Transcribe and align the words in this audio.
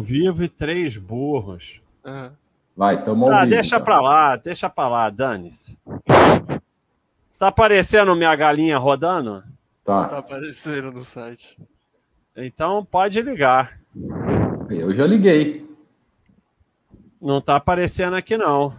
vivo 0.00 0.44
e 0.44 0.48
três 0.48 0.96
burros. 0.96 1.80
Aham. 2.04 2.32
Vai, 2.76 3.02
tamo 3.02 3.24
ao 3.24 3.32
Ah, 3.32 3.38
vivo, 3.40 3.50
deixa 3.50 3.78
tá? 3.78 3.84
pra 3.84 4.00
lá, 4.00 4.36
deixa 4.36 4.68
pra 4.68 4.86
lá, 4.88 5.08
dane-se. 5.08 5.78
Tá 7.38 7.48
aparecendo 7.48 8.14
minha 8.14 8.34
galinha 8.36 8.76
rodando? 8.78 9.42
Tá 9.84 10.04
Tá, 10.08 10.18
aparecendo 10.18 10.90
no 10.92 11.04
site. 11.04 11.56
Então 12.36 12.84
pode 12.84 13.20
ligar. 13.22 13.78
eu 14.68 14.94
já 14.94 15.06
liguei. 15.06 15.66
Não 17.20 17.40
tá 17.40 17.56
aparecendo 17.56 18.14
aqui 18.14 18.36
não. 18.36 18.74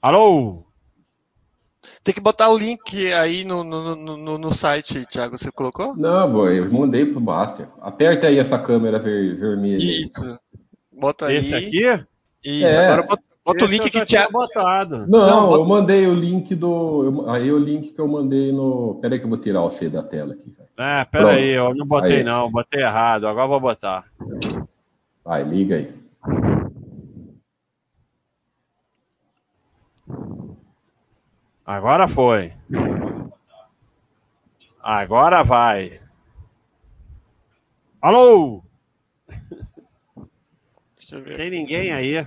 Alô? 0.00 0.64
Tem 2.04 2.14
que 2.14 2.20
botar 2.20 2.48
o 2.50 2.56
link 2.58 3.12
aí 3.12 3.44
no, 3.44 3.64
no, 3.64 3.96
no, 3.96 4.38
no- 4.38 4.52
site, 4.52 5.04
Thiago. 5.06 5.36
Você 5.38 5.50
colocou? 5.50 5.96
Não, 5.96 6.30
boy, 6.32 6.58
eu 6.58 6.72
mandei 6.72 7.04
pro 7.06 7.20
Baster. 7.20 7.66
Aperta 7.80 8.28
aí 8.28 8.38
essa 8.38 8.58
câmera 8.58 8.98
ver- 8.98 9.36
vermelha. 9.36 9.78
Isso. 9.82 10.38
Bota 10.92 11.26
aí. 11.26 11.36
Esse 11.36 11.54
aqui? 11.54 11.84
Isso. 12.44 12.66
É. 12.66 12.84
Agora 12.86 13.02
bota, 13.02 13.22
bota 13.44 13.64
o 13.64 13.68
link 13.68 13.82
que 13.84 13.90
tinha 13.90 14.04
Thiago. 14.06 14.32
botado. 14.32 14.98
Não, 15.08 15.26
Não, 15.26 15.46
bota- 15.48 15.62
eu 15.62 15.64
mandei 15.66 16.06
o 16.06 16.14
link 16.14 16.54
do. 16.54 17.04
eu- 17.04 17.30
aí 17.30 17.50
o 17.52 17.58
link 17.58 17.92
que 17.92 18.00
eu 18.00 18.06
mandei 18.06 18.52
no. 18.52 18.98
Pera 19.00 19.14
aí 19.14 19.18
que 19.18 19.24
eu 19.26 19.30
vou 19.30 19.38
tirar 19.38 19.62
o 19.62 19.70
C 19.70 19.88
da 19.88 20.02
tela 20.02 20.34
aqui. 20.34 20.50
velho. 20.50 20.68
É, 20.78 21.04
pera 21.04 21.24
Pronto. 21.24 21.28
aí, 21.38 21.48
eu 21.50 21.74
não 21.74 21.86
botei 21.86 22.16
Aí. 22.18 22.24
não, 22.24 22.50
botei 22.50 22.80
errado. 22.82 23.26
Agora 23.26 23.44
eu 23.44 23.50
vou 23.50 23.60
botar. 23.60 24.04
Vai, 25.24 25.42
liga 25.44 25.76
aí. 25.76 26.01
Agora 31.64 32.08
foi. 32.08 32.52
Agora 34.80 35.42
vai. 35.44 36.00
Alô? 38.00 38.62
Deixa 40.98 41.16
eu 41.16 41.22
ver. 41.22 41.36
Tem 41.36 41.50
ninguém 41.50 41.92
aí? 41.92 42.26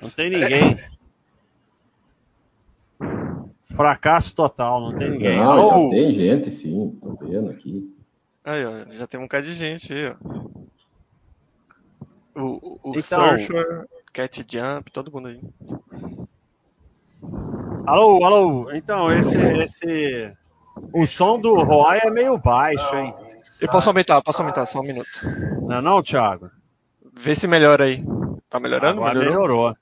Não 0.00 0.10
tem 0.10 0.30
ninguém. 0.30 0.78
Fracasso 3.74 4.34
total, 4.34 4.80
não 4.80 4.94
tem 4.96 5.10
ninguém. 5.10 5.38
Não, 5.38 5.50
Alô? 5.50 5.84
já 5.84 5.90
tem 5.90 6.12
gente, 6.14 6.50
sim. 6.50 6.98
Tô 7.00 7.14
vendo 7.26 7.50
aqui. 7.50 7.94
Aí, 8.44 8.64
ó, 8.64 8.86
já 8.92 9.06
tem 9.06 9.20
um 9.20 9.24
bocado 9.24 9.46
de 9.46 9.54
gente 9.54 9.92
aí, 9.92 10.08
ó. 10.08 10.16
O, 12.34 12.42
o, 12.42 12.80
o 12.84 12.90
Então- 12.90 13.02
Searcher, 13.02 13.86
Cat 14.16 14.42
Jump, 14.48 14.90
todo 14.90 15.12
mundo 15.12 15.28
aí. 15.28 15.38
Alô, 17.86 18.24
alô. 18.24 18.70
Então, 18.72 19.12
esse, 19.12 19.36
esse. 19.36 20.32
O 20.90 21.06
som 21.06 21.38
do 21.38 21.62
Roy 21.62 21.98
é 22.02 22.10
meio 22.10 22.38
baixo, 22.38 22.96
hein? 22.96 23.14
Eu 23.60 23.68
posso 23.68 23.90
aumentar, 23.90 24.22
posso 24.22 24.40
aumentar, 24.40 24.64
só 24.64 24.80
um 24.80 24.84
minuto. 24.84 25.06
Não 25.68 25.76
é 25.76 25.82
não, 25.82 26.02
Thiago? 26.02 26.50
Vê 27.14 27.34
se 27.34 27.46
melhora 27.46 27.84
aí. 27.84 28.02
Tá 28.48 28.58
melhorando? 28.58 29.02
Agora 29.02 29.18
Melhorou? 29.18 29.42
melhorou. 29.66 29.76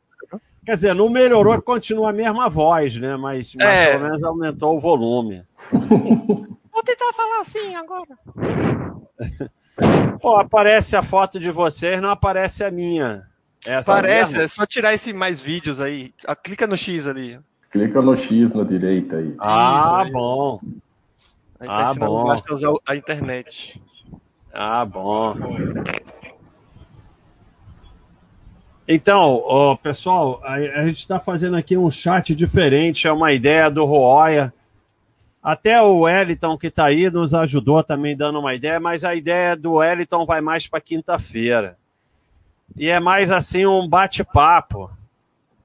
Quer 0.67 0.73
dizer, 0.75 0.95
não 0.97 1.09
melhorou, 1.09 1.63
continua 1.63 2.11
a 2.11 2.13
mesma 2.13 2.49
voz, 2.49 2.97
né? 2.97 3.17
Mas, 3.17 3.55
mas 3.55 3.69
É. 3.69 3.93
pelo 3.93 4.05
menos 4.05 4.25
aumentou 4.25 4.77
o 4.77 4.81
volume. 4.81 5.45
Vou 5.71 6.83
tentar 6.85 7.13
falar 7.13 7.41
assim 7.41 7.77
agora. 7.77 8.19
Pô, 10.21 10.37
aparece 10.39 10.97
a 10.97 11.05
foto 11.05 11.39
de 11.39 11.53
vocês, 11.53 12.01
não 12.03 12.11
aparece 12.11 12.65
a 12.65 12.71
minha. 12.73 13.29
Essa 13.65 13.93
Parece, 13.95 14.33
mesmo? 14.33 14.45
é 14.45 14.49
só 14.49 14.67
tirar 14.67 14.93
esse 14.95 15.13
mais 15.13 15.41
vídeos 15.41 15.81
aí. 15.81 16.13
Ah, 16.27 16.37
clica 16.37 16.67
no 16.67 16.77
X 16.77 17.07
ali. 17.07 17.39
Clica 17.71 18.01
no 18.03 18.17
X 18.17 18.53
na 18.53 18.63
direita 18.63 19.17
aí. 19.17 19.35
Ah, 19.39 20.03
aí. 20.03 20.11
bom. 20.13 20.61
Aí 21.59 21.69
Ah, 21.69 21.75
tá 21.75 21.91
ensinando 21.91 22.13
bom. 22.13 22.25
basta 22.25 22.55
usar 22.55 22.73
a 22.87 22.95
internet. 22.97 23.81
Ah, 24.53 24.85
bom. 24.85 25.35
Então, 28.87 29.41
ó, 29.47 29.75
pessoal, 29.77 30.41
a, 30.45 30.55
a 30.55 30.87
gente 30.87 30.99
está 30.99 31.19
fazendo 31.19 31.57
aqui 31.57 31.77
um 31.77 31.91
chat 31.91 32.35
diferente, 32.35 33.09
é 33.09 33.13
uma 33.13 33.33
ideia 33.33 33.71
do 33.71 33.85
Roya. 33.85 34.53
Até 35.43 35.81
o 35.81 36.01
Wellington 36.01 36.57
que 36.59 36.67
está 36.69 36.87
aí 36.87 37.11
nos 37.11 37.35
ajudou 37.35 37.83
também 37.83 38.17
dando 38.17 38.39
uma 38.41 38.55
ideia, 38.55 38.79
mas 38.79 39.05
a 39.05 39.15
ideia 39.15 39.57
do 39.57 39.75
Wellington 39.75 40.25
vai 40.27 40.41
mais 40.41 40.67
para 40.67 40.81
quinta-feira. 40.81 41.77
E 42.77 42.89
é 42.89 42.99
mais 43.01 43.31
assim 43.31 43.67
um 43.67 43.89
bate-papo. 43.89 44.91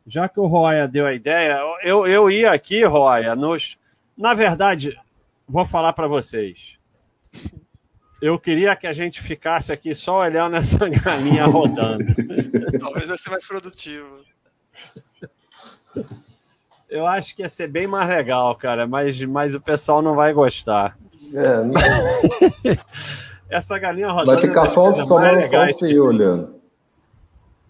Já 0.05 0.27
que 0.27 0.39
o 0.39 0.47
Roya 0.47 0.87
deu 0.87 1.05
a 1.05 1.13
ideia, 1.13 1.59
eu, 1.83 2.07
eu 2.07 2.29
ia 2.31 2.51
aqui, 2.51 2.83
Roya, 2.83 3.35
nos... 3.35 3.77
na 4.17 4.33
verdade, 4.33 4.99
vou 5.47 5.65
falar 5.65 5.93
para 5.93 6.07
vocês. 6.07 6.77
Eu 8.21 8.37
queria 8.39 8.75
que 8.75 8.85
a 8.87 8.91
gente 8.93 9.21
ficasse 9.21 9.71
aqui 9.71 9.93
só 9.95 10.19
olhando 10.19 10.55
essa 10.57 10.89
galinha 10.89 11.45
rodando. 11.45 12.03
Talvez 12.79 13.07
vai 13.07 13.17
ser 13.17 13.29
mais 13.29 13.47
produtivo. 13.47 14.07
Eu 16.89 17.05
acho 17.05 17.35
que 17.35 17.43
ia 17.43 17.49
ser 17.49 17.67
bem 17.67 17.85
mais 17.87 18.09
legal, 18.09 18.55
cara, 18.55 18.87
mas, 18.87 19.19
mas 19.25 19.53
o 19.53 19.61
pessoal 19.61 20.01
não 20.01 20.15
vai 20.15 20.33
gostar. 20.33 20.97
É, 21.33 21.63
não- 21.63 21.73
Essa 23.49 23.77
galinha 23.79 24.11
rodando. 24.11 24.39
vai 24.39 24.41
ficar 24.47 24.69
só, 24.69 24.91
só, 24.91 24.97
mais 24.97 25.07
só 25.07 25.17
legais. 25.17 25.77
você 25.77 25.99
olhando. 25.99 26.58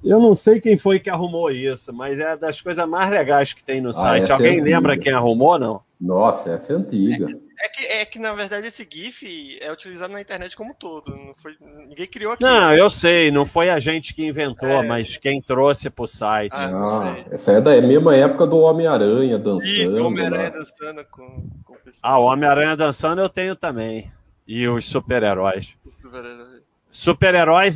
Eu 0.04 0.20
não 0.20 0.34
sei 0.34 0.62
quem 0.62 0.78
foi 0.78 1.00
que 1.00 1.10
arrumou 1.10 1.52
isso, 1.52 1.92
mas 1.94 2.20
é 2.20 2.38
das 2.38 2.62
coisas 2.62 2.88
mais 2.88 3.10
legais 3.10 3.52
que 3.54 3.64
tem 3.64 3.82
no 3.82 3.92
site. 3.92 4.24
essa 4.24 4.32
é 4.32 4.36
Alguém 4.36 4.60
antiga. 4.62 4.76
lembra 4.76 4.98
quem 4.98 5.12
arrumou, 5.14 5.60
não? 5.60 5.82
Nossa, 6.00 6.52
essa 6.52 6.72
é 6.72 6.76
antiga. 6.78 7.28
É 7.62 7.68
que, 7.68 7.84
é 7.86 8.06
que, 8.06 8.18
na 8.20 8.34
verdade, 8.34 8.68
esse 8.68 8.88
GIF 8.90 9.58
é 9.60 9.70
utilizado 9.70 10.14
na 10.14 10.22
internet 10.22 10.56
como 10.56 10.72
um 10.72 10.74
todo. 10.74 11.14
Não 11.14 11.34
foi, 11.36 11.58
ninguém 11.90 12.08
criou 12.08 12.32
aqui. 12.32 12.42
Não, 12.42 12.74
eu 12.74 12.90
sei, 12.90 13.30
não 13.32 13.46
foi 13.46 13.70
a 13.70 13.78
gente 13.80 14.14
que 14.16 14.26
inventou, 14.26 14.70
É. 14.70 14.88
mas 14.88 15.18
quem 15.18 15.42
trouxe 15.42 15.90
pro 15.90 16.08
site. 16.08 16.54
Ah, 16.56 16.70
não 16.70 16.84
Ah, 16.84 17.14
sei. 17.16 17.26
essa 17.32 17.52
é 17.52 17.60
da 17.62 17.82
mesma 17.82 18.16
época 18.16 18.48
do 18.48 18.60
Homem-Aranha 18.60 19.38
dançando. 19.38 19.66
Isso, 19.70 20.02
o 20.02 20.06
Homem-Aranha 20.08 20.44
lá. 20.44 20.50
dançando 20.52 21.06
com, 21.12 21.50
com 21.66 21.74
o 21.74 21.78
pessoal. 21.84 22.14
Ah, 22.14 22.18
o 22.20 22.24
Homem-Aranha 22.24 22.78
dançando 22.78 23.20
eu 23.22 23.28
tenho 23.28 23.54
também. 23.58 24.10
E 24.48 24.66
os 24.70 24.88
super-heróis. 24.88 25.74
Super-heróis 26.02 26.49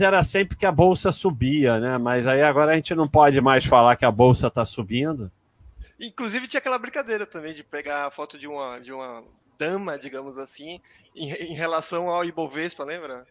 era 0.01 0.23
sempre 0.23 0.57
que 0.57 0.65
a 0.65 0.71
bolsa 0.71 1.11
subia, 1.11 1.79
né? 1.79 1.97
Mas 1.97 2.27
aí 2.27 2.41
agora 2.41 2.71
a 2.71 2.75
gente 2.75 2.95
não 2.95 3.07
pode 3.07 3.39
mais 3.41 3.65
falar 3.65 3.95
que 3.95 4.05
a 4.05 4.11
bolsa 4.11 4.49
tá 4.49 4.65
subindo. 4.65 5.31
Inclusive 5.99 6.47
tinha 6.47 6.59
aquela 6.59 6.77
brincadeira 6.79 7.25
também 7.25 7.53
de 7.53 7.63
pegar 7.63 8.07
a 8.07 8.11
foto 8.11 8.37
de 8.37 8.47
uma, 8.47 8.79
de 8.79 8.91
uma 8.91 9.23
dama, 9.57 9.97
digamos 9.97 10.37
assim, 10.37 10.79
em, 11.15 11.31
em 11.31 11.53
relação 11.53 12.09
ao 12.09 12.25
Ibovespa, 12.25 12.83
lembra? 12.83 13.25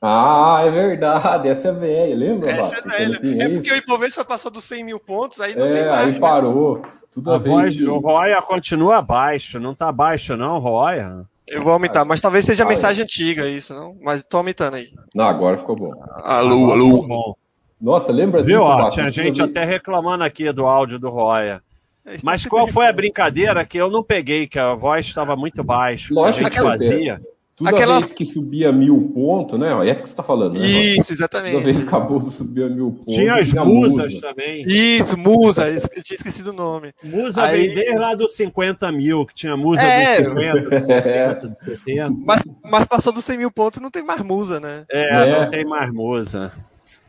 Ah, 0.00 0.60
é 0.64 0.70
verdade, 0.70 1.48
essa 1.48 1.68
é 1.68 1.72
velha, 1.72 2.16
lembra? 2.16 2.50
Essa 2.50 2.76
é 2.78 2.82
Bate? 2.82 2.90
Quando 2.96 3.20
velha. 3.20 3.44
É 3.44 3.48
isso? 3.48 3.54
porque 3.54 3.72
o 3.72 3.76
Ibovespa 3.76 4.24
passou 4.24 4.50
dos 4.50 4.64
100 4.64 4.84
mil 4.84 4.98
pontos, 5.00 5.40
aí 5.40 5.54
não 5.54 5.70
tem 5.70 5.82
É, 5.82 5.88
mais. 5.88 6.08
aí 6.08 6.18
né? 6.18 6.18
parou. 6.18 6.82
Tudo 7.12 7.30
A 7.30 7.36
a 7.36 7.38
voz, 7.38 7.78
o 7.80 7.98
Roya 7.98 8.40
continua 8.42 9.02
baixo, 9.02 9.60
não 9.60 9.74
tá 9.74 9.92
baixo 9.92 10.36
não, 10.36 10.58
Roya? 10.58 11.24
Eu 11.52 11.62
vou 11.62 11.72
aumentar, 11.72 12.04
mas 12.04 12.20
talvez 12.20 12.44
seja 12.44 12.64
Ah, 12.64 12.66
mensagem 12.66 13.02
antiga 13.04 13.46
isso, 13.46 13.74
não? 13.74 13.94
Mas 14.00 14.24
tô 14.24 14.38
aumentando 14.38 14.76
aí. 14.76 14.88
Não, 15.14 15.24
agora 15.26 15.58
ficou 15.58 15.76
bom. 15.76 15.92
Alô, 16.24 16.72
Agora 16.72 17.00
tá 17.02 17.06
bom. 17.08 17.34
Nossa, 17.80 18.12
lembra 18.12 18.42
Viu? 18.42 18.58
disso, 18.58 18.70
Ó, 18.70 18.76
Bate? 18.78 18.94
tinha 18.94 19.10
gente 19.10 19.36
vez- 19.36 19.50
até 19.50 19.64
reclamando 19.64 20.24
aqui 20.24 20.50
do 20.52 20.64
áudio 20.66 20.98
do 20.98 21.10
Roya. 21.10 21.60
É, 22.06 22.14
isso 22.14 22.24
Mas 22.24 22.42
tá 22.42 22.48
qual 22.48 22.66
foi 22.66 22.86
a 22.86 22.92
brincadeira 22.92 23.64
que 23.66 23.76
eu 23.76 23.90
não 23.90 24.02
peguei, 24.02 24.46
que 24.46 24.58
a 24.58 24.74
voz 24.74 25.04
estava 25.06 25.36
muito 25.36 25.62
baixa, 25.62 26.12
Lógico 26.14 26.38
que 26.38 26.40
a 26.40 26.48
gente 26.48 26.58
que 26.58 26.62
fazia? 26.86 27.20
Toda 27.54 27.70
Aquela- 27.70 27.98
vez 28.00 28.10
que 28.12 28.24
subia 28.24 28.72
mil 28.72 29.12
pontos, 29.14 29.60
né? 29.60 29.74
ó, 29.74 29.84
Essa 29.84 30.02
que 30.02 30.08
você 30.08 30.14
tá 30.16 30.22
falando, 30.22 30.54
né? 30.58 30.66
Isso, 30.66 30.68
Toda 30.70 30.94
vez 30.96 31.10
exatamente. 31.10 31.84
que 31.86 31.94
a 31.94 32.00
bolsa 32.00 32.30
subia 32.30 32.66
mil 32.68 32.92
pontos. 32.92 33.14
Tinha 33.14 33.34
as 33.34 33.52
musas 33.52 34.18
também. 34.18 34.64
Isso, 34.66 35.18
Musa, 35.18 35.68
eu 35.68 36.02
tinha 36.02 36.16
esquecido 36.16 36.48
o 36.50 36.52
nome. 36.54 36.92
Musa 37.04 37.42
Aí- 37.42 37.66
vem 37.66 37.74
desde 37.74 37.98
lá 37.98 38.14
dos 38.14 38.34
50 38.36 38.90
mil, 38.90 39.26
que 39.26 39.34
tinha 39.34 39.54
musa 39.56 39.82
É. 39.82 40.16
dos 40.22 40.28
50, 40.28 40.70
dos 40.70 40.84
60, 40.86 41.48
dos 41.48 41.58
70. 41.58 42.14
Mas, 42.24 42.42
mas 42.64 42.84
passou 42.86 43.12
dos 43.12 43.24
100 43.24 43.36
mil 43.36 43.50
pontos, 43.50 43.80
não 43.80 43.90
tem 43.90 44.02
mais 44.02 44.22
Musa, 44.22 44.58
né? 44.58 44.84
É, 44.90 45.28
É. 45.28 45.40
não 45.42 45.48
tem 45.50 45.64
mais 45.64 45.92
musa. 45.92 46.52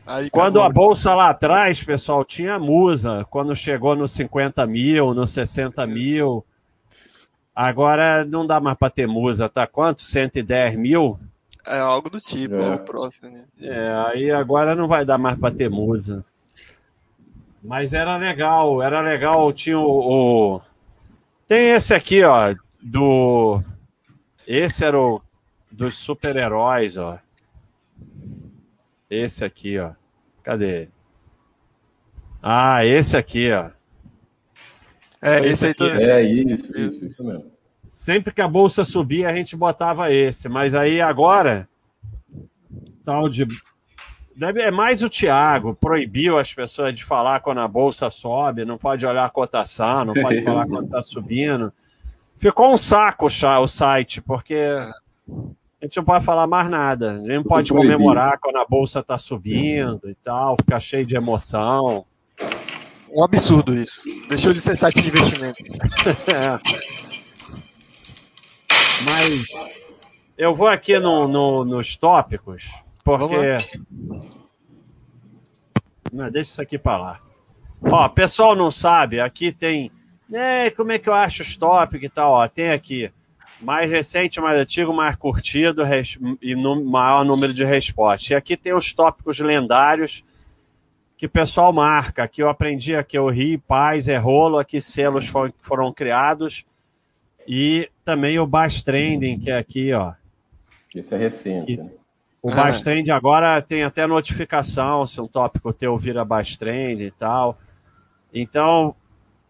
Aí 0.06 0.28
Quando 0.28 0.60
a 0.60 0.66
acabou. 0.66 0.88
bolsa 0.88 1.14
lá 1.14 1.30
atrás, 1.30 1.82
pessoal, 1.82 2.22
tinha 2.22 2.58
musa. 2.58 3.26
Quando 3.30 3.56
chegou 3.56 3.96
nos 3.96 4.12
50 4.12 4.66
mil, 4.66 5.14
nos 5.14 5.30
60 5.30 5.86
mil. 5.86 6.44
Agora 7.54 8.24
não 8.24 8.46
dá 8.46 8.60
mais 8.60 8.76
para 8.76 8.90
ter 8.90 9.06
musa, 9.06 9.48
tá? 9.48 9.66
Quanto? 9.66 10.02
110 10.02 10.76
mil? 10.76 11.18
É 11.66 11.78
algo 11.78 12.10
do 12.10 12.18
tipo, 12.18 12.56
É. 12.56 12.68
é 12.68 12.74
o 12.74 12.78
próximo, 12.80 13.30
né? 13.30 13.44
É, 13.60 13.92
aí 14.12 14.30
agora 14.30 14.74
não 14.74 14.86
vai 14.88 15.04
dar 15.04 15.16
mais 15.18 15.38
para 15.38 15.54
ter 15.54 15.70
musa. 15.70 16.24
Mas 17.62 17.94
era 17.94 18.16
legal, 18.16 18.82
era 18.82 19.00
legal. 19.00 19.50
Tinha 19.52 19.78
o, 19.78 20.56
o- 20.56 20.60
Tem 21.46 21.70
esse 21.70 21.94
aqui, 21.94 22.22
ó, 22.24 22.54
do. 22.82 23.62
Esse 24.46 24.84
era 24.84 24.98
o 25.00 25.22
dos 25.70 25.94
super-heróis, 25.96 26.96
ó. 26.98 27.18
Esse 29.08 29.44
aqui, 29.44 29.78
ó. 29.78 29.92
Cadê? 30.42 30.88
Ah, 32.42 32.84
esse 32.84 33.16
aqui, 33.16 33.50
ó. 33.52 33.70
É, 35.24 35.38
Esse 35.38 35.48
esse 35.48 35.64
aí 35.64 35.70
aqui 35.70 35.78
também. 35.78 36.06
É 36.06 36.22
isso, 36.22 36.78
isso, 36.78 37.04
isso 37.06 37.24
mesmo. 37.24 37.46
Sempre 37.88 38.34
que 38.34 38.42
a 38.42 38.48
bolsa 38.48 38.84
subia, 38.84 39.30
a 39.30 39.34
gente 39.34 39.56
botava 39.56 40.12
esse. 40.12 40.50
Mas 40.50 40.74
aí 40.74 41.00
agora, 41.00 41.66
tal 43.04 43.26
de. 43.28 43.46
Deve, 44.36 44.60
é 44.60 44.70
mais 44.70 45.02
o 45.02 45.08
Thiago, 45.08 45.74
proibiu 45.74 46.38
as 46.38 46.52
pessoas 46.52 46.92
de 46.94 47.04
falar 47.04 47.40
quando 47.40 47.60
a 47.60 47.68
bolsa 47.68 48.10
sobe, 48.10 48.64
não 48.64 48.76
pode 48.76 49.06
olhar 49.06 49.24
a 49.24 49.30
cotação, 49.30 50.04
não 50.04 50.12
pode 50.12 50.42
falar 50.44 50.66
quando 50.66 50.86
está 50.86 51.02
subindo. 51.02 51.72
Ficou 52.36 52.72
um 52.72 52.76
saco 52.76 53.26
o 53.26 53.66
site, 53.66 54.20
porque 54.20 54.76
a 55.80 55.86
gente 55.86 55.96
não 55.96 56.04
pode 56.04 56.24
falar 56.24 56.46
mais 56.46 56.68
nada. 56.68 57.12
A 57.12 57.18
gente 57.18 57.36
não 57.36 57.44
pode 57.44 57.72
comemorar 57.72 58.38
quando 58.40 58.56
a 58.56 58.66
bolsa 58.66 59.00
está 59.00 59.16
subindo 59.16 60.00
e 60.04 60.14
tal, 60.16 60.56
ficar 60.56 60.80
cheio 60.80 61.06
de 61.06 61.16
emoção. 61.16 62.04
Um 63.14 63.22
absurdo 63.22 63.74
isso. 63.74 64.08
Deixou 64.28 64.52
de 64.52 64.60
ser 64.60 64.74
site 64.74 65.00
de 65.00 65.08
investimentos. 65.08 65.64
é. 66.26 66.58
Mas 69.04 69.44
eu 70.36 70.54
vou 70.54 70.66
aqui 70.66 70.98
no, 70.98 71.28
no, 71.28 71.64
nos 71.64 71.96
tópicos, 71.96 72.64
porque. 73.04 73.56
Não, 76.12 76.30
deixa 76.30 76.50
isso 76.50 76.62
aqui 76.62 76.78
para 76.78 76.96
lá. 76.96 77.20
Ó, 77.82 78.08
pessoal 78.08 78.56
não 78.56 78.70
sabe, 78.70 79.20
aqui 79.20 79.52
tem. 79.52 79.92
Né, 80.28 80.70
como 80.70 80.90
é 80.90 80.98
que 80.98 81.08
eu 81.08 81.14
acho 81.14 81.42
os 81.42 81.56
tópicos 81.56 82.06
e 82.06 82.08
tal? 82.08 82.32
Ó, 82.32 82.48
tem 82.48 82.70
aqui 82.70 83.12
mais 83.60 83.90
recente, 83.90 84.40
mais 84.40 84.58
antigo, 84.58 84.92
mais 84.92 85.14
curtido 85.16 85.82
e 86.40 86.54
no, 86.54 86.84
maior 86.84 87.24
número 87.24 87.52
de 87.52 87.64
respostas. 87.64 88.30
E 88.30 88.34
aqui 88.34 88.56
tem 88.56 88.74
os 88.74 88.92
tópicos 88.92 89.38
lendários 89.38 90.24
que 91.16 91.26
o 91.26 91.30
pessoal 91.30 91.72
marca. 91.72 92.24
Aqui 92.24 92.42
eu 92.42 92.48
aprendi 92.48 92.94
aqui 92.94 93.18
o 93.18 93.30
Ri, 93.30 93.58
Paz, 93.58 94.08
é 94.08 94.16
rolo, 94.16 94.58
aqui 94.58 94.80
selos 94.80 95.26
foram, 95.26 95.52
foram 95.60 95.92
criados. 95.92 96.64
E 97.46 97.90
também 98.04 98.38
o 98.38 98.46
Bass 98.46 98.82
Trending, 98.82 99.38
que 99.38 99.50
é 99.50 99.58
aqui, 99.58 99.92
ó. 99.92 100.12
Isso 100.94 101.14
é 101.14 101.18
recente. 101.18 101.76
Né? 101.76 101.90
O 102.42 102.50
ah. 102.50 102.54
Bass 102.54 102.80
Trending 102.80 103.10
agora 103.10 103.60
tem 103.62 103.84
até 103.84 104.06
notificação 104.06 105.06
se 105.06 105.20
um 105.20 105.26
tópico 105.26 105.72
teu 105.72 105.96
vira 105.98 106.24
Bass 106.24 106.56
Trending 106.56 107.04
e 107.04 107.10
tal. 107.10 107.58
Então, 108.32 108.94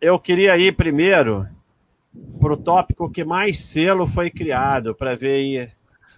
eu 0.01 0.19
queria 0.19 0.57
ir 0.59 0.77
primeiro 0.77 1.49
para 2.41 2.53
o 2.53 2.57
tópico 2.57 3.11
que 3.11 3.25
mais 3.25 3.61
selo 3.61 4.07
foi 4.07 4.31
criado, 4.31 4.95
para 4.95 5.17
ver 5.17 5.33
aí 5.33 5.69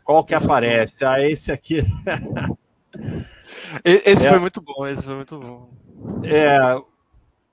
qual 0.05 0.25
que 0.25 0.35
aparece. 0.35 1.05
Ah, 1.05 1.21
esse 1.21 1.53
aqui. 1.53 1.83
esse 3.85 4.27
é, 4.27 4.31
foi 4.31 4.39
muito 4.39 4.61
bom, 4.61 4.87
esse 4.87 5.03
foi 5.03 5.15
muito 5.15 5.39
bom. 5.39 5.71
É, 6.25 6.77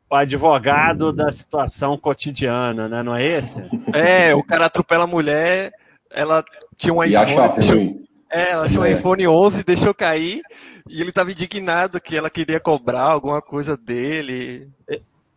o 0.10 0.16
advogado 0.16 1.12
da 1.12 1.32
situação 1.32 1.98
cotidiana, 1.98 2.88
né? 2.88 3.02
Não 3.02 3.16
é 3.16 3.26
esse? 3.26 3.64
É, 3.94 4.36
o 4.36 4.44
cara 4.44 4.66
atropela 4.66 5.06
a 5.06 5.08
mulher, 5.08 5.72
ela 6.12 6.44
tinha 6.78 6.94
um 6.94 7.04
iPhone. 7.04 7.54
Deixou, 7.58 8.04
é, 8.32 8.52
ela 8.52 8.68
tinha 8.68 8.82
um 8.82 8.86
é. 8.86 8.92
iPhone 8.92 9.28
11, 9.28 9.64
deixou 9.64 9.94
cair 9.94 10.42
e 10.90 11.02
ele 11.02 11.10
estava 11.10 11.32
indignado 11.32 12.02
que 12.02 12.16
ela 12.16 12.30
queria 12.30 12.60
cobrar 12.60 13.04
alguma 13.04 13.42
coisa 13.42 13.78
dele. 13.78 14.70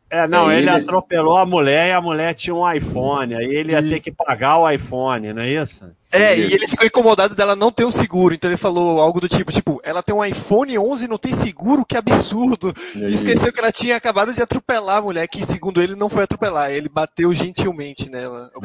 É, 0.08 0.20
é, 0.20 0.28
não, 0.28 0.50
ele, 0.50 0.62
ele, 0.62 0.70
atropelou 0.70 1.36
a 1.36 1.44
mulher 1.44 1.88
e 1.88 1.92
a 1.92 2.00
mulher 2.00 2.32
tinha 2.34 2.54
um 2.54 2.70
iPhone. 2.70 3.34
Aí 3.34 3.44
ele 3.44 3.72
ia 3.72 3.82
ter 3.82 4.00
que 4.00 4.12
pagar 4.12 4.58
o 4.58 4.70
iPhone, 4.70 5.32
não 5.32 5.42
é 5.42 5.50
isso? 5.50 5.84
É, 6.12 6.38
e 6.38 6.54
ele 6.54 6.68
ficou 6.68 6.86
incomodado 6.86 7.34
dela 7.34 7.56
não 7.56 7.72
ter 7.72 7.84
um 7.84 7.90
seguro. 7.90 8.32
Então 8.32 8.48
ele 8.48 8.56
falou 8.56 9.00
algo 9.00 9.20
do 9.20 9.28
tipo, 9.28 9.50
tipo, 9.50 9.80
ela 9.82 10.02
tem 10.02 10.14
um 10.14 10.24
iPhone 10.24 10.78
11 10.78 11.04
e 11.04 11.08
não 11.08 11.18
tem 11.18 11.32
seguro, 11.32 11.84
que 11.84 11.96
absurdo. 11.96 12.72
E 12.94 13.12
esqueceu 13.12 13.52
que 13.52 13.58
ela 13.58 13.72
tinha 13.72 13.96
acabado 13.96 14.32
de 14.32 14.40
atropelar 14.40 14.98
a 14.98 15.02
mulher, 15.02 15.26
que 15.26 15.44
segundo 15.44 15.82
ele 15.82 15.96
não 15.96 16.08
foi 16.08 16.22
atropelar, 16.22 16.70
ele 16.70 16.88
bateu 16.88 17.32
gentilmente 17.34 18.08
nela. 18.08 18.50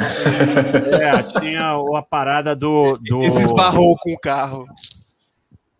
é, 1.02 1.24
tinha 1.40 1.74
a 1.98 2.02
parada 2.04 2.56
do, 2.56 2.98
do... 2.98 3.22
Ele 3.22 3.32
se 3.32 3.44
esbarrou 3.44 3.96
com 4.00 4.14
o 4.14 4.20
carro. 4.20 4.68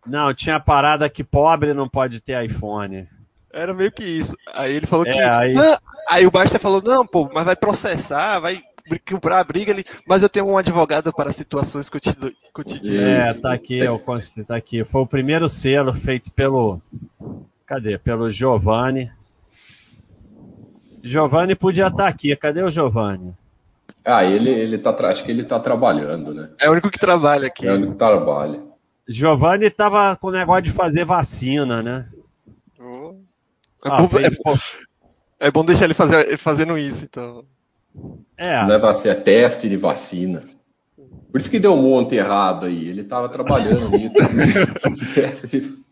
Não, 0.04 0.34
tinha 0.34 0.56
a 0.56 0.60
parada 0.60 1.08
que 1.08 1.22
pobre 1.22 1.72
não 1.72 1.88
pode 1.88 2.20
ter 2.20 2.44
iPhone. 2.44 3.06
Era 3.52 3.74
meio 3.74 3.92
que 3.92 4.04
isso. 4.04 4.34
Aí 4.54 4.74
ele 4.74 4.86
falou 4.86 5.06
é, 5.06 5.12
que. 5.12 5.18
Aí... 5.18 5.54
aí 6.08 6.26
o 6.26 6.30
Barça 6.30 6.58
falou: 6.58 6.82
não, 6.82 7.06
pô, 7.06 7.30
mas 7.32 7.44
vai 7.44 7.56
processar, 7.56 8.40
vai 8.40 8.62
comprar 9.08 9.38
a 9.38 9.44
briga 9.44 9.72
ali, 9.72 9.84
mas 10.06 10.22
eu 10.22 10.28
tenho 10.28 10.46
um 10.46 10.58
advogado 10.58 11.12
para 11.12 11.32
situações 11.32 11.88
cotidianas. 12.52 13.36
É, 13.36 13.40
tá 13.40 13.52
aqui, 13.52 13.78
eu 13.78 14.02
tá 14.46 14.56
aqui. 14.56 14.84
Foi 14.84 15.02
o 15.02 15.06
primeiro 15.06 15.48
selo 15.48 15.92
feito 15.92 16.30
pelo. 16.32 16.80
Cadê? 17.66 17.98
Pelo 17.98 18.30
Giovanni. 18.30 19.10
Giovanni 21.02 21.54
podia 21.54 21.88
estar 21.88 22.04
tá 22.04 22.08
aqui. 22.08 22.34
Cadê 22.36 22.62
o 22.62 22.70
Giovanni? 22.70 23.34
Ah, 24.04 24.24
ele, 24.24 24.50
ele 24.50 24.78
tá, 24.78 24.90
acho 25.08 25.24
que 25.24 25.30
ele 25.30 25.44
tá 25.44 25.60
trabalhando, 25.60 26.34
né? 26.34 26.50
É 26.60 26.68
o 26.68 26.72
único 26.72 26.90
que 26.90 26.98
trabalha 26.98 27.46
aqui. 27.46 27.66
É 27.66 27.72
o 27.72 27.76
único 27.76 27.92
que 27.92 27.98
trabalha. 27.98 28.60
Giovanni 29.08 29.70
tava 29.70 30.16
com 30.16 30.28
o 30.28 30.32
negócio 30.32 30.62
de 30.62 30.70
fazer 30.70 31.04
vacina, 31.04 31.82
né? 31.82 32.08
É, 32.80 33.14
ah, 33.84 34.02
bom, 34.02 34.18
é, 34.18 35.46
é, 35.46 35.50
bom 35.50 35.64
deixar 35.64 35.86
ele 35.86 35.94
fazer, 35.94 36.36
fazendo 36.38 36.78
isso, 36.78 37.04
então. 37.04 37.44
É. 38.36 38.64
Leva 38.64 38.90
a 38.90 38.94
ser 38.94 39.22
teste 39.22 39.68
de 39.68 39.76
vacina. 39.76 40.42
Por 41.30 41.40
isso 41.40 41.50
que 41.50 41.58
deu 41.58 41.74
um 41.74 41.82
monte 41.82 42.14
errado 42.14 42.66
aí. 42.66 42.88
Ele 42.88 43.00
estava 43.00 43.28
trabalhando 43.28 43.88
nisso. 43.90 44.14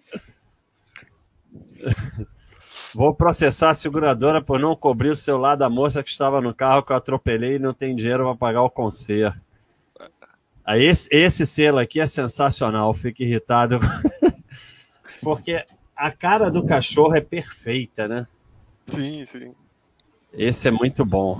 Vou 2.95 3.15
processar 3.15 3.71
a 3.71 3.75
seguradora 3.75 4.43
por 4.43 4.59
não 4.59 4.75
cobrir 4.75 5.11
o 5.11 5.17
celular 5.17 5.57
da 5.57 5.71
moça 5.71 6.03
que 6.03 6.11
estava 6.11 6.41
no 6.41 6.55
carro 6.55 6.83
que 6.83 6.93
eu 6.93 6.97
atropelei 6.97 7.57
e 7.57 7.59
não 7.59 7.73
tem 7.73 7.95
dinheiro 7.95 8.25
para 8.25 8.37
pagar 8.37 8.63
o 8.63 8.71
conserto. 8.71 9.41
Esse, 10.69 11.09
esse 11.11 11.47
selo 11.47 11.79
aqui 11.79 12.01
é 12.01 12.07
sensacional, 12.07 12.93
fico 12.93 13.23
irritado. 13.23 13.79
Porque 15.23 15.65
a 16.01 16.11
cara 16.11 16.51
do 16.51 16.65
cachorro 16.65 17.15
é 17.15 17.21
perfeita, 17.21 18.09
né? 18.09 18.27
Sim, 18.87 19.23
sim. 19.27 19.53
Esse 20.33 20.69
é 20.69 20.71
muito 20.71 21.05
bom. 21.05 21.39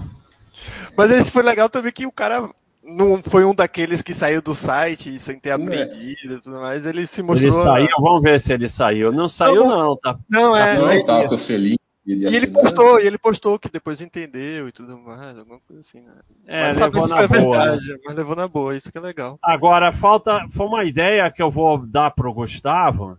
Mas 0.95 1.11
esse 1.11 1.33
foi 1.33 1.43
legal 1.43 1.71
também 1.71 1.91
que 1.91 2.07
o 2.07 2.13
cara 2.13 2.47
não 2.85 3.23
foi 3.23 3.43
um 3.47 3.55
daqueles 3.55 4.03
que 4.03 4.13
saiu 4.13 4.43
do 4.43 4.55
site 4.55 5.19
sem 5.19 5.39
ter 5.39 5.51
é. 5.51 5.53
aprendido 5.53 6.35
e 6.35 6.41
tudo 6.43 6.61
mais. 6.61 6.85
Ele 6.85 7.07
se 7.07 7.23
mostrou. 7.23 7.55
Ele 7.55 7.63
saiu, 7.63 7.89
vamos 7.99 8.23
ver 8.23 8.39
se 8.39 8.53
ele 8.53 8.69
saiu. 8.69 9.11
Não 9.11 9.31
saiu, 9.31 9.65
não, 9.65 9.83
não 9.83 9.97
tá? 9.97 10.19
Não, 10.29 10.55
é. 10.55 10.75
Tá, 10.75 10.81
não, 10.81 11.05
tá 11.05 11.29
com 11.29 11.35
o 11.35 11.39
selinho. 11.39 11.79
E 12.07 12.35
ele 12.35 12.49
postou, 12.49 13.01
e 13.01 13.07
ele 13.07 13.19
postou 13.19 13.59
que 13.59 13.71
depois 13.71 14.01
entendeu 14.03 14.69
e 14.69 14.73
tudo 14.73 14.99
mais, 14.99 15.39
alguma 15.39 15.61
coisa 15.61 15.81
assim, 15.81 16.01
né? 16.01 16.13
É, 16.47 16.67
mas 16.67 16.79
levou 16.79 17.09
na 17.09 17.27
boa. 17.27 17.29
Verdade, 17.29 18.01
mas 18.05 18.17
levou 18.17 18.37
na 18.37 18.49
boa, 18.49 18.77
isso 18.77 18.93
que 18.93 18.99
é 18.99 19.01
legal. 19.01 19.39
Agora, 19.43 19.91
falta. 19.91 20.47
Foi 20.51 20.67
uma 20.67 20.85
ideia 20.85 21.31
que 21.31 21.43
eu 21.43 21.51
vou 21.51 21.79
dar 21.79 22.11
pro 22.11 22.35
Gustavo 22.35 23.17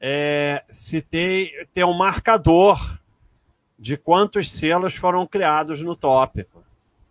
é, 0.00 0.62
se 0.70 1.00
tem, 1.00 1.50
tem 1.72 1.84
um 1.84 1.96
marcador 1.96 2.98
de 3.78 3.96
quantos 3.96 4.50
selos 4.50 4.94
foram 4.96 5.26
criados 5.26 5.82
no 5.82 5.96
tópico. 5.96 6.62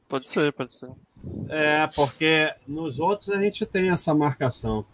Pode 0.07 0.27
ser, 0.27 0.51
pode 0.53 0.71
ser. 0.71 0.89
É, 1.49 1.87
porque 1.95 2.53
nos 2.67 2.99
outros 2.99 3.29
a 3.29 3.39
gente 3.39 3.65
tem 3.65 3.89
essa 3.89 4.13
marcação. 4.13 4.85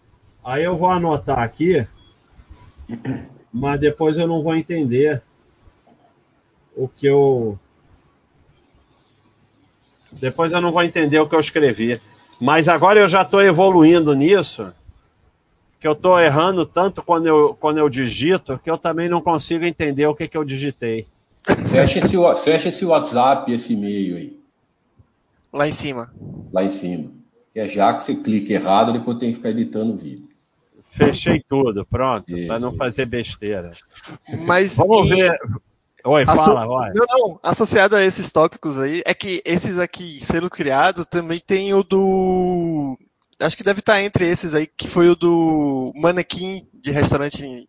Aí 0.44 0.64
eu 0.64 0.76
vou 0.76 0.90
anotar 0.90 1.38
aqui, 1.38 1.86
mas 3.52 3.78
depois 3.78 4.18
eu 4.18 4.26
não 4.26 4.42
vou 4.42 4.56
entender 4.56 5.22
o 6.74 6.88
que 6.88 7.06
eu. 7.06 7.58
Depois 10.12 10.52
eu 10.52 10.60
não 10.60 10.72
vou 10.72 10.82
entender 10.82 11.18
o 11.18 11.28
que 11.28 11.34
eu 11.34 11.40
escrevi. 11.40 12.00
Mas 12.40 12.68
agora 12.68 12.98
eu 12.98 13.08
já 13.08 13.22
estou 13.22 13.40
evoluindo 13.40 14.14
nisso 14.14 14.72
que 15.82 15.88
eu 15.88 15.94
estou 15.94 16.20
errando 16.20 16.64
tanto 16.64 17.02
quando 17.02 17.26
eu, 17.26 17.56
quando 17.58 17.78
eu 17.78 17.88
digito 17.88 18.56
que 18.62 18.70
eu 18.70 18.78
também 18.78 19.08
não 19.08 19.20
consigo 19.20 19.64
entender 19.64 20.06
o 20.06 20.14
que, 20.14 20.28
que 20.28 20.36
eu 20.36 20.44
digitei. 20.44 21.08
Fecha 21.68 21.98
esse, 21.98 22.44
fecha 22.44 22.68
esse 22.68 22.84
WhatsApp, 22.84 23.52
esse 23.52 23.72
e-mail 23.72 24.16
aí. 24.16 24.38
Lá 25.52 25.66
em 25.66 25.72
cima. 25.72 26.14
Lá 26.52 26.62
em 26.62 26.70
cima. 26.70 27.10
Que 27.52 27.58
é 27.58 27.68
já 27.68 27.92
que 27.94 28.04
você 28.04 28.14
clica 28.14 28.52
errado, 28.52 28.92
depois 28.92 29.18
tem 29.18 29.30
que 29.30 29.38
ficar 29.38 29.50
editando 29.50 29.94
o 29.94 29.96
vídeo. 29.96 30.28
Fechei 30.84 31.42
tudo, 31.48 31.84
pronto, 31.84 32.26
para 32.46 32.60
não 32.60 32.72
fazer 32.76 33.06
besteira. 33.06 33.72
Mas 34.46 34.76
vamos 34.76 35.10
e... 35.10 35.16
ver. 35.16 35.36
Oi, 36.04 36.24
fala, 36.26 36.64
Roy. 36.64 36.92
Não, 36.94 37.06
não, 37.08 37.40
associado 37.42 37.96
a 37.96 38.04
esses 38.04 38.30
tópicos 38.30 38.78
aí, 38.78 39.02
é 39.04 39.12
que 39.12 39.42
esses 39.44 39.80
aqui 39.80 40.24
sendo 40.24 40.48
criados 40.48 41.06
também 41.06 41.40
tem 41.44 41.74
o 41.74 41.82
do 41.82 42.96
acho 43.42 43.56
que 43.56 43.64
deve 43.64 43.80
estar 43.80 44.02
entre 44.02 44.26
esses 44.26 44.54
aí, 44.54 44.66
que 44.66 44.88
foi 44.88 45.08
o 45.08 45.16
do 45.16 45.92
manequim 45.94 46.66
de 46.74 46.90
restaurante 46.90 47.68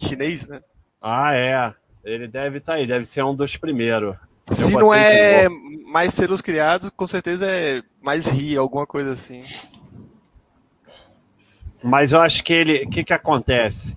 chinês, 0.00 0.48
né? 0.48 0.60
Ah, 1.00 1.34
é. 1.34 1.72
Ele 2.04 2.28
deve 2.28 2.58
estar 2.58 2.74
aí, 2.74 2.86
deve 2.86 3.04
ser 3.04 3.22
um 3.22 3.34
dos 3.34 3.56
primeiros. 3.56 4.16
Se 4.50 4.72
não 4.74 4.92
é 4.92 5.48
mais 5.86 6.12
selos 6.12 6.42
criados, 6.42 6.90
com 6.90 7.06
certeza 7.06 7.46
é 7.46 7.82
mais 8.02 8.26
ri, 8.26 8.56
alguma 8.56 8.86
coisa 8.86 9.12
assim. 9.12 9.42
Mas 11.82 12.12
eu 12.12 12.20
acho 12.20 12.42
que 12.44 12.52
ele. 12.52 12.84
O 12.84 12.90
que, 12.90 13.04
que 13.04 13.12
acontece? 13.12 13.96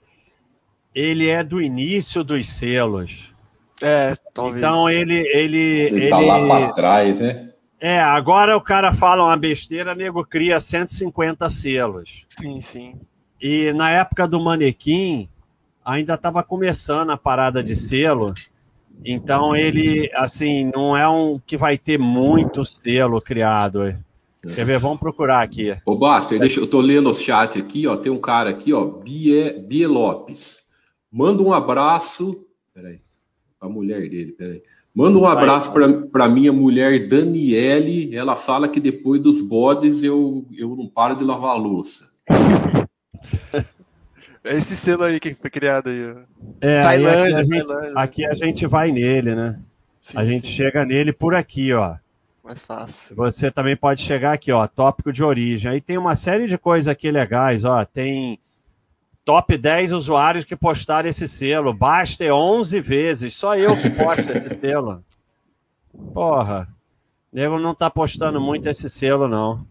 Ele 0.93 1.29
é 1.29 1.43
do 1.43 1.61
início 1.61 2.23
dos 2.23 2.47
selos. 2.47 3.33
É, 3.81 4.13
talvez. 4.33 4.57
Então 4.57 4.89
ele. 4.89 5.19
Ele, 5.33 5.57
ele, 5.57 5.95
ele 5.95 6.09
tá 6.09 6.19
lá 6.19 6.47
para 6.47 6.73
trás, 6.73 7.19
né? 7.19 7.46
É, 7.79 7.99
agora 7.99 8.57
o 8.57 8.61
cara 8.61 8.91
fala 8.91 9.23
uma 9.23 9.37
besteira, 9.37 9.93
nego 9.93 10.25
cria 10.25 10.59
150 10.59 11.49
selos. 11.49 12.25
Sim, 12.27 12.59
sim. 12.59 12.99
E 13.39 13.71
na 13.73 13.91
época 13.91 14.27
do 14.27 14.39
manequim, 14.39 15.29
ainda 15.85 16.15
estava 16.15 16.41
começando 16.43 17.11
a 17.11 17.17
parada 17.17 17.63
de 17.63 17.75
selo. 17.75 18.33
Então 19.05 19.55
ele, 19.55 20.11
assim, 20.15 20.71
não 20.73 20.97
é 20.97 21.07
um 21.07 21.39
que 21.45 21.55
vai 21.55 21.77
ter 21.77 21.99
muito 21.99 22.65
selo 22.65 23.21
criado. 23.21 23.95
Quer 24.55 24.65
ver? 24.65 24.79
Vamos 24.79 24.99
procurar 24.99 25.43
aqui. 25.43 25.75
Ô, 25.85 25.95
Baster, 25.95 26.39
deixa, 26.39 26.59
eu 26.59 26.67
tô 26.67 26.81
lendo 26.81 27.09
os 27.09 27.21
chats 27.21 27.61
aqui, 27.61 27.85
ó. 27.85 27.95
Tem 27.97 28.11
um 28.11 28.19
cara 28.19 28.49
aqui, 28.49 28.73
ó, 28.73 28.85
Bie, 28.85 29.59
Bie 29.59 29.85
Lopes. 29.85 30.67
Manda 31.11 31.43
um 31.43 31.53
abraço. 31.53 32.45
Peraí. 32.73 33.01
A 33.59 33.69
mulher 33.69 34.09
dele, 34.09 34.31
peraí. 34.31 34.63
Manda 34.97 35.19
um 35.19 35.27
abraço 35.27 35.71
para 36.11 36.27
minha 36.27 36.51
mulher 36.51 37.07
Daniele. 37.07 38.15
Ela 38.15 38.35
fala 38.35 38.67
que 38.67 38.79
depois 38.79 39.21
dos 39.21 39.41
bodes 39.41 40.01
eu, 40.01 40.43
eu 40.57 40.75
não 40.75 40.87
paro 40.87 41.15
de 41.15 41.23
lavar 41.23 41.51
a 41.51 41.55
louça. 41.55 42.13
É 44.43 44.55
esse 44.55 44.75
selo 44.75 45.03
aí 45.03 45.19
que 45.19 45.35
foi 45.35 45.49
criado 45.49 45.89
aí. 45.89 46.15
É, 46.61 46.81
Tailândia, 46.81 47.41
aqui, 47.41 47.53
a 47.53 47.57
gente, 47.57 47.97
aqui 47.97 48.25
a 48.25 48.33
gente 48.33 48.65
vai 48.65 48.91
nele, 48.91 49.35
né? 49.35 49.59
Sim, 50.01 50.17
a 50.17 50.25
gente 50.25 50.47
sim. 50.47 50.53
chega 50.53 50.85
nele 50.85 51.11
por 51.11 51.35
aqui, 51.35 51.73
ó. 51.73 51.95
Mais 52.43 52.63
fácil. 52.63 53.15
Você 53.17 53.51
também 53.51 53.75
pode 53.75 54.01
chegar 54.01 54.33
aqui, 54.33 54.51
ó, 54.51 54.65
tópico 54.65 55.11
de 55.11 55.23
origem. 55.23 55.69
Aí 55.69 55.81
tem 55.81 55.97
uma 55.97 56.15
série 56.15 56.47
de 56.47 56.57
coisas 56.57 56.87
aqui 56.87 57.11
legais, 57.11 57.65
ó. 57.65 57.83
Tem 57.83 58.39
top 59.27 59.57
10 59.57 59.91
usuários 59.91 60.45
que 60.45 60.55
postaram 60.55 61.09
esse 61.09 61.27
selo. 61.27 61.73
Basta 61.73 62.23
11 62.23 62.79
vezes. 62.79 63.35
Só 63.35 63.57
eu 63.57 63.75
que 63.75 63.89
posto 63.89 64.31
esse 64.31 64.49
selo. 64.51 65.03
Porra. 66.13 66.69
Nego 67.33 67.59
não 67.59 67.75
tá 67.75 67.89
postando 67.89 68.39
muito 68.39 68.69
esse 68.69 68.89
selo, 68.89 69.27
não. 69.27 69.67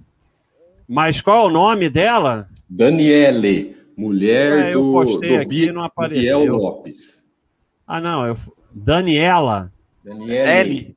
Mas 0.87 1.23
qual 1.23 1.45
é 1.45 1.47
o 1.47 1.51
nome 1.51 1.89
dela? 1.89 2.51
Daniele, 2.69 3.75
mulher 3.97 4.67
é, 4.67 4.75
eu 4.75 4.83
do, 4.83 4.93
postei 4.93 5.39
do 5.39 5.43
aqui, 5.43 5.73
não 5.73 5.83
apareceu. 5.83 6.41
Biel 6.41 6.55
Lopes. 6.55 7.25
Ah, 7.87 7.99
não. 7.99 8.27
Eu... 8.27 8.37
Daniela. 8.71 9.73
Daniele. 10.05 10.95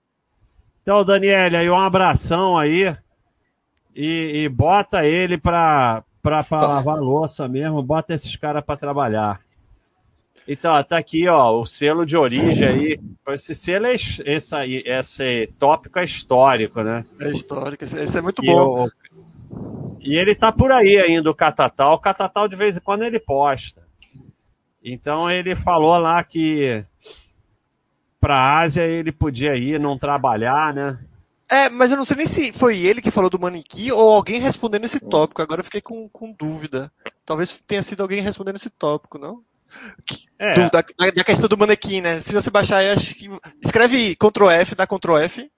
Então, 0.82 1.06
Daniele, 1.06 1.56
aí 1.56 1.70
um 1.70 1.80
abração 1.80 2.58
aí. 2.58 2.94
E, 3.96 4.44
e 4.44 4.50
bota 4.50 5.06
ele 5.06 5.38
para 5.38 6.04
para 6.22 6.46
lavar 6.52 6.98
louça 6.98 7.48
mesmo, 7.48 7.82
bota 7.82 8.14
esses 8.14 8.36
caras 8.36 8.64
para 8.64 8.78
trabalhar. 8.78 9.42
Então, 10.48 10.84
tá 10.84 10.98
aqui, 10.98 11.28
ó, 11.28 11.62
o 11.62 11.66
selo 11.66 12.06
de 12.06 12.18
origem 12.18 12.68
aí. 12.68 13.00
Esse 13.28 13.54
selo 13.54 13.86
é 13.86 13.94
esse, 13.94 14.56
esse 14.84 15.48
tópico 15.60 16.00
é 16.00 16.04
histórico, 16.04 16.82
né? 16.82 17.06
É 17.20 17.30
histórico, 17.30 17.84
esse 17.84 18.18
é 18.18 18.22
muito 18.22 18.44
e 18.44 18.48
bom. 18.48 18.88
e 20.00 20.18
ele 20.18 20.34
tá 20.34 20.52
por 20.52 20.72
aí 20.72 20.98
ainda, 20.98 21.30
o 21.30 21.36
Catatal. 21.36 21.94
O 21.94 22.00
Catatal, 22.00 22.48
de 22.48 22.56
vez 22.56 22.78
em 22.78 22.82
quando, 22.82 23.04
ele 23.04 23.20
posta. 23.20 23.88
Então, 24.84 25.30
ele 25.30 25.56
falou 25.56 25.98
lá 26.00 26.24
que 26.24 26.84
para 28.20 28.36
a 28.36 28.62
Ásia 28.62 28.84
ele 28.86 29.12
podia 29.12 29.56
ir, 29.56 29.80
não 29.80 30.00
trabalhar, 30.00 30.74
né? 30.74 30.98
É, 31.52 31.68
mas 31.68 31.90
eu 31.90 31.98
não 31.98 32.06
sei 32.06 32.18
nem 32.18 32.28
se 32.28 32.54
foi 32.54 32.78
ele 32.78 33.02
que 33.02 33.10
falou 33.10 33.30
do 33.30 33.40
manequim 33.40 33.90
ou 33.90 34.12
alguém 34.12 34.40
respondendo 34.40 34.86
esse 34.86 35.00
tópico. 35.00 35.42
Agora 35.42 35.62
eu 35.62 35.66
fiquei 35.66 35.82
com, 35.82 36.08
com 36.10 36.32
dúvida. 36.32 36.92
Talvez 37.26 37.60
tenha 37.66 37.82
sido 37.82 38.02
alguém 38.02 38.22
respondendo 38.22 38.58
esse 38.58 38.70
tópico, 38.70 39.18
não? 39.18 39.40
É. 40.38 40.54
Do, 40.54 40.70
da, 40.70 40.84
da, 41.16 41.24
questão 41.24 41.50
do 41.50 41.58
manequim, 41.58 42.02
né? 42.02 42.20
Se 42.20 42.34
você 42.34 42.50
baixar 42.50 42.78
aí, 42.78 42.92
acho 42.92 43.16
que. 43.16 43.30
Escreve 43.64 44.16
Ctrl 44.16 44.50
F, 44.50 44.76
dá 44.76 44.86
Ctrl 44.86 45.18
F. 45.18 45.52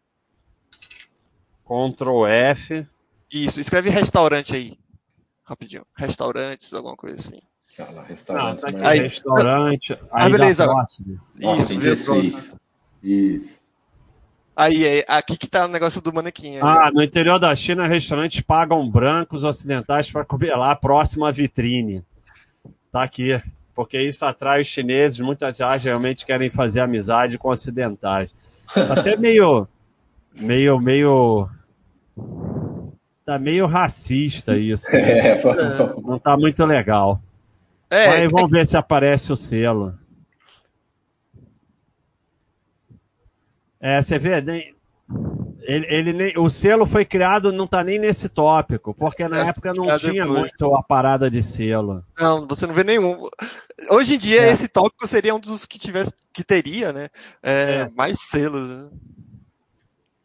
Ctrl 1.66 2.26
F. 2.26 2.88
Isso, 3.32 3.60
escreve 3.60 3.90
restaurante 3.90 4.56
aí. 4.56 4.78
Rapidinho. 5.44 5.86
Restaurantes, 5.96 6.74
alguma 6.74 6.96
coisa 6.96 7.20
assim. 7.20 7.40
Ah, 7.80 7.92
lá, 7.92 8.04
restaurante. 8.04 8.64
Não, 8.64 8.74
tá 8.74 8.90
aí, 8.90 9.00
restaurante. 9.00 9.94
Ah, 10.12 10.26
aí 10.26 10.32
beleza. 10.32 10.66
Nossa, 10.66 11.04
Isso, 11.74 11.76
16. 11.76 12.58
Isso. 13.02 13.61
Aí, 14.62 14.86
é, 14.86 15.06
aqui 15.08 15.36
que 15.36 15.48
tá 15.48 15.66
o 15.66 15.68
negócio 15.68 16.00
do 16.00 16.14
manequim. 16.14 16.60
Ah, 16.62 16.92
no 16.94 17.02
interior 17.02 17.40
da 17.40 17.56
China, 17.56 17.88
restaurantes 17.88 18.42
pagam 18.42 18.88
brancos 18.88 19.44
ocidentais 19.44 20.12
para 20.12 20.24
comer 20.24 20.56
lá 20.56 20.76
próximo 20.76 21.26
à 21.26 21.32
vitrine. 21.32 22.04
Tá 22.92 23.02
aqui. 23.02 23.42
Porque 23.74 24.00
isso 24.00 24.24
atrai 24.24 24.62
os 24.62 24.68
chineses, 24.68 25.20
muitas 25.20 25.58
vezes 25.58 25.84
realmente 25.84 26.28
querem 26.28 26.52
fazer 26.52 26.82
amizade 26.82 27.40
com 27.40 27.50
ocidentais. 27.50 28.36
Tá 28.72 28.94
até 28.94 29.16
meio. 29.18 29.68
meio. 30.40 30.80
meio. 30.80 31.50
Tá 33.26 33.40
meio 33.40 33.66
racista 33.66 34.56
isso. 34.56 34.92
Né? 34.92 35.02
É, 35.42 35.42
Não 36.04 36.20
tá 36.20 36.38
muito 36.38 36.64
legal. 36.66 37.20
É, 37.90 38.10
Aí 38.10 38.28
vamos 38.28 38.52
ver 38.52 38.68
se 38.68 38.78
aparece 38.78 39.34
o 39.34 39.36
selo. 39.36 39.96
É, 43.82 44.02
você 44.02 44.20
vê, 44.20 44.40
nem, 44.42 44.76
ele, 45.64 45.86
ele 45.90 46.14
nem, 46.14 46.38
o 46.38 46.50
selo 46.50 46.86
foi 46.86 47.06
criado, 47.06 47.52
não 47.52 47.66
está 47.66 47.84
nem 47.84 48.00
nesse 48.00 48.30
tópico, 48.30 48.94
porque 48.94 49.28
na 49.28 49.44
é, 49.46 49.50
época 49.50 49.74
não 49.74 49.86
tinha 49.98 50.24
depois. 50.24 50.40
muito 50.40 50.76
a 50.76 50.84
parada 50.84 51.30
de 51.30 51.42
selo. 51.42 52.04
Não, 52.20 52.48
você 52.48 52.68
não 52.68 52.74
vê 52.74 52.84
nenhum. 52.84 53.28
Hoje 53.90 54.16
em 54.16 54.18
dia, 54.18 54.44
é. 54.44 54.52
esse 54.52 54.68
tópico 54.68 55.08
seria 55.08 55.34
um 55.34 55.40
dos 55.40 55.66
que 55.66 55.80
tivesse, 55.80 56.14
que 56.34 56.44
teria, 56.44 56.94
né? 56.94 57.10
É, 57.42 57.88
é. 57.88 57.88
mais 57.96 58.20
selos. 58.20 58.70
Né? 58.70 58.90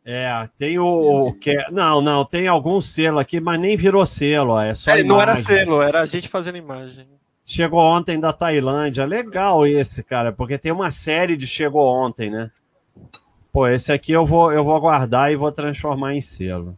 É, 0.04 0.48
tem 0.58 0.78
o, 0.78 1.26
o 1.28 1.34
que 1.34 1.56
não, 1.70 2.00
não, 2.00 2.24
tem 2.24 2.46
algum 2.46 2.80
selo 2.80 3.18
aqui, 3.18 3.40
mas 3.40 3.60
nem 3.60 3.76
virou 3.76 4.06
selo, 4.06 4.58
é 4.58 4.74
só. 4.74 4.92
É, 4.92 5.02
não 5.02 5.20
era 5.20 5.34
selo, 5.36 5.82
era 5.82 6.00
a 6.00 6.06
gente 6.06 6.28
fazendo 6.28 6.56
imagem. 6.56 7.08
Chegou 7.44 7.80
ontem 7.80 8.18
da 8.18 8.32
Tailândia, 8.32 9.04
legal 9.04 9.66
esse 9.66 10.02
cara, 10.02 10.32
porque 10.32 10.58
tem 10.58 10.72
uma 10.72 10.90
série 10.90 11.36
de 11.36 11.46
chegou 11.46 11.86
ontem, 11.86 12.30
né? 12.30 12.50
Pô, 13.56 13.66
esse 13.66 13.90
aqui 13.90 14.12
eu 14.12 14.26
vou, 14.26 14.52
eu 14.52 14.62
vou 14.62 14.78
guardar 14.78 15.32
e 15.32 15.36
vou 15.36 15.50
transformar 15.50 16.14
em 16.14 16.20
selo. 16.20 16.76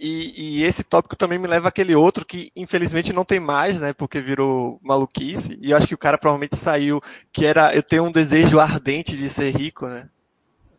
E, 0.00 0.32
e, 0.34 0.62
esse 0.62 0.82
tópico 0.82 1.14
também 1.14 1.38
me 1.38 1.46
leva 1.46 1.68
àquele 1.68 1.94
outro 1.94 2.24
que 2.24 2.50
infelizmente 2.56 3.12
não 3.12 3.22
tem 3.22 3.38
mais, 3.38 3.82
né? 3.82 3.92
Porque 3.92 4.18
virou 4.18 4.80
maluquice. 4.82 5.58
E 5.60 5.72
eu 5.72 5.76
acho 5.76 5.86
que 5.86 5.94
o 5.94 5.98
cara 5.98 6.16
provavelmente 6.16 6.56
saiu, 6.56 7.02
que 7.30 7.44
era 7.44 7.76
eu 7.76 7.82
tenho 7.82 8.04
um 8.04 8.10
desejo 8.10 8.58
ardente 8.58 9.14
de 9.14 9.28
ser 9.28 9.54
rico, 9.54 9.86
né? 9.88 10.08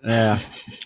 É. 0.04 0.36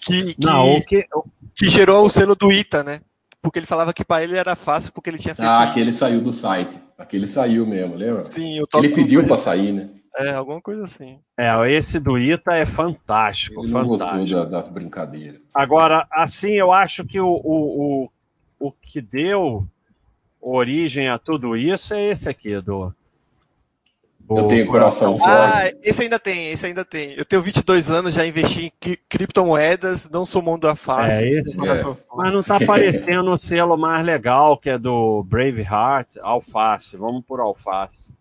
Que, 0.01 0.33
que, 0.33 0.45
não, 0.45 0.71
o 0.71 0.83
que, 0.83 1.07
que 1.55 1.69
gerou 1.69 2.05
o 2.05 2.09
selo 2.09 2.35
do 2.35 2.51
Ita, 2.51 2.83
né? 2.83 2.99
Porque 3.41 3.57
ele 3.57 3.65
falava 3.65 3.93
que 3.93 4.03
para 4.03 4.21
ele 4.21 4.35
era 4.35 4.57
fácil 4.57 4.91
porque 4.91 5.09
ele 5.09 5.17
tinha 5.17 5.33
feito. 5.33 5.47
Ah, 5.47 5.63
aquele 5.63 5.93
saiu 5.93 6.19
do 6.19 6.33
site. 6.33 6.77
Aquele 6.97 7.25
saiu 7.25 7.65
mesmo, 7.65 7.95
lembra? 7.95 8.25
Sim, 8.25 8.59
o 8.59 8.67
tópico. 8.67 8.93
Ele 8.93 9.01
pediu 9.01 9.25
para 9.25 9.37
sair, 9.37 9.71
né? 9.71 9.91
É, 10.17 10.31
alguma 10.31 10.61
coisa 10.61 10.85
assim. 10.85 11.19
É, 11.37 11.71
esse 11.71 11.99
do 11.99 12.17
Ita 12.17 12.55
é 12.55 12.65
fantástico. 12.65 13.61
Ele 13.61 13.71
não 13.71 13.87
fantástico. 13.89 14.17
gostou 14.17 14.49
das 14.49 14.69
brincadeiras. 14.69 15.41
Agora, 15.53 16.07
assim, 16.11 16.51
eu 16.51 16.71
acho 16.71 17.05
que 17.05 17.19
o, 17.19 17.27
o, 17.27 18.03
o, 18.03 18.67
o 18.67 18.71
que 18.71 19.01
deu 19.01 19.67
origem 20.39 21.09
a 21.09 21.17
tudo 21.17 21.57
isso 21.57 21.93
é 21.93 22.05
esse 22.05 22.29
aqui, 22.29 22.61
do. 22.61 22.93
Eu 24.27 24.47
tenho 24.47 24.65
coração 24.65 25.15
forte. 25.17 25.29
Ah, 25.29 25.71
esse 25.83 26.01
ainda 26.01 26.17
tem, 26.17 26.49
esse 26.49 26.65
ainda 26.65 26.83
tem. 26.83 27.13
Eu 27.13 27.23
tenho 27.23 27.43
22 27.43 27.91
anos, 27.91 28.15
já 28.15 28.25
investi 28.25 28.73
em 28.83 28.97
criptomoedas, 29.07 30.09
não 30.09 30.25
sou 30.25 30.41
mão 30.41 30.57
da 30.57 30.75
face. 30.75 31.23
É 31.23 31.29
esse? 31.29 31.59
É. 31.59 31.95
Mas 32.15 32.33
não 32.33 32.41
tá 32.41 32.55
aparecendo 32.55 33.29
o 33.29 33.37
selo 33.37 33.77
mais 33.77 34.03
legal, 34.03 34.57
que 34.57 34.71
é 34.71 34.79
do 34.79 35.23
Braveheart, 35.27 36.17
Alface. 36.21 36.97
Vamos 36.97 37.23
por 37.23 37.39
Alface. 37.39 38.11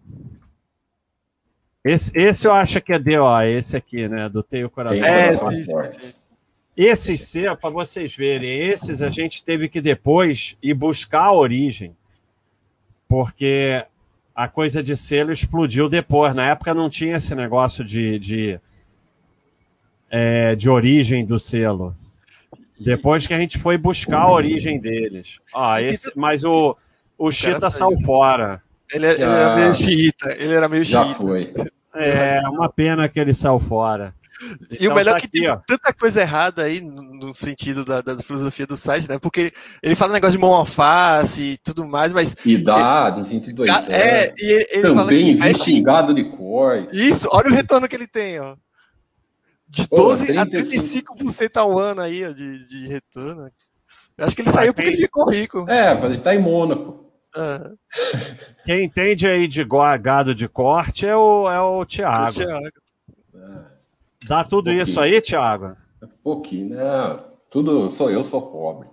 Esse, 1.84 2.10
esse 2.18 2.46
eu 2.46 2.52
acho 2.52 2.80
que 2.80 2.94
é 2.94 3.20
ó, 3.20 3.42
esse 3.42 3.76
aqui, 3.76 4.08
né? 4.08 4.28
Do 4.28 4.42
Teio 4.42 4.70
Coração. 4.70 5.06
É, 5.06 5.32
esse, 6.76 7.12
esses, 7.12 7.32
para 7.60 7.70
vocês 7.70 8.16
verem, 8.16 8.68
esses 8.70 9.02
a 9.02 9.10
gente 9.10 9.44
teve 9.44 9.68
que 9.68 9.82
depois 9.82 10.56
ir 10.62 10.72
buscar 10.72 11.24
a 11.24 11.32
origem, 11.32 11.94
porque 13.06 13.84
a 14.34 14.48
coisa 14.48 14.82
de 14.82 14.96
selo 14.96 15.30
explodiu 15.30 15.88
depois. 15.88 16.34
Na 16.34 16.48
época 16.48 16.72
não 16.72 16.88
tinha 16.88 17.16
esse 17.16 17.34
negócio 17.34 17.84
de, 17.84 18.18
de, 18.18 18.60
é, 20.10 20.56
de 20.56 20.70
origem 20.70 21.24
do 21.24 21.38
selo. 21.38 21.94
Depois 22.80 23.26
que 23.26 23.34
a 23.34 23.38
gente 23.38 23.58
foi 23.58 23.76
buscar 23.76 24.22
a 24.22 24.32
origem 24.32 24.80
deles. 24.80 25.38
Ah, 25.54 25.82
esse, 25.82 26.10
mas 26.16 26.44
o, 26.44 26.76
o 27.16 27.30
Chita 27.30 27.70
saiu 27.70 27.96
fora. 28.00 28.63
Ele, 28.92 29.06
ele 29.06 29.22
era 29.22 29.56
meio 29.56 29.74
xiita. 29.74 30.32
Ele 30.32 30.54
era 30.54 30.68
meio 30.68 30.84
Já 30.84 31.06
foi. 31.06 31.52
É, 31.94 32.40
uma 32.48 32.68
pena 32.68 33.08
que 33.08 33.20
ele 33.20 33.32
saiu 33.32 33.58
fora. 33.58 34.14
E 34.70 34.76
então, 34.76 34.92
o 34.92 34.94
melhor 34.94 35.12
tá 35.12 35.18
é 35.18 35.20
que 35.20 35.26
aqui, 35.26 35.40
tem 35.40 35.48
ó. 35.48 35.56
tanta 35.66 35.92
coisa 35.92 36.20
errada 36.20 36.64
aí 36.64 36.80
no 36.80 37.32
sentido 37.32 37.84
da, 37.84 38.00
da, 38.00 38.18
filosofia 38.18 38.66
do 38.66 38.76
site, 38.76 39.08
né? 39.08 39.18
Porque 39.18 39.52
ele 39.82 39.94
fala 39.94 40.12
negócio 40.12 40.36
de 40.36 40.40
mão 40.42 40.52
alface 40.52 41.42
e 41.42 41.58
tudo 41.58 41.86
mais, 41.86 42.12
mas. 42.12 42.36
Idade, 42.44 43.22
22 43.22 43.70
anos. 43.70 43.88
É, 43.88 44.34
e 44.36 44.66
ele 44.72 44.82
Também 44.82 44.94
fala 44.94 45.08
que 45.08 45.30
investe 45.30 45.72
em 45.72 45.82
gado 45.82 46.12
de 46.12 46.24
cor. 46.24 46.88
Isso, 46.92 47.28
olha 47.32 47.48
o 47.48 47.54
retorno 47.54 47.88
que 47.88 47.94
ele 47.94 48.08
tem, 48.08 48.40
ó. 48.40 48.56
De 49.68 49.88
12 49.88 50.32
Pô, 50.32 50.40
a 50.40 50.46
35% 50.46 51.56
ao 51.56 51.78
ano 51.78 52.00
aí, 52.00 52.24
ó, 52.24 52.30
de, 52.30 52.68
de 52.68 52.88
retorno. 52.88 53.50
Eu 54.16 54.26
acho 54.26 54.36
que 54.36 54.42
ele 54.42 54.52
saiu 54.52 54.74
porque 54.74 54.90
ele 54.90 54.96
ficou 54.96 55.30
rico. 55.30 55.64
É, 55.68 55.92
ele 56.04 56.18
tá 56.18 56.34
em 56.34 56.40
Mônaco. 56.40 57.03
É. 57.36 57.70
Quem 58.64 58.84
entende 58.84 59.26
aí 59.26 59.48
de 59.48 59.66
gado 60.00 60.34
de 60.34 60.48
corte 60.48 61.06
é 61.06 61.16
o, 61.16 61.50
é 61.50 61.60
o 61.60 61.84
Thiago. 61.84 62.28
O 62.28 62.32
Thiago. 62.32 62.68
Dá 64.26 64.44
tudo 64.44 64.70
um 64.70 64.72
isso 64.72 65.00
aí, 65.00 65.20
Thiago? 65.20 65.76
Um 66.02 66.08
pouquinho, 66.22 66.76
né? 66.76 67.18
Tudo, 67.50 67.90
sou 67.90 68.10
eu, 68.10 68.24
sou 68.24 68.50
pobre. 68.50 68.88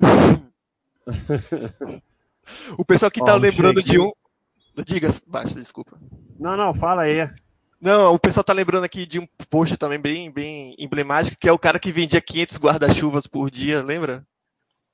o 2.78 2.84
pessoal 2.84 3.10
que 3.10 3.24
tá 3.24 3.34
lembrando 3.34 3.82
de 3.82 3.98
um. 3.98 4.12
Diga, 4.84 5.10
baixa, 5.26 5.58
desculpa. 5.58 5.98
Não, 6.38 6.56
não, 6.56 6.72
fala 6.72 7.02
aí. 7.02 7.28
Não, 7.80 8.14
o 8.14 8.18
pessoal 8.18 8.44
tá 8.44 8.52
lembrando 8.52 8.84
aqui 8.84 9.04
de 9.04 9.18
um 9.18 9.26
post 9.50 9.76
também 9.76 10.00
bem, 10.00 10.30
bem 10.30 10.76
emblemático, 10.78 11.36
que 11.38 11.48
é 11.48 11.52
o 11.52 11.58
cara 11.58 11.80
que 11.80 11.92
vendia 11.92 12.20
500 12.20 12.58
guarda-chuvas 12.58 13.26
por 13.26 13.50
dia, 13.50 13.82
lembra? 13.82 14.24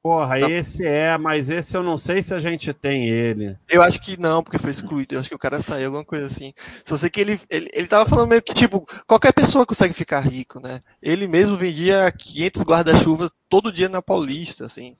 Porra, 0.08 0.38
não. 0.38 0.48
esse 0.48 0.86
é, 0.86 1.18
mas 1.18 1.50
esse 1.50 1.76
eu 1.76 1.82
não 1.82 1.98
sei 1.98 2.22
se 2.22 2.34
a 2.34 2.38
gente 2.38 2.72
tem 2.72 3.10
ele. 3.10 3.58
Eu 3.68 3.82
acho 3.82 4.00
que 4.00 4.18
não, 4.18 4.42
porque 4.42 4.56
foi 4.56 4.70
excluído. 4.70 5.14
Eu 5.14 5.20
acho 5.20 5.28
que 5.28 5.34
o 5.34 5.38
cara 5.38 5.60
saiu, 5.60 5.88
alguma 5.88 6.02
coisa 6.02 6.28
assim. 6.28 6.54
Só 6.82 6.96
sei 6.96 7.10
que 7.10 7.20
ele, 7.20 7.38
ele, 7.50 7.68
ele 7.74 7.86
tava 7.86 8.08
falando 8.08 8.30
meio 8.30 8.40
que, 8.40 8.54
tipo, 8.54 8.88
qualquer 9.06 9.34
pessoa 9.34 9.66
consegue 9.66 9.92
ficar 9.92 10.20
rico, 10.20 10.60
né? 10.60 10.80
Ele 11.02 11.28
mesmo 11.28 11.58
vendia 11.58 12.10
500 12.10 12.62
guarda-chuvas 12.62 13.30
todo 13.50 13.70
dia 13.70 13.90
na 13.90 14.00
Paulista, 14.00 14.64
assim. 14.64 14.96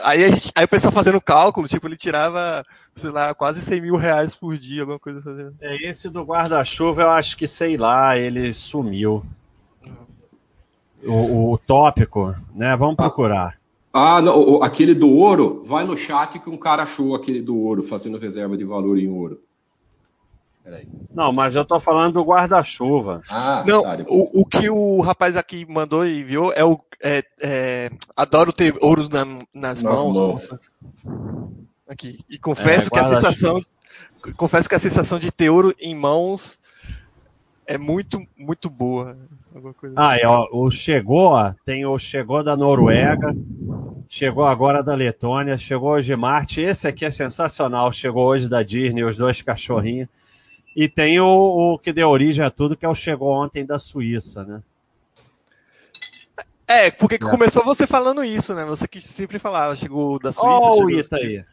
Aí, 0.00 0.30
gente, 0.30 0.52
aí 0.54 0.64
o 0.64 0.68
pessoal 0.68 0.92
fazendo 0.92 1.20
cálculo, 1.20 1.66
tipo, 1.66 1.88
ele 1.88 1.96
tirava, 1.96 2.64
sei 2.94 3.10
lá, 3.10 3.34
quase 3.34 3.60
100 3.62 3.80
mil 3.80 3.96
reais 3.96 4.32
por 4.32 4.56
dia, 4.56 4.82
alguma 4.82 5.00
coisa 5.00 5.20
fazendo. 5.22 5.56
É, 5.60 5.90
esse 5.90 6.08
do 6.08 6.22
guarda-chuva, 6.22 7.02
eu 7.02 7.10
acho 7.10 7.36
que, 7.36 7.48
sei 7.48 7.76
lá, 7.76 8.16
ele 8.16 8.54
sumiu. 8.54 9.26
O, 11.02 11.54
o 11.54 11.58
tópico, 11.58 12.32
né? 12.54 12.76
Vamos 12.76 12.94
procurar. 12.94 13.58
Ah, 13.96 14.20
não, 14.20 14.60
aquele 14.60 14.92
do 14.92 15.08
ouro, 15.08 15.62
vai 15.64 15.84
no 15.84 15.96
chat 15.96 16.40
que 16.40 16.50
um 16.50 16.56
cara 16.56 16.82
achou 16.82 17.14
aquele 17.14 17.40
do 17.40 17.56
ouro, 17.56 17.80
fazendo 17.80 18.18
reserva 18.18 18.56
de 18.56 18.64
valor 18.64 18.98
em 18.98 19.08
ouro. 19.08 19.40
Peraí. 20.64 20.88
Não, 21.14 21.32
mas 21.32 21.54
eu 21.54 21.64
tô 21.64 21.78
falando 21.78 22.14
do 22.14 22.24
guarda-chuva. 22.24 23.22
Ah, 23.30 23.62
não, 23.64 23.84
tá, 23.84 23.98
o, 24.08 24.40
o 24.40 24.46
que 24.46 24.68
o 24.68 25.00
rapaz 25.00 25.36
aqui 25.36 25.64
mandou 25.68 26.04
e 26.04 26.24
viu 26.24 26.52
é 26.54 26.64
o. 26.64 26.76
É, 27.00 27.22
é, 27.40 27.90
adoro 28.16 28.52
ter 28.52 28.74
ouro 28.80 29.08
na, 29.08 29.24
nas, 29.24 29.40
nas 29.54 29.82
mãos. 29.82 30.16
mãos. 30.16 30.48
Aqui. 31.86 32.18
E 32.28 32.36
confesso 32.36 32.88
é, 32.88 32.90
que 32.90 32.98
a 32.98 33.04
sensação. 33.04 33.60
Confesso 34.36 34.68
que 34.68 34.74
a 34.74 34.80
sensação 34.80 35.20
de 35.20 35.30
ter 35.30 35.50
ouro 35.50 35.72
em 35.78 35.94
mãos 35.94 36.58
é 37.66 37.78
muito, 37.78 38.26
muito 38.36 38.68
boa. 38.68 39.16
ah, 39.96 40.16
é, 40.18 40.26
ó, 40.26 40.48
o 40.52 40.70
chegou, 40.70 41.34
tem 41.64 41.84
o 41.86 41.98
chegou 41.98 42.42
da 42.42 42.56
Noruega, 42.56 43.34
chegou 44.14 44.46
agora 44.46 44.80
da 44.80 44.94
Letônia, 44.94 45.58
chegou 45.58 45.90
hoje 45.90 46.06
de 46.06 46.16
Marte. 46.16 46.60
Esse 46.60 46.86
aqui 46.86 47.04
é 47.04 47.10
sensacional. 47.10 47.92
Chegou 47.92 48.24
hoje 48.26 48.48
da 48.48 48.62
Disney, 48.62 49.02
os 49.02 49.16
dois 49.16 49.42
cachorrinhos. 49.42 50.08
E 50.76 50.88
tem 50.88 51.18
o, 51.18 51.26
o 51.26 51.78
que 51.80 51.92
deu 51.92 52.08
origem 52.08 52.44
a 52.44 52.50
tudo, 52.50 52.76
que 52.76 52.86
é 52.86 52.88
o 52.88 52.94
chegou 52.94 53.32
ontem 53.32 53.66
da 53.66 53.76
Suíça, 53.76 54.44
né? 54.44 54.62
É, 56.66 56.92
porque 56.92 57.16
é. 57.16 57.18
começou 57.18 57.64
você 57.64 57.88
falando 57.88 58.22
isso, 58.22 58.54
né? 58.54 58.64
Você 58.64 58.86
que 58.86 59.00
sempre 59.00 59.40
falava, 59.40 59.74
chegou 59.74 60.20
da 60.20 60.30
Suíça. 60.30 60.46
Olha 60.46 60.84
o 60.84 60.90
Ita 60.90 61.16
aí. 61.16 61.44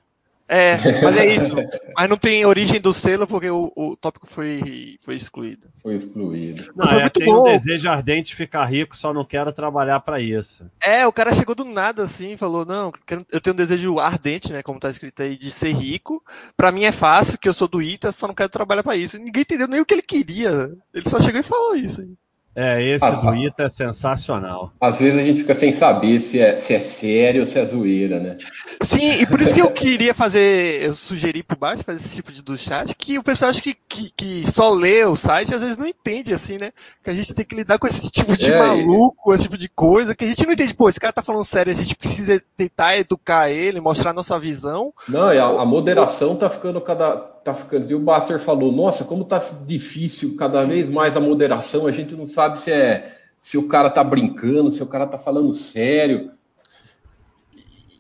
É, 0.52 0.76
mas 1.02 1.16
é 1.16 1.26
isso. 1.28 1.56
mas 1.96 2.10
não 2.10 2.18
tem 2.18 2.46
origem 2.46 2.82
do 2.82 2.92
selo 2.92 3.26
porque 3.26 3.50
o, 3.50 3.72
o 3.74 3.96
tópico 3.96 4.28
foi, 4.28 4.98
foi 5.00 5.16
excluído. 5.16 5.70
Foi 5.82 5.96
excluído. 5.96 6.74
Não, 6.76 6.90
foi 6.90 6.98
é, 6.98 7.02
muito 7.04 7.20
tem 7.20 7.26
bom. 7.26 7.40
um 7.40 7.44
desejo 7.46 7.90
ardente 7.90 8.32
de 8.32 8.36
ficar 8.36 8.66
rico, 8.66 8.98
só 8.98 9.14
não 9.14 9.24
quero 9.24 9.54
trabalhar 9.54 10.02
para 10.02 10.20
isso. 10.20 10.70
É, 10.84 11.08
o 11.08 11.14
cara 11.14 11.34
chegou 11.34 11.56
do 11.56 11.64
nada 11.64 12.04
assim, 12.04 12.36
falou: 12.36 12.66
Não, 12.66 12.92
eu 13.32 13.40
tenho 13.40 13.54
um 13.54 13.58
desejo 13.58 13.98
ardente, 13.98 14.52
né? 14.52 14.62
Como 14.62 14.78
tá 14.78 14.90
escrito 14.90 15.24
aí, 15.24 15.38
de 15.38 15.50
ser 15.50 15.72
rico. 15.72 16.22
Para 16.58 16.72
mim 16.72 16.84
é 16.84 16.92
fácil, 16.92 17.40
que 17.40 17.48
eu 17.48 17.54
sou 17.54 17.70
do 17.70 17.82
ITA, 17.82 18.12
só 18.12 18.28
não 18.28 18.36
quero 18.36 18.50
trabalhar 18.50 18.84
para 18.84 18.98
isso. 18.98 19.18
Ninguém 19.18 19.44
entendeu 19.44 19.70
nem 19.70 19.80
o 19.80 19.86
que 19.86 19.94
ele 19.94 20.02
queria. 20.02 20.70
Ele 20.94 21.08
só 21.08 21.18
chegou 21.18 21.40
e 21.40 21.44
falou 21.44 21.78
isso 21.78 22.02
aí. 22.02 22.14
É, 22.56 22.84
esse 22.84 23.06
As, 23.06 23.22
do 23.22 23.34
Ita 23.36 23.64
é 23.64 23.70
sensacional. 23.70 24.74
Às 24.80 25.00
vezes 25.00 25.18
a 25.20 25.24
gente 25.24 25.42
fica 25.42 25.54
sem 25.54 25.72
saber 25.72 26.20
se 26.20 26.40
é, 26.40 26.58
se 26.58 26.74
é 26.74 26.80
sério 26.80 27.42
ou 27.42 27.46
se 27.46 27.58
é 27.58 27.66
zoeira, 27.66 28.20
né? 28.20 28.38
Sim, 28.82 29.22
e 29.22 29.26
por 29.26 29.42
isso 29.42 29.54
que 29.54 29.62
eu 29.62 29.72
queria 29.72 30.14
fazer, 30.14 30.82
eu 30.82 30.94
sugeri 30.94 31.44
por 31.44 31.58
baixo, 31.58 31.84
fazer 31.84 32.04
esse 32.04 32.16
tipo 32.16 32.32
de 32.32 32.42
do 32.42 32.58
chat, 32.58 32.94
que 32.96 33.18
o 33.18 33.24
pessoal 33.24 33.52
acha 33.52 33.62
que, 33.62 33.76
que, 33.88 34.12
que 34.12 34.52
só 34.52 34.74
lê 34.74 35.06
o 35.06 35.16
site 35.16 35.54
às 35.54 35.62
vezes 35.62 35.78
não 35.78 35.88
entende, 35.88 36.34
assim, 36.34 36.58
né? 36.60 36.72
Que 37.02 37.10
a 37.10 37.14
gente 37.14 37.34
tem 37.34 37.46
que 37.46 37.56
lidar 37.56 37.80
com 37.80 37.88
esse 37.88 38.12
tipo 38.12 38.36
de 38.36 38.52
é, 38.52 38.60
maluco, 38.60 39.34
esse 39.34 39.44
tipo 39.44 39.58
de 39.58 39.70
coisa, 39.70 40.14
que 40.14 40.26
a 40.26 40.28
gente 40.28 40.46
não 40.46 40.54
entende, 40.54 40.74
pô, 40.74 40.90
esse 40.90 41.00
cara 41.00 41.14
tá 41.14 41.22
falando 41.22 41.46
sério, 41.46 41.72
a 41.72 41.76
gente 41.76 41.96
precisa 41.96 42.42
tentar 42.58 42.98
educar 42.98 43.50
ele, 43.50 43.80
mostrar 43.80 44.12
a 44.12 44.14
nossa 44.14 44.38
visão. 44.38 44.94
Não, 45.08 45.30
a, 45.30 45.62
a 45.62 45.66
moderação 45.66 46.36
tá 46.36 46.50
ficando 46.50 46.82
cada 46.82 47.32
tá 47.44 47.54
ficando. 47.54 47.90
E 47.90 47.96
o 47.96 48.00
Buster 48.00 48.40
falou: 48.40 48.72
nossa, 48.72 49.04
como 49.06 49.24
tá 49.24 49.44
difícil 49.66 50.36
cada 50.36 50.62
Sim. 50.62 50.70
vez 50.70 50.90
mais 50.90 51.16
a 51.16 51.20
moderação, 51.20 51.88
a 51.88 51.92
gente 51.92 52.16
não 52.16 52.28
sabe 52.28 52.60
se 52.60 52.72
é 52.72 53.18
se 53.40 53.58
o 53.58 53.68
cara 53.68 53.90
tá 53.90 54.04
brincando, 54.04 54.72
se 54.72 54.84
o 54.84 54.88
cara 54.88 55.08
tá 55.08 55.18
falando 55.18 55.52
sério. 55.52 56.32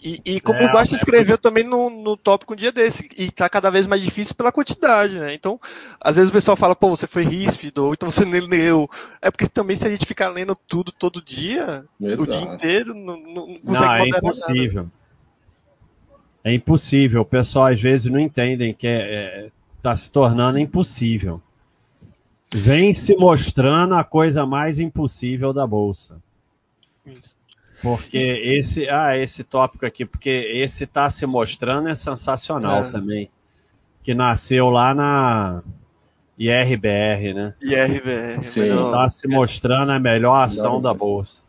E, 0.03 0.19
e 0.25 0.41
como 0.41 0.59
é, 0.59 0.65
o 0.67 0.71
Basta 0.71 0.95
escreveu 0.95 1.37
também 1.37 1.63
no, 1.63 1.89
no 1.89 2.17
tópico 2.17 2.53
um 2.53 2.55
dia 2.55 2.71
desse, 2.71 3.07
e 3.17 3.29
tá 3.29 3.47
cada 3.47 3.69
vez 3.69 3.85
mais 3.85 4.01
difícil 4.01 4.33
pela 4.33 4.51
quantidade, 4.51 5.19
né? 5.19 5.33
Então, 5.33 5.59
às 5.99 6.15
vezes 6.15 6.31
o 6.31 6.33
pessoal 6.33 6.57
fala, 6.57 6.75
pô, 6.75 6.89
você 6.89 7.05
foi 7.05 7.23
ríspido, 7.23 7.85
ou 7.85 7.93
então 7.93 8.09
você 8.09 8.25
nem 8.25 8.41
leu. 8.41 8.89
É 9.21 9.29
porque 9.29 9.47
também 9.47 9.75
se 9.75 9.85
a 9.85 9.91
gente 9.91 10.05
ficar 10.05 10.29
lendo 10.29 10.55
tudo 10.67 10.91
todo 10.91 11.21
dia, 11.21 11.85
Exato. 11.99 12.23
o 12.23 12.27
dia 12.27 12.41
inteiro, 12.41 12.95
não, 12.95 13.19
não, 13.19 13.47
não 13.47 13.59
consegue 13.59 13.87
não, 13.87 14.05
é 14.05 14.07
impossível. 14.07 14.83
Nada. 14.83 15.00
É 16.43 16.53
impossível. 16.53 17.21
O 17.21 17.25
pessoal 17.25 17.67
às 17.67 17.81
vezes 17.81 18.11
não 18.11 18.19
entendem 18.19 18.73
que 18.73 18.87
está 18.87 19.03
é, 19.03 19.45
é 19.45 19.51
tá 19.81 19.95
se 19.95 20.11
tornando 20.11 20.57
impossível. 20.59 21.41
Vem 22.53 22.93
se 22.93 23.15
mostrando 23.15 23.95
a 23.95 24.03
coisa 24.03 24.45
mais 24.45 24.79
impossível 24.79 25.53
da 25.53 25.65
bolsa. 25.65 26.21
Isso. 27.05 27.35
Porque 27.81 28.17
esse, 28.17 28.87
ah, 28.89 29.17
esse 29.17 29.43
tópico 29.43 29.85
aqui, 29.85 30.05
porque 30.05 30.29
esse 30.29 30.83
está 30.83 31.09
se 31.09 31.25
mostrando 31.25 31.89
é 31.89 31.95
sensacional 31.95 32.85
é. 32.85 32.91
também. 32.91 33.29
Que 34.03 34.13
nasceu 34.13 34.69
lá 34.69 34.93
na 34.93 35.63
IRBR, 36.37 37.33
né? 37.33 37.55
IRBR. 37.61 38.39
Está 38.39 39.09
se 39.09 39.27
mostrando 39.27 39.91
a 39.91 39.99
melhor 39.99 40.43
ação 40.43 40.81
da 40.81 40.93
bolsa. 40.93 41.41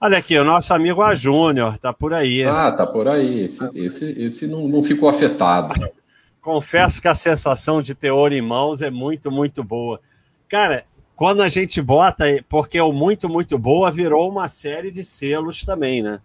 Olha 0.00 0.18
aqui, 0.18 0.38
o 0.38 0.44
nosso 0.44 0.72
amigo 0.72 1.02
A 1.02 1.12
Júnior, 1.12 1.76
tá 1.78 1.92
por 1.92 2.14
aí. 2.14 2.44
Ah, 2.44 2.70
tá 2.70 2.86
por 2.86 3.08
aí. 3.08 3.44
Esse, 3.44 3.70
esse, 3.74 4.22
esse 4.22 4.46
não, 4.46 4.68
não 4.68 4.82
ficou 4.82 5.08
afetado. 5.08 5.74
Confesso 6.40 7.02
que 7.02 7.08
a 7.08 7.14
sensação 7.14 7.82
de 7.82 7.94
ter 7.94 8.12
ouro 8.12 8.32
em 8.32 8.40
mãos 8.40 8.80
é 8.80 8.90
muito, 8.90 9.30
muito 9.30 9.62
boa. 9.64 10.00
Cara, 10.48 10.84
quando 11.16 11.42
a 11.42 11.48
gente 11.48 11.82
bota, 11.82 12.24
porque 12.48 12.80
o 12.80 12.92
muito, 12.92 13.28
muito 13.28 13.58
boa 13.58 13.90
virou 13.90 14.30
uma 14.30 14.48
série 14.48 14.92
de 14.92 15.04
selos 15.04 15.64
também, 15.64 16.00
né? 16.00 16.20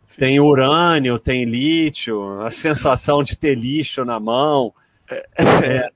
Sim. 0.00 0.20
Tem 0.20 0.40
urânio, 0.40 1.18
tem 1.18 1.44
lítio, 1.44 2.40
a 2.40 2.50
sensação 2.50 3.22
de 3.22 3.36
ter 3.36 3.54
lixo 3.54 4.06
na 4.06 4.18
mão. 4.18 4.72
É, 5.10 5.26
é 5.38 5.90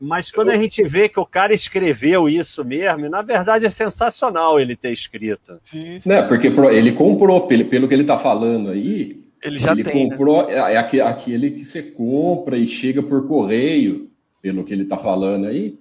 mas 0.00 0.30
quando 0.30 0.50
a 0.50 0.56
gente 0.56 0.82
vê 0.82 1.08
que 1.08 1.20
o 1.20 1.26
cara 1.26 1.54
escreveu 1.54 2.28
isso 2.28 2.64
mesmo, 2.64 3.08
na 3.08 3.22
verdade 3.22 3.64
é 3.64 3.70
sensacional 3.70 4.58
ele 4.58 4.76
ter 4.76 4.92
escrito. 4.92 5.58
Sim, 5.62 6.00
sim. 6.00 6.08
Né, 6.08 6.22
porque 6.22 6.48
ele 6.48 6.92
comprou, 6.92 7.46
pelo, 7.46 7.88
que 7.88 7.94
ele 7.94 8.02
está 8.02 8.16
falando 8.16 8.70
aí, 8.70 9.24
ele 9.42 9.58
já 9.58 9.72
ele 9.72 9.84
tem, 9.84 10.04
né? 10.04 10.10
comprou, 10.10 10.46
né? 10.46 10.54
é 10.54 10.78
aquele 10.78 11.52
que 11.52 11.64
você 11.64 11.82
compra 11.82 12.56
e 12.56 12.66
chega 12.66 13.02
por 13.02 13.26
correio, 13.28 14.10
pelo 14.42 14.64
que 14.64 14.72
ele 14.72 14.82
está 14.82 14.96
falando 14.96 15.46
aí. 15.46 15.78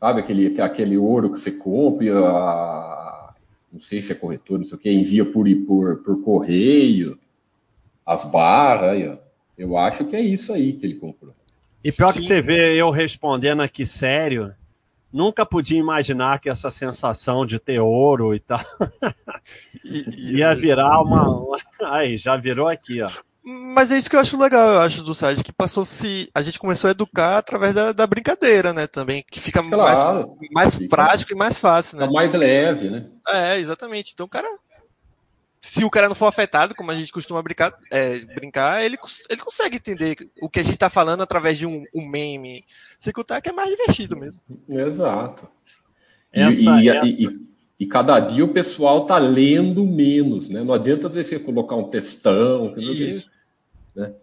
Sabe 0.00 0.20
aquele, 0.20 0.60
aquele 0.60 0.96
ouro 0.96 1.32
que 1.32 1.38
você 1.38 1.52
compra, 1.52 2.18
a, 2.20 3.34
não 3.72 3.80
sei 3.80 4.00
se 4.00 4.12
é 4.12 4.14
corretor, 4.14 4.58
não 4.58 4.66
sei 4.66 4.76
o 4.76 4.80
que, 4.80 4.90
envia 4.90 5.24
por, 5.24 5.46
por, 5.66 5.96
por 5.98 6.22
correio, 6.22 7.18
as 8.06 8.24
barras, 8.24 8.92
aí, 8.92 9.08
ó. 9.08 9.16
eu 9.58 9.76
acho 9.76 10.04
que 10.04 10.16
é 10.16 10.20
isso 10.20 10.52
aí 10.52 10.72
que 10.72 10.86
ele 10.86 10.94
comprou. 10.94 11.34
E 11.82 11.92
pior 11.92 12.12
Sim. 12.12 12.20
que 12.20 12.26
você 12.26 12.40
vê 12.40 12.74
eu 12.74 12.90
respondendo 12.90 13.62
aqui 13.62 13.86
sério, 13.86 14.54
nunca 15.12 15.46
podia 15.46 15.78
imaginar 15.78 16.40
que 16.40 16.48
essa 16.48 16.70
sensação 16.70 17.46
de 17.46 17.58
ter 17.58 17.78
ouro 17.80 18.34
e 18.34 18.40
tal 18.40 18.60
ia 19.84 20.54
virar 20.54 21.00
uma. 21.00 21.44
Aí, 21.82 22.16
já 22.16 22.36
virou 22.36 22.68
aqui, 22.68 23.02
ó. 23.02 23.08
Mas 23.74 23.90
é 23.90 23.96
isso 23.96 24.10
que 24.10 24.16
eu 24.16 24.20
acho 24.20 24.38
legal, 24.38 24.68
eu 24.68 24.80
acho, 24.80 25.02
do 25.02 25.14
site, 25.14 25.42
que 25.42 25.52
passou 25.52 25.82
se. 25.82 26.28
A 26.34 26.42
gente 26.42 26.58
começou 26.58 26.88
a 26.88 26.90
educar 26.90 27.38
através 27.38 27.74
da, 27.74 27.92
da 27.92 28.06
brincadeira, 28.06 28.74
né? 28.74 28.86
Também, 28.86 29.24
que 29.30 29.40
fica 29.40 29.62
claro, 29.62 30.36
mais, 30.36 30.50
mais 30.52 30.74
fica, 30.74 30.88
prático 30.94 31.32
e 31.32 31.36
mais 31.36 31.58
fácil, 31.58 31.98
né? 31.98 32.06
mais 32.08 32.34
leve, 32.34 32.90
né? 32.90 33.06
É, 33.26 33.58
exatamente. 33.58 34.12
Então 34.12 34.26
o 34.26 34.28
cara 34.28 34.46
se 35.68 35.84
o 35.84 35.90
cara 35.90 36.08
não 36.08 36.14
for 36.14 36.26
afetado, 36.26 36.74
como 36.74 36.90
a 36.90 36.96
gente 36.96 37.12
costuma 37.12 37.42
brincar, 37.42 37.78
é, 37.90 38.20
brincar 38.20 38.82
ele, 38.82 38.96
ele 39.28 39.40
consegue 39.40 39.76
entender 39.76 40.16
o 40.40 40.48
que 40.48 40.60
a 40.60 40.62
gente 40.62 40.74
está 40.74 40.88
falando 40.88 41.22
através 41.22 41.58
de 41.58 41.66
um, 41.66 41.84
um 41.94 42.08
meme. 42.08 42.64
Se 42.98 43.12
que 43.12 43.48
é 43.48 43.52
mais 43.52 43.68
divertido 43.68 44.16
mesmo. 44.16 44.40
Exato. 44.66 45.46
Essa, 46.32 46.80
e, 46.80 46.88
essa... 46.88 47.06
E, 47.06 47.28
e, 47.80 47.86
cada 47.86 48.18
dia 48.18 48.44
o 48.44 48.52
pessoal 48.52 49.04
tá 49.04 49.18
lendo 49.18 49.84
menos, 49.84 50.48
né? 50.48 50.64
Não 50.64 50.72
adianta 50.72 51.08
você 51.08 51.38
colocar 51.38 51.76
um 51.76 51.90
textão, 51.90 52.74
Isso. 52.76 53.28
né? 53.94 54.14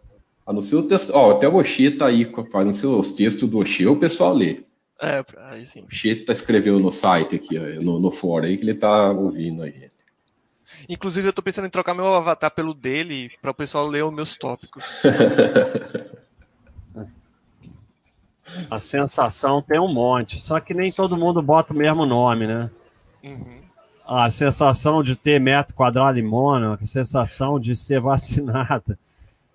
A 0.47 0.51
não 0.51 0.63
ser 0.63 0.77
o 0.77 0.83
texto. 0.83 1.11
Ó, 1.13 1.31
até 1.31 1.47
o 1.47 1.57
Oxê 1.57 1.91
tá 1.91 2.07
aí 2.07 2.29
fazendo 2.51 2.99
os 2.99 3.11
textos 3.11 3.47
do 3.47 3.59
Oxê, 3.59 3.85
o 3.85 3.95
pessoal 3.95 4.33
lê. 4.33 4.63
É, 4.99 5.23
aí 5.49 5.63
sim. 5.63 5.81
O 5.81 5.85
Oxê 5.85 6.15
tá 6.15 6.33
escrevendo 6.33 6.79
no 6.79 6.91
site 6.91 7.35
aqui, 7.35 7.59
no, 7.79 7.99
no 7.99 8.09
fórum 8.09 8.45
aí, 8.45 8.57
que 8.57 8.63
ele 8.63 8.73
tá 8.73 9.11
ouvindo 9.11 9.61
aí. 9.61 9.93
Inclusive, 10.89 11.27
eu 11.27 11.33
tô 11.33 11.41
pensando 11.41 11.67
em 11.67 11.69
trocar 11.69 11.93
meu 11.93 12.07
avatar 12.13 12.51
pelo 12.51 12.73
dele 12.73 13.31
para 13.41 13.51
o 13.51 13.55
pessoal 13.55 13.87
ler 13.87 14.03
os 14.03 14.13
meus 14.13 14.37
tópicos. 14.37 14.83
A 18.69 18.79
sensação 18.79 19.61
tem 19.61 19.79
um 19.79 19.91
monte, 19.91 20.39
só 20.39 20.59
que 20.59 20.73
nem 20.73 20.91
todo 20.91 21.17
mundo 21.17 21.41
bota 21.41 21.73
o 21.73 21.75
mesmo 21.75 22.05
nome, 22.05 22.47
né? 22.47 22.69
Uhum. 23.23 23.61
A 24.05 24.29
sensação 24.29 25.01
de 25.01 25.15
ter 25.15 25.41
metro 25.41 25.73
quadrado 25.73 26.19
em 26.19 26.23
mono, 26.23 26.77
a 26.79 26.85
sensação 26.85 27.59
de 27.59 27.75
ser 27.75 27.99
vacinada, 27.99 28.99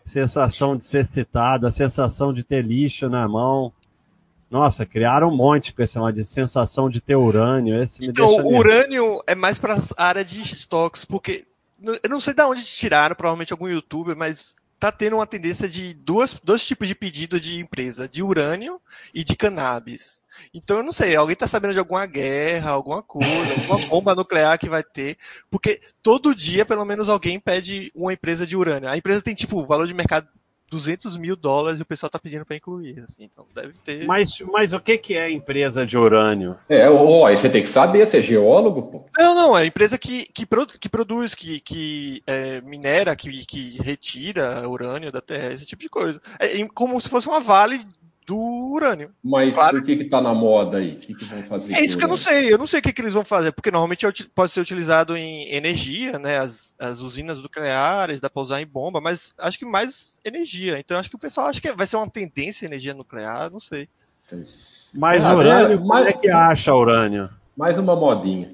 a 0.05 0.09
sensação 0.09 0.77
de 0.77 0.83
ser 0.83 1.05
citado, 1.05 1.69
a 1.69 1.71
sensação 1.71 2.33
de 2.33 2.43
ter 2.43 2.65
lixo 2.65 3.09
na 3.09 3.29
mão. 3.29 3.73
Nossa, 4.51 4.85
criaram 4.85 5.29
um 5.29 5.37
monte 5.37 5.73
com 5.73 5.81
esse 5.81 5.97
uma 5.97 6.13
de 6.13 6.25
sensação 6.25 6.91
de 6.91 7.01
ter 7.01 7.15
urânio. 7.15 7.81
Esse 7.81 8.05
então, 8.05 8.29
o 8.29 8.57
urânio 8.57 9.23
é 9.27 9.35
mais 9.35 9.59
para 9.59 9.77
a 9.97 10.05
área 10.05 10.25
de 10.25 10.41
estoques, 10.41 11.05
porque 11.05 11.47
eu 12.03 12.11
não 12.11 12.19
sei 12.19 12.35
de 12.35 12.43
onde 12.43 12.65
tiraram, 12.65 13.15
provavelmente 13.15 13.53
algum 13.53 13.69
youtuber, 13.69 14.17
mas 14.17 14.57
tá 14.81 14.91
tendo 14.91 15.17
uma 15.17 15.27
tendência 15.27 15.69
de 15.69 15.93
duas, 15.93 16.41
dois 16.43 16.67
tipos 16.67 16.89
de 16.89 16.95
pedido 16.95 17.39
de 17.39 17.61
empresa, 17.61 18.09
de 18.09 18.23
urânio 18.23 18.81
e 19.15 19.23
de 19.23 19.37
cannabis. 19.37 20.23
Então 20.55 20.79
eu 20.79 20.83
não 20.83 20.93
sei, 20.93 21.15
alguém 21.15 21.37
tá 21.37 21.47
sabendo 21.47 21.75
de 21.75 21.79
alguma 21.79 22.05
guerra, 22.07 22.71
alguma 22.71 23.03
coisa, 23.03 23.53
alguma 23.53 23.79
bomba 23.87 24.15
nuclear 24.15 24.59
que 24.59 24.71
vai 24.71 24.83
ter, 24.83 25.19
porque 25.51 25.81
todo 26.03 26.35
dia 26.35 26.65
pelo 26.65 26.85
menos 26.85 27.11
alguém 27.11 27.39
pede 27.39 27.93
uma 27.95 28.13
empresa 28.13 28.47
de 28.47 28.57
urânio. 28.57 28.89
A 28.89 28.97
empresa 28.97 29.23
tem 29.23 29.35
tipo 29.35 29.65
valor 29.67 29.87
de 29.87 29.95
mercado 29.95 30.27
200 30.71 31.17
mil 31.17 31.35
dólares 31.35 31.81
e 31.81 31.83
o 31.83 31.87
pessoal 31.87 32.09
tá 32.09 32.19
pedindo 32.19 32.47
para 32.47 32.57
incluir, 32.57 33.01
assim, 33.01 33.25
então 33.25 33.45
deve 33.53 33.75
ter. 33.85 34.07
Mas, 34.07 34.41
mas 34.53 34.73
o 34.73 34.81
que, 34.81 34.97
que 34.97 35.17
é 35.17 35.31
empresa 35.31 35.85
de 35.85 35.99
urânio? 35.99 36.57
É, 36.69 36.89
ó, 36.89 37.29
você 37.29 37.51
tem 37.51 37.63
que 37.63 37.69
saber, 37.69 38.07
você 38.07 38.19
é 38.19 38.23
geólogo, 38.23 38.83
pô. 38.85 39.05
Não, 39.19 39.35
não, 39.35 39.59
é 39.59 39.67
empresa 39.67 39.99
que, 39.99 40.27
que, 40.33 40.47
produ 40.47 40.79
que 40.79 40.89
produz, 40.89 41.35
que, 41.35 41.61
que 41.61 42.23
é, 42.27 42.61
minera, 42.61 43.17
que, 43.17 43.45
que 43.45 43.83
retira 43.83 44.69
urânio 44.69 45.11
da 45.11 45.21
terra, 45.21 45.53
esse 45.53 45.67
tipo 45.67 45.83
de 45.83 45.89
coisa. 45.89 46.21
É 46.39 46.67
como 46.69 47.01
se 47.01 47.09
fosse 47.09 47.27
uma 47.27 47.41
vale 47.41 47.85
do 48.31 48.39
urânio. 48.39 49.11
Mas 49.25 49.53
claro. 49.55 49.79
por 49.79 49.85
que 49.85 49.97
que 49.97 50.05
tá 50.05 50.21
na 50.21 50.33
moda 50.33 50.79
aí? 50.79 50.93
O 50.93 50.97
que, 50.99 51.15
que 51.15 51.25
vão 51.25 51.43
fazer? 51.43 51.75
É 51.75 51.81
isso 51.81 51.99
que 51.99 52.05
eu 52.05 52.09
não 52.09 52.17
sei. 52.17 52.53
Eu 52.53 52.59
não 52.59 52.67
sei 52.67 52.79
o 52.79 52.83
que, 52.83 52.93
que 52.93 53.03
eles 53.03 53.13
vão 53.13 53.25
fazer, 53.25 53.51
porque 53.51 53.73
normalmente 53.73 54.07
é 54.07 54.13
pode 54.33 54.53
ser 54.53 54.61
utilizado 54.61 55.17
em 55.17 55.53
energia, 55.53 56.17
né? 56.17 56.39
As, 56.39 56.73
as 56.79 57.01
usinas 57.01 57.43
nucleares, 57.43 58.21
dá 58.21 58.31
para 58.31 58.41
usar 58.41 58.63
em 58.63 58.67
bomba, 58.67 59.01
mas 59.01 59.33
acho 59.37 59.59
que 59.59 59.65
mais 59.65 60.21
energia. 60.25 60.79
Então 60.79 60.97
acho 60.97 61.11
que 61.11 61.17
o 61.17 61.21
pessoal 61.21 61.49
acha 61.49 61.61
que 61.61 61.73
vai 61.73 61.87
ser 61.87 61.97
uma 61.97 62.09
tendência 62.09 62.67
energia 62.67 62.95
nuclear, 62.95 63.51
não 63.51 63.59
sei. 63.59 63.89
Mas 64.95 65.25
é, 65.25 65.35
urânio, 65.35 65.85
mas, 65.85 66.07
é 66.07 66.13
que 66.13 66.31
acha 66.31 66.73
urânio? 66.73 67.29
Mais 67.57 67.77
uma 67.79 67.97
modinha. 67.97 68.49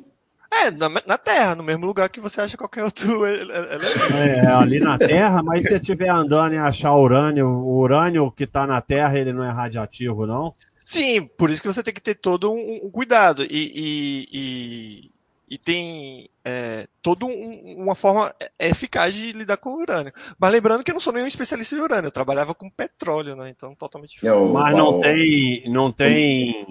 É, 0.52 0.70
na, 0.70 0.88
na, 0.88 1.18
Terra, 1.18 1.54
no 1.54 1.62
mesmo 1.62 1.86
lugar 1.86 2.08
que 2.08 2.20
você 2.20 2.40
acha 2.40 2.56
qualquer 2.56 2.84
outro. 2.84 3.24
É, 3.26 3.34
é, 3.34 4.44
é 4.44 4.46
ali 4.46 4.78
na 4.78 4.98
Terra, 4.98 5.42
mas 5.42 5.62
se 5.62 5.68
você 5.68 5.76
estiver 5.76 6.08
andando 6.08 6.54
e 6.54 6.58
achar 6.58 6.94
urânio, 6.94 7.48
o 7.48 7.78
urânio 7.78 8.30
que 8.30 8.44
está 8.44 8.66
na 8.66 8.80
Terra, 8.80 9.18
ele 9.18 9.32
não 9.32 9.44
é 9.44 9.50
radiativo, 9.50 10.26
não? 10.26 10.52
Sim, 10.84 11.26
por 11.36 11.50
isso 11.50 11.60
que 11.60 11.66
você 11.66 11.82
tem 11.82 11.92
que 11.92 12.00
ter 12.00 12.14
todo 12.14 12.52
um, 12.52 12.80
um 12.84 12.90
cuidado. 12.90 13.42
E, 13.42 13.48
e, 13.50 14.28
e, 14.32 15.10
e 15.50 15.58
tem 15.58 16.30
é, 16.44 16.86
toda 17.02 17.26
um, 17.26 17.74
uma 17.78 17.96
forma 17.96 18.32
eficaz 18.58 19.12
de 19.12 19.32
lidar 19.32 19.56
com 19.56 19.70
o 19.70 19.80
urânio. 19.80 20.12
Mas 20.38 20.52
lembrando 20.52 20.84
que 20.84 20.92
eu 20.92 20.94
não 20.94 21.00
sou 21.00 21.12
nenhum 21.12 21.26
especialista 21.26 21.74
em 21.74 21.80
urânio, 21.80 22.06
eu 22.06 22.12
trabalhava 22.12 22.54
com 22.54 22.70
petróleo, 22.70 23.34
né? 23.34 23.50
Então 23.50 23.74
totalmente 23.74 24.12
diferente. 24.12 24.52
Mas 24.52 24.76
não 24.76 25.00
tem. 25.00 25.68
Não 25.68 25.92
tem 25.92 26.66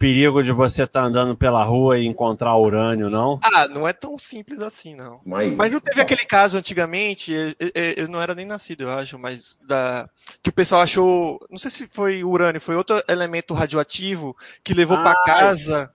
perigo 0.00 0.42
de 0.42 0.50
você 0.50 0.84
estar 0.84 1.02
tá 1.02 1.06
andando 1.06 1.36
pela 1.36 1.62
rua 1.62 1.98
e 1.98 2.06
encontrar 2.06 2.56
urânio, 2.56 3.10
não? 3.10 3.38
Ah, 3.44 3.68
não 3.68 3.86
é 3.86 3.92
tão 3.92 4.18
simples 4.18 4.62
assim, 4.62 4.94
não. 4.94 5.20
Mas, 5.26 5.54
mas 5.54 5.70
não 5.70 5.78
teve 5.78 6.00
aquele 6.00 6.24
caso 6.24 6.56
antigamente, 6.56 7.30
eu, 7.30 7.54
eu, 7.60 7.70
eu, 7.98 8.08
não 8.08 8.20
era 8.20 8.34
nem 8.34 8.46
nascido, 8.46 8.84
eu 8.84 8.90
acho, 8.90 9.18
mas 9.18 9.58
da, 9.68 10.08
que 10.42 10.48
o 10.48 10.52
pessoal 10.54 10.80
achou, 10.80 11.38
não 11.50 11.58
sei 11.58 11.70
se 11.70 11.86
foi 11.86 12.24
urânio, 12.24 12.62
foi 12.62 12.76
outro 12.76 13.02
elemento 13.06 13.52
radioativo 13.52 14.34
que 14.64 14.72
levou 14.72 14.96
ah, 14.96 15.02
para 15.02 15.22
casa. 15.22 15.92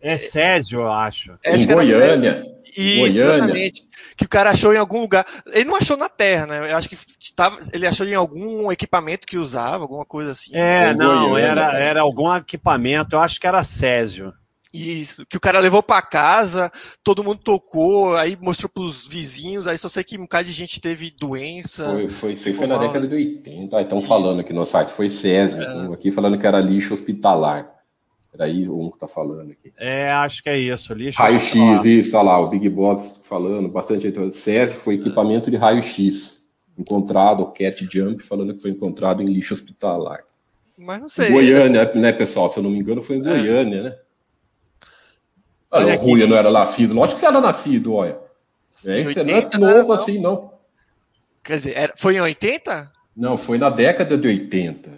É 0.00 0.18
Césio, 0.18 0.80
eu 0.80 0.92
acho. 0.92 1.38
É, 1.44 1.56
em 1.56 1.66
Goiânia. 1.66 2.49
Isso, 2.76 3.18
Goiânia. 3.18 3.36
exatamente. 3.36 3.82
Que 4.16 4.24
o 4.24 4.28
cara 4.28 4.50
achou 4.50 4.72
em 4.74 4.78
algum 4.78 5.00
lugar. 5.00 5.26
Ele 5.52 5.64
não 5.64 5.76
achou 5.76 5.96
na 5.96 6.08
Terra, 6.08 6.46
né? 6.46 6.72
Eu 6.72 6.76
acho 6.76 6.88
que 6.88 6.96
tava, 7.34 7.58
ele 7.72 7.86
achou 7.86 8.06
em 8.06 8.14
algum 8.14 8.70
equipamento 8.70 9.26
que 9.26 9.38
usava, 9.38 9.84
alguma 9.84 10.04
coisa 10.04 10.32
assim. 10.32 10.50
É, 10.54 10.94
não, 10.94 11.36
era, 11.36 11.78
era 11.78 12.00
algum 12.00 12.34
equipamento, 12.34 13.16
eu 13.16 13.20
acho 13.20 13.40
que 13.40 13.46
era 13.46 13.64
Césio. 13.64 14.32
Isso, 14.72 15.26
que 15.26 15.36
o 15.36 15.40
cara 15.40 15.58
levou 15.58 15.82
para 15.82 16.00
casa, 16.00 16.70
todo 17.02 17.24
mundo 17.24 17.40
tocou, 17.42 18.14
aí 18.14 18.38
mostrou 18.40 18.70
pros 18.70 19.06
vizinhos, 19.06 19.66
aí 19.66 19.76
só 19.76 19.88
sei 19.88 20.04
que 20.04 20.16
um 20.16 20.22
bocado 20.22 20.44
de 20.44 20.52
gente 20.52 20.80
teve 20.80 21.10
doença. 21.10 21.88
Foi, 21.88 22.08
foi, 22.08 22.32
isso 22.34 22.54
foi 22.54 22.66
na 22.68 22.78
década 22.78 23.08
de 23.08 23.14
80, 23.14 23.76
ah, 23.76 23.82
estão 23.82 24.00
falando 24.00 24.40
aqui 24.40 24.52
no 24.52 24.64
site, 24.64 24.92
foi 24.92 25.08
Césio, 25.08 25.60
é. 25.60 25.92
aqui 25.92 26.12
falando 26.12 26.38
que 26.38 26.46
era 26.46 26.60
lixo 26.60 26.94
hospitalar. 26.94 27.79
Era 28.32 28.44
aí 28.44 28.68
um 28.68 28.90
que 28.90 28.98
tá 28.98 29.08
falando 29.08 29.50
aqui. 29.50 29.72
É, 29.76 30.10
acho 30.12 30.42
que 30.42 30.48
é 30.48 30.58
isso. 30.58 30.94
Lixo 30.94 31.18
raio-X, 31.18 31.84
isso, 31.84 32.16
olha 32.16 32.26
lá, 32.26 32.40
o 32.40 32.48
Big 32.48 32.68
Boss 32.68 33.20
falando, 33.24 33.68
bastante 33.68 34.02
gente. 34.02 34.36
SESI 34.36 34.74
foi 34.74 34.94
equipamento 34.94 35.50
de 35.50 35.56
raio-X. 35.56 36.40
Encontrado, 36.78 37.42
o 37.42 37.46
Cat 37.46 37.86
Jump 37.90 38.22
falando 38.22 38.54
que 38.54 38.62
foi 38.62 38.70
encontrado 38.70 39.20
em 39.20 39.26
lixo 39.26 39.52
hospitalar. 39.52 40.20
Mas 40.78 41.00
não 41.00 41.08
sei. 41.08 41.28
Em 41.28 41.32
Goiânia, 41.32 41.92
né, 41.94 42.12
pessoal? 42.12 42.48
Se 42.48 42.58
eu 42.58 42.62
não 42.62 42.70
me 42.70 42.78
engano, 42.78 43.02
foi 43.02 43.16
em 43.16 43.20
é. 43.20 43.22
Goiânia, 43.22 43.82
né? 43.82 43.96
Olha, 45.70 45.94
o 45.94 45.98
Rui 45.98 46.26
não 46.26 46.36
era 46.36 46.50
nascido. 46.50 46.94
Lógico 46.94 47.16
que 47.16 47.20
você 47.20 47.26
era 47.26 47.40
nascido, 47.40 47.94
olha. 47.94 48.18
É, 48.84 49.04
você 49.04 49.22
não 49.22 49.36
é 49.36 49.74
novo 49.74 49.88
não. 49.88 49.92
assim, 49.92 50.18
não. 50.18 50.52
Quer 51.44 51.56
dizer, 51.56 51.76
era, 51.76 51.92
foi 51.96 52.16
em 52.16 52.20
80? 52.20 52.90
Não, 53.16 53.36
foi 53.36 53.58
na 53.58 53.70
década 53.70 54.16
de 54.16 54.26
80. 54.26 54.90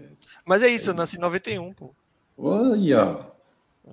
Mas 0.46 0.62
é 0.62 0.68
isso, 0.68 0.90
eu 0.90 0.94
nasci 0.94 1.16
em 1.16 1.20
91, 1.20 1.72
pô. 1.72 1.94
Olha. 2.36 3.18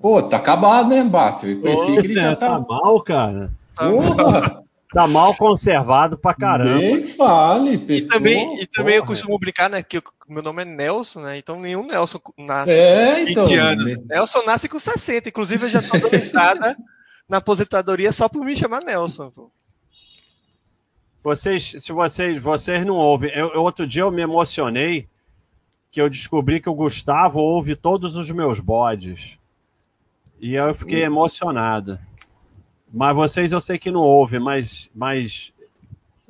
Pô, 0.02 0.22
tá 0.22 0.38
acabado, 0.38 0.90
né, 0.90 1.04
Basta? 1.04 1.48
Eu 1.48 1.62
pensei 1.62 1.96
Pô, 1.96 2.02
que 2.02 2.08
ele 2.08 2.14
já 2.16 2.36
tá... 2.36 2.52
tá 2.52 2.60
mal, 2.60 3.02
cara. 3.02 3.52
Tá 3.76 3.90
Porra. 3.90 4.64
Tá 4.92 5.08
mal 5.08 5.36
conservado 5.36 6.18
pra 6.18 6.34
caramba. 6.34 6.80
Nem 6.80 7.04
fale. 7.04 7.76
E 7.90 8.02
também, 8.02 8.60
e 8.60 8.66
também 8.66 8.96
eu 8.96 9.06
costumo 9.06 9.38
brincar, 9.38 9.70
né? 9.70 9.84
Que 9.84 10.00
o 10.00 10.04
meu 10.28 10.42
nome 10.42 10.64
é 10.64 10.66
Nelson, 10.66 11.22
né? 11.22 11.38
Então 11.38 11.60
nenhum 11.60 11.86
Nelson 11.86 12.20
nasce 12.40 12.72
é, 12.72 13.20
com 13.20 13.26
20 13.26 13.32
então, 13.32 13.66
anos. 13.66 13.86
Né? 13.86 13.98
Nelson 14.10 14.44
nasce 14.44 14.68
com 14.68 14.80
60. 14.80 15.30
Inclusive, 15.30 15.66
eu 15.66 15.70
já 15.70 15.82
tô 15.82 15.96
dando 15.96 16.16
entrada 16.16 16.76
na 17.28 17.38
aposentadoria 17.38 18.12
só 18.12 18.28
por 18.28 18.44
me 18.44 18.56
chamar 18.56 18.82
Nelson. 18.82 19.30
Pô. 19.30 19.52
Vocês, 21.22 21.76
se 21.80 21.92
vocês, 21.92 22.42
vocês 22.42 22.86
não 22.86 22.96
ouvem, 22.96 23.30
eu, 23.36 23.62
outro 23.62 23.86
dia 23.86 24.04
eu 24.04 24.12
me 24.12 24.22
emocionei 24.22 25.08
que 25.92 26.02
eu 26.02 26.10
descobri 26.10 26.60
que 26.60 26.70
o 26.70 26.74
Gustavo 26.74 27.40
ouve 27.40 27.76
todos 27.76 28.16
os 28.16 28.30
meus 28.32 28.60
bodes. 28.60 29.38
E 30.40 30.56
eu 30.56 30.74
fiquei 30.74 31.04
emocionado. 31.04 32.00
Mas 32.92 33.16
vocês 33.16 33.52
eu 33.52 33.62
sei 33.62 33.78
que 33.78 33.92
não 33.92 34.02
ouve, 34.02 34.40
mas. 34.40 34.90
mas 34.96 35.54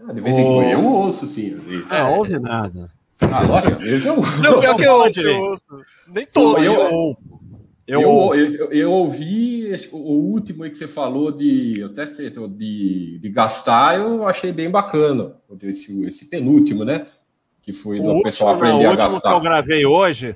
ah, 0.07 0.13
de 0.13 0.21
vez 0.21 0.37
em 0.37 0.43
quando 0.43 0.69
eu 0.69 0.85
ouço, 0.85 1.27
sim. 1.27 1.51
Não 1.51 1.95
é, 1.95 2.03
ouve 2.03 2.39
nada. 2.39 2.89
Ah, 3.21 3.43
lógico, 3.43 3.77
às 3.77 3.83
vezes 3.83 4.05
eu 4.05 4.15
Não, 4.15 4.59
pior 4.59 4.75
que 4.75 4.83
eu 4.83 4.93
ouço, 4.95 5.19
eu 5.19 5.39
ouço. 5.41 5.63
Nem 6.07 6.25
todo. 6.25 6.57
Eu, 6.57 6.73
eu, 6.73 6.93
ouvo. 6.93 7.39
Eu, 7.85 8.01
eu, 8.35 8.71
eu, 8.71 8.91
ouvi 8.91 9.71
o 9.91 9.97
último 9.97 10.63
aí 10.63 10.69
que 10.69 10.77
você 10.77 10.87
falou 10.87 11.31
de 11.31 11.83
até 11.83 12.05
de, 12.05 13.19
de 13.19 13.29
gastar, 13.29 13.99
eu 13.99 14.27
achei 14.27 14.51
bem 14.51 14.69
bacana. 14.69 15.35
Esse, 15.63 16.05
esse 16.05 16.29
penúltimo, 16.29 16.85
né? 16.85 17.07
Que 17.69 17.73
foi 17.73 17.99
do 17.99 18.21
pessoal 18.23 18.55
aprender 18.55 18.84
não, 18.84 18.91
a 18.91 18.95
gastar. 18.95 19.10
O 19.10 19.13
último 19.13 19.21
que 19.21 19.38
eu 19.38 19.41
gravei 19.41 19.86
hoje, 19.86 20.36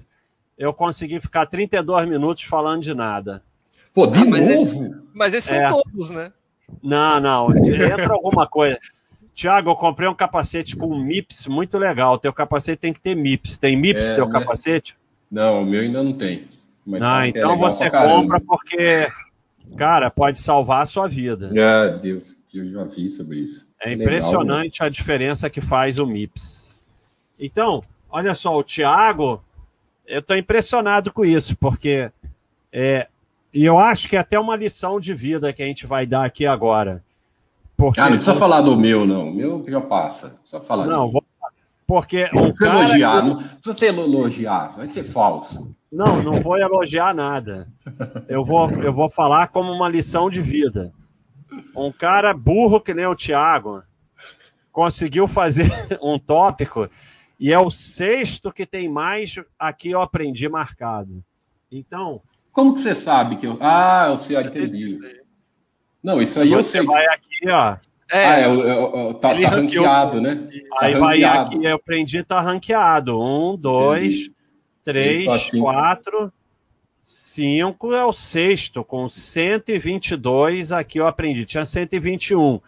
eu 0.56 0.72
consegui 0.72 1.20
ficar 1.20 1.48
32 1.48 2.08
minutos 2.08 2.44
falando 2.44 2.84
de 2.84 2.94
nada. 2.94 3.42
Pô, 3.92 4.06
de 4.06 4.20
ah, 4.20 4.26
mas 4.26 4.48
novo? 4.48 4.86
Esse, 4.86 4.96
mas 5.14 5.34
esses 5.34 5.52
é. 5.52 5.68
são 5.68 5.82
todos, 5.82 6.10
né? 6.12 6.32
Não, 6.82 7.20
não, 7.20 7.50
entra 7.52 8.14
alguma 8.14 8.48
coisa. 8.48 8.78
Tiago, 9.34 9.72
eu 9.72 9.76
comprei 9.76 10.08
um 10.08 10.14
capacete 10.14 10.76
com 10.76 10.96
MIPS 10.96 11.48
muito 11.48 11.78
legal. 11.80 12.20
Teu 12.20 12.32
capacete 12.32 12.80
tem 12.80 12.94
que 12.94 13.02
ter 13.02 13.16
MIPS. 13.16 13.58
Tem 13.58 13.76
MIPS 13.76 14.12
é, 14.12 14.16
teu 14.16 14.28
né? 14.28 14.32
capacete? 14.32 14.96
Não, 15.30 15.64
o 15.64 15.66
meu 15.66 15.82
ainda 15.82 16.04
não 16.04 16.14
tem. 16.14 16.46
Mas 16.86 17.02
não, 17.02 17.22
é 17.22 17.28
então 17.30 17.54
é 17.54 17.58
você 17.58 17.90
compra 17.90 18.40
porque, 18.40 19.08
cara, 19.76 20.12
pode 20.12 20.38
salvar 20.38 20.84
a 20.84 20.86
sua 20.86 21.08
vida. 21.08 21.52
É, 21.56 21.98
Deus, 21.98 22.36
eu 22.54 22.70
já 22.70 22.84
vi 22.84 23.10
sobre 23.10 23.40
isso. 23.40 23.68
É, 23.82 23.90
é 23.90 23.94
impressionante 23.94 24.74
legal, 24.74 24.82
né? 24.82 24.86
a 24.86 24.90
diferença 24.90 25.50
que 25.50 25.62
faz 25.62 25.98
o 25.98 26.06
MIPS. 26.06 26.73
Então, 27.44 27.82
olha 28.10 28.34
só, 28.34 28.58
o 28.58 28.64
Thiago, 28.64 29.42
eu 30.08 30.20
estou 30.20 30.38
impressionado 30.38 31.12
com 31.12 31.26
isso, 31.26 31.58
porque 31.58 32.10
é, 32.72 33.10
e 33.54 33.66
eu 33.66 33.78
acho 33.78 34.08
que 34.08 34.16
é 34.16 34.20
até 34.20 34.40
uma 34.40 34.56
lição 34.56 34.98
de 34.98 35.14
vida 35.14 35.52
que 35.52 35.62
a 35.62 35.66
gente 35.66 35.86
vai 35.86 36.08
dar 36.08 36.26
aqui 36.26 36.46
agora. 36.46 37.04
Porque... 37.76 38.00
Ah, 38.00 38.06
não 38.06 38.16
precisa 38.16 38.38
falar 38.38 38.62
do 38.62 38.78
meu, 38.78 39.06
não. 39.06 39.30
O 39.30 39.34
meu 39.34 39.66
já 39.68 39.82
passa. 39.82 40.30
Não 40.30 40.38
precisa 40.38 40.62
falar 40.62 40.88
Não, 40.88 41.12
vou... 41.12 41.22
porque 41.86 42.30
um 42.34 42.44
não 42.44 42.54
cara... 42.54 42.80
elogiar, 42.80 43.22
não 43.22 43.36
precisa 43.36 43.74
ser 43.74 43.94
elogiar, 43.94 44.68
vai 44.70 44.88
ser 44.88 45.04
falso. 45.04 45.76
Não, 45.92 46.24
não 46.24 46.36
vou 46.36 46.58
elogiar 46.58 47.14
nada. 47.14 47.68
Eu 48.30 48.46
vou, 48.46 48.72
eu 48.72 48.94
vou 48.94 49.10
falar 49.10 49.50
como 49.50 49.70
uma 49.70 49.90
lição 49.90 50.30
de 50.30 50.42
vida. 50.42 50.94
Um 51.76 51.92
cara 51.92 52.34
burro 52.34 52.80
que 52.80 52.94
nem 52.94 53.06
o 53.06 53.16
Thiago 53.16 53.84
conseguiu 54.72 55.28
fazer 55.28 55.70
um 56.02 56.18
tópico 56.18 56.90
e 57.40 57.52
é 57.52 57.60
o 57.60 57.70
sexto 57.70 58.52
que 58.52 58.66
tem 58.66 58.88
mais 58.88 59.36
aqui 59.58 59.90
eu 59.90 60.02
aprendi 60.02 60.48
marcado. 60.48 61.24
Então. 61.72 62.22
Como 62.52 62.74
que 62.74 62.82
você 62.82 62.94
sabe 62.94 63.38
que 63.38 63.48
eu. 63.48 63.58
Ah, 63.60 64.08
eu 64.10 64.18
sei, 64.18 64.38
eu 64.38 64.42
entendi. 64.42 65.00
Não, 66.04 66.22
isso 66.22 66.40
aí 66.40 66.52
eu 66.52 66.64
sei. 66.64 66.84
vai 66.84 67.06
aqui, 67.08 67.50
ó. 67.50 67.78
É, 68.12 68.26
ah, 68.26 68.40
é, 68.40 68.44
é, 68.44 69.10
é, 69.10 69.14
tá, 69.14 69.30
tá 69.34 69.50
ranqueado, 69.50 70.22
né? 70.22 70.36
Tá 70.78 70.86
aí 70.86 70.94
ranqueado. 70.94 71.00
vai 71.00 71.24
aqui, 71.24 71.66
eu 71.66 71.76
aprendi, 71.76 72.24
tá 72.24 72.40
ranqueado. 72.42 73.20
Um, 73.20 73.58
dois, 73.58 74.16
entendi. 74.16 74.36
três, 74.84 75.26
três 75.26 75.62
quatro, 75.62 76.32
cinco 77.04 77.94
é 77.94 78.06
o 78.06 78.14
sexto, 78.14 78.84
com 78.84 79.10
122 79.10 80.72
aqui 80.72 81.00
eu 81.00 81.08
aprendi. 81.08 81.46
Tinha 81.46 81.66
121. 81.66 82.62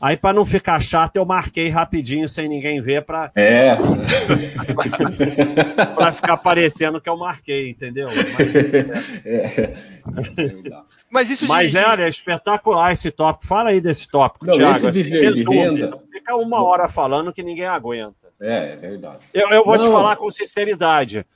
Aí, 0.00 0.16
para 0.16 0.32
não 0.32 0.46
ficar 0.46 0.80
chato, 0.80 1.16
eu 1.16 1.24
marquei 1.24 1.68
rapidinho, 1.68 2.28
sem 2.28 2.48
ninguém 2.48 2.80
ver, 2.80 3.02
para. 3.02 3.32
É. 3.34 3.76
para 5.94 6.12
ficar 6.12 6.36
parecendo 6.36 7.00
que 7.00 7.08
eu 7.08 7.16
marquei, 7.16 7.70
entendeu? 7.70 8.06
Mas, 8.06 9.26
é. 9.26 9.74
Mas 11.10 11.30
isso 11.30 11.48
Mas 11.48 11.72
de... 11.72 11.78
é, 11.78 12.02
é 12.04 12.08
espetacular 12.08 12.92
esse 12.92 13.10
tópico. 13.10 13.46
Fala 13.46 13.70
aí 13.70 13.80
desse 13.80 14.08
tópico, 14.08 14.46
não, 14.46 14.54
Thiago. 14.56 14.76
Esse 14.76 14.90
viver 14.92 15.34
de 15.34 15.42
renda... 15.42 15.90
Não 15.90 16.00
fica 16.12 16.36
uma 16.36 16.62
hora 16.62 16.88
falando 16.88 17.32
que 17.32 17.42
ninguém 17.42 17.66
aguenta. 17.66 18.28
É, 18.40 18.74
é 18.74 18.76
verdade. 18.76 19.18
Eu, 19.34 19.50
eu 19.50 19.64
vou 19.64 19.76
não. 19.76 19.84
te 19.84 19.90
falar 19.90 20.14
com 20.14 20.30
sinceridade. 20.30 21.26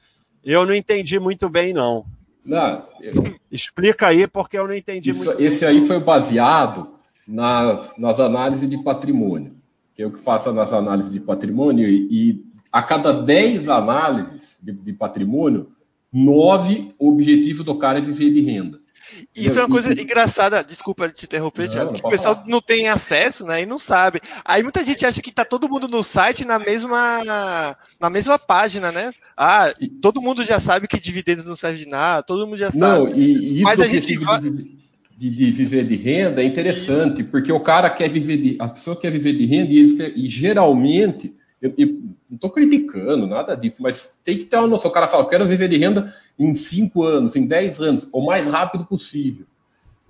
Eu 0.45 0.65
não 0.65 0.75
entendi 0.75 1.19
muito 1.19 1.49
bem, 1.49 1.73
não. 1.73 2.05
Não, 2.45 2.85
eu... 3.01 3.13
Explica 3.51 4.09
aí, 4.09 4.27
porque 4.27 4.57
eu 4.57 4.67
não 4.67 4.75
entendi 4.75 5.11
Isso, 5.11 5.25
muito 5.25 5.43
Esse 5.43 5.67
bem. 5.67 5.81
aí 5.81 5.87
foi 5.87 6.01
baseado 6.01 7.02
nas, 7.33 7.97
nas 7.97 8.21
análises 8.21 8.69
de 8.69 8.77
patrimônio, 8.77 9.55
que 9.95 10.03
é 10.03 10.07
o 10.07 10.13
que 10.13 10.21
faço 10.21 10.53
nas 10.53 10.71
análises 10.71 11.11
de 11.11 11.19
patrimônio, 11.19 11.89
e, 11.89 12.07
e 12.11 12.45
a 12.71 12.83
cada 12.83 13.11
10 13.11 13.71
análises 13.71 14.59
de, 14.63 14.71
de 14.71 14.93
patrimônio, 14.93 15.73
nove 16.13 16.95
o 16.99 17.11
objetivo 17.11 17.65
do 17.65 17.75
cara 17.77 17.99
é 17.99 18.03
viver 18.03 18.31
de 18.31 18.43
renda. 18.43 18.83
Isso 19.35 19.59
é 19.59 19.63
uma 19.63 19.69
coisa 19.69 19.91
engraçada, 20.01 20.63
desculpa 20.63 21.09
te 21.09 21.25
interromper, 21.25 21.69
Thiago, 21.69 21.95
que 21.95 22.01
o 22.05 22.09
pessoal 22.11 22.35
falar. 22.35 22.49
não 22.49 22.61
tem 22.61 22.89
acesso, 22.89 23.47
né, 23.47 23.63
e 23.63 23.67
não 23.67 23.79
sabe. 23.79 24.21
Aí 24.45 24.63
muita 24.63 24.85
gente 24.85 25.05
acha 25.07 25.21
que 25.23 25.33
tá 25.33 25.45
todo 25.45 25.69
mundo 25.69 25.89
no 25.89 26.03
site 26.03 26.45
na 26.45 26.59
mesma 26.59 27.23
na 28.01 28.11
mesma 28.11 28.39
página, 28.39 28.93
né? 28.93 29.11
Ah, 29.37 29.73
todo 30.03 30.21
mundo 30.21 30.45
já 30.45 30.61
sabe 30.61 30.87
que 30.87 31.01
dividendo 31.01 31.45
não 31.45 31.57
serve 31.57 31.85
de 31.85 31.87
nada, 31.87 32.23
todo 32.23 32.47
mundo 32.47 32.59
já 32.59 32.71
sabe. 32.71 33.05
Não, 33.05 33.09
e, 33.15 33.23
e 33.23 33.55
isso 33.57 33.63
Mas 33.65 33.81
a 33.81 33.87
gente 33.87 34.17
vai 34.17 34.41
de, 35.23 35.31
de, 35.31 35.51
viver 35.53 35.85
de 35.85 35.95
renda 35.95 36.43
é 36.43 36.45
interessante, 36.45 37.23
porque 37.23 37.53
o 37.53 37.61
cara 37.61 37.89
quer 37.89 38.09
viver 38.09 38.39
de. 38.39 38.57
As 38.59 38.73
pessoas 38.73 38.99
querem 38.99 39.21
viver 39.21 39.39
de 39.39 39.47
renda 39.47 39.73
e, 39.73 39.79
eles 39.79 39.93
querem, 39.93 40.19
e 40.19 40.29
geralmente, 40.29 41.33
eu, 41.61 41.73
eu 41.79 41.87
não 42.29 42.35
estou 42.35 42.51
criticando 42.51 43.25
nada 43.29 43.55
disso, 43.55 43.77
mas 43.79 44.19
tem 44.25 44.37
que 44.37 44.47
ter 44.47 44.57
uma 44.57 44.67
noção. 44.67 44.91
O 44.91 44.95
cara 44.95 45.07
fala, 45.07 45.23
eu 45.23 45.29
quero 45.29 45.47
viver 45.47 45.69
de 45.69 45.77
renda 45.77 46.13
em 46.37 46.53
5 46.57 47.05
anos, 47.05 47.37
em 47.37 47.47
10 47.47 47.81
anos, 47.81 48.09
o 48.13 48.21
mais 48.21 48.49
rápido 48.49 48.85
possível. 48.85 49.47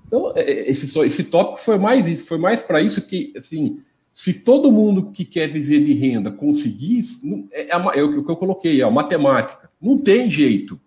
Então, 0.07 0.33
é, 0.35 0.41
é, 0.41 0.71
esse, 0.71 0.99
esse 1.01 1.25
tópico 1.25 1.61
foi 1.61 1.79
mais, 1.79 2.27
foi 2.27 2.39
mais 2.39 2.63
para 2.63 2.81
isso 2.81 3.07
que, 3.07 3.35
assim, 3.37 3.81
se 4.15 4.33
todo 4.33 4.73
mundo 4.73 5.11
que 5.11 5.27
quer 5.27 5.47
viver 5.47 5.81
de 5.85 5.93
renda 5.93 6.31
conseguisse, 6.31 7.47
é, 7.53 7.65
é, 7.65 7.99
é, 7.99 8.03
o 8.03 8.25
que 8.25 8.31
eu 8.31 8.37
coloquei, 8.37 8.81
é 8.81 8.85
a 8.85 8.91
matemática. 8.91 9.71
Não 9.79 9.99
tem 9.99 10.31
jeito 10.31 10.81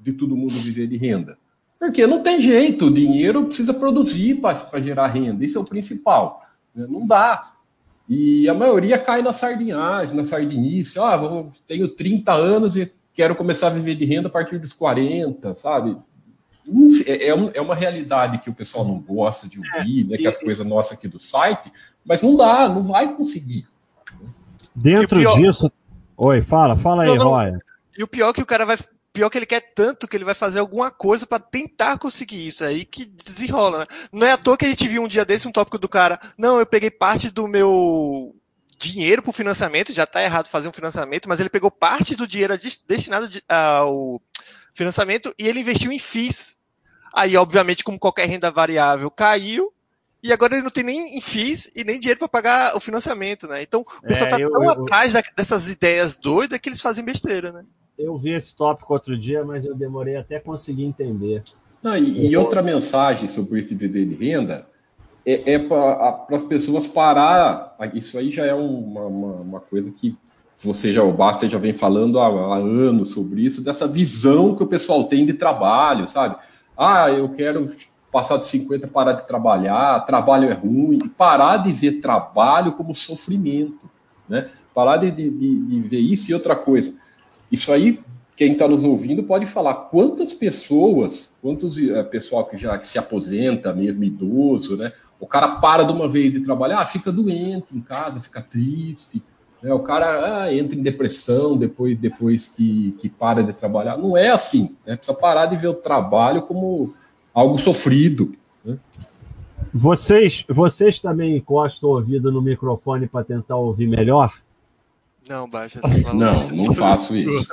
de 0.00 0.12
todo 0.12 0.36
mundo 0.36 0.54
viver 0.54 0.88
de 0.88 0.96
renda. 0.96 1.38
Porque 1.78 2.06
não 2.06 2.22
tem 2.22 2.40
jeito, 2.40 2.86
o 2.86 2.94
dinheiro 2.94 3.44
precisa 3.44 3.72
produzir 3.72 4.40
para 4.40 4.80
gerar 4.80 5.06
renda, 5.06 5.44
isso 5.44 5.58
é 5.58 5.60
o 5.60 5.64
principal. 5.64 6.42
Né? 6.74 6.86
Não 6.88 7.06
dá. 7.06 7.52
E 8.08 8.48
a 8.48 8.54
maioria 8.54 8.98
cai 8.98 9.22
na 9.22 9.32
sardinhagem, 9.32 10.16
na 10.16 10.24
sardinice. 10.24 10.98
Ah, 10.98 11.16
vou, 11.16 11.46
tenho 11.66 11.88
30 11.88 12.32
anos 12.32 12.76
e 12.76 12.92
quero 13.12 13.36
começar 13.36 13.68
a 13.68 13.70
viver 13.70 13.94
de 13.94 14.04
renda 14.04 14.28
a 14.28 14.30
partir 14.30 14.58
dos 14.58 14.72
40, 14.72 15.54
sabe? 15.54 15.96
É, 17.06 17.28
é, 17.28 17.50
é 17.54 17.60
uma 17.60 17.74
realidade 17.74 18.38
que 18.38 18.50
o 18.50 18.54
pessoal 18.54 18.84
não 18.84 18.98
gosta 18.98 19.48
de 19.48 19.58
ouvir, 19.58 20.06
é, 20.06 20.08
né? 20.10 20.16
Que 20.16 20.26
as 20.26 20.38
coisas 20.38 20.66
nossas 20.66 20.98
aqui 20.98 21.06
do 21.06 21.18
site, 21.18 21.72
mas 22.04 22.22
não 22.22 22.34
dá, 22.34 22.68
não 22.68 22.82
vai 22.82 23.14
conseguir. 23.14 23.66
Dentro 24.74 25.18
pior... 25.18 25.36
disso. 25.36 25.70
Oi, 26.16 26.42
fala, 26.42 26.76
fala 26.76 27.04
aí, 27.04 27.16
Roya. 27.16 27.58
E 27.96 28.02
o 28.02 28.08
pior 28.08 28.30
é 28.30 28.32
que 28.32 28.42
o 28.42 28.46
cara 28.46 28.66
vai 28.66 28.76
pior 29.12 29.30
que 29.30 29.38
ele 29.38 29.46
quer 29.46 29.72
tanto 29.74 30.06
que 30.06 30.16
ele 30.16 30.24
vai 30.24 30.34
fazer 30.34 30.60
alguma 30.60 30.90
coisa 30.90 31.26
para 31.26 31.38
tentar 31.38 31.98
conseguir 31.98 32.46
isso 32.46 32.64
aí 32.64 32.84
que 32.84 33.04
desenrola, 33.04 33.80
né? 33.80 33.86
Não 34.12 34.26
é 34.26 34.32
à 34.32 34.36
toa 34.36 34.56
que 34.56 34.64
a 34.64 34.70
gente 34.70 34.86
viu 34.88 35.02
um 35.02 35.08
dia 35.08 35.24
desse 35.24 35.48
um 35.48 35.52
tópico 35.52 35.78
do 35.78 35.88
cara, 35.88 36.20
não, 36.36 36.58
eu 36.58 36.66
peguei 36.66 36.90
parte 36.90 37.30
do 37.30 37.48
meu 37.48 38.34
dinheiro 38.78 39.22
para 39.22 39.30
o 39.30 39.34
financiamento, 39.34 39.92
já 39.92 40.04
está 40.04 40.22
errado 40.22 40.48
fazer 40.48 40.68
um 40.68 40.72
financiamento, 40.72 41.28
mas 41.28 41.40
ele 41.40 41.48
pegou 41.48 41.70
parte 41.70 42.14
do 42.14 42.26
dinheiro 42.26 42.56
destinado 42.86 43.28
ao 43.48 44.22
financiamento 44.72 45.34
e 45.38 45.48
ele 45.48 45.60
investiu 45.60 45.90
em 45.90 45.98
FIIs. 45.98 46.56
Aí, 47.12 47.36
obviamente, 47.36 47.82
como 47.82 47.98
qualquer 47.98 48.28
renda 48.28 48.50
variável, 48.50 49.10
caiu 49.10 49.72
e 50.22 50.32
agora 50.32 50.54
ele 50.54 50.62
não 50.62 50.70
tem 50.70 50.84
nem 50.84 51.20
FIIs 51.20 51.70
e 51.76 51.84
nem 51.84 51.98
dinheiro 51.98 52.18
para 52.18 52.28
pagar 52.28 52.76
o 52.76 52.80
financiamento, 52.80 53.46
né? 53.46 53.62
Então, 53.62 53.80
o 53.80 54.02
pessoal 54.02 54.28
está 54.28 54.36
é, 54.36 54.48
tão 54.48 54.64
eu, 54.64 54.70
atrás 54.70 55.14
eu... 55.14 55.22
dessas 55.36 55.70
ideias 55.70 56.16
doidas 56.16 56.60
que 56.60 56.68
eles 56.68 56.80
fazem 56.80 57.04
besteira, 57.04 57.52
né? 57.52 57.64
Eu 57.98 58.16
vi 58.16 58.30
esse 58.30 58.54
tópico 58.54 58.92
outro 58.92 59.18
dia, 59.18 59.44
mas 59.44 59.66
eu 59.66 59.74
demorei 59.74 60.16
até 60.16 60.38
conseguir 60.38 60.84
entender. 60.84 61.42
Não, 61.82 61.96
e, 61.96 62.28
e, 62.28 62.36
outra 62.36 62.62
mensagem 62.62 63.28
sobre 63.28 63.58
esse 63.58 63.74
viver 63.74 64.06
de 64.06 64.14
renda 64.14 64.64
é, 65.26 65.54
é 65.54 65.58
para 65.58 66.24
as 66.30 66.42
pessoas 66.42 66.86
parar. 66.86 67.76
Isso 67.94 68.16
aí 68.16 68.30
já 68.30 68.46
é 68.46 68.54
uma, 68.54 69.02
uma, 69.02 69.32
uma, 69.34 69.60
coisa 69.60 69.90
que 69.90 70.16
você 70.58 70.92
já, 70.92 71.02
o 71.02 71.12
Basta 71.12 71.48
já 71.48 71.58
vem 71.58 71.72
falando 71.72 72.18
há, 72.18 72.26
há, 72.26 72.56
anos 72.56 73.10
sobre 73.10 73.42
isso, 73.42 73.62
dessa 73.62 73.86
visão 73.86 74.54
que 74.54 74.62
o 74.62 74.66
pessoal 74.66 75.04
tem 75.04 75.26
de 75.26 75.34
trabalho, 75.34 76.08
sabe? 76.08 76.36
Ah, 76.76 77.10
eu 77.10 77.28
quero 77.28 77.68
passar 78.10 78.38
de 78.38 78.46
50 78.46 78.88
parar 78.88 79.12
de 79.12 79.26
trabalhar, 79.26 80.00
trabalho 80.06 80.48
é 80.48 80.54
ruim, 80.54 80.98
parar 81.16 81.58
de 81.58 81.72
ver 81.72 82.00
trabalho 82.00 82.72
como 82.72 82.94
sofrimento, 82.94 83.88
né? 84.28 84.48
Parar 84.74 84.96
de, 84.96 85.10
de, 85.10 85.30
de 85.30 85.80
ver 85.80 86.00
isso 86.00 86.30
e 86.30 86.34
outra 86.34 86.56
coisa 86.56 86.94
isso 87.50 87.72
aí, 87.72 88.00
quem 88.36 88.52
está 88.52 88.68
nos 88.68 88.84
ouvindo 88.84 89.22
pode 89.24 89.46
falar 89.46 89.74
quantas 89.74 90.32
pessoas, 90.32 91.36
quantos 91.42 91.76
é, 91.78 92.02
pessoal 92.04 92.44
que 92.44 92.56
já 92.56 92.78
que 92.78 92.86
se 92.86 92.98
aposenta, 92.98 93.74
mesmo 93.74 94.04
idoso, 94.04 94.76
né? 94.76 94.92
O 95.18 95.26
cara 95.26 95.56
para 95.56 95.82
de 95.82 95.92
uma 95.92 96.08
vez 96.08 96.32
de 96.32 96.40
trabalhar, 96.40 96.80
ah, 96.80 96.86
fica 96.86 97.10
doente 97.10 97.76
em 97.76 97.80
casa, 97.80 98.20
fica 98.20 98.40
triste. 98.40 99.20
Né? 99.60 99.72
O 99.72 99.80
cara 99.80 100.44
ah, 100.44 100.54
entra 100.54 100.78
em 100.78 100.82
depressão 100.82 101.56
depois, 101.56 101.98
depois 101.98 102.48
que, 102.48 102.92
que 103.00 103.08
para 103.08 103.42
de 103.42 103.56
trabalhar. 103.56 103.96
Não 103.96 104.16
é 104.16 104.28
assim. 104.28 104.76
Né? 104.86 104.96
Precisa 104.96 105.18
parar 105.18 105.46
de 105.46 105.56
ver 105.56 105.68
o 105.68 105.74
trabalho 105.74 106.42
como 106.42 106.94
algo 107.34 107.58
sofrido. 107.58 108.32
Né? 108.64 108.78
Vocês, 109.74 110.44
vocês 110.48 111.00
também 111.00 111.36
encostam 111.36 111.90
o 111.90 111.94
ouvido 111.94 112.30
no 112.30 112.40
microfone 112.40 113.08
para 113.08 113.24
tentar 113.24 113.56
ouvir 113.56 113.88
melhor? 113.88 114.32
Não, 115.28 115.48
baixa. 115.48 115.80
Não, 116.14 116.40
não 116.40 116.74
faço 116.74 117.16
isso. 117.16 117.46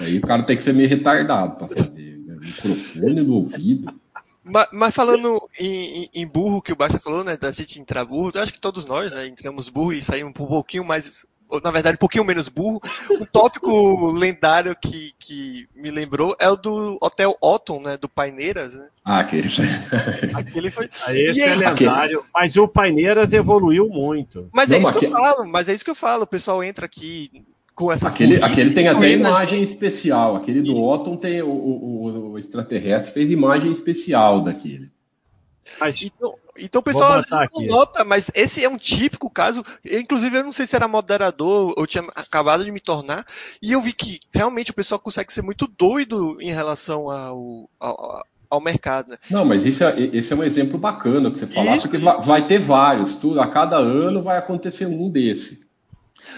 Aí 0.00 0.18
o 0.18 0.22
cara 0.22 0.42
tem 0.42 0.56
que 0.56 0.62
ser 0.62 0.72
meio 0.72 0.88
retardado 0.88 1.56
para 1.56 1.68
fazer. 1.68 2.18
Né? 2.18 2.36
Microfone 2.40 3.22
no 3.22 3.34
ouvido. 3.34 3.92
Mas, 4.44 4.68
mas 4.72 4.94
falando 4.94 5.40
em, 5.58 6.08
em, 6.12 6.26
burro 6.26 6.60
que 6.60 6.72
o 6.72 6.76
Baixa 6.76 6.98
falou, 6.98 7.22
né? 7.22 7.36
Da 7.36 7.52
gente 7.52 7.80
entrar 7.80 8.04
burro, 8.04 8.32
eu 8.34 8.42
acho 8.42 8.52
que 8.52 8.60
todos 8.60 8.84
nós, 8.86 9.12
né? 9.12 9.26
Entramos 9.26 9.68
burro 9.68 9.92
e 9.92 10.02
saímos 10.02 10.30
um 10.30 10.32
pouquinho 10.32 10.84
mais 10.84 11.24
na 11.62 11.70
verdade, 11.70 11.96
um 11.96 11.98
pouquinho 11.98 12.24
menos 12.24 12.48
burro. 12.48 12.80
Um 13.10 13.24
tópico 13.24 14.10
lendário 14.12 14.76
que, 14.80 15.12
que 15.18 15.68
me 15.74 15.90
lembrou 15.90 16.36
é 16.38 16.48
o 16.48 16.56
do 16.56 16.98
Hotel 17.00 17.36
Otton, 17.40 17.80
né? 17.80 17.96
Do 17.96 18.08
Paineiras, 18.08 18.74
né? 18.74 18.86
Ah, 19.04 19.20
aquele 19.20 19.48
foi. 19.48 19.66
aquele 20.34 20.70
foi. 20.70 20.88
Esse 21.08 21.42
é 21.42 21.54
lendário. 21.54 22.18
Aquele... 22.18 22.30
Mas 22.32 22.56
o 22.56 22.68
Paineiras 22.68 23.32
evoluiu 23.32 23.88
muito. 23.88 24.48
Mas 24.52 24.70
é 24.70 24.72
Não, 24.72 24.76
é 24.76 24.80
isso 24.80 24.88
aquele... 24.88 25.12
que 25.12 25.18
eu 25.18 25.24
falo, 25.24 25.48
mas 25.48 25.68
é 25.68 25.74
isso 25.74 25.84
que 25.84 25.90
eu 25.90 25.94
falo. 25.94 26.22
O 26.22 26.26
pessoal 26.26 26.62
entra 26.62 26.86
aqui 26.86 27.44
com 27.74 27.90
essas 27.90 28.12
Aquele, 28.12 28.42
aquele 28.42 28.72
tem 28.72 28.88
até 28.88 29.12
imagem 29.12 29.62
especial. 29.62 30.36
Aquele 30.36 30.62
do 30.62 30.78
Otton 30.78 31.16
tem 31.16 31.42
o, 31.42 31.48
o, 31.48 32.30
o 32.32 32.38
extraterrestre 32.38 33.12
fez 33.12 33.30
imagem 33.30 33.72
especial 33.72 34.40
daquele. 34.40 34.91
Então, 36.02 36.34
então 36.58 36.80
o 36.80 36.84
pessoal 36.84 37.12
às 37.12 37.28
vezes 37.28 37.48
não 37.54 37.66
nota, 37.66 38.04
mas 38.04 38.30
esse 38.34 38.64
é 38.64 38.68
um 38.68 38.76
típico 38.76 39.30
caso. 39.30 39.64
Eu, 39.84 40.00
inclusive, 40.00 40.38
eu 40.38 40.44
não 40.44 40.52
sei 40.52 40.66
se 40.66 40.76
era 40.76 40.88
moderador 40.88 41.72
ou 41.76 41.86
tinha 41.86 42.04
acabado 42.14 42.64
de 42.64 42.70
me 42.70 42.80
tornar, 42.80 43.24
e 43.60 43.72
eu 43.72 43.80
vi 43.80 43.92
que 43.92 44.20
realmente 44.32 44.70
o 44.70 44.74
pessoal 44.74 45.00
consegue 45.00 45.32
ser 45.32 45.42
muito 45.42 45.66
doido 45.66 46.36
em 46.40 46.50
relação 46.50 47.10
ao, 47.10 47.70
ao 47.78 48.24
ao 48.52 48.60
mercado. 48.60 49.12
Né? 49.12 49.18
Não, 49.30 49.46
mas 49.46 49.64
esse 49.64 49.82
é, 49.82 50.10
esse 50.12 50.30
é 50.30 50.36
um 50.36 50.44
exemplo 50.44 50.78
bacana 50.78 51.30
que 51.30 51.38
você 51.38 51.46
falar, 51.46 51.74
isso, 51.74 51.88
porque 51.88 51.96
isso. 51.96 52.20
Vai, 52.20 52.46
ter 52.46 52.58
vários. 52.58 53.16
Tu, 53.16 53.40
a 53.40 53.46
cada 53.46 53.78
ano 53.78 54.20
vai 54.20 54.36
acontecer 54.36 54.84
um 54.84 55.08
desse. 55.08 55.66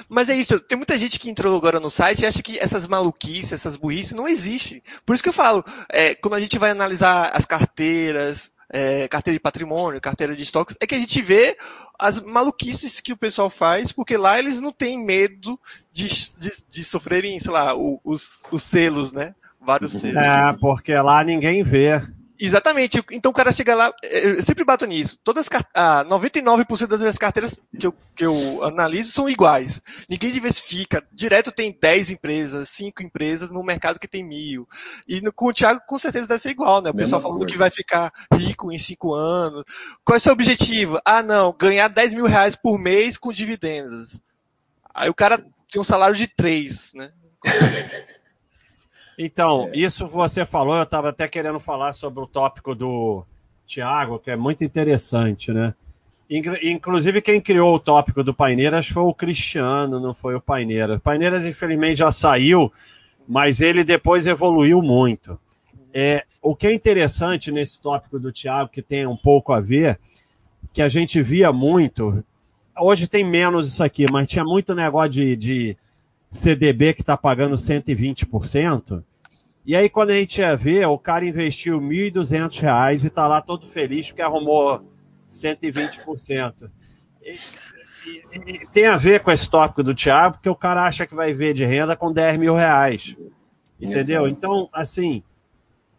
Mas 0.09 0.29
é 0.29 0.37
isso, 0.37 0.61
tem 0.61 0.79
muita 0.79 0.97
gente 0.97 1.19
que 1.19 1.29
entrou 1.29 1.57
agora 1.57 1.81
no 1.81 1.91
site 1.91 2.21
e 2.21 2.27
acha 2.27 2.43
que 2.43 2.59
essas 2.59 2.87
maluquices, 2.87 3.53
essas 3.53 3.77
burrices 3.77 4.13
não 4.13 4.29
existem. 4.29 4.81
Por 5.05 5.13
isso 5.13 5.23
que 5.23 5.29
eu 5.29 5.33
falo, 5.33 5.65
é, 5.91 6.15
quando 6.15 6.35
a 6.35 6.41
gente 6.41 6.59
vai 6.59 6.71
analisar 6.71 7.31
as 7.35 7.45
carteiras, 7.45 8.53
é, 8.75 9.07
carteira 9.07 9.37
de 9.37 9.41
patrimônio, 9.41 10.01
carteira 10.01 10.35
de 10.35 10.43
estoques, 10.43 10.77
é 10.81 10.87
que 10.87 10.97
a 10.97 10.99
gente 10.99 11.23
vê 11.23 11.57
as 11.97 12.21
maluquices 12.21 13.01
que 13.01 13.13
o 13.13 13.17
pessoal 13.17 13.49
faz, 13.49 13.93
porque 13.93 14.17
lá 14.17 14.37
eles 14.37 14.61
não 14.61 14.73
têm 14.73 14.99
medo 14.99 15.59
de, 15.93 16.09
de, 16.09 16.51
de 16.69 16.85
sofrerem, 16.85 17.39
sei 17.39 17.53
lá, 17.53 17.73
os, 17.77 18.43
os 18.51 18.65
selos, 18.65 19.13
né? 19.13 19.33
Vários 19.61 19.93
selos. 19.93 20.17
É, 20.17 20.53
porque 20.61 20.93
lá 20.93 21.23
ninguém 21.23 21.63
vê. 21.63 22.03
Exatamente. 22.39 23.03
Então 23.13 23.31
o 23.31 23.35
cara 23.35 23.53
chega 23.53 23.75
lá, 23.75 23.93
eu 24.03 24.43
sempre 24.43 24.65
bato 24.65 24.85
nisso. 24.87 25.19
Todas 25.23 25.49
ah, 25.73 26.05
99% 26.05 26.87
das 26.87 27.01
minhas 27.01 27.17
carteiras 27.17 27.63
que 27.79 27.87
eu, 27.87 27.95
que 28.15 28.25
eu 28.25 28.63
analiso 28.65 29.13
são 29.13 29.29
iguais. 29.29 29.81
Ninguém 30.09 30.33
diversifica. 30.33 31.05
Direto 31.13 31.53
tem 31.53 31.77
10 31.81 32.11
empresas, 32.11 32.69
5 32.71 33.03
empresas 33.03 33.53
no 33.53 33.63
mercado 33.63 34.01
que 34.01 34.09
tem 34.09 34.25
mil. 34.25 34.69
E 35.07 35.21
no, 35.21 35.33
com 35.33 35.47
o 35.47 35.53
Thiago 35.53 35.81
com 35.87 35.99
certeza 35.99 36.27
deve 36.27 36.41
ser 36.41 36.51
igual, 36.51 36.83
né? 36.83 36.91
O 36.91 36.95
pessoal 36.95 37.23
falando 37.23 37.39
coisa. 37.39 37.53
que 37.53 37.59
vai 37.59 37.71
ficar 37.71 38.13
rico 38.35 38.73
em 38.73 38.79
5 38.79 39.15
anos. 39.15 39.65
Qual 40.05 40.15
é 40.15 40.19
o 40.19 40.21
seu 40.21 40.33
objetivo? 40.33 41.01
Ah, 41.05 41.23
não, 41.23 41.55
ganhar 41.57 41.89
10 41.89 42.15
mil 42.15 42.27
reais 42.27 42.57
por 42.57 42.79
mês 42.79 43.17
com 43.17 43.33
dividendos. 43.33 44.21
Aí 44.93 45.09
o 45.09 45.15
cara 45.15 45.39
tem 45.71 45.81
um 45.81 45.85
salário 45.85 46.17
de 46.17 46.27
3, 46.27 46.95
né? 46.95 47.13
Então, 49.19 49.71
é. 49.73 49.79
isso 49.79 50.07
você 50.07 50.45
falou, 50.45 50.77
eu 50.77 50.83
estava 50.83 51.11
até 51.11 51.29
querendo 51.29 51.61
falar 51.61 51.93
sobre 51.93 52.23
o 52.23 52.27
tópico 52.27 52.75
do 52.75 53.25
Tiago, 53.67 54.19
que 54.19 54.31
é 54.31 54.37
muito 54.37 54.65
interessante, 54.65 55.53
né? 55.53 55.75
Inclusive, 56.29 57.21
quem 57.21 57.41
criou 57.41 57.75
o 57.75 57.79
tópico 57.79 58.25
do 58.25 58.33
Paineiras 58.33 58.89
foi 58.89 59.03
o 59.03 59.15
Cristiano, 59.15 60.01
não 60.01 60.15
foi 60.15 60.35
o 60.35 60.41
Paineiras. 60.41 60.97
O 60.97 61.01
Paineiras, 61.01 61.45
infelizmente, 61.45 61.99
já 61.99 62.11
saiu, 62.11 62.73
mas 63.29 63.61
ele 63.61 63.85
depois 63.85 64.27
evoluiu 64.27 64.83
muito. 64.83 65.39
É, 65.93 66.25
o 66.43 66.57
que 66.57 66.67
é 66.67 66.75
interessante 66.75 67.53
nesse 67.53 67.81
tópico 67.81 68.19
do 68.19 68.33
Tiago, 68.33 68.71
que 68.71 68.83
tem 68.83 69.07
um 69.07 69.17
pouco 69.17 69.53
a 69.53 69.61
ver, 69.61 70.01
que 70.73 70.83
a 70.83 70.89
gente 70.89 71.23
via 71.23 71.53
muito, 71.53 72.25
hoje 72.77 73.07
tem 73.07 73.23
menos 73.23 73.69
isso 73.69 73.85
aqui, 73.85 74.11
mas 74.11 74.27
tinha 74.27 74.45
muito 74.45 74.75
negócio 74.75 75.11
de, 75.11 75.37
de 75.37 75.77
CDB 76.35 76.95
que 76.95 77.01
está 77.01 77.17
pagando 77.17 77.55
120%. 77.55 79.05
E 79.65 79.75
aí, 79.77 79.89
quando 79.89 80.11
a 80.11 80.15
gente 80.15 80.41
ia 80.41 80.57
ver, 80.57 80.85
o 80.87 80.99
cara 80.99 81.25
investiu 81.25 81.79
R$ 81.79 82.11
1.200 82.11 83.05
e 83.05 83.07
está 83.07 83.27
lá 83.29 83.41
todo 83.41 83.67
feliz 83.67 84.09
porque 84.09 84.21
arrumou 84.21 84.85
120%. 85.31 86.69
E, 87.23 87.31
e, 87.31 88.51
e, 88.51 88.67
tem 88.67 88.87
a 88.87 88.97
ver 88.97 89.21
com 89.21 89.31
esse 89.31 89.49
tópico 89.49 89.83
do 89.83 89.95
Thiago, 89.95 90.35
porque 90.35 90.49
o 90.51 90.57
cara 90.57 90.85
acha 90.85 91.07
que 91.07 91.15
vai 91.15 91.33
ver 91.33 91.55
de 91.55 91.65
renda 91.65 91.97
com 91.97 92.13
10 92.13 92.39
mil 92.39 92.57
reais. 92.57 93.17
Entendeu? 93.81 94.27
Então, 94.27 94.69
assim, 94.73 95.23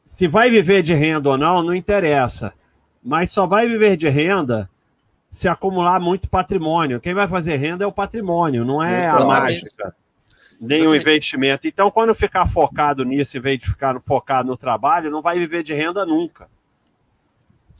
se 0.03 0.27
vai 0.27 0.49
viver 0.49 0.83
de 0.83 0.93
renda 0.93 1.29
ou 1.29 1.37
não, 1.37 1.63
não 1.63 1.73
interessa. 1.73 2.53
Mas 3.01 3.31
só 3.31 3.47
vai 3.47 3.67
viver 3.67 3.95
de 3.95 4.09
renda 4.09 4.69
se 5.31 5.47
acumular 5.47 5.99
muito 5.99 6.29
patrimônio. 6.29 6.99
Quem 6.99 7.13
vai 7.13 7.27
fazer 7.27 7.55
renda 7.55 7.85
é 7.85 7.87
o 7.87 7.91
patrimônio, 7.91 8.65
não 8.65 8.83
é 8.83 9.07
a 9.07 9.25
mágica 9.25 9.95
nem 10.59 10.87
o 10.87 10.95
investimento. 10.95 11.67
Então, 11.67 11.91
quando 11.91 12.13
ficar 12.15 12.45
focado 12.47 13.03
nisso, 13.03 13.37
em 13.37 13.41
vez 13.41 13.59
de 13.59 13.67
ficar 13.67 13.99
focado 13.99 14.49
no 14.49 14.57
trabalho, 14.57 15.11
não 15.11 15.21
vai 15.21 15.37
viver 15.37 15.63
de 15.63 15.73
renda 15.73 16.05
nunca. 16.05 16.47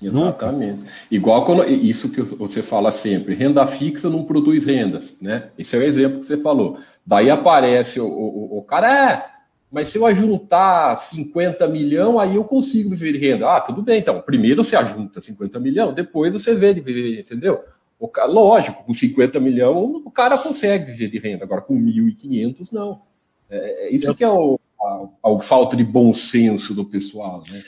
Exatamente. 0.01 0.79
Nunca. 0.81 0.93
Igual 1.09 1.45
quando, 1.45 1.63
isso 1.65 2.11
que 2.11 2.21
você 2.21 2.61
fala 2.61 2.91
sempre, 2.91 3.33
renda 3.33 3.65
fixa 3.65 4.09
não 4.09 4.25
produz 4.25 4.65
rendas, 4.65 5.19
né? 5.21 5.49
Esse 5.57 5.75
é 5.75 5.79
o 5.79 5.83
exemplo 5.83 6.19
que 6.19 6.25
você 6.25 6.37
falou. 6.37 6.77
Daí 7.05 7.29
aparece 7.29 7.99
o, 7.99 8.07
o, 8.07 8.57
o 8.57 8.61
cara, 8.63 9.13
é, 9.13 9.25
mas 9.71 9.87
se 9.87 9.97
eu 9.97 10.05
ajuntar 10.05 10.97
50 10.97 11.67
milhões, 11.67 12.19
aí 12.19 12.35
eu 12.35 12.43
consigo 12.43 12.89
viver 12.89 13.13
de 13.13 13.17
renda. 13.17 13.49
Ah, 13.49 13.61
tudo 13.61 13.81
bem, 13.81 13.99
então. 13.99 14.21
Primeiro 14.21 14.63
você 14.63 14.75
ajunta 14.75 15.21
50 15.21 15.59
milhões, 15.59 15.95
depois 15.95 16.33
você 16.33 16.53
vê 16.55 16.73
de 16.73 16.81
viver, 16.81 17.19
entendeu? 17.19 17.63
O, 18.05 18.27
lógico, 18.27 18.83
com 18.83 18.93
50 18.93 19.39
milhões 19.39 20.01
o 20.05 20.11
cara 20.11 20.37
consegue 20.37 20.91
viver 20.91 21.09
de 21.09 21.19
renda, 21.19 21.45
agora 21.45 21.61
com 21.61 21.75
1.500 21.75 22.71
não. 22.71 23.01
É, 23.49 23.87
é, 23.87 23.95
isso 23.95 24.13
que 24.15 24.23
é 24.23 24.29
o, 24.29 24.59
a, 24.81 25.07
a, 25.23 25.39
falta 25.39 25.75
de 25.75 25.83
bom 25.83 26.13
senso 26.13 26.73
do 26.73 26.85
pessoal, 26.85 27.43
né? 27.49 27.63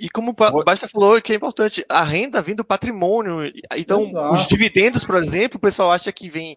E 0.00 0.08
como 0.08 0.30
o 0.30 0.64
Basta 0.64 0.86
falou, 0.86 1.20
que 1.20 1.32
é 1.32 1.36
importante, 1.36 1.84
a 1.88 2.04
renda 2.04 2.40
vem 2.40 2.54
do 2.54 2.64
patrimônio. 2.64 3.52
Então, 3.76 4.04
Exato. 4.04 4.32
os 4.32 4.46
dividendos, 4.46 5.04
por 5.04 5.16
exemplo, 5.16 5.56
o 5.56 5.60
pessoal 5.60 5.90
acha 5.90 6.12
que 6.12 6.30
vem 6.30 6.56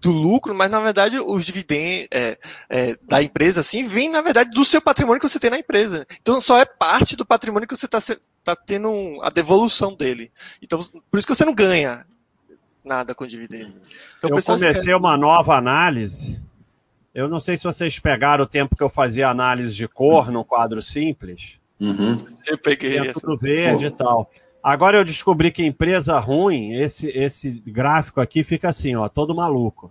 do 0.00 0.10
lucro, 0.10 0.54
mas 0.54 0.70
na 0.70 0.80
verdade 0.80 1.18
os 1.18 1.46
dividendos 1.46 2.08
é, 2.10 2.38
é, 2.68 2.98
da 3.02 3.22
empresa, 3.22 3.60
assim, 3.60 3.84
vem 3.84 4.10
na 4.10 4.20
verdade 4.20 4.50
do 4.50 4.64
seu 4.64 4.82
patrimônio 4.82 5.20
que 5.20 5.28
você 5.28 5.40
tem 5.40 5.50
na 5.50 5.58
empresa. 5.58 6.06
Então, 6.20 6.42
só 6.42 6.58
é 6.58 6.66
parte 6.66 7.16
do 7.16 7.24
patrimônio 7.24 7.66
que 7.66 7.74
você 7.74 7.86
está 7.86 8.00
tá 8.44 8.54
tendo 8.54 9.18
a 9.22 9.30
devolução 9.30 9.94
dele. 9.94 10.30
Então, 10.60 10.78
por 11.10 11.18
isso 11.18 11.26
que 11.26 11.34
você 11.34 11.46
não 11.46 11.54
ganha 11.54 12.04
nada 12.84 13.14
com 13.14 13.26
dividendo. 13.26 13.74
Então, 14.18 14.30
eu 14.30 14.42
comecei 14.42 14.70
esquece... 14.70 14.94
uma 14.94 15.16
nova 15.16 15.56
análise. 15.56 16.40
Eu 17.14 17.28
não 17.28 17.40
sei 17.40 17.56
se 17.56 17.64
vocês 17.64 17.98
pegaram 17.98 18.44
o 18.44 18.46
tempo 18.46 18.76
que 18.76 18.82
eu 18.82 18.88
fazia 18.88 19.28
análise 19.28 19.74
de 19.74 19.86
cor 19.86 20.30
no 20.30 20.44
quadro 20.44 20.82
simples. 20.82 21.58
Uhum. 21.80 22.16
Eu 22.46 22.58
peguei. 22.58 23.00
Tempo 23.00 23.20
do 23.20 23.36
verde 23.36 23.86
e 23.86 23.90
tal. 23.90 24.30
Agora 24.62 24.96
eu 24.96 25.04
descobri 25.04 25.52
que 25.52 25.62
empresa 25.62 26.18
ruim, 26.18 26.74
esse, 26.74 27.06
esse 27.08 27.50
gráfico 27.66 28.20
aqui 28.20 28.42
fica 28.42 28.70
assim, 28.70 28.96
ó, 28.96 29.08
todo 29.08 29.34
maluco. 29.34 29.90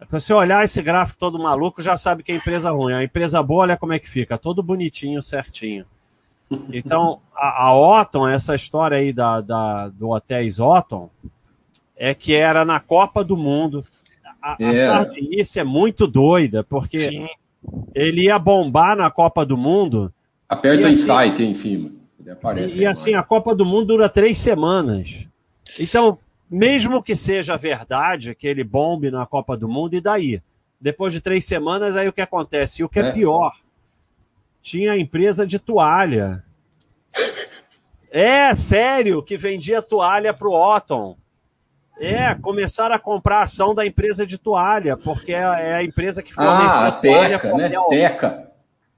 Se 0.00 0.12
você 0.12 0.34
olhar 0.34 0.62
esse 0.64 0.82
gráfico 0.82 1.18
todo 1.18 1.38
maluco, 1.38 1.80
já 1.80 1.96
sabe 1.96 2.22
que 2.22 2.30
é 2.30 2.34
empresa 2.34 2.70
ruim. 2.70 2.92
A 2.92 3.02
empresa 3.02 3.42
boa, 3.42 3.62
olha 3.62 3.76
como 3.76 3.94
é 3.94 3.98
que 3.98 4.08
fica, 4.08 4.36
todo 4.36 4.62
bonitinho, 4.62 5.22
certinho. 5.22 5.86
Então, 6.70 7.18
a, 7.34 7.68
a 7.68 7.74
Otton, 7.74 8.28
essa 8.28 8.54
história 8.54 8.98
aí 8.98 9.14
da, 9.14 9.40
da, 9.40 9.88
do 9.88 10.10
Hotéis 10.10 10.60
Otton, 10.60 11.08
é 11.96 12.14
que 12.14 12.34
era 12.34 12.64
na 12.64 12.80
Copa 12.80 13.22
do 13.24 13.36
Mundo. 13.36 13.84
A, 14.42 14.56
é. 14.60 14.86
a 14.86 14.98
Sardinice 14.98 15.60
é 15.60 15.64
muito 15.64 16.06
doida, 16.06 16.62
porque 16.64 16.98
Sim. 16.98 17.26
ele 17.94 18.24
ia 18.24 18.38
bombar 18.38 18.96
na 18.96 19.10
Copa 19.10 19.44
do 19.44 19.56
Mundo. 19.56 20.12
Aperta 20.48 20.88
assim, 20.88 21.02
Insight 21.02 21.42
aí 21.42 21.48
em 21.48 21.54
cima. 21.54 21.90
Aparece 22.30 22.78
e 22.78 22.86
assim, 22.86 23.14
a 23.14 23.22
Copa 23.22 23.54
do 23.54 23.64
Mundo 23.64 23.86
dura 23.86 24.08
três 24.08 24.38
semanas. 24.38 25.26
Então, 25.78 26.18
mesmo 26.50 27.02
que 27.02 27.16
seja 27.16 27.56
verdade 27.56 28.34
que 28.34 28.46
ele 28.46 28.64
bombe 28.64 29.10
na 29.10 29.26
Copa 29.26 29.56
do 29.56 29.68
Mundo, 29.68 29.94
e 29.94 30.00
daí? 30.00 30.42
Depois 30.80 31.12
de 31.12 31.20
três 31.20 31.44
semanas, 31.44 31.96
aí 31.96 32.08
o 32.08 32.12
que 32.12 32.20
acontece? 32.20 32.82
E 32.82 32.84
o 32.84 32.88
que 32.88 33.00
é, 33.00 33.08
é 33.08 33.12
pior, 33.12 33.52
tinha 34.62 34.92
a 34.92 34.98
empresa 34.98 35.46
de 35.46 35.58
toalha. 35.58 36.42
É, 38.16 38.54
sério, 38.54 39.20
que 39.24 39.36
vendia 39.36 39.82
toalha 39.82 40.32
para 40.32 40.46
o 40.46 40.76
Otton. 40.76 41.16
É, 41.98 42.34
começaram 42.34 42.94
a 42.94 42.98
comprar 42.98 43.38
a 43.38 43.42
ação 43.42 43.74
da 43.74 43.86
empresa 43.86 44.26
de 44.26 44.36
toalha, 44.36 44.96
porque 44.96 45.32
é, 45.32 45.38
é 45.38 45.74
a 45.74 45.84
empresa 45.84 46.22
que 46.22 46.34
fornece 46.34 46.76
ah, 46.76 46.88
a 46.88 46.92
toalha. 46.92 47.38
Teca, 47.38 47.54
né? 47.54 47.70
Teca. 47.88 48.50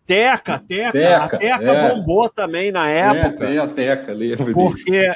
Teca, 0.06 0.58
Teca. 0.60 0.92
Teca 0.92 1.24
a 1.24 1.38
Teca 1.38 1.72
é. 1.72 1.88
bombou 1.90 2.28
também 2.28 2.72
na 2.72 2.88
é, 2.88 2.98
época. 2.98 3.44
É, 3.44 3.58
a 3.58 3.68
Teca, 3.68 4.12
lembro 4.12 4.52
Porque 4.52 5.12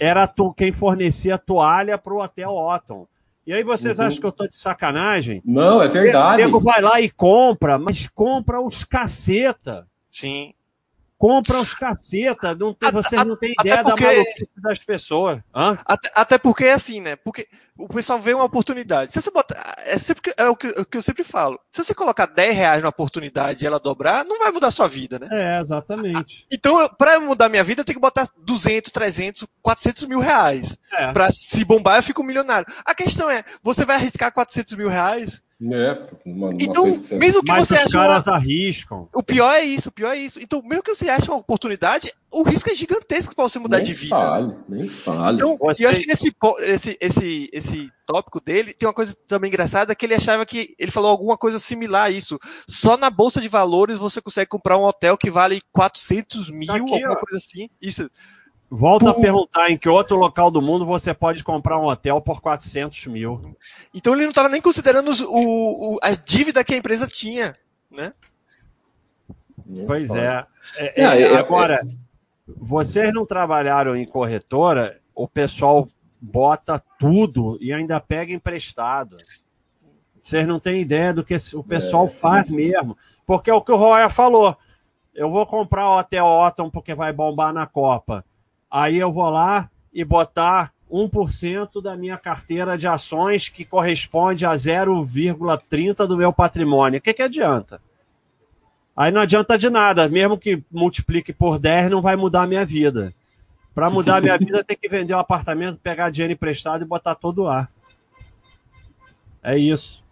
era 0.00 0.26
tu, 0.26 0.54
quem 0.54 0.72
fornecia 0.72 1.36
toalha 1.36 1.98
para 1.98 2.14
o 2.14 2.22
Hotel 2.22 2.50
Otton. 2.50 3.06
E 3.46 3.52
aí 3.52 3.64
vocês 3.64 3.98
uhum. 3.98 4.06
acham 4.06 4.20
que 4.20 4.26
eu 4.26 4.32
tô 4.32 4.46
de 4.46 4.56
sacanagem? 4.56 5.42
Não, 5.44 5.82
é 5.82 5.88
verdade. 5.88 6.40
O 6.40 6.46
nego 6.46 6.60
vai 6.60 6.80
lá 6.80 7.00
e 7.00 7.10
compra, 7.10 7.78
mas 7.78 8.08
compra 8.08 8.60
os 8.60 8.84
caceta. 8.84 9.86
Sim 10.10 10.54
compra 11.22 11.60
os 11.60 11.72
caceta, 11.72 12.52
não 12.52 12.74
tem, 12.74 12.90
vocês 12.90 13.24
não 13.24 13.36
têm 13.36 13.54
ideia 13.60 13.84
porque, 13.84 14.04
da 14.04 14.10
maluquice 14.10 14.48
das 14.56 14.78
pessoas. 14.80 15.38
Até, 15.86 16.10
até, 16.16 16.36
porque 16.36 16.64
é 16.64 16.72
assim, 16.72 17.00
né? 17.00 17.14
Porque 17.14 17.46
o 17.78 17.86
pessoal 17.86 18.18
vê 18.18 18.34
uma 18.34 18.42
oportunidade. 18.42 19.12
Se 19.12 19.22
você 19.22 19.30
botar, 19.30 19.76
é, 19.86 19.96
sempre, 19.98 20.34
é 20.36 20.48
o, 20.48 20.56
que, 20.56 20.66
o 20.66 20.84
que 20.84 20.98
eu 20.98 21.02
sempre 21.02 21.22
falo. 21.22 21.60
Se 21.70 21.84
você 21.84 21.94
colocar 21.94 22.26
10 22.26 22.56
reais 22.56 22.82
na 22.82 22.88
oportunidade 22.88 23.62
e 23.62 23.66
ela 23.68 23.78
dobrar, 23.78 24.24
não 24.24 24.40
vai 24.40 24.50
mudar 24.50 24.66
a 24.66 24.72
sua 24.72 24.88
vida, 24.88 25.20
né? 25.20 25.28
É, 25.30 25.60
exatamente. 25.60 26.44
Então, 26.52 26.88
para 26.98 27.20
mudar 27.20 27.48
minha 27.48 27.62
vida, 27.62 27.82
eu 27.82 27.84
tenho 27.84 27.98
que 27.98 28.02
botar 28.02 28.28
200, 28.38 28.90
300, 28.90 29.46
400 29.62 30.06
mil 30.06 30.18
reais. 30.18 30.76
É. 30.92 31.12
Pra 31.12 31.30
se 31.30 31.64
bombar, 31.64 31.98
eu 31.98 32.02
fico 32.02 32.24
milionário. 32.24 32.66
A 32.84 32.96
questão 32.96 33.30
é, 33.30 33.44
você 33.62 33.84
vai 33.84 33.94
arriscar 33.94 34.32
400 34.32 34.74
mil 34.74 34.88
reais 34.88 35.40
É, 35.70 35.92
uma, 36.26 36.48
uma 36.48 36.50
então, 36.58 36.92
que 36.98 37.14
mesmo 37.14 37.40
que 37.40 37.52
Mas 37.52 37.68
você 37.68 37.76
os 37.76 37.92
caras 37.92 38.26
uma... 38.26 38.34
arriscam. 38.34 39.08
O 39.14 39.22
pior 39.22 39.54
é 39.54 39.62
isso, 39.62 39.90
o 39.90 39.92
pior 39.92 40.12
é 40.12 40.16
isso. 40.16 40.40
Então, 40.40 40.60
mesmo 40.62 40.82
que 40.82 40.92
você 40.92 41.08
ache 41.08 41.30
uma 41.30 41.38
oportunidade, 41.38 42.12
o 42.32 42.42
risco 42.42 42.68
é 42.68 42.74
gigantesco 42.74 43.34
para 43.34 43.44
você 43.44 43.60
mudar 43.60 43.76
nem 43.76 43.86
de 43.86 43.94
vida. 43.94 44.16
Fale, 44.16 44.48
né? 44.48 44.56
Nem 44.68 44.88
fale. 44.88 45.36
Então, 45.36 45.56
você... 45.60 45.84
eu 45.84 45.90
acho 45.90 46.00
que 46.00 46.06
nesse 46.08 46.34
esse, 46.62 46.98
esse, 47.00 47.50
esse 47.52 47.92
tópico 48.04 48.40
dele 48.40 48.74
tem 48.74 48.88
uma 48.88 48.94
coisa 48.94 49.14
também 49.28 49.48
engraçada 49.48 49.94
que 49.94 50.04
ele 50.04 50.14
achava 50.14 50.44
que 50.44 50.74
ele 50.78 50.90
falou 50.90 51.10
alguma 51.10 51.38
coisa 51.38 51.60
similar 51.60 52.06
a 52.06 52.10
isso. 52.10 52.40
Só 52.68 52.96
na 52.96 53.08
bolsa 53.08 53.40
de 53.40 53.48
valores 53.48 53.98
você 53.98 54.20
consegue 54.20 54.48
comprar 54.48 54.76
um 54.76 54.84
hotel 54.84 55.16
que 55.16 55.30
vale 55.30 55.60
400 55.72 56.50
mil, 56.50 56.66
tá 56.66 56.74
aqui, 56.74 56.92
alguma 56.92 57.12
ó. 57.12 57.16
coisa 57.16 57.36
assim. 57.36 57.68
Isso. 57.80 58.10
Volta 58.74 59.12
por... 59.12 59.18
a 59.18 59.20
perguntar 59.20 59.70
em 59.70 59.76
que 59.76 59.86
outro 59.86 60.16
local 60.16 60.50
do 60.50 60.62
mundo 60.62 60.86
você 60.86 61.12
pode 61.12 61.44
comprar 61.44 61.78
um 61.78 61.84
hotel 61.84 62.22
por 62.22 62.40
400 62.40 63.06
mil. 63.08 63.38
Então 63.92 64.14
ele 64.14 64.22
não 64.22 64.30
estava 64.30 64.48
nem 64.48 64.62
considerando 64.62 65.12
o, 65.28 65.96
o, 65.96 65.98
a 66.02 66.12
dívida 66.12 66.64
que 66.64 66.72
a 66.72 66.78
empresa 66.78 67.06
tinha, 67.06 67.54
né? 67.90 68.14
Pois 69.86 70.08
é. 70.08 70.46
é, 70.78 71.02
é, 71.02 71.22
é 71.22 71.36
agora, 71.36 71.86
vocês 72.46 73.12
não 73.12 73.26
trabalharam 73.26 73.94
em 73.94 74.06
corretora, 74.06 74.98
o 75.14 75.28
pessoal 75.28 75.86
bota 76.18 76.82
tudo 76.98 77.58
e 77.60 77.74
ainda 77.74 78.00
pega 78.00 78.32
emprestado. 78.32 79.18
Vocês 80.18 80.46
não 80.46 80.58
têm 80.58 80.80
ideia 80.80 81.12
do 81.12 81.22
que 81.22 81.36
o 81.52 81.62
pessoal 81.62 82.06
é, 82.06 82.08
faz 82.08 82.48
mesmo. 82.48 82.96
Porque 83.26 83.50
é 83.50 83.54
o 83.54 83.60
que 83.60 83.72
o 83.72 83.76
Roya 83.76 84.08
falou. 84.08 84.56
Eu 85.14 85.28
vou 85.28 85.44
comprar 85.44 85.90
o 85.90 85.98
Hotel 85.98 86.24
Otton 86.24 86.70
porque 86.70 86.94
vai 86.94 87.12
bombar 87.12 87.52
na 87.52 87.66
Copa 87.66 88.24
aí 88.72 88.96
eu 88.96 89.12
vou 89.12 89.28
lá 89.28 89.68
e 89.92 90.02
botar 90.02 90.72
1% 90.90 91.82
da 91.82 91.94
minha 91.94 92.16
carteira 92.16 92.78
de 92.78 92.88
ações, 92.88 93.50
que 93.50 93.66
corresponde 93.66 94.46
a 94.46 94.52
0,30% 94.52 96.06
do 96.06 96.16
meu 96.16 96.32
patrimônio. 96.32 96.98
O 96.98 97.02
que, 97.02 97.12
que 97.12 97.22
adianta? 97.22 97.80
Aí 98.96 99.10
não 99.10 99.20
adianta 99.20 99.58
de 99.58 99.68
nada, 99.68 100.08
mesmo 100.08 100.38
que 100.38 100.62
multiplique 100.70 101.32
por 101.32 101.58
10, 101.58 101.90
não 101.90 102.00
vai 102.00 102.16
mudar 102.16 102.42
a 102.42 102.46
minha 102.46 102.64
vida. 102.64 103.12
Para 103.74 103.90
mudar 103.90 104.16
a 104.16 104.20
minha 104.20 104.36
vida, 104.38 104.64
tem 104.64 104.76
que 104.76 104.88
vender 104.88 105.12
o 105.12 105.16
um 105.16 105.20
apartamento, 105.20 105.78
pegar 105.78 106.10
dinheiro 106.10 106.32
emprestado 106.32 106.82
e 106.82 106.86
botar 106.86 107.14
todo 107.14 107.48
ar. 107.48 107.70
É 109.42 109.58
isso. 109.58 110.02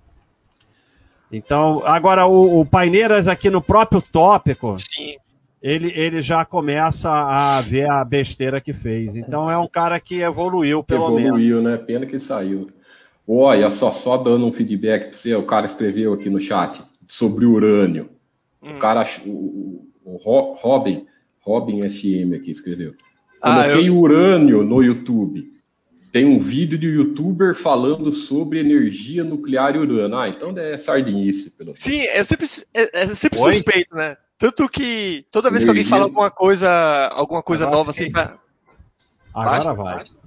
Então, 1.32 1.82
agora 1.86 2.26
o, 2.26 2.60
o 2.60 2.66
Paineiras 2.66 3.28
aqui 3.28 3.48
no 3.48 3.62
próprio 3.62 4.02
tópico. 4.02 4.76
Sim 4.78 5.16
ele, 5.62 5.92
ele 5.94 6.20
já 6.20 6.44
começa 6.44 7.10
a 7.10 7.60
ver 7.60 7.88
a 7.90 8.04
besteira 8.04 8.60
que 8.60 8.72
fez. 8.72 9.14
Então 9.14 9.50
é 9.50 9.58
um 9.58 9.68
cara 9.68 10.00
que 10.00 10.20
evoluiu, 10.20 10.82
pelo 10.82 11.04
evoluiu, 11.04 11.34
menos. 11.34 11.40
Evoluiu, 11.40 11.62
né? 11.62 11.76
Pena 11.76 12.06
que 12.06 12.18
saiu. 12.18 12.70
Olha, 13.28 13.70
só, 13.70 13.92
só 13.92 14.16
dando 14.16 14.46
um 14.46 14.52
feedback 14.52 15.08
para 15.08 15.12
você, 15.12 15.34
o 15.34 15.44
cara 15.44 15.66
escreveu 15.66 16.14
aqui 16.14 16.30
no 16.30 16.40
chat 16.40 16.82
sobre 17.06 17.44
urânio. 17.44 18.08
Hum. 18.62 18.76
O 18.76 18.78
cara, 18.78 19.06
o, 19.24 19.30
o, 20.04 20.16
o 20.16 20.54
Robin, 20.54 21.06
Robin 21.40 21.88
SM 21.88 22.34
aqui 22.34 22.50
escreveu. 22.50 22.94
Ah, 23.40 23.64
Coloquei 23.64 23.88
eu... 23.88 23.98
urânio 23.98 24.62
no 24.62 24.82
YouTube. 24.82 25.50
Tem 26.10 26.24
um 26.24 26.38
vídeo 26.38 26.76
de 26.76 26.88
youtuber 26.88 27.54
falando 27.54 28.10
sobre 28.10 28.58
energia 28.58 29.22
nuclear 29.22 29.76
e 29.76 29.78
urânio. 29.78 30.18
Ah, 30.18 30.28
então 30.28 30.52
é 30.58 30.76
sardinice. 30.76 31.50
Pelo 31.50 31.72
Sim, 31.78 32.00
é 32.00 32.24
sempre, 32.24 32.46
é, 32.74 33.02
é 33.02 33.06
sempre 33.06 33.38
suspeito, 33.38 33.94
né? 33.94 34.16
Tanto 34.40 34.66
que 34.70 35.22
toda 35.30 35.50
vez 35.50 35.64
que 35.64 35.68
alguém 35.68 35.84
fala 35.84 36.04
alguma 36.04 36.30
coisa, 36.30 37.08
alguma 37.08 37.42
coisa 37.42 37.64
agora 37.64 37.76
nova 37.76 37.90
assim. 37.90 38.10
Pra... 38.10 38.38
Agora 39.34 39.50
basta, 39.50 39.74
vai. 39.74 39.98
Basta. 39.98 40.18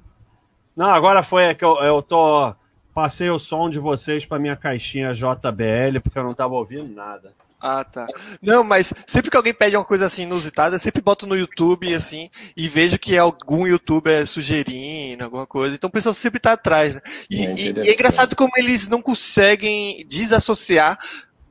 Não, 0.78 0.90
agora 0.94 1.24
foi 1.24 1.46
é 1.46 1.56
que 1.56 1.66
eu, 1.66 1.78
eu 1.78 2.00
tô. 2.00 2.54
Passei 2.94 3.28
o 3.32 3.40
som 3.40 3.72
de 3.72 3.80
vocês 3.80 4.24
para 4.24 4.38
minha 4.38 4.56
caixinha 4.56 5.16
JBL, 5.16 6.00
porque 6.04 6.20
eu 6.20 6.24
não 6.24 6.36
tava 6.36 6.54
ouvindo 6.54 6.94
nada. 6.94 7.34
Ah, 7.60 7.84
tá. 7.84 8.06
Não, 8.40 8.64
mas 8.64 8.94
sempre 9.08 9.32
que 9.32 9.38
alguém 9.38 9.54
pede 9.54 9.76
uma 9.76 9.84
coisa 9.84 10.06
assim 10.06 10.24
inusitada, 10.24 10.76
eu 10.76 10.80
sempre 10.80 11.02
boto 11.02 11.26
no 11.26 11.36
YouTube, 11.36 11.92
assim, 11.96 12.30
e 12.56 12.68
vejo 12.68 13.00
que 13.00 13.18
algum 13.18 13.66
youtuber 13.66 14.28
sugerindo 14.28 15.24
alguma 15.24 15.48
coisa. 15.48 15.76
Então 15.76 15.88
o 15.88 15.92
pessoal 15.92 16.14
sempre 16.14 16.40
tá 16.40 16.54
atrás, 16.54 16.94
né? 16.94 17.02
E 17.32 17.48
é, 17.48 17.56
e, 17.56 17.86
e 17.86 17.90
é 17.90 17.94
engraçado 17.96 18.36
como 18.36 18.52
eles 18.58 18.88
não 18.88 19.02
conseguem 19.02 20.06
desassociar. 20.08 21.00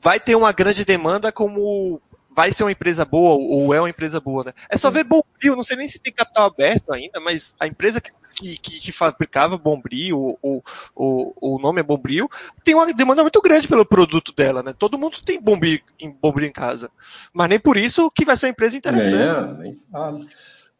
Vai 0.00 0.20
ter 0.20 0.36
uma 0.36 0.52
grande 0.52 0.84
demanda 0.84 1.32
como 1.32 2.00
vai 2.34 2.52
ser 2.52 2.64
uma 2.64 2.72
empresa 2.72 3.04
boa 3.04 3.34
ou 3.34 3.74
é 3.74 3.80
uma 3.80 3.90
empresa 3.90 4.20
boa, 4.20 4.44
né? 4.44 4.52
É 4.68 4.76
só 4.76 4.90
ver 4.90 5.04
Bombril, 5.04 5.56
não 5.56 5.62
sei 5.62 5.76
nem 5.76 5.88
se 5.88 6.00
tem 6.00 6.12
capital 6.12 6.46
aberto 6.46 6.92
ainda, 6.92 7.20
mas 7.20 7.54
a 7.60 7.66
empresa 7.66 8.00
que, 8.00 8.56
que, 8.56 8.80
que 8.80 8.92
fabricava 8.92 9.58
Bombril, 9.58 10.38
o, 10.42 10.62
o, 10.94 11.34
o 11.40 11.58
nome 11.58 11.80
é 11.80 11.84
Bombril, 11.84 12.28
tem 12.64 12.74
uma 12.74 12.92
demanda 12.92 13.22
muito 13.22 13.40
grande 13.40 13.68
pelo 13.68 13.84
produto 13.84 14.32
dela, 14.34 14.62
né? 14.62 14.74
Todo 14.76 14.98
mundo 14.98 15.18
tem 15.24 15.40
Bombril 15.40 15.80
em, 16.00 16.10
Bombril 16.10 16.48
em 16.48 16.52
casa. 16.52 16.90
Mas 17.32 17.48
nem 17.48 17.58
por 17.58 17.76
isso 17.76 18.10
que 18.10 18.24
vai 18.24 18.36
ser 18.36 18.46
uma 18.46 18.52
empresa 18.52 18.76
interessante. 18.76 19.14
É, 19.14 19.62
nem 19.62 19.74
fala. 19.74 20.20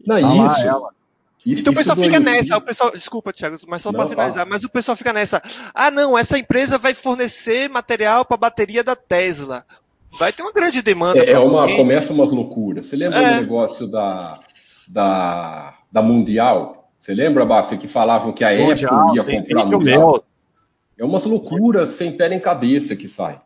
Não, 0.05 0.47
isso. 0.47 0.93
Isso, 1.45 1.61
então 1.63 1.73
o 1.73 1.77
pessoal 1.77 1.97
fica 1.97 2.21
nessa, 2.21 2.57
o 2.57 2.61
pessoal, 2.61 2.93
desculpa, 2.93 3.33
Thiago, 3.33 3.57
mas 3.67 3.83
só 3.83 3.91
para 3.91 4.07
finalizar, 4.07 4.47
mas 4.47 4.63
o 4.63 4.71
pessoal 4.71 4.97
fica 4.97 5.13
nessa. 5.13 5.43
Ah, 5.75 5.91
não, 5.91 6.17
essa 6.17 6.39
empresa 6.39 6.79
vai 6.79 6.95
fornecer 6.95 7.69
material 7.69 8.25
para 8.25 8.37
a 8.37 8.39
bateria 8.39 8.85
da 8.85 8.95
Tesla 8.95 9.67
vai 10.19 10.33
ter 10.33 10.43
uma 10.43 10.53
grande 10.53 10.83
demanda. 10.83 11.19
É, 11.19 11.33
é 11.33 11.39
uma, 11.39 11.67
começa 11.77 12.13
umas 12.13 12.31
loucuras. 12.31 12.87
Você 12.87 12.97
lembra 12.97 13.19
é. 13.19 13.35
do 13.35 13.41
negócio 13.41 13.87
da, 13.87 14.39
da, 14.89 15.75
da 15.91 16.03
Mundial? 16.03 16.91
Você 16.99 17.15
lembra, 17.15 17.45
Basta, 17.45 17.77
que 17.77 17.89
falavam 17.89 18.33
que 18.33 18.45
a 18.45 18.51
mundial, 18.57 18.93
Apple 18.93 19.17
ia 19.17 19.41
comprar 19.41 19.67
Mundial? 19.67 20.25
É 20.97 21.05
umas 21.05 21.25
loucuras 21.25 21.91
sem 21.91 22.17
pé 22.17 22.29
nem 22.29 22.39
cabeça 22.39 22.95
que 22.95 23.09
sai. 23.09 23.41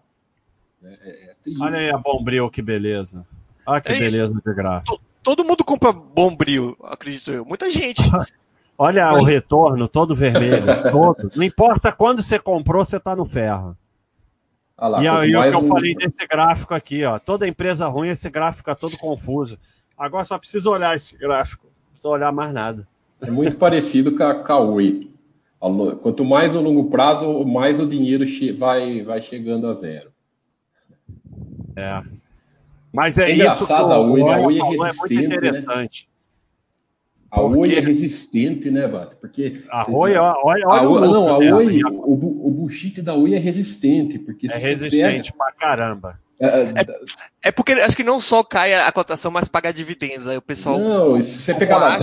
É, 0.84 0.88
é, 0.88 1.30
é 1.30 1.34
Olha 1.60 1.78
aí 1.78 1.90
a 1.90 1.96
Bombril, 1.96 2.50
que 2.50 2.60
beleza. 2.60 3.26
Olha 3.66 3.80
que 3.80 3.92
é 3.92 3.94
beleza 3.94 4.34
de 4.34 4.54
gráfico. 4.54 5.00
Todo 5.22 5.44
mundo 5.44 5.64
compra 5.64 5.90
Bombril, 5.92 6.76
acredito 6.84 7.32
eu. 7.32 7.44
Muita 7.44 7.70
gente. 7.70 8.02
Olha 8.78 9.10
o 9.14 9.24
retorno 9.24 9.88
todo 9.88 10.14
vermelho. 10.14 10.66
todo. 10.92 11.32
Não 11.34 11.42
importa 11.42 11.90
quando 11.90 12.22
você 12.22 12.38
comprou, 12.38 12.84
você 12.84 12.98
está 12.98 13.16
no 13.16 13.24
ferro. 13.24 13.76
Ah 14.78 14.88
lá, 14.88 15.02
e 15.02 15.08
aí 15.08 15.34
o 15.34 15.42
que 15.42 15.56
eu 15.56 15.60
um... 15.60 15.68
falei 15.68 15.94
desse 15.94 16.26
gráfico 16.26 16.74
aqui, 16.74 17.04
ó. 17.04 17.18
Toda 17.18 17.48
empresa 17.48 17.86
ruim, 17.86 18.08
esse 18.08 18.28
gráfico 18.28 18.58
fica 18.58 18.74
todo 18.74 18.98
confuso. 18.98 19.58
Agora 19.96 20.24
só 20.24 20.38
preciso 20.38 20.70
olhar 20.70 20.94
esse 20.94 21.16
gráfico. 21.16 21.66
Não 21.66 21.92
precisa 21.92 22.08
olhar 22.08 22.32
mais 22.32 22.52
nada. 22.52 22.86
É 23.20 23.30
muito 23.30 23.56
parecido 23.56 24.14
com 24.14 24.22
a, 24.22 24.42
Cauê. 24.42 25.08
Quanto 26.02 26.24
mais 26.24 26.52
no 26.52 26.60
longo 26.60 26.90
prazo, 26.90 27.44
mais 27.44 27.80
o 27.80 27.86
dinheiro 27.86 28.24
vai, 28.56 29.02
vai 29.02 29.22
chegando 29.22 29.66
a 29.66 29.74
zero. 29.74 30.12
É. 31.74 32.02
Mas 32.92 33.18
é, 33.18 33.30
é 33.30 33.34
engraçado, 33.34 33.84
isso. 33.84 33.92
A 33.92 34.00
Oi, 34.00 34.20
a 34.20 34.38
Oi 34.38 34.58
é 34.58 34.62
resistente. 34.62 35.14
É 35.14 35.18
muito 35.18 35.30
né? 35.30 35.36
interessante. 35.36 36.08
Né? 36.08 36.15
A 37.36 37.40
Porque... 37.40 37.58
Oi 37.58 37.74
é 37.74 37.80
resistente, 37.80 38.70
né, 38.70 38.88
Bata? 38.88 39.14
Porque. 39.20 39.62
A 39.68 39.90
Oi, 39.90 40.16
olha, 40.16 40.34
olha 40.42 40.64
a 40.66 40.88
Oi, 40.88 41.00
Não, 41.00 41.28
a 41.28 41.36
Oi, 41.36 41.82
o, 41.84 42.48
o 42.48 42.50
bullshit 42.50 43.02
da 43.02 43.14
Oi 43.14 43.34
é 43.34 43.38
resistente. 43.38 44.18
Porque 44.18 44.50
é 44.50 44.56
resistente 44.56 45.32
pega... 45.32 45.44
pra 45.44 45.52
caramba. 45.52 46.18
É, 46.40 46.46
é, 46.46 46.72
é, 47.44 47.52
porque 47.52 47.72
acho 47.72 47.96
que 47.96 48.02
não 48.02 48.20
só 48.20 48.42
cai 48.42 48.74
a 48.74 48.90
cotação, 48.90 49.30
mas 49.30 49.48
paga 49.48 49.72
dividendos. 49.72 50.26
Aí 50.26 50.36
o 50.36 50.42
pessoal. 50.42 50.78
Não, 50.78 51.22
se 51.22 51.42
você 51.42 51.54
pegar 51.54 51.76
lá. 51.76 51.98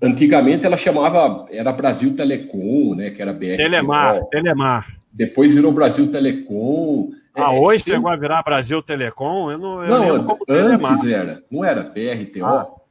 Antigamente 0.00 0.64
ela 0.64 0.76
chamava, 0.76 1.46
era 1.50 1.72
Brasil 1.72 2.16
Telecom, 2.16 2.94
né? 2.94 3.10
Que 3.10 3.20
era 3.20 3.32
BR. 3.32 3.56
Telemar, 3.56 4.24
Telemar. 4.26 4.86
Depois 5.12 5.54
virou 5.54 5.72
Brasil 5.72 6.10
Telecom. 6.10 7.10
Ah, 7.34 7.54
é, 7.54 7.58
hoje 7.58 7.78
sempre... 7.78 7.92
chegou 7.92 8.10
a 8.10 8.16
virar 8.16 8.42
Brasil 8.42 8.82
Telecom? 8.82 9.50
Eu 9.50 9.58
não, 9.58 9.82
eu 9.84 10.18
não 10.18 10.32
antes 10.32 10.46
Telemar. 10.46 11.06
era. 11.06 11.42
Não 11.50 11.64
era 11.64 11.82
BRTO? 11.82 12.44
Ah. 12.44 12.81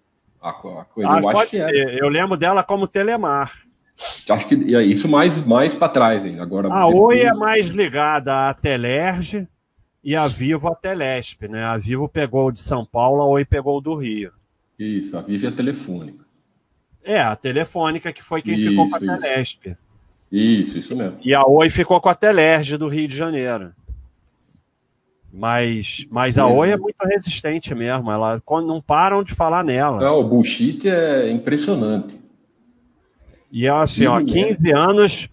A, 0.42 0.54
coisa, 0.54 0.88
ah, 0.98 1.18
eu 1.18 1.22
pode 1.22 1.38
acho 1.38 1.50
que 1.52 1.62
ser. 1.62 1.98
Eu 2.02 2.10
lembro 2.10 2.36
dela 2.36 2.64
como 2.64 2.88
Telemar. 2.88 3.52
Acho 4.28 4.48
que 4.48 4.76
é 4.76 4.82
isso 4.82 5.08
mais, 5.08 5.46
mais 5.46 5.76
para 5.76 5.90
trás, 5.90 6.26
hein? 6.26 6.40
Agora, 6.40 6.68
a 6.68 6.88
depois... 6.88 6.96
Oi 6.96 7.20
é 7.22 7.34
mais 7.34 7.68
ligada 7.68 8.50
à 8.50 8.54
Telerge 8.54 9.48
e 10.04 10.16
a 10.16 10.28
Vivo 10.28 10.68
à 10.68 10.76
Telesp, 10.76 11.48
né? 11.48 11.64
A 11.64 11.78
Vivo 11.78 12.10
pegou 12.10 12.48
o 12.48 12.52
de 12.52 12.60
São 12.60 12.84
Paulo, 12.84 13.22
a 13.22 13.28
Oi 13.28 13.46
pegou 13.46 13.78
o 13.78 13.82
do 13.82 13.96
Rio. 13.96 14.32
Isso, 14.80 15.16
a 15.16 15.22
Vivo 15.22 15.46
é 15.46 15.50
a 15.50 15.52
telefônica. 15.52 16.26
É, 17.04 17.20
a 17.20 17.36
telefônica 17.36 18.12
que 18.12 18.24
foi 18.24 18.42
quem 18.42 18.56
isso, 18.56 18.70
ficou 18.70 18.90
com 18.90 18.96
a 18.96 19.00
Telesp. 19.00 19.76
Isso, 20.32 20.80
isso 20.80 20.96
mesmo. 20.96 21.20
E 21.24 21.36
a 21.36 21.46
Oi 21.46 21.70
ficou 21.70 22.02
com 22.02 22.10
a 22.10 22.16
Telerge 22.16 22.78
do 22.78 22.88
Rio 22.88 23.08
de 23.08 23.16
Janeiro. 23.16 23.74
Mas, 25.34 26.06
mas 26.10 26.38
a 26.38 26.46
Oi 26.46 26.72
é 26.72 26.78
muito 26.78 26.98
resistente 27.04 27.74
mesmo. 27.74 28.12
Ela 28.12 28.42
quando 28.44 28.68
não 28.68 28.82
param 28.82 29.24
de 29.24 29.34
falar 29.34 29.64
nela. 29.64 30.00
Não, 30.00 30.20
o 30.20 30.24
bullshit 30.24 30.88
é 30.90 31.32
impressionante. 31.32 32.20
E 33.52 33.66
é 33.66 33.70
assim, 33.70 34.06
ó, 34.06 34.24
15 34.24 34.72
anos. 34.72 35.30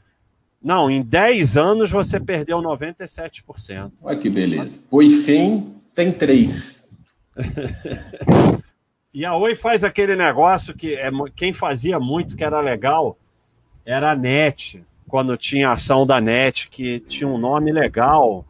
Não, 0.62 0.90
em 0.90 1.02
10 1.02 1.56
anos 1.56 1.90
você 1.90 2.18
perdeu 2.18 2.58
97%. 2.58 3.92
Olha 4.02 4.18
que 4.18 4.28
beleza. 4.28 4.78
Pois 4.90 5.24
100 5.24 5.74
tem 5.94 6.12
3. 6.12 6.84
e 9.14 9.24
a 9.24 9.36
Oi 9.36 9.54
faz 9.54 9.84
aquele 9.84 10.16
negócio 10.16 10.74
que 10.74 10.94
é, 10.94 11.10
quem 11.34 11.52
fazia 11.52 11.98
muito 11.98 12.36
que 12.36 12.44
era 12.44 12.60
legal 12.60 13.16
era 13.84 14.12
a 14.12 14.16
NET. 14.16 14.82
quando 15.08 15.36
tinha 15.36 15.70
ação 15.70 16.06
da 16.06 16.20
NET, 16.20 16.68
que 16.68 17.00
tinha 17.00 17.26
um 17.26 17.38
nome 17.38 17.72
legal. 17.72 18.44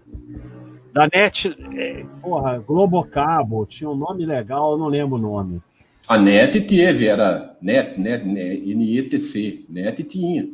Da 0.99 1.09
NET, 1.14 1.57
é, 1.76 2.05
porra, 2.20 2.59
Globocabo, 2.59 3.64
tinha 3.66 3.88
um 3.88 3.94
nome 3.94 4.26
legal, 4.26 4.72
eu 4.72 4.78
não 4.78 4.88
lembro 4.88 5.14
o 5.14 5.20
nome. 5.20 5.62
A 6.09 6.18
NET 6.18 6.61
teve, 6.62 7.07
era 7.07 7.57
NET, 7.62 8.01
NET, 8.01 8.24
NETC, 8.26 9.64
NET 9.68 10.03
tinha. 10.03 10.49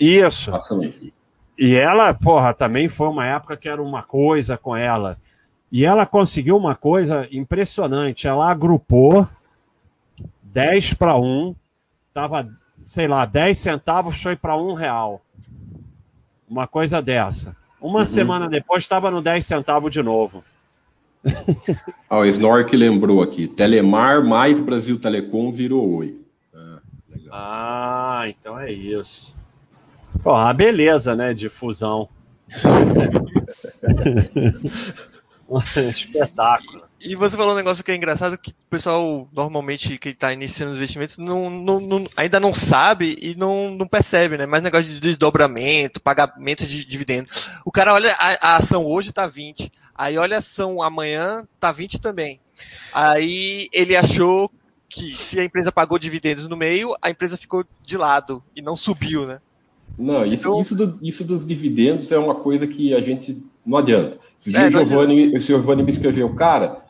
Isso. 0.00 0.50
E 1.58 1.74
ela, 1.74 2.14
porra, 2.14 2.54
também 2.54 2.88
foi 2.88 3.06
uma 3.06 3.26
época 3.26 3.54
que 3.54 3.68
era 3.68 3.82
uma 3.82 4.02
coisa 4.02 4.56
com 4.56 4.74
ela. 4.74 5.18
E 5.70 5.84
ela 5.84 6.06
conseguiu 6.06 6.56
uma 6.56 6.74
coisa 6.74 7.28
impressionante. 7.30 8.26
Ela 8.26 8.50
agrupou 8.50 9.28
10 10.42 10.94
para 10.94 11.18
1, 11.18 11.54
tava, 12.14 12.48
sei 12.82 13.06
lá, 13.06 13.26
10 13.26 13.58
centavos 13.58 14.22
foi 14.22 14.36
para 14.36 14.56
1 14.56 14.72
real. 14.72 15.20
Uma 16.48 16.66
coisa 16.66 17.02
dessa. 17.02 17.60
Uma 17.82 18.00
uhum. 18.00 18.04
semana 18.04 18.48
depois 18.48 18.84
estava 18.84 19.10
no 19.10 19.20
10 19.20 19.44
centavos 19.44 19.92
de 19.92 20.02
novo. 20.02 20.44
ah, 22.08 22.18
o 22.18 22.24
Snork 22.24 22.76
lembrou 22.76 23.22
aqui. 23.22 23.48
Telemar 23.48 24.24
mais 24.24 24.60
Brasil 24.60 24.98
Telecom 24.98 25.50
virou 25.50 25.96
Oi. 25.96 26.16
Ah, 26.54 26.78
ah 27.30 28.24
então 28.28 28.58
é 28.58 28.72
isso. 28.72 29.34
Pô, 30.22 30.34
a 30.34 30.52
beleza, 30.52 31.16
né, 31.16 31.34
de 31.34 31.48
fusão. 31.48 32.08
Espetáculo. 35.90 36.84
E 37.00 37.14
você 37.14 37.36
falou 37.36 37.52
um 37.52 37.56
negócio 37.56 37.82
que 37.82 37.90
é 37.90 37.96
engraçado, 37.96 38.38
que 38.38 38.50
o 38.50 38.70
pessoal, 38.70 39.28
normalmente, 39.32 39.98
que 39.98 40.10
está 40.10 40.32
iniciando 40.32 40.72
os 40.72 40.76
investimentos, 40.76 41.18
não, 41.18 41.50
não, 41.50 41.80
não, 41.80 42.06
ainda 42.16 42.38
não 42.38 42.54
sabe 42.54 43.18
e 43.20 43.34
não, 43.34 43.70
não 43.70 43.86
percebe, 43.86 44.38
né? 44.38 44.46
Mais 44.46 44.62
negócio 44.62 44.92
de 44.92 45.00
desdobramento, 45.00 46.00
pagamento 46.00 46.64
de 46.64 46.84
dividendos. 46.84 47.48
O 47.64 47.72
cara 47.72 47.92
olha, 47.92 48.14
a, 48.18 48.52
a 48.52 48.56
ação 48.56 48.86
hoje 48.86 49.10
está 49.10 49.26
20, 49.26 49.70
aí 49.94 50.16
olha 50.16 50.36
a 50.36 50.38
ação 50.38 50.80
amanhã, 50.80 51.46
está 51.54 51.72
20 51.72 52.00
também. 52.00 52.40
Aí 52.92 53.68
ele 53.72 53.96
achou 53.96 54.50
que 54.88 55.16
se 55.16 55.40
a 55.40 55.44
empresa 55.44 55.72
pagou 55.72 55.98
dividendos 55.98 56.46
no 56.48 56.56
meio, 56.56 56.94
a 57.00 57.10
empresa 57.10 57.36
ficou 57.36 57.64
de 57.82 57.96
lado 57.96 58.42
e 58.54 58.62
não 58.62 58.76
subiu, 58.76 59.26
né? 59.26 59.40
Não, 59.98 60.24
isso, 60.24 60.48
então... 60.48 60.60
isso, 60.60 60.74
do, 60.76 60.98
isso 61.02 61.24
dos 61.24 61.46
dividendos 61.46 62.10
é 62.12 62.18
uma 62.18 62.34
coisa 62.34 62.66
que 62.66 62.94
a 62.94 63.00
gente 63.00 63.42
não 63.64 63.78
adianta. 63.78 64.18
Esse 64.40 64.50
dia 64.50 64.62
é, 64.62 64.68
o, 64.68 64.70
Giovanni, 64.70 65.36
o 65.36 65.40
Giovanni 65.40 65.82
me 65.82 65.90
escreveu, 65.90 66.34
cara, 66.34 66.82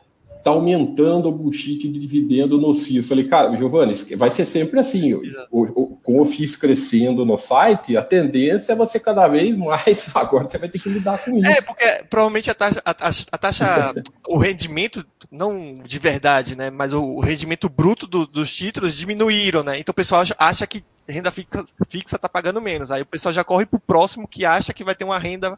está 0.43 0.51
aumentando 0.51 1.29
o 1.29 1.31
bullshit 1.31 1.77
de 1.77 1.87
dividendo 1.87 2.57
nos 2.57 2.85
FIIs. 2.85 3.07
Falei, 3.07 3.23
cara, 3.23 3.55
Giovanni, 3.55 3.93
vai 4.17 4.29
ser 4.29 4.45
sempre 4.45 4.77
assim. 4.77 5.13
O, 5.13 5.21
o, 5.51 5.87
com 6.03 6.19
o 6.19 6.25
FIIs 6.25 6.57
crescendo 6.57 7.25
no 7.25 7.37
site, 7.37 7.95
a 7.95 8.01
tendência 8.01 8.73
é 8.73 8.75
você 8.75 8.99
cada 8.99 9.25
vez 9.29 9.55
mais. 9.57 10.09
Agora 10.13 10.45
você 10.45 10.57
vai 10.57 10.67
ter 10.67 10.79
que 10.79 10.89
lidar 10.89 11.17
com 11.23 11.37
isso. 11.37 11.47
É, 11.47 11.61
porque 11.61 11.85
provavelmente 12.09 12.51
a 12.51 12.53
taxa, 12.53 12.81
a, 12.83 12.91
a 12.91 13.37
taxa 13.37 13.93
o 14.27 14.37
rendimento, 14.37 15.05
não 15.31 15.79
de 15.81 15.97
verdade, 15.97 16.57
né? 16.57 16.69
Mas 16.69 16.93
o, 16.93 17.21
rendimento 17.21 17.69
bruto 17.69 18.05
do, 18.05 18.27
dos 18.27 18.53
títulos 18.53 18.97
diminuíram, 18.97 19.63
né? 19.63 19.79
Então 19.79 19.93
o 19.93 19.95
pessoal 19.95 20.21
acha, 20.21 20.35
acha 20.37 20.67
que 20.67 20.83
renda 21.07 21.31
fixa 21.31 22.15
está 22.17 22.27
pagando 22.27 22.61
menos. 22.61 22.91
Aí 22.91 23.01
o 23.01 23.05
pessoal 23.05 23.31
já 23.31 23.45
corre 23.45 23.65
para 23.65 23.77
o 23.77 23.81
próximo 23.81 24.27
que 24.27 24.43
acha 24.43 24.73
que 24.73 24.83
vai 24.83 24.93
ter 24.93 25.05
uma 25.05 25.19
renda. 25.19 25.57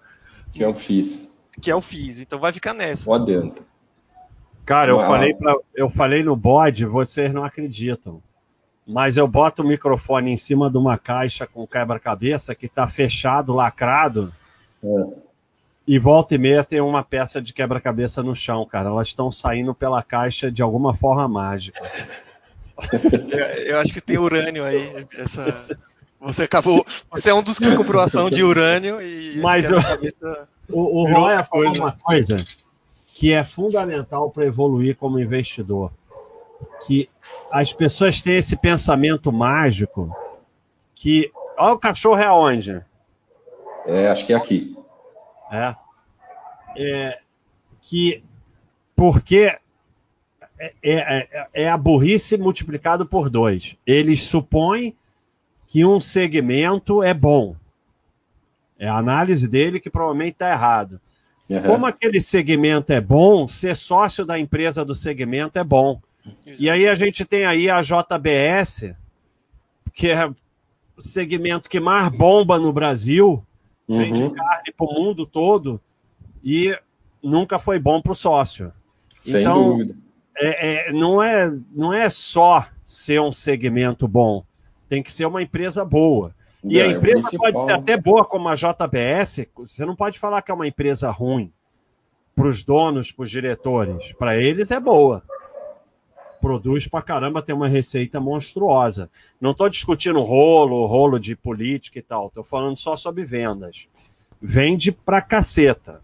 Que 0.54 0.64
é 0.64 0.68
o 0.68 0.74
FIIs. 0.74 1.30
Que 1.62 1.72
é 1.72 1.76
o 1.76 1.82
FIIs. 1.82 2.22
Então 2.22 2.40
vai 2.40 2.52
ficar 2.52 2.74
nessa. 2.74 3.10
Lá 3.10 3.18
dentro. 3.18 3.66
Cara, 4.66 4.92
eu 4.92 5.00
falei, 5.00 5.34
pra, 5.34 5.56
eu 5.76 5.90
falei 5.90 6.24
no 6.24 6.36
bode, 6.36 6.86
vocês 6.86 7.32
não 7.32 7.44
acreditam. 7.44 8.22
Mas 8.86 9.16
eu 9.16 9.28
boto 9.28 9.62
o 9.62 9.68
microfone 9.68 10.32
em 10.32 10.38
cima 10.38 10.70
de 10.70 10.78
uma 10.78 10.98
caixa 10.98 11.46
com 11.46 11.68
quebra-cabeça 11.68 12.56
que 12.56 12.66
está 12.66 12.88
fechado, 12.88 13.54
lacrado. 13.54 14.34
É. 14.84 15.08
E 15.88 16.00
volta 16.00 16.34
e 16.34 16.38
meia 16.40 16.64
tem 16.64 16.82
uma 16.82 17.04
peça 17.04 17.40
de 17.40 17.54
quebra-cabeça 17.54 18.24
no 18.24 18.36
chão, 18.36 18.66
cara. 18.66 18.90
Elas 18.90 19.10
estão 19.10 19.32
saindo 19.32 19.74
pela 19.74 20.02
caixa 20.02 20.52
de 20.52 20.64
alguma 20.64 20.96
forma 20.96 21.28
mágica. 21.28 21.80
eu, 23.32 23.40
eu 23.74 23.80
acho 23.80 23.94
que 23.94 24.02
tem 24.02 24.18
urânio 24.18 24.64
aí. 24.64 25.06
Essa... 25.16 25.78
Você 26.26 26.44
acabou. 26.44 26.84
Você 27.12 27.30
é 27.30 27.34
um 27.34 27.44
dos 27.44 27.60
que 27.60 27.76
comprou 27.76 28.02
ação 28.02 28.32
de 28.32 28.44
urânio 28.44 29.00
e. 29.00 29.38
Mas 29.38 29.70
eu... 29.70 29.78
o, 30.70 31.04
o 31.04 31.12
Roya 31.12 31.44
falou 31.44 31.72
uma 31.76 31.92
coisa 31.92 32.44
que 33.16 33.32
é 33.32 33.44
fundamental 33.44 34.32
para 34.32 34.46
evoluir 34.46 34.96
como 34.98 35.20
investidor. 35.20 35.92
Que 36.88 37.08
as 37.52 37.72
pessoas 37.72 38.22
têm 38.24 38.38
esse 38.38 38.58
pensamento 38.58 39.32
mágico 39.32 40.16
que. 40.96 41.32
Olha 41.58 41.74
o 41.74 41.80
cachorro 41.80 42.20
é 42.20 42.32
onde? 42.32 42.84
É, 43.86 44.10
acho 44.10 44.26
que 44.26 44.34
é 44.34 44.36
aqui. 44.36 44.76
É. 45.52 45.76
é 46.76 47.20
que 47.84 48.24
porque 48.96 49.56
é, 50.58 50.74
é, 50.82 51.28
é, 51.32 51.48
é 51.54 51.70
a 51.70 51.78
burrice 51.78 52.36
multiplicado 52.36 53.06
por 53.06 53.30
dois. 53.30 53.78
Eles 53.86 54.24
supõem 54.24 54.96
que 55.76 55.84
um 55.84 56.00
segmento 56.00 57.04
é 57.04 57.14
bom. 57.14 57.54
É 58.80 58.88
a 58.88 58.96
análise 58.96 59.46
dele 59.46 59.78
que 59.78 59.90
provavelmente 59.90 60.36
está 60.36 60.50
errado. 60.50 61.02
Uhum. 61.50 61.62
Como 61.64 61.86
aquele 61.86 62.22
segmento 62.22 62.94
é 62.94 63.02
bom, 63.02 63.46
ser 63.46 63.76
sócio 63.76 64.26
da 64.26 64.40
empresa 64.40 64.86
do 64.86 64.96
segmento 64.96 65.60
é 65.60 65.66
bom. 65.66 66.00
Exato. 66.46 66.64
E 66.64 66.70
aí 66.70 66.88
a 66.88 66.96
gente 66.96 67.26
tem 67.26 67.46
aí 67.46 67.70
a 67.70 67.82
JBS, 67.82 68.96
que 69.94 70.08
é 70.08 70.26
o 70.96 71.02
segmento 71.02 71.70
que 71.70 71.82
mais 71.82 72.08
bomba 72.08 72.58
no 72.58 72.72
Brasil, 72.72 73.46
uhum. 73.86 73.98
vende 73.98 74.34
carne 74.34 74.72
para 74.78 74.86
o 74.86 74.94
mundo 74.94 75.26
todo, 75.26 75.82
e 76.42 76.74
nunca 77.22 77.60
foi 77.60 77.80
bom 77.80 78.02
para 78.02 78.14
o 78.14 78.16
sócio. 78.16 78.72
Sem 79.20 79.42
então, 79.42 79.72
dúvida. 79.72 79.94
É, 80.38 80.88
é, 80.88 80.94
não, 80.94 81.22
é, 81.22 81.54
não 81.74 81.94
é 81.94 82.10
só 82.10 82.66
ser 82.86 83.20
um 83.20 83.34
segmento 83.34 84.08
bom, 84.08 84.46
tem 84.88 85.04
que 85.04 85.12
ser 85.12 85.26
uma 85.26 85.42
empresa 85.42 85.84
boa. 85.84 86.34
E 86.64 86.82
a 86.82 86.86
é, 86.86 86.92
empresa 86.92 87.30
pode 87.38 87.64
ser 87.64 87.72
até 87.72 87.96
boa 87.96 88.26
como 88.26 88.50
a 88.50 88.56
JBS, 88.56 89.48
você 89.56 89.86
não 89.86 89.96
pode 89.96 90.18
falar 90.18 90.42
que 90.42 90.52
é 90.52 90.54
uma 90.54 90.68
empresa 90.68 91.12
ruim 91.12 91.52
para 92.36 92.48
os 92.48 92.64
donos, 92.64 93.12
para 93.12 93.24
os 93.24 93.32
diretores. 93.32 94.12
Para 94.14 94.38
eles 94.38 94.72
é 94.72 94.80
boa. 94.80 95.24
Produz 96.42 96.88
para 96.88 97.02
caramba, 97.02 97.42
tem 97.42 97.56
uma 97.56 97.68
receita 97.68 98.20
monstruosa. 98.20 99.10
Não 99.40 99.52
estou 99.52 99.70
discutindo 99.70 100.22
rolo, 100.22 100.86
rolo 100.86 101.18
de 101.18 101.36
política 101.36 101.98
e 101.98 102.02
tal. 102.02 102.28
Estou 102.28 102.44
falando 102.44 102.78
só 102.78 102.96
sobre 102.96 103.24
vendas. 103.24 103.88
Vende 104.42 104.92
para 104.92 105.22
caceta. 105.22 106.02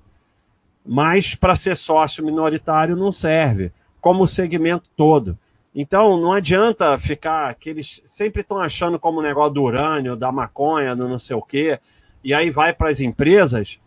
Mas 0.85 1.35
para 1.35 1.55
ser 1.55 1.75
sócio 1.75 2.25
minoritário 2.25 2.95
não 2.95 3.11
serve, 3.11 3.71
como 3.99 4.23
o 4.23 4.27
segmento 4.27 4.89
todo. 4.95 5.37
Então, 5.73 6.19
não 6.19 6.33
adianta 6.33 6.97
ficar 6.99 7.53
que 7.55 7.69
eles 7.69 8.01
sempre 8.03 8.41
estão 8.41 8.59
achando 8.59 8.99
como 8.99 9.19
o 9.19 9.23
negócio 9.23 9.53
do 9.53 9.63
urânio, 9.63 10.17
da 10.17 10.31
maconha, 10.31 10.95
do 10.95 11.07
não 11.07 11.17
sei 11.17 11.35
o 11.35 11.41
quê, 11.41 11.79
e 12.23 12.33
aí 12.33 12.49
vai 12.51 12.73
para 12.73 12.89
as 12.89 12.99
empresas. 12.99 13.79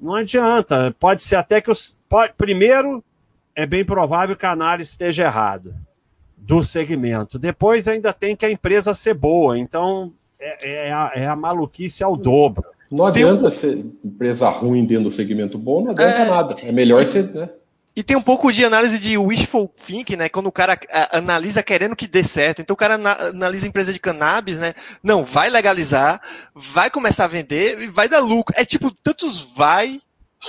Não 0.00 0.14
adianta. 0.14 0.94
Pode 0.98 1.22
ser 1.22 1.36
até 1.36 1.60
que 1.60 1.70
os. 1.70 1.98
Pode, 2.08 2.32
primeiro, 2.34 3.04
é 3.54 3.66
bem 3.66 3.84
provável 3.84 4.36
que 4.36 4.46
a 4.46 4.52
análise 4.52 4.90
esteja 4.90 5.24
errada 5.24 5.74
do 6.36 6.62
segmento. 6.62 7.38
Depois, 7.38 7.88
ainda 7.88 8.12
tem 8.12 8.36
que 8.36 8.46
a 8.46 8.50
empresa 8.50 8.94
ser 8.94 9.14
boa. 9.14 9.58
Então, 9.58 10.12
é, 10.38 10.88
é, 10.88 10.92
a, 10.92 11.12
é 11.14 11.26
a 11.26 11.36
maluquice 11.36 12.02
ao 12.02 12.16
dobro. 12.16 12.64
Não 12.90 13.04
adianta 13.04 13.50
ser 13.50 13.84
empresa 14.04 14.48
ruim 14.48 14.84
dentro 14.84 15.04
do 15.04 15.10
segmento 15.10 15.58
bom, 15.58 15.82
não 15.82 15.90
adianta 15.90 16.22
é... 16.22 16.28
nada. 16.28 16.56
É 16.62 16.72
melhor 16.72 17.04
ser. 17.04 17.30
Né? 17.32 17.48
E 17.96 18.02
tem 18.02 18.14
um 18.14 18.22
pouco 18.22 18.52
de 18.52 18.62
análise 18.62 18.98
de 18.98 19.16
wishful 19.16 19.68
thinking, 19.68 20.16
né? 20.16 20.28
Quando 20.28 20.48
o 20.48 20.52
cara 20.52 20.78
analisa 21.10 21.62
querendo 21.62 21.96
que 21.96 22.06
dê 22.06 22.22
certo. 22.22 22.60
Então 22.60 22.74
o 22.74 22.76
cara 22.76 22.94
analisa 22.94 23.64
a 23.64 23.68
empresa 23.68 23.90
de 23.90 23.98
cannabis, 23.98 24.58
né? 24.58 24.74
Não, 25.02 25.24
vai 25.24 25.48
legalizar, 25.48 26.20
vai 26.54 26.90
começar 26.90 27.24
a 27.24 27.28
vender 27.28 27.80
e 27.80 27.86
vai 27.86 28.06
dar 28.06 28.18
lucro. 28.18 28.54
É 28.54 28.66
tipo, 28.66 28.90
tantos 28.90 29.40
vai 29.40 29.98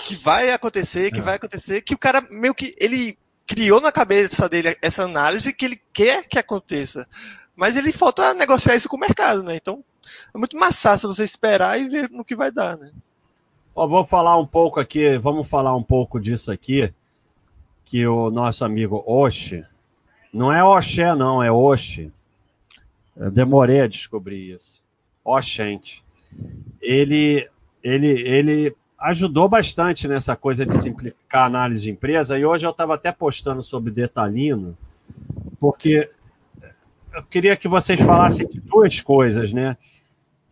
que 0.03 0.13
vai 0.13 0.51
acontecer, 0.51 1.09
que 1.09 1.19
é. 1.19 1.23
vai 1.23 1.35
acontecer, 1.35 1.81
que 1.81 1.93
o 1.93 1.97
cara 1.97 2.21
meio 2.29 2.53
que 2.53 2.75
ele 2.77 3.17
criou 3.45 3.79
na 3.79 3.93
cabeça 3.93 4.49
dele 4.49 4.75
essa 4.81 5.03
análise 5.03 5.53
que 5.53 5.63
ele 5.63 5.81
quer 5.93 6.27
que 6.27 6.37
aconteça. 6.37 7.07
Mas 7.55 7.77
ele 7.77 7.93
falta 7.93 8.33
negociar 8.33 8.75
isso 8.75 8.89
com 8.89 8.97
o 8.97 8.99
mercado, 8.99 9.41
né? 9.41 9.55
Então 9.55 9.81
é 10.35 10.37
muito 10.37 10.59
fácil 10.59 11.13
você 11.13 11.23
esperar 11.23 11.79
e 11.79 11.87
ver 11.87 12.09
no 12.09 12.25
que 12.25 12.35
vai 12.35 12.51
dar, 12.51 12.77
né? 12.77 12.91
Ó, 13.73 13.87
vou 13.87 14.03
falar 14.03 14.37
um 14.37 14.45
pouco 14.45 14.81
aqui, 14.81 15.17
vamos 15.17 15.47
falar 15.47 15.73
um 15.73 15.83
pouco 15.83 16.19
disso 16.19 16.51
aqui 16.51 16.93
que 17.89 18.05
o 18.05 18.29
nosso 18.29 18.65
amigo 18.65 19.03
Oxi, 19.05 19.63
não 20.33 20.51
é 20.51 20.63
Oxé, 20.63 21.15
não, 21.15 21.41
é 21.41 21.51
Oxi. 21.51 22.11
Eu 23.15 23.31
demorei 23.31 23.81
a 23.81 23.87
descobrir 23.87 24.55
isso. 24.55 24.83
Oxente. 25.23 26.03
Ele, 26.81 27.49
ele, 27.81 28.07
ele 28.27 28.75
ajudou 28.99 29.47
bastante 29.47 30.07
nessa 30.07 30.35
coisa 30.35 30.65
de 30.65 30.73
simplificar 30.73 31.43
a 31.43 31.47
análise 31.47 31.83
de 31.83 31.91
empresa. 31.91 32.37
E 32.37 32.45
hoje 32.45 32.65
eu 32.65 32.71
estava 32.71 32.95
até 32.95 33.11
postando 33.11 33.63
sobre 33.63 33.91
Detalino, 33.91 34.77
porque 35.59 36.09
eu 37.13 37.23
queria 37.23 37.55
que 37.55 37.67
vocês 37.67 37.99
falassem 38.01 38.47
de 38.47 38.59
duas 38.59 39.01
coisas, 39.01 39.53
né? 39.53 39.77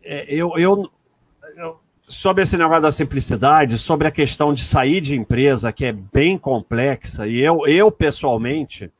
É, 0.02 0.34
eu, 0.34 0.56
eu 0.58 0.90
sobre 2.08 2.44
esse 2.44 2.56
negócio 2.56 2.82
da 2.82 2.92
simplicidade, 2.92 3.78
sobre 3.78 4.06
a 4.06 4.12
questão 4.12 4.54
de 4.54 4.62
sair 4.62 5.00
de 5.00 5.16
empresa, 5.16 5.72
que 5.72 5.84
é 5.84 5.92
bem 5.92 6.38
complexa, 6.38 7.26
e 7.26 7.38
eu, 7.40 7.66
eu 7.66 7.90
pessoalmente 7.90 8.90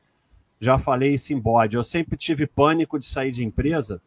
já 0.59 0.77
falei 0.77 1.13
isso 1.13 1.33
em 1.33 1.39
bode, 1.39 1.75
eu 1.75 1.83
sempre 1.83 2.17
tive 2.17 2.45
pânico 2.45 2.99
de 2.99 3.05
sair 3.05 3.31
de 3.31 3.45
empresa, 3.45 4.01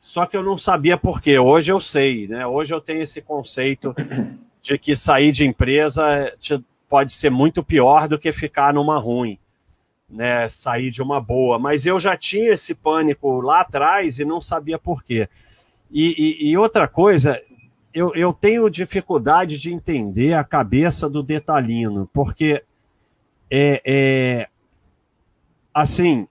só 0.00 0.26
que 0.26 0.36
eu 0.36 0.42
não 0.42 0.56
sabia 0.56 0.96
por 0.96 1.20
quê. 1.20 1.38
Hoje 1.38 1.72
eu 1.72 1.80
sei, 1.80 2.28
né? 2.28 2.46
Hoje 2.46 2.72
eu 2.72 2.80
tenho 2.80 3.02
esse 3.02 3.20
conceito 3.20 3.94
de 4.62 4.78
que 4.78 4.94
sair 4.94 5.32
de 5.32 5.44
empresa 5.44 6.32
pode 6.88 7.12
ser 7.12 7.30
muito 7.30 7.62
pior 7.62 8.06
do 8.06 8.18
que 8.18 8.32
ficar 8.32 8.72
numa 8.72 8.98
ruim, 8.98 9.36
né? 10.08 10.48
Sair 10.48 10.92
de 10.92 11.02
uma 11.02 11.20
boa. 11.20 11.58
Mas 11.58 11.86
eu 11.86 11.98
já 11.98 12.16
tinha 12.16 12.52
esse 12.52 12.72
pânico 12.72 13.40
lá 13.40 13.62
atrás 13.62 14.20
e 14.20 14.24
não 14.24 14.40
sabia 14.40 14.78
por 14.78 15.02
quê. 15.02 15.28
E, 15.90 16.44
e, 16.46 16.50
e 16.50 16.56
outra 16.56 16.86
coisa, 16.86 17.40
eu, 17.96 18.12
eu 18.14 18.30
tenho 18.30 18.68
dificuldade 18.68 19.58
de 19.58 19.72
entender 19.72 20.34
a 20.34 20.44
cabeça 20.44 21.08
do 21.08 21.22
detalhino, 21.22 22.06
porque 22.12 22.62
é, 23.50 23.80
é 23.86 24.48
assim, 25.72 26.28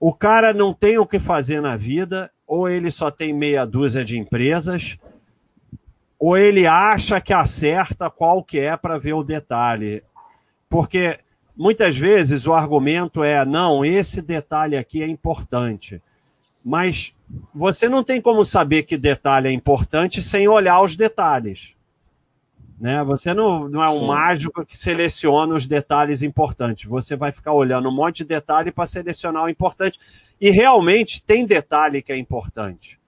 o 0.00 0.12
cara 0.12 0.52
não 0.52 0.74
tem 0.74 0.98
o 0.98 1.06
que 1.06 1.20
fazer 1.20 1.60
na 1.60 1.76
vida, 1.76 2.28
ou 2.44 2.68
ele 2.68 2.90
só 2.90 3.08
tem 3.08 3.32
meia 3.32 3.64
dúzia 3.64 4.04
de 4.04 4.18
empresas, 4.18 4.98
ou 6.18 6.36
ele 6.36 6.66
acha 6.66 7.20
que 7.20 7.32
acerta 7.32 8.10
qual 8.10 8.42
que 8.42 8.58
é 8.58 8.76
para 8.76 8.98
ver 8.98 9.12
o 9.12 9.22
detalhe. 9.22 10.02
Porque 10.68 11.20
muitas 11.56 11.96
vezes 11.96 12.48
o 12.48 12.52
argumento 12.52 13.22
é: 13.22 13.44
não, 13.44 13.84
esse 13.84 14.20
detalhe 14.20 14.76
aqui 14.76 15.04
é 15.04 15.06
importante. 15.06 16.02
Mas 16.64 17.14
você 17.54 17.88
não 17.88 18.04
tem 18.04 18.20
como 18.20 18.44
saber 18.44 18.84
que 18.84 18.96
detalhe 18.96 19.48
é 19.48 19.52
importante 19.52 20.22
sem 20.22 20.46
olhar 20.46 20.80
os 20.80 20.94
detalhes. 20.94 21.74
Né? 22.78 23.02
Você 23.04 23.32
não, 23.32 23.68
não 23.68 23.82
é 23.82 23.88
um 23.88 24.00
Sim. 24.00 24.06
mágico 24.06 24.64
que 24.64 24.76
seleciona 24.76 25.54
os 25.54 25.66
detalhes 25.66 26.22
importantes. 26.22 26.88
Você 26.88 27.16
vai 27.16 27.32
ficar 27.32 27.52
olhando 27.52 27.88
um 27.88 27.94
monte 27.94 28.18
de 28.18 28.24
detalhe 28.26 28.70
para 28.70 28.86
selecionar 28.86 29.44
o 29.44 29.48
importante. 29.48 29.98
E 30.40 30.50
realmente 30.50 31.22
tem 31.22 31.46
detalhe 31.46 32.02
que 32.02 32.12
é 32.12 32.16
importante. 32.16 33.00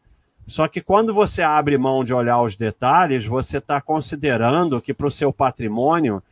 Só 0.46 0.66
que 0.66 0.80
quando 0.80 1.12
você 1.12 1.42
abre 1.42 1.76
mão 1.76 2.02
de 2.02 2.14
olhar 2.14 2.40
os 2.40 2.56
detalhes, 2.56 3.26
você 3.26 3.58
está 3.58 3.82
considerando 3.82 4.80
que 4.80 4.94
para 4.94 5.06
o 5.06 5.10
seu 5.10 5.30
patrimônio 5.30 6.22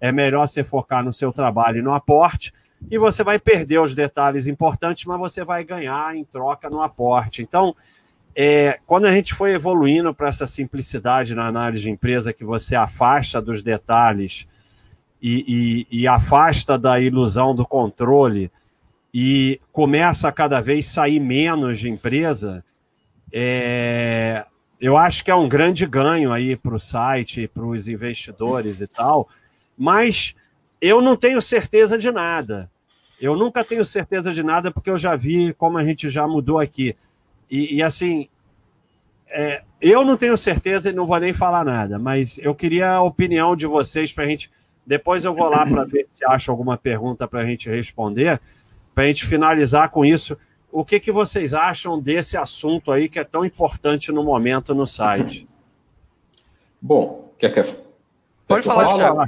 é 0.00 0.12
melhor 0.12 0.46
você 0.46 0.62
focar 0.62 1.04
no 1.04 1.12
seu 1.12 1.32
trabalho 1.32 1.78
e 1.78 1.82
no 1.82 1.92
aporte 1.92 2.52
e 2.90 2.98
você 2.98 3.24
vai 3.24 3.38
perder 3.38 3.80
os 3.80 3.94
detalhes 3.94 4.46
importantes, 4.46 5.04
mas 5.04 5.18
você 5.18 5.44
vai 5.44 5.64
ganhar 5.64 6.14
em 6.14 6.24
troca 6.24 6.68
no 6.68 6.82
aporte. 6.82 7.42
Então, 7.42 7.74
é, 8.36 8.78
quando 8.86 9.06
a 9.06 9.12
gente 9.12 9.32
foi 9.32 9.52
evoluindo 9.52 10.12
para 10.12 10.28
essa 10.28 10.46
simplicidade 10.46 11.34
na 11.34 11.46
análise 11.46 11.84
de 11.84 11.90
empresa, 11.90 12.32
que 12.32 12.44
você 12.44 12.74
afasta 12.74 13.40
dos 13.40 13.62
detalhes 13.62 14.48
e, 15.22 15.86
e, 15.90 16.02
e 16.02 16.08
afasta 16.08 16.78
da 16.78 17.00
ilusão 17.00 17.54
do 17.54 17.64
controle 17.64 18.50
e 19.12 19.60
começa 19.70 20.28
a 20.28 20.32
cada 20.32 20.60
vez 20.60 20.86
sair 20.86 21.20
menos 21.20 21.78
de 21.78 21.88
empresa, 21.88 22.64
é, 23.32 24.44
eu 24.80 24.96
acho 24.96 25.24
que 25.24 25.30
é 25.30 25.34
um 25.34 25.48
grande 25.48 25.86
ganho 25.86 26.32
aí 26.32 26.56
para 26.56 26.74
o 26.74 26.80
site, 26.80 27.48
para 27.48 27.64
os 27.64 27.86
investidores 27.86 28.80
e 28.80 28.86
tal, 28.86 29.28
mas 29.78 30.34
eu 30.80 31.00
não 31.00 31.16
tenho 31.16 31.40
certeza 31.40 31.96
de 31.96 32.10
nada. 32.10 32.70
Eu 33.20 33.36
nunca 33.36 33.64
tenho 33.64 33.84
certeza 33.84 34.32
de 34.32 34.42
nada 34.42 34.70
porque 34.70 34.90
eu 34.90 34.98
já 34.98 35.14
vi 35.16 35.52
como 35.54 35.78
a 35.78 35.84
gente 35.84 36.08
já 36.08 36.26
mudou 36.26 36.58
aqui. 36.58 36.96
E, 37.50 37.76
e 37.76 37.82
assim, 37.82 38.28
é, 39.28 39.62
eu 39.80 40.04
não 40.04 40.16
tenho 40.16 40.36
certeza 40.36 40.90
e 40.90 40.92
não 40.92 41.06
vou 41.06 41.18
nem 41.18 41.32
falar 41.32 41.64
nada, 41.64 41.98
mas 41.98 42.38
eu 42.38 42.54
queria 42.54 42.92
a 42.92 43.02
opinião 43.02 43.56
de 43.56 43.66
vocês 43.66 44.12
para 44.12 44.24
a 44.24 44.26
gente. 44.26 44.50
Depois 44.86 45.24
eu 45.24 45.32
vou 45.32 45.48
lá 45.48 45.66
para 45.66 45.84
ver 45.84 46.06
se 46.08 46.24
acha 46.24 46.52
alguma 46.52 46.76
pergunta 46.76 47.26
para 47.26 47.40
a 47.40 47.46
gente 47.46 47.70
responder, 47.70 48.40
para 48.94 49.04
a 49.04 49.06
gente 49.06 49.26
finalizar 49.26 49.90
com 49.90 50.04
isso. 50.04 50.36
O 50.70 50.84
que, 50.84 51.00
que 51.00 51.12
vocês 51.12 51.54
acham 51.54 52.00
desse 52.00 52.36
assunto 52.36 52.92
aí 52.92 53.08
que 53.08 53.18
é 53.18 53.24
tão 53.24 53.44
importante 53.44 54.12
no 54.12 54.22
momento 54.22 54.74
no 54.74 54.86
site? 54.86 55.48
Bom, 56.80 57.32
quer 57.38 57.50
que 57.50 57.62
pode 58.46 58.66
falar, 58.66 58.94
Thiago. 58.94 59.24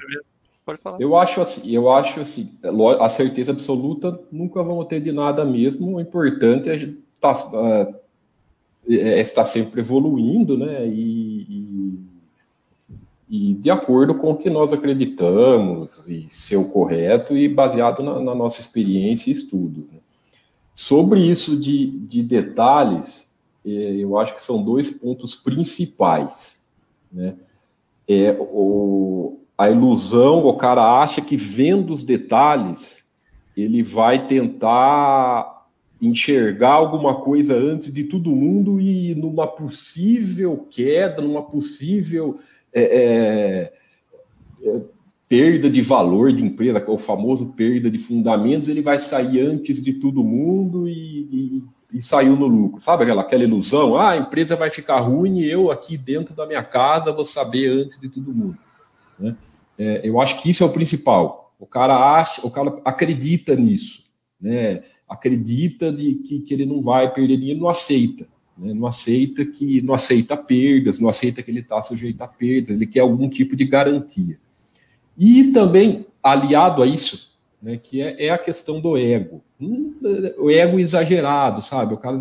Pode 0.66 0.80
falar. 0.80 1.00
Eu 1.00 1.16
acho 1.16 1.40
assim, 1.40 1.70
eu 1.70 1.88
acho 1.92 2.20
assim, 2.20 2.50
a 2.98 3.08
certeza 3.08 3.52
absoluta 3.52 4.20
nunca 4.32 4.60
vamos 4.64 4.88
ter 4.88 5.00
de 5.00 5.12
nada 5.12 5.44
mesmo. 5.44 5.94
O 5.94 6.00
importante 6.00 6.68
é 6.68 6.74
estar, 6.74 7.34
tá, 7.34 7.94
é, 8.88 8.96
é 8.96 9.20
estar 9.20 9.46
sempre 9.46 9.80
evoluindo, 9.80 10.58
né? 10.58 10.84
E, 10.88 11.46
e, 11.48 12.00
e, 13.30 13.54
de 13.54 13.70
acordo 13.70 14.16
com 14.16 14.32
o 14.32 14.36
que 14.36 14.50
nós 14.50 14.72
acreditamos 14.72 16.00
e 16.08 16.26
ser 16.28 16.56
o 16.56 16.68
correto 16.68 17.36
e 17.36 17.48
baseado 17.48 18.02
na, 18.02 18.20
na 18.20 18.34
nossa 18.34 18.60
experiência 18.60 19.30
e 19.30 19.34
estudo. 19.34 19.86
Né? 19.92 20.00
Sobre 20.74 21.20
isso 21.20 21.56
de, 21.56 21.86
de 21.86 22.24
detalhes, 22.24 23.32
é, 23.64 23.70
eu 23.70 24.18
acho 24.18 24.34
que 24.34 24.42
são 24.42 24.60
dois 24.60 24.90
pontos 24.90 25.36
principais, 25.36 26.60
né? 27.12 27.36
É 28.08 28.36
o 28.40 29.45
a 29.58 29.70
ilusão, 29.70 30.44
o 30.44 30.54
cara 30.56 31.00
acha 31.00 31.20
que 31.22 31.36
vendo 31.36 31.92
os 31.92 32.04
detalhes, 32.04 33.02
ele 33.56 33.82
vai 33.82 34.26
tentar 34.26 35.66
enxergar 36.00 36.72
alguma 36.72 37.14
coisa 37.14 37.54
antes 37.54 37.92
de 37.92 38.04
todo 38.04 38.36
mundo 38.36 38.78
e 38.78 39.14
numa 39.14 39.46
possível 39.46 40.66
queda, 40.70 41.22
numa 41.22 41.42
possível 41.42 42.38
é, 42.72 42.82
é, 42.82 43.72
é 44.62 44.80
perda 45.26 45.70
de 45.70 45.80
valor 45.80 46.32
de 46.32 46.44
empresa, 46.44 46.84
o 46.86 46.98
famoso 46.98 47.46
perda 47.54 47.90
de 47.90 47.98
fundamentos, 47.98 48.68
ele 48.68 48.82
vai 48.82 48.98
sair 48.98 49.40
antes 49.40 49.82
de 49.82 49.94
todo 49.94 50.22
mundo 50.22 50.86
e, 50.86 50.92
e, 50.92 51.64
e 51.94 52.02
saiu 52.02 52.36
no 52.36 52.46
lucro. 52.46 52.82
Sabe 52.82 53.04
aquela, 53.04 53.22
aquela 53.22 53.42
ilusão? 53.42 53.96
Ah, 53.96 54.10
a 54.10 54.16
empresa 54.18 54.54
vai 54.54 54.68
ficar 54.68 55.00
ruim 55.00 55.38
e 55.40 55.50
eu 55.50 55.70
aqui 55.70 55.96
dentro 55.96 56.34
da 56.34 56.46
minha 56.46 56.62
casa 56.62 57.10
vou 57.10 57.24
saber 57.24 57.68
antes 57.68 57.98
de 57.98 58.10
todo 58.10 58.34
mundo. 58.34 58.58
Né? 59.18 59.36
É, 59.78 60.08
eu 60.08 60.20
acho 60.20 60.40
que 60.40 60.50
isso 60.50 60.62
é 60.62 60.66
o 60.66 60.72
principal. 60.72 61.54
O 61.58 61.66
cara 61.66 62.18
acha, 62.18 62.46
o 62.46 62.50
cara 62.50 62.80
acredita 62.84 63.56
nisso, 63.56 64.04
né? 64.40 64.82
Acredita 65.08 65.92
de 65.92 66.14
que, 66.16 66.40
que 66.40 66.52
ele 66.52 66.66
não 66.66 66.82
vai 66.82 67.12
perder 67.12 67.36
dinheiro, 67.36 67.60
não 67.60 67.68
aceita, 67.68 68.26
né? 68.58 68.74
não 68.74 68.86
aceita 68.86 69.44
que 69.44 69.80
não 69.82 69.94
aceita 69.94 70.36
perdas, 70.36 70.98
não 70.98 71.08
aceita 71.08 71.42
que 71.42 71.50
ele 71.50 71.60
está 71.60 71.80
sujeito 71.82 72.20
a 72.22 72.28
perdas, 72.28 72.70
ele 72.70 72.86
quer 72.86 73.00
algum 73.00 73.28
tipo 73.28 73.54
de 73.54 73.64
garantia. 73.64 74.38
E 75.16 75.44
também 75.52 76.06
aliado 76.22 76.82
a 76.82 76.86
isso, 76.86 77.38
né, 77.62 77.78
que 77.78 78.02
é, 78.02 78.26
é 78.26 78.30
a 78.30 78.38
questão 78.38 78.80
do 78.80 78.96
ego, 78.96 79.42
hum, 79.60 79.94
o 80.38 80.50
ego 80.50 80.78
exagerado, 80.78 81.62
sabe? 81.62 81.94
O 81.94 81.98
cara 81.98 82.18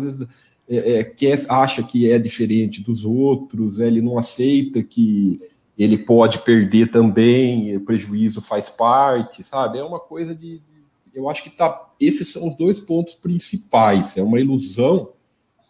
é, 0.68 0.98
é, 0.98 1.04
quer, 1.04 1.38
acha 1.48 1.82
que 1.82 2.10
é 2.10 2.18
diferente 2.18 2.82
dos 2.82 3.04
outros, 3.04 3.80
ele 3.80 4.00
não 4.00 4.18
aceita 4.18 4.82
que 4.82 5.40
ele 5.76 5.98
pode 5.98 6.38
perder 6.38 6.90
também, 6.90 7.76
o 7.76 7.80
prejuízo 7.80 8.40
faz 8.40 8.70
parte, 8.70 9.44
sabe? 9.44 9.78
É 9.78 9.84
uma 9.84 10.00
coisa 10.00 10.34
de, 10.34 10.58
de, 10.60 10.74
eu 11.14 11.28
acho 11.28 11.42
que 11.42 11.50
tá, 11.50 11.92
esses 12.00 12.28
são 12.28 12.48
os 12.48 12.54
dois 12.54 12.80
pontos 12.80 13.14
principais. 13.14 14.16
É 14.16 14.22
uma 14.22 14.40
ilusão, 14.40 15.10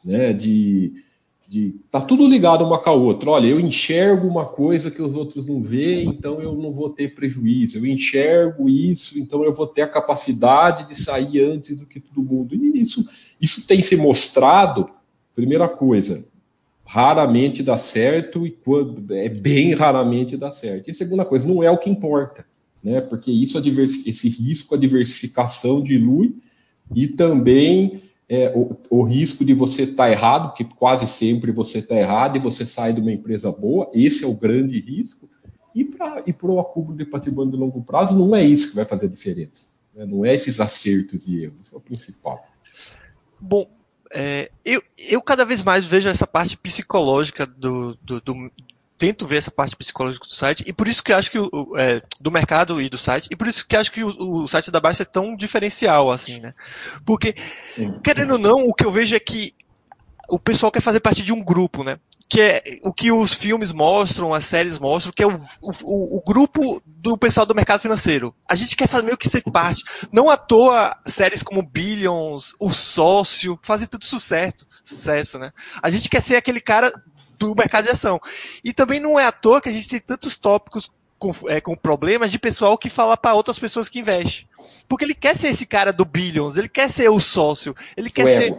né? 0.04 0.32
De, 0.32 0.92
de 1.48 1.80
tá 1.90 2.00
tudo 2.00 2.28
ligado 2.28 2.64
uma 2.64 2.78
com 2.78 2.90
a 2.90 2.92
outra. 2.92 3.30
Olha, 3.30 3.48
eu 3.48 3.58
enxergo 3.58 4.28
uma 4.28 4.44
coisa 4.44 4.92
que 4.92 5.02
os 5.02 5.16
outros 5.16 5.44
não 5.46 5.60
veem, 5.60 6.08
então 6.08 6.40
eu 6.40 6.54
não 6.54 6.70
vou 6.70 6.90
ter 6.90 7.14
prejuízo. 7.14 7.78
Eu 7.78 7.86
enxergo 7.86 8.68
isso, 8.68 9.18
então 9.18 9.42
eu 9.44 9.52
vou 9.52 9.66
ter 9.66 9.82
a 9.82 9.88
capacidade 9.88 10.86
de 10.88 10.94
sair 10.94 11.40
antes 11.42 11.80
do 11.80 11.86
que 11.86 11.98
todo 11.98 12.22
mundo. 12.22 12.54
E 12.54 12.80
isso, 12.80 13.04
isso 13.40 13.66
tem 13.66 13.82
se 13.82 13.96
mostrado. 13.96 14.88
Primeira 15.34 15.68
coisa, 15.68 16.26
raramente 16.86 17.64
dá 17.64 17.76
certo 17.76 18.46
e 18.46 18.50
quando 18.50 19.12
é 19.12 19.28
bem 19.28 19.74
raramente 19.74 20.36
dá 20.36 20.52
certo. 20.52 20.86
E 20.86 20.92
a 20.92 20.94
segunda 20.94 21.24
coisa, 21.24 21.46
não 21.46 21.62
é 21.62 21.70
o 21.70 21.76
que 21.76 21.90
importa, 21.90 22.46
né? 22.82 23.00
Porque 23.00 23.30
isso 23.30 23.58
esse 23.58 24.28
risco, 24.28 24.74
a 24.74 24.78
diversificação 24.78 25.82
dilui 25.82 26.36
e 26.94 27.08
também 27.08 28.00
é, 28.28 28.52
o, 28.54 28.76
o, 28.88 29.02
risco 29.02 29.44
de 29.44 29.52
você 29.52 29.82
estar 29.82 30.04
tá 30.04 30.10
errado, 30.10 30.54
que 30.54 30.64
quase 30.64 31.08
sempre 31.08 31.50
você 31.50 31.78
está 31.78 31.96
errado 31.96 32.36
e 32.36 32.40
você 32.40 32.64
sai 32.64 32.92
de 32.92 33.00
uma 33.00 33.12
empresa 33.12 33.50
boa, 33.50 33.90
esse 33.92 34.24
é 34.24 34.26
o 34.28 34.38
grande 34.38 34.80
risco. 34.80 35.28
E 35.74 35.84
para 35.84 36.22
e 36.26 36.34
o 36.40 36.60
acúmulo 36.60 36.96
de 36.96 37.04
patrimônio 37.04 37.52
de 37.52 37.58
longo 37.58 37.82
prazo, 37.82 38.16
não 38.16 38.34
é 38.34 38.42
isso 38.42 38.70
é, 44.12 44.50
eu, 44.64 44.82
eu 44.98 45.22
cada 45.22 45.44
vez 45.44 45.62
mais 45.62 45.84
vejo 45.84 46.08
essa 46.08 46.26
parte 46.26 46.56
psicológica 46.56 47.46
do, 47.46 47.96
do, 48.02 48.20
do, 48.20 48.52
tento 48.98 49.26
ver 49.26 49.38
essa 49.38 49.50
parte 49.50 49.76
psicológica 49.76 50.26
do 50.26 50.34
site 50.34 50.64
e 50.66 50.72
por 50.72 50.88
isso 50.88 51.02
que 51.02 51.12
acho 51.12 51.30
que 51.30 51.38
o, 51.38 51.76
é, 51.76 52.00
do 52.20 52.30
mercado 52.30 52.80
e 52.80 52.88
do 52.88 52.98
site 52.98 53.28
e 53.30 53.36
por 53.36 53.46
isso 53.46 53.66
que 53.66 53.76
acho 53.76 53.92
que 53.92 54.02
o, 54.02 54.42
o 54.44 54.48
site 54.48 54.70
da 54.70 54.80
Baixa 54.80 55.02
é 55.02 55.06
tão 55.06 55.36
diferencial 55.36 56.10
assim, 56.10 56.40
né? 56.40 56.54
Porque 57.04 57.34
querendo 58.02 58.32
ou 58.32 58.38
não, 58.38 58.68
o 58.68 58.74
que 58.74 58.84
eu 58.84 58.90
vejo 58.90 59.14
é 59.14 59.20
que 59.20 59.54
o 60.28 60.38
pessoal 60.38 60.72
quer 60.72 60.80
fazer 60.80 61.00
parte 61.00 61.22
de 61.22 61.32
um 61.32 61.42
grupo, 61.42 61.84
né? 61.84 61.98
Que 62.28 62.40
é 62.40 62.62
o 62.82 62.92
que 62.92 63.12
os 63.12 63.34
filmes 63.34 63.72
mostram, 63.72 64.34
as 64.34 64.44
séries 64.44 64.78
mostram, 64.78 65.12
que 65.14 65.22
é 65.22 65.26
o, 65.26 65.40
o, 65.62 66.18
o, 66.18 66.22
grupo 66.26 66.82
do 66.84 67.16
pessoal 67.16 67.46
do 67.46 67.54
mercado 67.54 67.80
financeiro. 67.80 68.34
A 68.48 68.54
gente 68.54 68.74
quer 68.74 68.88
fazer 68.88 69.04
meio 69.04 69.16
que 69.16 69.28
ser 69.28 69.42
parte. 69.42 69.84
Não 70.10 70.28
à 70.28 70.36
toa 70.36 70.96
séries 71.06 71.42
como 71.42 71.62
Billions, 71.62 72.54
O 72.58 72.70
Sócio, 72.70 73.58
fazem 73.62 73.86
tudo 73.86 74.04
sucesso, 74.04 74.66
sucesso, 74.84 75.38
né? 75.38 75.52
A 75.80 75.88
gente 75.88 76.08
quer 76.08 76.20
ser 76.20 76.36
aquele 76.36 76.60
cara 76.60 76.92
do 77.38 77.54
mercado 77.54 77.84
de 77.84 77.90
ação. 77.90 78.20
E 78.64 78.72
também 78.72 78.98
não 78.98 79.20
é 79.20 79.24
à 79.24 79.32
toa 79.32 79.60
que 79.60 79.68
a 79.68 79.72
gente 79.72 79.88
tem 79.88 80.00
tantos 80.00 80.36
tópicos 80.36 80.90
com, 81.18 81.32
é, 81.48 81.60
com 81.60 81.76
problemas 81.76 82.32
de 82.32 82.38
pessoal 82.38 82.76
que 82.76 82.90
fala 82.90 83.16
para 83.16 83.34
outras 83.34 83.58
pessoas 83.58 83.88
que 83.88 84.00
investem. 84.00 84.48
Porque 84.88 85.04
ele 85.04 85.14
quer 85.14 85.36
ser 85.36 85.48
esse 85.48 85.66
cara 85.66 85.92
do 85.92 86.04
Billions, 86.04 86.56
ele 86.56 86.68
quer 86.68 86.90
ser 86.90 87.08
o 87.08 87.20
sócio, 87.20 87.74
ele 87.96 88.10
quer 88.10 88.26
ser 88.26 88.56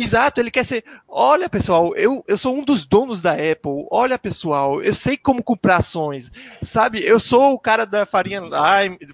Exato, 0.00 0.40
ele 0.40 0.50
quer 0.50 0.64
ser. 0.64 0.84
Olha, 1.08 1.48
pessoal, 1.48 1.94
eu, 1.96 2.22
eu 2.28 2.38
sou 2.38 2.54
um 2.54 2.62
dos 2.62 2.84
donos 2.84 3.20
da 3.20 3.32
Apple. 3.32 3.84
Olha, 3.90 4.16
pessoal, 4.16 4.80
eu 4.80 4.94
sei 4.94 5.16
como 5.16 5.42
comprar 5.42 5.78
ações. 5.78 6.30
Sabe, 6.62 7.02
eu 7.04 7.18
sou 7.18 7.54
o 7.54 7.58
cara 7.58 7.84
da 7.84 8.06
Faria, 8.06 8.40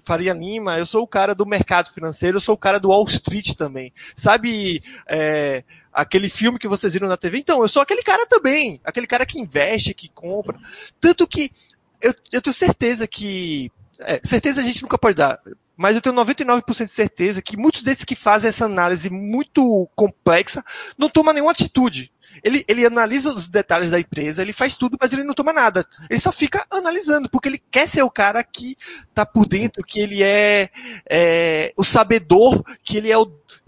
Faria 0.03 0.33
Lima, 0.33 0.77
eu 0.77 0.85
sou 0.85 1.01
o 1.01 1.07
cara 1.07 1.33
do 1.33 1.45
mercado 1.45 1.91
financeiro, 1.91 2.37
eu 2.37 2.41
sou 2.41 2.53
o 2.53 2.57
cara 2.57 2.79
do 2.79 2.89
Wall 2.89 3.05
Street 3.05 3.55
também. 3.55 3.91
Sabe, 4.15 4.83
é, 5.07 5.63
aquele 5.91 6.29
filme 6.29 6.59
que 6.59 6.67
vocês 6.67 6.93
viram 6.93 7.07
na 7.07 7.17
TV? 7.17 7.39
Então, 7.39 7.63
eu 7.63 7.67
sou 7.67 7.81
aquele 7.81 8.03
cara 8.03 8.27
também. 8.27 8.79
Aquele 8.83 9.07
cara 9.07 9.25
que 9.25 9.39
investe, 9.39 9.93
que 9.93 10.07
compra. 10.09 10.59
Tanto 11.01 11.27
que 11.27 11.51
eu, 11.99 12.13
eu 12.31 12.41
tenho 12.41 12.53
certeza 12.53 13.07
que. 13.07 13.71
É, 14.01 14.19
certeza 14.23 14.61
a 14.61 14.63
gente 14.63 14.83
nunca 14.83 14.99
pode 14.99 15.15
dar 15.15 15.39
mas 15.77 15.95
eu 15.95 16.01
tenho 16.01 16.15
99% 16.15 16.85
de 16.85 16.91
certeza 16.91 17.41
que 17.41 17.57
muitos 17.57 17.83
desses 17.83 18.05
que 18.05 18.15
fazem 18.15 18.49
essa 18.49 18.65
análise 18.65 19.09
muito 19.09 19.89
complexa 19.95 20.63
não 20.97 21.09
tomam 21.09 21.33
nenhuma 21.33 21.51
atitude. 21.51 22.11
Ele, 22.43 22.65
ele 22.67 22.85
analisa 22.85 23.29
os 23.29 23.47
detalhes 23.47 23.91
da 23.91 23.99
empresa, 23.99 24.41
ele 24.41 24.53
faz 24.53 24.75
tudo, 24.75 24.97
mas 24.99 25.13
ele 25.13 25.23
não 25.23 25.33
toma 25.33 25.53
nada. 25.53 25.85
Ele 26.09 26.19
só 26.19 26.31
fica 26.31 26.65
analisando, 26.69 27.29
porque 27.29 27.47
ele 27.47 27.61
quer 27.71 27.87
ser 27.87 28.03
o 28.03 28.11
cara 28.11 28.43
que 28.43 28.75
está 29.09 29.25
por 29.25 29.45
dentro, 29.45 29.83
que 29.83 29.99
ele 29.99 30.21
é, 30.21 30.69
é, 31.09 31.73
o 31.77 31.83
sabedor, 31.83 32.63
que 32.83 32.97
ele 32.97 33.11
é 33.11 33.17
o 33.17 33.25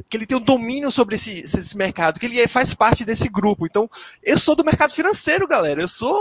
que 0.10 0.18
ele 0.18 0.26
tem 0.26 0.38
um 0.38 0.42
domínio 0.42 0.92
sobre 0.92 1.16
esse, 1.16 1.42
esse 1.42 1.78
mercado, 1.78 2.20
que 2.20 2.26
ele 2.26 2.40
é, 2.40 2.48
faz 2.48 2.74
parte 2.74 3.06
desse 3.06 3.30
grupo. 3.30 3.66
Então, 3.66 3.90
eu 4.24 4.38
sou 4.38 4.56
do 4.56 4.64
mercado 4.64 4.94
financeiro, 4.94 5.48
galera. 5.48 5.82
Eu 5.82 5.88
sou 5.88 6.18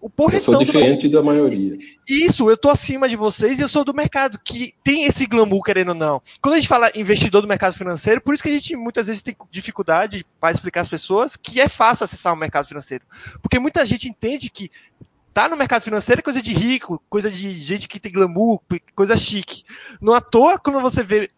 o 0.00 0.10
porretão. 0.10 0.54
Eu 0.54 0.58
sou 0.58 0.64
diferente 0.64 1.08
do... 1.08 1.12
da 1.12 1.22
maioria. 1.22 1.76
Isso, 2.08 2.48
eu 2.48 2.56
tô 2.56 2.68
acima 2.68 3.08
de 3.08 3.16
vocês 3.16 3.58
e 3.58 3.62
eu 3.62 3.68
sou 3.68 3.84
do 3.84 3.94
mercado, 3.94 4.38
que 4.42 4.74
tem 4.84 5.04
esse 5.04 5.26
glamour, 5.26 5.62
querendo 5.62 5.88
ou 5.88 5.94
não. 5.94 6.22
Quando 6.40 6.54
a 6.54 6.56
gente 6.56 6.68
fala 6.68 6.90
investidor 6.94 7.42
do 7.42 7.48
mercado 7.48 7.74
financeiro, 7.74 8.20
por 8.20 8.34
isso 8.34 8.42
que 8.42 8.48
a 8.48 8.52
gente 8.52 8.76
muitas 8.76 9.06
vezes 9.06 9.22
tem 9.22 9.36
dificuldade 9.50 10.24
para 10.40 10.52
explicar 10.52 10.82
às 10.82 10.88
pessoas 10.88 11.36
que 11.36 11.60
é 11.60 11.68
fácil 11.68 12.04
acessar 12.04 12.32
o 12.32 12.36
mercado 12.36 12.68
financeiro. 12.68 13.04
Porque 13.42 13.58
muita 13.58 13.84
gente 13.84 14.08
entende 14.08 14.50
que 14.50 14.70
tá 15.36 15.48
no 15.48 15.56
mercado 15.56 15.82
financeiro 15.82 16.20
é 16.20 16.22
coisa 16.22 16.40
de 16.40 16.52
rico, 16.52 17.02
coisa 17.10 17.30
de 17.30 17.52
gente 17.52 17.88
que 17.88 18.00
tem 18.00 18.12
glamour, 18.12 18.60
coisa 18.94 19.16
chique. 19.16 19.64
Não 20.00 20.14
à 20.14 20.20
toa, 20.20 20.58
quando 20.58 20.80
você 20.80 21.02
vê 21.02 21.30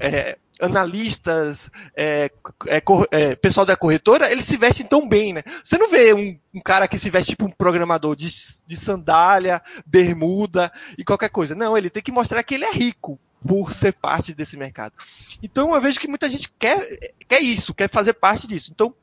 é, 0.00 0.38
analistas, 0.62 1.70
é, 1.96 2.30
é, 2.68 2.82
é, 3.10 3.36
pessoal 3.36 3.66
da 3.66 3.76
corretora, 3.76 4.30
eles 4.30 4.44
se 4.44 4.56
vestem 4.56 4.86
tão 4.86 5.08
bem, 5.08 5.32
né? 5.32 5.42
Você 5.62 5.76
não 5.76 5.90
vê 5.90 6.14
um, 6.14 6.38
um 6.54 6.60
cara 6.60 6.86
que 6.86 6.96
se 6.96 7.10
veste 7.10 7.32
tipo 7.32 7.44
um 7.44 7.50
programador 7.50 8.14
de, 8.14 8.28
de 8.66 8.76
sandália, 8.76 9.60
bermuda 9.84 10.72
e 10.96 11.04
qualquer 11.04 11.28
coisa. 11.28 11.54
Não, 11.54 11.76
ele 11.76 11.90
tem 11.90 12.02
que 12.02 12.12
mostrar 12.12 12.42
que 12.42 12.54
ele 12.54 12.64
é 12.64 12.72
rico 12.72 13.18
por 13.46 13.72
ser 13.72 13.92
parte 13.92 14.34
desse 14.34 14.56
mercado. 14.56 14.94
Então 15.42 15.74
eu 15.74 15.80
vejo 15.80 15.98
que 15.98 16.08
muita 16.08 16.28
gente 16.28 16.50
quer, 16.58 16.86
quer 17.28 17.40
isso, 17.40 17.74
quer 17.74 17.88
fazer 17.88 18.12
parte 18.14 18.46
disso. 18.46 18.70
Então, 18.72 18.94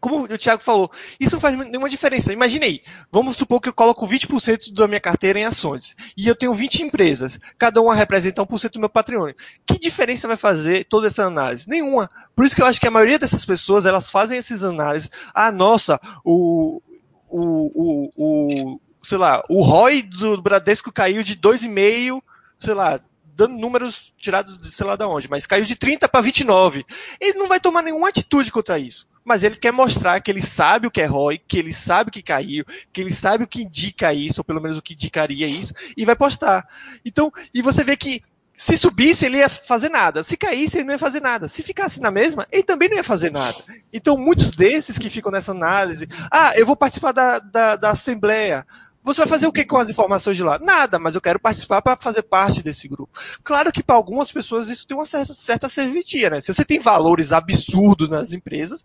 como 0.00 0.22
o 0.22 0.38
Thiago 0.38 0.62
falou, 0.62 0.90
isso 1.20 1.38
faz 1.38 1.56
nenhuma 1.56 1.88
diferença. 1.88 2.32
Imaginei, 2.32 2.82
vamos 3.12 3.36
supor 3.36 3.60
que 3.60 3.68
eu 3.68 3.72
coloco 3.72 4.06
20% 4.06 4.72
da 4.72 4.88
minha 4.88 5.00
carteira 5.00 5.38
em 5.38 5.44
ações 5.44 5.94
e 6.16 6.26
eu 6.26 6.34
tenho 6.34 6.54
20 6.54 6.82
empresas, 6.84 7.38
cada 7.58 7.82
uma 7.82 7.94
representa 7.94 8.42
1% 8.42 8.72
do 8.72 8.80
meu 8.80 8.88
patrimônio. 8.88 9.36
Que 9.66 9.78
diferença 9.78 10.26
vai 10.26 10.38
fazer 10.38 10.84
toda 10.84 11.06
essa 11.06 11.24
análise? 11.24 11.68
Nenhuma. 11.68 12.10
Por 12.34 12.46
isso 12.46 12.56
que 12.56 12.62
eu 12.62 12.66
acho 12.66 12.80
que 12.80 12.88
a 12.88 12.90
maioria 12.90 13.18
dessas 13.18 13.44
pessoas, 13.44 13.84
elas 13.84 14.10
fazem 14.10 14.38
essas 14.38 14.64
análises. 14.64 15.10
Ah, 15.34 15.52
nossa, 15.52 16.00
o, 16.24 16.80
o, 17.28 17.70
o, 17.74 18.10
o 18.16 18.80
sei 19.02 19.18
lá, 19.18 19.42
o 19.50 19.62
ROI 19.62 20.02
do 20.02 20.40
Bradesco 20.40 20.90
caiu 20.90 21.22
de 21.22 21.36
2,5, 21.36 22.22
sei 22.58 22.74
lá, 22.74 22.98
dando 23.34 23.58
números 23.58 24.14
tirados 24.16 24.56
de 24.56 24.72
sei 24.72 24.86
lá 24.86 24.96
de 24.96 25.04
onde, 25.04 25.28
mas 25.28 25.46
caiu 25.46 25.64
de 25.64 25.76
30 25.76 26.08
para 26.08 26.20
29. 26.22 26.86
Ele 27.20 27.38
não 27.38 27.48
vai 27.48 27.60
tomar 27.60 27.82
nenhuma 27.82 28.08
atitude 28.08 28.50
contra 28.50 28.78
isso 28.78 29.09
mas 29.24 29.44
ele 29.44 29.56
quer 29.56 29.72
mostrar 29.72 30.20
que 30.20 30.30
ele 30.30 30.42
sabe 30.42 30.86
o 30.86 30.90
que 30.90 31.00
é 31.00 31.06
ROI, 31.06 31.38
que 31.38 31.58
ele 31.58 31.72
sabe 31.72 32.08
o 32.08 32.12
que 32.12 32.22
caiu, 32.22 32.64
que 32.92 33.00
ele 33.00 33.12
sabe 33.12 33.44
o 33.44 33.48
que 33.48 33.62
indica 33.62 34.12
isso, 34.12 34.40
ou 34.40 34.44
pelo 34.44 34.60
menos 34.60 34.78
o 34.78 34.82
que 34.82 34.94
indicaria 34.94 35.46
isso, 35.46 35.74
e 35.96 36.04
vai 36.04 36.16
postar. 36.16 36.66
Então, 37.04 37.30
e 37.54 37.62
você 37.62 37.84
vê 37.84 37.96
que 37.96 38.22
se 38.54 38.76
subisse, 38.76 39.24
ele 39.24 39.38
ia 39.38 39.48
fazer 39.48 39.88
nada. 39.88 40.22
Se 40.22 40.36
caísse, 40.36 40.78
ele 40.78 40.84
não 40.84 40.92
ia 40.92 40.98
fazer 40.98 41.20
nada. 41.20 41.48
Se 41.48 41.62
ficasse 41.62 41.98
na 42.00 42.10
mesma, 42.10 42.46
ele 42.52 42.62
também 42.62 42.90
não 42.90 42.96
ia 42.96 43.02
fazer 43.02 43.30
nada. 43.32 43.56
Então, 43.90 44.18
muitos 44.18 44.50
desses 44.50 44.98
que 44.98 45.08
ficam 45.08 45.32
nessa 45.32 45.52
análise, 45.52 46.06
ah, 46.30 46.52
eu 46.56 46.66
vou 46.66 46.76
participar 46.76 47.12
da, 47.12 47.38
da, 47.38 47.76
da 47.76 47.90
assembleia. 47.90 48.66
Você 49.02 49.22
vai 49.22 49.28
fazer 49.28 49.46
o 49.46 49.52
que 49.52 49.64
com 49.64 49.78
as 49.78 49.88
informações 49.88 50.36
de 50.36 50.42
lá? 50.42 50.58
Nada, 50.58 50.98
mas 50.98 51.14
eu 51.14 51.20
quero 51.20 51.40
participar 51.40 51.80
para 51.80 51.96
fazer 51.96 52.22
parte 52.22 52.62
desse 52.62 52.86
grupo. 52.86 53.18
Claro 53.42 53.72
que 53.72 53.82
para 53.82 53.96
algumas 53.96 54.30
pessoas 54.30 54.68
isso 54.68 54.86
tem 54.86 54.96
uma 54.96 55.06
certa, 55.06 55.32
certa 55.32 55.68
serventia, 55.68 56.30
né? 56.30 56.40
Se 56.40 56.52
você 56.52 56.64
tem 56.64 56.78
valores 56.78 57.32
absurdos 57.32 58.10
nas 58.10 58.32
empresas, 58.32 58.84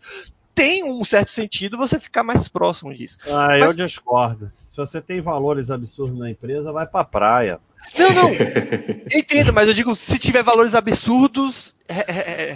tem 0.54 0.84
um 0.84 1.04
certo 1.04 1.30
sentido 1.30 1.76
você 1.76 2.00
ficar 2.00 2.22
mais 2.22 2.48
próximo 2.48 2.94
disso. 2.94 3.18
Ah, 3.26 3.48
mas... 3.60 3.76
eu 3.76 3.86
discordo. 3.86 4.50
Se 4.70 4.76
você 4.78 5.00
tem 5.00 5.20
valores 5.20 5.70
absurdos 5.70 6.18
na 6.18 6.30
empresa, 6.30 6.72
vai 6.72 6.86
para 6.86 7.00
a 7.00 7.04
praia. 7.04 7.60
Não, 7.98 8.12
não. 8.12 8.30
entendo, 9.12 9.52
mas 9.52 9.68
eu 9.68 9.74
digo, 9.74 9.94
se 9.94 10.18
tiver 10.18 10.42
valores 10.42 10.74
absurdos 10.74 11.74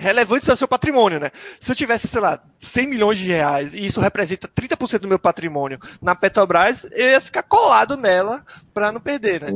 relevantes 0.00 0.48
ao 0.48 0.56
seu 0.56 0.66
patrimônio, 0.66 1.20
né? 1.20 1.30
Se 1.60 1.70
eu 1.70 1.76
tivesse, 1.76 2.08
sei 2.08 2.20
lá, 2.20 2.42
100 2.58 2.86
milhões 2.88 3.18
de 3.18 3.26
reais 3.26 3.74
e 3.74 3.84
isso 3.84 4.00
representa 4.00 4.48
30% 4.48 5.00
do 5.00 5.08
meu 5.08 5.18
patrimônio 5.18 5.78
na 6.02 6.14
Petrobras, 6.14 6.86
eu 6.92 7.10
ia 7.10 7.20
ficar 7.20 7.42
colado 7.44 7.96
nela 7.96 8.44
para 8.74 8.90
não 8.90 9.00
perder, 9.00 9.40
né? 9.40 9.52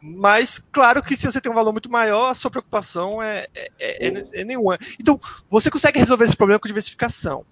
Mas, 0.00 0.62
claro 0.70 1.02
que 1.02 1.16
se 1.16 1.26
você 1.26 1.40
tem 1.40 1.50
um 1.50 1.54
valor 1.54 1.72
muito 1.72 1.90
maior, 1.90 2.30
a 2.30 2.34
sua 2.34 2.50
preocupação 2.50 3.20
é, 3.20 3.48
é, 3.54 3.70
é, 3.80 4.40
é 4.40 4.44
nenhuma. 4.44 4.78
Então, 5.00 5.20
você 5.50 5.68
consegue 5.68 5.98
resolver 5.98 6.24
esse 6.24 6.36
problema 6.36 6.60
com 6.60 6.68
diversificação 6.68 7.44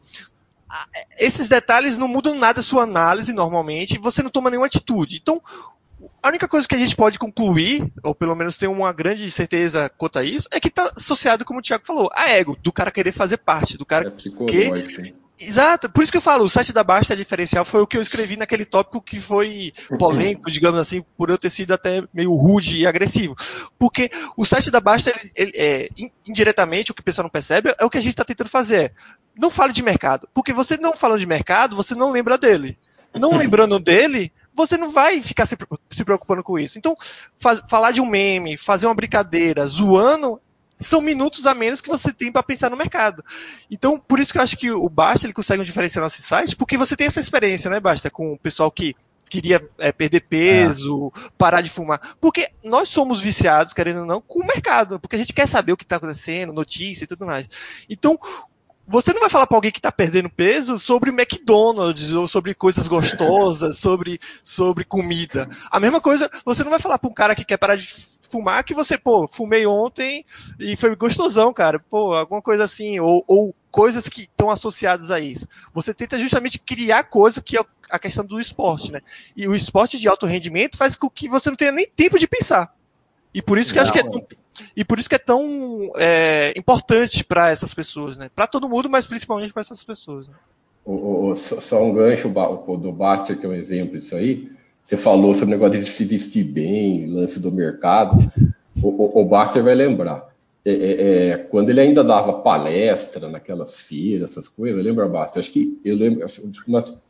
esses 1.19 1.49
detalhes 1.49 1.99
não 1.99 2.09
mudam 2.09 2.35
nada 2.35 2.61
a 2.61 2.63
sua 2.63 2.83
análise 2.83 3.33
normalmente, 3.33 3.99
você 3.99 4.23
não 4.23 4.31
toma 4.31 4.51
nenhuma 4.51 4.67
atitude. 4.67 5.19
Então, 5.23 5.41
a 6.25 6.29
única 6.29 6.49
coisa 6.49 6.67
que 6.67 6.75
a 6.75 6.79
gente 6.79 6.97
pode 6.97 7.19
concluir, 7.19 7.87
ou 8.03 8.15
pelo 8.15 8.35
menos 8.35 8.57
ter 8.57 8.67
uma 8.67 8.91
grande 8.95 9.31
certeza 9.31 9.91
quanto 9.91 10.19
a 10.19 10.25
isso, 10.25 10.49
é 10.51 10.59
que 10.59 10.69
está 10.69 10.91
associado, 10.97 11.45
como 11.45 11.61
o 11.61 11.63
Thiago 11.63 11.87
falou, 11.87 12.09
a 12.15 12.31
ego, 12.31 12.57
do 12.63 12.73
cara 12.73 12.91
querer 12.91 13.13
fazer 13.13 13.37
parte, 13.37 13.77
do 13.77 13.85
cara 13.85 14.09
é 14.09 14.47
que. 14.47 15.15
Exato, 15.39 15.91
por 15.91 16.03
isso 16.03 16.13
que 16.13 16.17
eu 16.17 16.23
falo, 16.23 16.45
o 16.45 16.49
site 16.49 16.73
da 16.73 16.85
Basta 16.85 17.17
diferencial 17.17 17.65
foi 17.65 17.83
o 17.83 17.87
que 17.87 17.97
eu 17.97 18.01
escrevi 18.01 18.37
naquele 18.37 18.65
tópico 18.65 19.03
que 19.03 19.19
foi 19.19 19.73
polêmico, 19.99 20.49
digamos 20.49 20.79
assim, 20.79 21.05
por 21.17 21.29
eu 21.29 21.37
ter 21.37 21.51
sido 21.51 21.75
até 21.75 22.05
meio 22.15 22.33
rude 22.33 22.79
e 22.79 22.87
agressivo. 22.87 23.35
Porque 23.77 24.09
o 24.37 24.45
site 24.45 24.71
da 24.71 24.79
Basta, 24.79 25.11
ele, 25.11 25.33
ele, 25.35 25.53
é, 25.57 25.89
indiretamente, 26.27 26.93
o 26.93 26.95
que 26.95 27.01
o 27.01 27.05
pessoal 27.05 27.25
não 27.25 27.31
percebe, 27.31 27.75
é 27.79 27.85
o 27.85 27.91
que 27.91 27.99
a 27.99 28.01
gente 28.01 28.13
está 28.13 28.25
tentando 28.25 28.49
fazer 28.49 28.93
não 29.37 29.51
fale 29.51 29.73
de 29.73 29.83
mercado. 29.83 30.29
Porque 30.33 30.53
você 30.53 30.77
não 30.77 30.97
falando 30.97 31.19
de 31.19 31.27
mercado, 31.27 31.77
você 31.77 31.95
não 31.95 32.11
lembra 32.11 32.39
dele. 32.39 32.79
Não 33.13 33.31
lembrando 33.37 33.79
dele, 33.79 34.33
você 34.55 34.77
não 34.77 34.91
vai 34.91 35.21
ficar 35.21 35.47
se, 35.47 35.57
se 35.91 36.05
preocupando 36.05 36.43
com 36.43 36.59
isso. 36.59 36.79
Então, 36.79 36.97
faz, 37.37 37.63
falar 37.69 37.91
de 37.91 38.01
um 38.01 38.07
meme, 38.07 38.57
fazer 38.57 38.87
uma 38.87 38.95
brincadeira, 38.95 39.67
zoando, 39.67 40.41
são 40.79 41.01
minutos 41.01 41.47
a 41.47 41.55
menos 41.55 41.81
que 41.81 41.89
você 41.89 42.13
tem 42.13 42.31
para 42.31 42.43
pensar 42.43 42.71
no 42.71 42.77
mercado. 42.77 43.25
Então, 43.71 43.99
por 43.99 44.21
isso 44.21 44.33
que 44.33 44.39
eu 44.39 44.43
acho 44.43 44.57
que 44.57 44.71
o 44.71 44.89
Basta 44.89 45.27
ele 45.27 45.33
consegue 45.33 45.63
um 45.63 46.01
nosso 46.01 46.23
site, 46.23 46.57
porque 46.57 46.77
você 46.77 46.97
tem 46.97 47.07
essa 47.07 47.21
experiência, 47.21 47.71
né, 47.71 47.81
Basta, 47.81 48.11
com 48.11 48.33
o 48.33 48.39
pessoal 48.39 48.71
que 48.71 48.95
queria 49.31 49.67
é, 49.79 49.91
perder 49.91 50.21
peso, 50.21 51.13
parar 51.37 51.61
de 51.61 51.71
fumar. 51.71 52.17
Porque 52.21 52.49
nós 52.63 52.89
somos 52.89 53.21
viciados, 53.21 53.73
querendo 53.73 54.01
ou 54.01 54.07
não, 54.07 54.21
com 54.21 54.41
o 54.41 54.47
mercado, 54.47 55.01
porque 55.01 55.17
a 55.17 55.19
gente 55.19 55.33
quer 55.33 55.49
saber 55.49 55.73
o 55.73 55.77
que 55.77 55.85
está 55.85 55.97
acontecendo, 55.97 56.53
notícia 56.53 57.05
e 57.05 57.07
tudo 57.07 57.27
mais. 57.27 57.49
Então, 57.89 58.19
você 58.87 59.13
não 59.13 59.21
vai 59.21 59.31
falar 59.31 59.47
para 59.47 59.57
alguém 59.57 59.73
que 59.73 59.79
está 59.79 59.91
perdendo 59.91 60.29
peso 60.29 60.79
sobre 60.79 61.11
McDonald's 61.11 62.13
ou 62.13 62.29
sobre 62.29 62.55
coisas 62.55 62.87
gostosas, 62.87 63.79
sobre, 63.81 64.19
sobre 64.43 64.85
comida. 64.85 65.49
A 65.71 65.81
mesma 65.81 66.01
coisa, 66.01 66.31
você 66.45 66.63
não 66.63 66.71
vai 66.71 66.79
falar 66.79 66.99
para 66.99 67.11
um 67.11 67.15
cara 67.15 67.35
que 67.35 67.45
quer 67.45 67.57
parar 67.57 67.77
de 67.77 67.87
fumar 68.31 68.65
que 68.65 68.75
você, 68.75 68.99
pô, 68.99 69.29
fumei 69.31 69.65
ontem 69.67 70.25
e 70.59 70.75
foi 70.77 70.95
gostosão, 70.97 71.53
cara. 71.53 71.79
Pô, 71.79 72.15
alguma 72.15 72.43
coisa 72.43 72.65
assim, 72.65 72.99
ou, 72.99 73.25
ou 73.29 73.55
coisas 73.71 74.09
que 74.09 74.23
estão 74.23 74.51
associadas 74.51 75.11
a 75.11 75.21
isso. 75.21 75.47
Você 75.73 75.95
tenta 75.95 76.19
justamente 76.19 76.59
criar 76.59 77.05
coisa 77.05 77.41
que 77.41 77.57
é 77.57 77.65
a 77.89 77.99
questão 77.99 78.25
do 78.25 78.41
esporte, 78.41 78.91
né? 78.91 79.01
E 79.37 79.47
o 79.47 79.55
esporte 79.55 79.99
de 79.99 80.09
alto 80.09 80.27
rendimento 80.27 80.77
faz 80.77 80.97
com 80.97 81.09
que 81.09 81.29
você 81.29 81.49
não 81.49 81.57
tenha 81.57 81.73
nem 81.73 81.89
tempo 81.89 82.19
de 82.19 82.27
pensar. 82.27 82.75
E 83.33 83.41
por 83.41 83.59
isso 83.59 83.73
que 83.73 83.79
eu 83.79 83.83
acho 83.83 83.93
que 83.93 83.99
é 84.01 84.03
tão, 84.03 84.27
e 84.77 84.85
por 84.85 84.99
isso 84.99 85.09
que 85.09 85.17
é 85.17 85.19
tão 85.19 85.93
é, 85.97 86.53
importante 86.57 87.25
para 87.25 87.51
essas 87.51 87.75
pessoas, 87.75 88.17
né? 88.17 88.31
Para 88.35 88.47
todo 88.47 88.69
mundo, 88.69 88.89
mas 88.89 89.07
principalmente 89.07 89.53
para 89.53 89.63
essas 89.63 89.83
pessoas. 89.83 90.29
Né? 90.29 90.35
o, 90.85 91.31
o, 91.31 91.37
só 91.37 91.83
um 91.83 91.95
gancho 91.95 92.29
do 92.29 92.93
Baster, 92.93 93.39
que 93.39 93.47
é 93.47 93.49
um 93.49 93.55
exemplo 93.55 93.99
disso 93.99 94.15
aí. 94.15 94.49
Você 94.83 94.97
falou 94.97 95.33
sobre 95.33 95.55
o 95.55 95.59
negócio 95.59 95.81
de 95.81 95.89
se 95.89 96.05
vestir 96.05 96.45
bem, 96.45 97.07
lance 97.07 97.41
do 97.41 97.51
mercado. 97.51 98.19
O, 98.83 98.89
o, 98.89 99.23
o 99.23 99.25
Baster 99.25 99.63
vai 99.63 99.75
lembrar. 99.75 100.29
É, 100.67 100.73
é, 100.73 101.29
é, 101.31 101.37
quando 101.37 101.71
ele 101.71 101.81
ainda 101.81 102.05
dava 102.05 102.35
palestra 102.35 103.29
naquelas 103.29 103.81
feiras, 103.81 104.33
essas 104.33 104.49
coisas, 104.49 104.83
lembra, 104.83 105.09
Baster? 105.09 105.41
Acho 105.41 105.53
que 105.53 105.79
eu 105.85 105.97
lembro, 105.97 106.27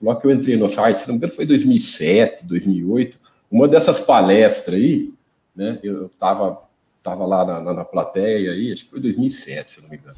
logo 0.00 0.20
que 0.20 0.26
eu 0.26 0.30
entrei 0.30 0.56
no 0.56 0.68
site, 0.68 1.00
se 1.00 1.08
não 1.08 1.14
me 1.14 1.18
engano, 1.18 1.32
foi 1.32 1.46
2007, 1.46 2.46
2008. 2.46 3.18
Uma 3.50 3.66
dessas 3.66 4.00
palestras 4.00 4.76
aí, 4.76 5.12
né? 5.54 5.80
Eu 5.82 6.06
estava 6.06 6.62
tava 7.04 7.26
lá 7.26 7.44
na, 7.44 7.60
na, 7.60 7.74
na, 7.74 7.84
plateia 7.84 8.50
aí, 8.50 8.72
acho 8.72 8.84
que 8.84 8.90
foi 8.90 9.00
2007, 9.00 9.74
se 9.74 9.82
não 9.82 9.90
me 9.90 9.96
engano. 9.98 10.16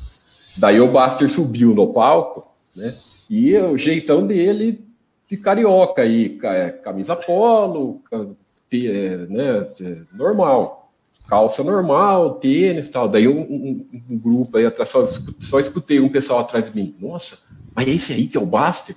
Daí 0.56 0.80
o 0.80 0.86
Baster 0.86 1.28
subiu 1.28 1.74
no 1.74 1.92
palco, 1.92 2.48
né? 2.76 2.94
E 3.28 3.56
o 3.56 3.76
jeitão 3.76 4.24
dele 4.24 4.86
de 5.28 5.36
carioca 5.36 6.02
aí, 6.02 6.38
é, 6.44 6.70
camisa 6.70 7.16
polo, 7.16 8.00
é, 8.12 9.16
né, 9.26 9.66
é, 9.80 9.96
normal, 10.12 10.92
calça 11.28 11.64
normal, 11.64 12.36
tênis 12.36 12.88
tal. 12.88 13.08
Daí 13.08 13.26
um, 13.26 13.40
um, 13.40 13.86
um, 14.08 14.18
grupo 14.18 14.56
aí 14.56 14.64
atrás, 14.64 14.88
só, 14.88 15.04
só 15.40 15.58
escutei 15.58 15.98
um 15.98 16.08
pessoal 16.08 16.38
atrás 16.38 16.70
de 16.70 16.76
mim, 16.76 16.94
nossa, 17.00 17.48
mas 17.74 17.88
é 17.88 17.90
esse 17.90 18.12
aí 18.12 18.28
que 18.28 18.36
é 18.36 18.40
o 18.40 18.46
Baster? 18.46 18.94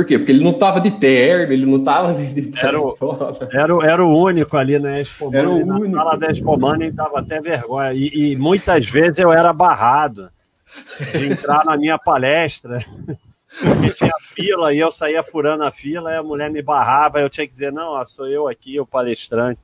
Por 0.00 0.06
quê? 0.06 0.18
Porque 0.18 0.32
ele 0.32 0.42
não 0.42 0.54
tava 0.54 0.80
de 0.80 0.92
terno, 0.92 1.52
ele 1.52 1.66
não 1.66 1.84
tava 1.84 2.14
de 2.14 2.50
era, 2.58 2.80
o, 2.80 2.96
era, 3.52 3.92
era 3.92 4.02
o 4.02 4.18
único 4.18 4.56
ali 4.56 4.78
na 4.78 4.98
Expo 4.98 5.30
era 5.30 5.46
o 5.46 5.62
na 5.66 5.74
único. 5.74 5.94
sala 5.94 6.16
da 6.16 6.28
Expo 6.28 6.58
Money, 6.58 6.90
dava 6.90 7.20
até 7.20 7.38
vergonha. 7.38 7.92
E, 7.92 8.32
e 8.32 8.36
muitas 8.36 8.86
vezes 8.86 9.18
eu 9.18 9.30
era 9.30 9.52
barrado 9.52 10.30
de 11.12 11.26
entrar 11.32 11.66
na 11.66 11.76
minha 11.76 11.98
palestra. 11.98 12.82
Porque 13.62 13.90
tinha 13.90 14.14
fila 14.32 14.72
e 14.72 14.78
eu 14.78 14.90
saía 14.90 15.22
furando 15.22 15.64
a 15.64 15.70
fila 15.70 16.10
e 16.10 16.16
a 16.16 16.22
mulher 16.22 16.50
me 16.50 16.62
barrava, 16.62 17.20
eu 17.20 17.28
tinha 17.28 17.46
que 17.46 17.52
dizer, 17.52 17.70
não, 17.70 17.88
ó, 17.88 18.04
sou 18.06 18.26
eu 18.26 18.48
aqui, 18.48 18.80
o 18.80 18.86
palestrante. 18.86 19.60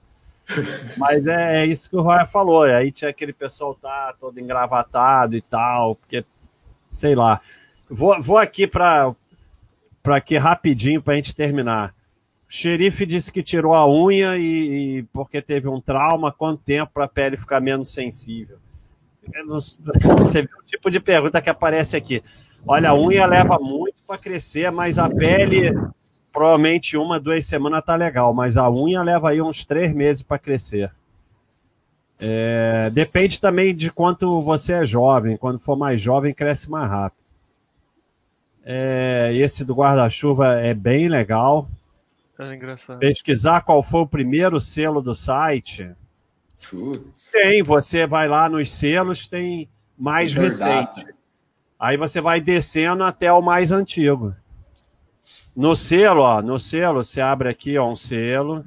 Mas 0.98 1.26
é, 1.26 1.62
é, 1.62 1.66
isso 1.66 1.88
que 1.88 1.96
o 1.96 2.02
Roy 2.02 2.26
falou. 2.26 2.64
Aí 2.64 2.92
tinha 2.92 3.10
aquele 3.10 3.32
pessoal 3.32 3.74
tá 3.74 4.14
todo 4.20 4.38
engravatado 4.38 5.34
e 5.34 5.40
tal, 5.40 5.96
porque, 5.96 6.22
sei 6.90 7.14
lá. 7.14 7.40
Vou, 7.88 8.20
vou 8.20 8.36
aqui 8.36 8.66
para 8.66 9.14
para 10.06 10.18
aqui 10.18 10.38
rapidinho 10.38 11.02
para 11.02 11.14
a 11.14 11.16
gente 11.16 11.34
terminar. 11.34 11.92
O 12.48 12.52
xerife 12.52 13.04
disse 13.04 13.32
que 13.32 13.42
tirou 13.42 13.74
a 13.74 13.90
unha 13.90 14.36
e, 14.36 14.98
e 14.98 15.02
porque 15.12 15.42
teve 15.42 15.68
um 15.68 15.80
trauma, 15.80 16.30
quanto 16.30 16.62
tempo 16.62 16.92
para 16.94 17.06
a 17.06 17.08
pele 17.08 17.36
ficar 17.36 17.60
menos 17.60 17.88
sensível? 17.88 18.56
Você 20.18 20.42
vê 20.42 20.48
o 20.62 20.64
tipo 20.64 20.92
de 20.92 21.00
pergunta 21.00 21.42
que 21.42 21.50
aparece 21.50 21.96
aqui. 21.96 22.22
Olha, 22.64 22.90
a 22.90 22.94
unha 22.94 23.26
leva 23.26 23.58
muito 23.58 23.96
para 24.06 24.16
crescer, 24.16 24.70
mas 24.70 24.96
a 24.96 25.10
pele, 25.10 25.76
provavelmente 26.32 26.96
uma, 26.96 27.18
duas 27.18 27.44
semanas 27.44 27.84
tá 27.84 27.96
legal, 27.96 28.32
mas 28.32 28.56
a 28.56 28.70
unha 28.70 29.02
leva 29.02 29.30
aí 29.30 29.42
uns 29.42 29.64
três 29.64 29.92
meses 29.92 30.22
para 30.22 30.38
crescer. 30.38 30.92
É, 32.20 32.90
depende 32.92 33.40
também 33.40 33.74
de 33.74 33.90
quanto 33.90 34.40
você 34.40 34.74
é 34.74 34.84
jovem. 34.84 35.36
Quando 35.36 35.58
for 35.58 35.76
mais 35.76 36.00
jovem, 36.00 36.32
cresce 36.32 36.70
mais 36.70 36.88
rápido. 36.88 37.25
É, 38.68 39.30
esse 39.32 39.64
do 39.64 39.76
guarda-chuva 39.76 40.56
é 40.56 40.74
bem 40.74 41.08
legal. 41.08 41.68
É 42.36 42.52
engraçado. 42.52 42.98
Pesquisar 42.98 43.60
qual 43.60 43.80
foi 43.80 44.00
o 44.00 44.08
primeiro 44.08 44.60
selo 44.60 45.00
do 45.00 45.14
site. 45.14 45.94
Putz. 46.68 47.30
Tem, 47.30 47.62
você 47.62 48.08
vai 48.08 48.28
lá 48.28 48.48
nos 48.48 48.72
selos, 48.72 49.28
tem 49.28 49.68
mais 49.96 50.34
recente. 50.34 51.06
Aí 51.78 51.96
você 51.96 52.20
vai 52.20 52.40
descendo 52.40 53.04
até 53.04 53.32
o 53.32 53.40
mais 53.40 53.70
antigo. 53.70 54.34
No 55.54 55.76
selo, 55.76 56.22
ó, 56.22 56.42
no 56.42 56.58
selo, 56.58 57.04
você 57.04 57.20
abre 57.20 57.48
aqui, 57.48 57.78
ó, 57.78 57.88
um 57.88 57.96
selo. 57.96 58.64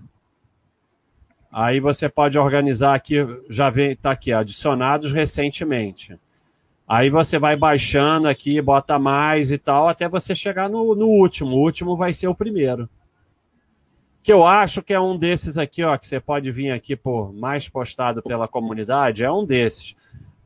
Aí 1.52 1.82
você 1.82 2.08
pode 2.08 2.40
organizar 2.40 2.96
aqui, 2.96 3.18
já 3.50 3.70
vem, 3.70 3.98
tá 3.98 4.12
aqui, 4.12 4.32
adicionados 4.32 5.12
recentemente. 5.12 6.18
Aí 6.90 7.08
você 7.08 7.38
vai 7.38 7.56
baixando 7.56 8.28
aqui, 8.28 8.60
bota 8.60 8.98
mais 8.98 9.52
e 9.52 9.60
tal, 9.60 9.88
até 9.88 10.10
você 10.10 10.34
chegar 10.34 10.68
no, 10.68 10.96
no 10.96 11.06
último. 11.06 11.52
O 11.52 11.62
último 11.62 11.96
vai 11.96 12.12
ser 12.14 12.28
o 12.28 12.34
primeiro. 12.34 12.90
Que 14.24 14.34
eu 14.34 14.44
acho 14.44 14.82
que 14.82 14.92
é 14.92 15.00
um 15.00 15.16
desses 15.16 15.60
aqui, 15.60 15.84
ó, 15.84 15.96
que 15.96 16.08
você 16.08 16.20
pode 16.20 16.52
vir 16.52 16.72
aqui 16.72 16.96
por 16.96 17.32
mais 17.32 17.70
postado 17.70 18.24
pela 18.24 18.48
comunidade, 18.48 19.24
é 19.24 19.32
um 19.32 19.46
desses 19.46 19.96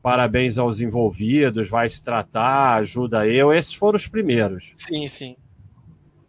parabéns 0.02 0.58
aos 0.58 0.82
envolvidos, 0.82 1.70
vai 1.70 1.88
se 1.88 2.04
tratar, 2.04 2.76
ajuda 2.76 3.26
eu. 3.26 3.54
Esses 3.54 3.74
foram 3.74 3.96
os 3.96 4.06
primeiros. 4.06 4.70
Sim, 4.76 5.08
sim. 5.08 5.38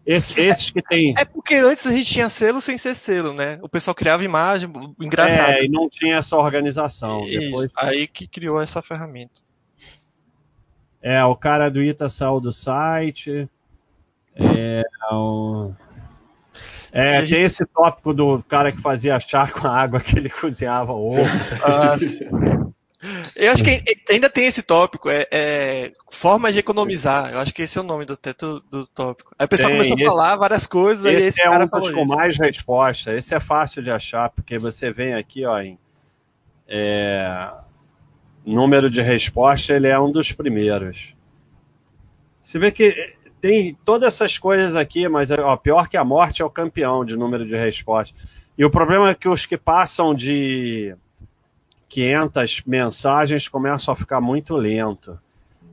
Esse, 0.07 0.41
esses 0.41 0.71
que 0.71 0.81
tem. 0.81 1.13
É 1.19 1.25
porque 1.25 1.55
antes 1.55 1.89
a 1.89 1.91
gente 1.91 2.09
tinha 2.09 2.29
selo 2.29 2.61
sem 2.61 2.79
ser 2.79 2.95
selo, 2.95 3.33
né? 3.33 3.59
O 3.63 3.69
pessoal 3.69 3.97
criava 3.97 4.23
imagem, 4.23 4.71
engraçado. 5.01 5.51
É, 5.51 5.65
e 5.65 5.69
não 5.69 5.89
tinha 5.89 6.19
essa 6.19 6.37
organização. 6.37 7.25
Isso, 7.25 7.41
Depois... 7.41 7.73
Aí 7.77 8.07
que 8.07 8.29
criou 8.29 8.61
essa 8.61 8.81
ferramenta. 8.81 9.44
É, 11.05 11.23
o 11.23 11.37
cara 11.37 11.71
do 11.71 11.83
Ita 11.83 12.09
saiu 12.09 12.41
do 12.41 12.51
site. 12.51 13.47
É, 14.35 14.83
o... 15.13 15.71
é 16.91 17.19
tem 17.19 17.27
gente... 17.27 17.41
esse 17.43 17.67
tópico 17.67 18.15
do 18.15 18.43
cara 18.49 18.73
que 18.73 18.81
fazia 18.81 19.21
chá 19.21 19.47
com 19.53 19.69
a 19.69 19.79
água 19.79 20.01
que 20.01 20.17
ele 20.17 20.31
cozinhava 20.33 20.95
ovo. 20.95 21.21
Ah. 21.63 21.97
Eu 23.37 23.53
acho 23.53 23.63
que 23.63 23.85
ainda 24.09 24.31
tem 24.31 24.47
esse 24.47 24.63
tópico, 24.63 25.11
é, 25.11 25.27
é 25.31 25.93
formas 26.11 26.55
de 26.55 26.61
economizar. 26.61 27.33
Eu 27.35 27.39
acho 27.39 27.53
que 27.53 27.61
esse 27.61 27.77
é 27.77 27.83
o 27.83 27.85
nome 27.85 28.07
do 28.07 28.17
teto 28.17 28.65
do 28.71 28.87
tópico. 28.89 29.31
Aí 29.39 29.45
o 29.45 29.49
pessoal 29.49 29.69
tem, 29.69 29.77
começou 29.77 29.97
esse, 29.99 30.07
a 30.07 30.09
falar 30.09 30.37
várias 30.37 30.67
coisas. 30.67 31.05
Esse, 31.05 31.29
esse 31.29 31.43
é 31.43 31.51
um 31.51 31.67
dos 31.67 31.91
com 31.91 32.07
mais 32.07 32.39
resposta. 32.39 33.15
Esse 33.15 33.35
é 33.35 33.41
fácil 33.41 33.83
de 33.83 33.91
achar, 33.91 34.31
porque 34.31 34.59
você 34.59 34.91
vem 34.91 35.13
aqui, 35.13 35.45
ó, 35.45 35.61
em 35.61 35.79
é, 36.67 37.53
número 38.47 38.91
de 38.91 39.01
resposta, 39.01 39.73
ele 39.73 39.89
é 39.89 39.99
um 39.99 40.11
dos 40.11 40.33
primeiros. 40.33 41.15
Você 42.41 42.59
vê 42.59 42.71
que 42.71 43.15
tem 43.41 43.77
todas 43.85 44.15
essas 44.15 44.39
coisas 44.39 44.77
aqui, 44.77 45.09
mas 45.09 45.31
ó, 45.31 45.57
pior 45.57 45.89
que 45.89 45.97
a 45.97 46.05
morte 46.05 46.43
é 46.43 46.45
o 46.45 46.51
campeão 46.51 47.05
de 47.05 47.17
número 47.17 47.47
de 47.47 47.57
respostas. 47.57 48.17
E 48.57 48.65
o 48.65 48.71
problema 48.71 49.11
é 49.11 49.15
que 49.15 49.29
os 49.29 49.47
que 49.47 49.59
passam 49.59 50.15
de 50.15 50.97
500 51.89 52.63
mensagens 52.67 53.49
começam 53.49 53.93
a 53.93 53.97
ficar 53.97 54.21
muito 54.21 54.57
lento. 54.57 55.19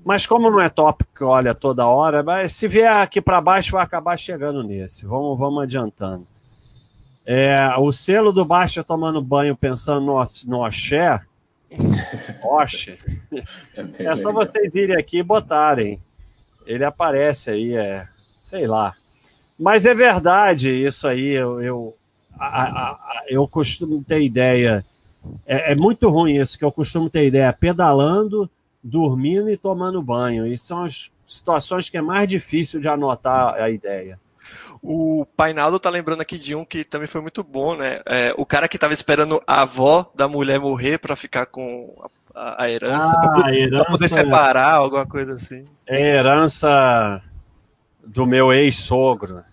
Mas 0.04 0.26
como 0.26 0.50
não 0.50 0.60
é 0.60 0.70
tópico, 0.70 1.26
olha, 1.26 1.54
toda 1.54 1.86
hora, 1.86 2.24
se 2.50 2.68
vier 2.68 2.92
aqui 2.92 3.22
para 3.22 3.40
baixo, 3.40 3.74
vai 3.74 3.84
acabar 3.84 4.18
chegando 4.18 4.64
nesse. 4.64 5.06
Vamos, 5.06 5.38
vamos 5.38 5.64
adiantando. 5.64 6.26
É, 7.26 7.56
o 7.78 7.92
selo 7.92 8.32
do 8.32 8.44
Baixa 8.44 8.84
tomando 8.84 9.22
banho 9.22 9.56
pensando 9.56 10.06
no, 10.06 10.24
no 10.48 10.66
Oxé, 10.66 11.22
Oxe, 12.44 12.98
é, 13.76 14.06
é 14.06 14.16
só 14.16 14.32
vocês 14.32 14.76
irem 14.76 14.98
aqui 14.98 15.20
e 15.20 15.24
botarem. 15.24 16.00
Ele 16.66 16.84
aparece 16.84 17.50
aí, 17.50 17.76
é, 17.76 18.06
sei 18.40 18.68
lá. 18.68 18.94
Mas 19.58 19.86
é 19.86 19.94
verdade 19.94 20.70
isso 20.70 21.08
aí, 21.08 21.30
eu, 21.30 21.62
eu, 21.62 21.98
a, 22.38 22.64
a, 22.64 23.24
eu 23.30 23.48
costumo 23.48 24.04
ter 24.04 24.22
ideia 24.22 24.84
é, 25.46 25.72
é, 25.72 25.76
muito 25.76 26.10
ruim 26.10 26.38
isso, 26.38 26.58
que 26.58 26.66
eu 26.66 26.72
costumo 26.72 27.10
ter 27.10 27.28
ideia, 27.28 27.54
pedalando, 27.54 28.50
dormindo 28.84 29.50
e 29.50 29.58
tomando 29.58 30.02
banho. 30.02 30.48
E 30.48 30.58
são 30.58 30.84
as 30.84 31.12
situações 31.28 31.90
que 31.90 31.98
é 31.98 32.02
mais 32.02 32.28
difícil 32.28 32.80
de 32.80 32.88
anotar 32.88 33.54
a 33.56 33.70
ideia. 33.70 34.20
O 34.82 35.28
Painaldo 35.38 35.80
tá 35.80 35.90
lembrando 35.90 36.22
aqui 36.22 36.38
de 36.38 36.56
um 36.56 36.66
que 36.66 36.84
também 36.84 37.08
foi 37.08 37.22
muito 37.22 37.44
bom, 37.44 37.76
né? 37.76 38.02
É, 38.06 38.34
o 38.36 38.46
cara 38.46 38.68
que 38.68 38.80
tava 38.80 38.94
esperando 38.94 39.42
a 39.46 39.62
avó 39.62 40.12
da 40.16 40.28
mulher 40.28 40.60
morrer 40.60 40.98
para 40.98 41.16
ficar 41.16 41.46
com 41.46 41.94
a, 42.34 42.64
a 42.64 42.70
herança, 42.70 43.16
ah, 43.16 43.30
pra, 43.30 43.56
herança, 43.56 43.86
poder 43.86 44.10
separar, 44.10 44.74
alguma 44.76 45.06
coisa 45.06 45.34
assim. 45.34 45.64
É 45.86 46.18
herança 46.18 47.22
do 48.04 48.26
meu 48.26 48.52
ex-sogro. 48.52 49.44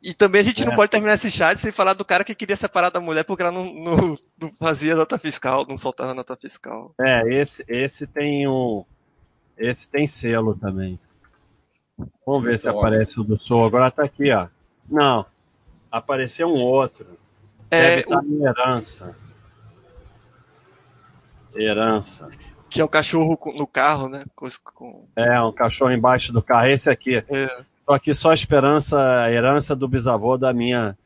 E 0.00 0.14
também 0.14 0.40
a 0.40 0.44
gente 0.44 0.62
é. 0.62 0.66
não 0.66 0.74
pode 0.74 0.90
terminar 0.90 1.14
esse 1.14 1.30
chat 1.30 1.58
sem 1.58 1.72
falar 1.72 1.94
do 1.94 2.04
cara 2.04 2.22
que 2.22 2.34
queria 2.34 2.56
separar 2.56 2.90
da 2.90 3.00
mulher 3.00 3.24
porque 3.24 3.42
ela 3.42 3.50
não, 3.50 3.64
não, 3.74 4.16
não 4.40 4.50
fazia 4.52 4.94
nota 4.94 5.18
fiscal, 5.18 5.66
não 5.68 5.76
soltava 5.76 6.14
nota 6.14 6.36
fiscal. 6.36 6.94
É, 7.00 7.22
esse, 7.34 7.64
esse 7.66 8.06
tem 8.06 8.46
um. 8.46 8.84
Esse 9.56 9.90
tem 9.90 10.06
selo 10.06 10.54
também. 10.54 11.00
Vamos 12.24 12.44
ver 12.44 12.58
se 12.58 12.68
aparece 12.68 13.18
o 13.18 13.24
do 13.24 13.36
Sul. 13.38 13.66
Agora 13.66 13.90
tá 13.90 14.04
aqui, 14.04 14.30
ó. 14.30 14.46
Não. 14.90 15.26
Apareceu 15.90 16.48
um 16.48 16.60
outro. 16.60 17.06
É, 17.70 17.82
Deve 17.82 18.00
estar 18.02 18.20
tá 18.20 18.24
o... 18.26 18.46
herança. 18.46 19.16
Herança. 21.54 22.28
Que 22.70 22.80
é 22.80 22.84
o 22.84 22.88
cachorro 22.88 23.38
no 23.56 23.66
carro, 23.66 24.08
né? 24.08 24.24
Com... 24.34 25.06
É, 25.16 25.40
um 25.40 25.52
cachorro 25.52 25.92
embaixo 25.92 26.32
do 26.32 26.42
carro. 26.42 26.66
Esse 26.66 26.90
aqui. 26.90 27.24
É. 27.28 27.62
Tô 27.86 27.94
aqui 27.94 28.12
só 28.12 28.30
a 28.30 28.34
esperança, 28.34 28.98
a 29.22 29.32
herança 29.32 29.74
do 29.74 29.88
bisavô 29.88 30.36
da 30.36 30.52
minha 30.52 30.96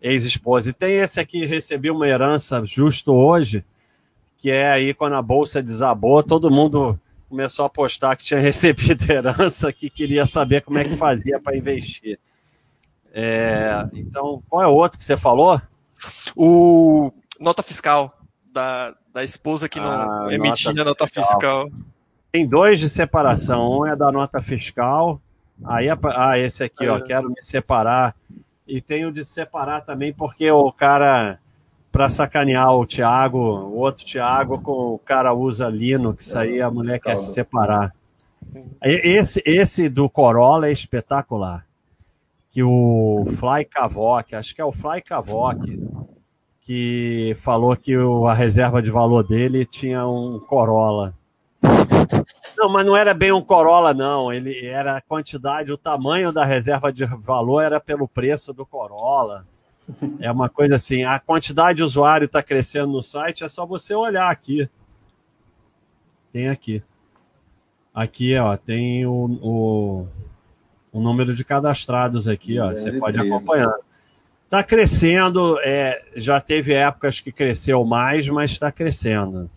ex-esposa. 0.00 0.70
E 0.70 0.72
tem 0.72 0.94
esse 0.94 1.18
aqui, 1.18 1.44
recebi 1.46 1.90
uma 1.90 2.06
herança 2.06 2.62
justo 2.64 3.12
hoje, 3.12 3.64
que 4.38 4.50
é 4.50 4.70
aí 4.70 4.94
quando 4.94 5.14
a 5.14 5.22
bolsa 5.22 5.62
desabou, 5.62 6.22
todo 6.22 6.50
mundo 6.50 6.98
começou 7.28 7.64
a 7.64 7.70
postar 7.70 8.14
que 8.14 8.24
tinha 8.24 8.38
recebido 8.40 9.10
herança, 9.10 9.72
que 9.72 9.88
queria 9.88 10.26
saber 10.26 10.62
como 10.62 10.78
é 10.78 10.84
que 10.84 10.96
fazia 10.96 11.40
para 11.40 11.56
investir. 11.56 12.18
É, 13.14 13.86
então, 13.92 14.42
qual 14.48 14.62
é 14.62 14.66
o 14.66 14.74
outro 14.74 14.96
que 14.96 15.04
você 15.04 15.16
falou? 15.16 15.60
O 16.34 17.12
nota 17.38 17.62
fiscal 17.62 18.18
da, 18.52 18.94
da 19.12 19.22
esposa 19.22 19.68
que 19.68 19.78
não 19.78 19.90
ah, 19.90 20.26
emitia 20.30 20.72
nota, 20.72 20.84
nota 20.84 21.06
fiscal. 21.06 21.66
fiscal. 21.66 21.70
Tem 22.32 22.46
dois 22.46 22.80
de 22.80 22.88
separação. 22.88 23.80
Um 23.80 23.86
é 23.86 23.94
da 23.94 24.10
nota 24.10 24.40
fiscal. 24.40 25.20
Aí, 25.64 25.88
ah, 25.90 26.38
esse 26.38 26.64
aqui, 26.64 26.88
ó, 26.88 26.96
é. 26.96 27.02
quero 27.02 27.28
me 27.28 27.42
separar. 27.42 28.16
E 28.66 28.80
tem 28.80 29.04
o 29.04 29.12
de 29.12 29.24
separar 29.24 29.82
também, 29.82 30.12
porque 30.12 30.50
o 30.50 30.72
cara, 30.72 31.38
para 31.90 32.08
sacanear 32.08 32.72
o 32.74 32.86
Thiago, 32.86 33.38
o 33.38 33.76
outro 33.76 34.06
Thiago, 34.06 34.60
o 34.64 34.98
cara 34.98 35.34
usa 35.34 35.68
Linux, 35.68 36.34
aí 36.34 36.62
a 36.62 36.70
mulher 36.70 36.98
quer 36.98 37.16
se 37.18 37.34
separar. 37.34 37.94
Esse, 38.82 39.42
esse 39.44 39.88
do 39.88 40.08
Corolla 40.08 40.68
é 40.68 40.72
espetacular 40.72 41.66
que 42.52 42.62
o 42.62 43.24
Fly 43.26 43.64
Cavoc, 43.64 44.34
acho 44.34 44.54
que 44.54 44.60
é 44.60 44.64
o 44.64 44.72
Fly 44.72 45.00
Cavoc, 45.00 45.58
que 46.60 47.32
falou 47.36 47.74
que 47.74 47.96
o, 47.96 48.26
a 48.26 48.34
reserva 48.34 48.82
de 48.82 48.90
valor 48.90 49.26
dele 49.26 49.64
tinha 49.64 50.06
um 50.06 50.38
Corolla. 50.38 51.14
Não, 52.56 52.68
mas 52.68 52.84
não 52.84 52.94
era 52.94 53.14
bem 53.14 53.32
um 53.32 53.42
Corolla, 53.42 53.94
não. 53.94 54.30
Ele 54.30 54.66
era 54.66 54.98
a 54.98 55.00
quantidade, 55.00 55.72
o 55.72 55.78
tamanho 55.78 56.30
da 56.30 56.44
reserva 56.44 56.92
de 56.92 57.06
valor 57.06 57.62
era 57.62 57.80
pelo 57.80 58.06
preço 58.06 58.52
do 58.52 58.66
Corolla. 58.66 59.46
É 60.20 60.30
uma 60.30 60.50
coisa 60.50 60.76
assim, 60.76 61.04
a 61.04 61.18
quantidade 61.18 61.78
de 61.78 61.82
usuário 61.82 62.26
está 62.26 62.42
crescendo 62.42 62.92
no 62.92 63.02
site, 63.02 63.44
é 63.44 63.48
só 63.48 63.64
você 63.64 63.94
olhar 63.94 64.30
aqui. 64.30 64.68
Tem 66.30 66.48
aqui. 66.48 66.82
Aqui, 67.94 68.36
ó, 68.36 68.56
tem 68.56 69.06
o, 69.06 69.38
o 69.42 70.08
o 70.92 71.00
número 71.00 71.34
de 71.34 71.44
cadastrados 71.44 72.28
aqui, 72.28 72.58
ó, 72.58 72.70
você 72.70 72.92
pode 72.92 73.18
acompanhar. 73.18 73.74
Está 74.44 74.62
crescendo, 74.62 75.58
é, 75.64 75.98
já 76.16 76.38
teve 76.38 76.74
épocas 76.74 77.20
que 77.20 77.32
cresceu 77.32 77.82
mais, 77.84 78.28
mas 78.28 78.50
está 78.50 78.70
crescendo. 78.70 79.50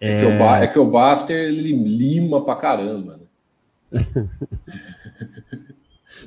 É... 0.00 0.16
É, 0.16 0.20
que 0.20 0.26
o 0.26 0.54
é 0.56 0.66
que 0.66 0.78
o 0.78 0.90
Baster 0.90 1.36
ele 1.36 1.72
lima 1.72 2.44
pra 2.44 2.56
caramba. 2.56 3.20
Né? 3.92 4.02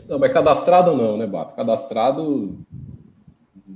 não, 0.07 0.17
mas 0.17 0.31
cadastrado 0.31 0.95
não, 0.95 1.17
né, 1.17 1.27
Baster? 1.27 1.55
Cadastrado. 1.55 2.57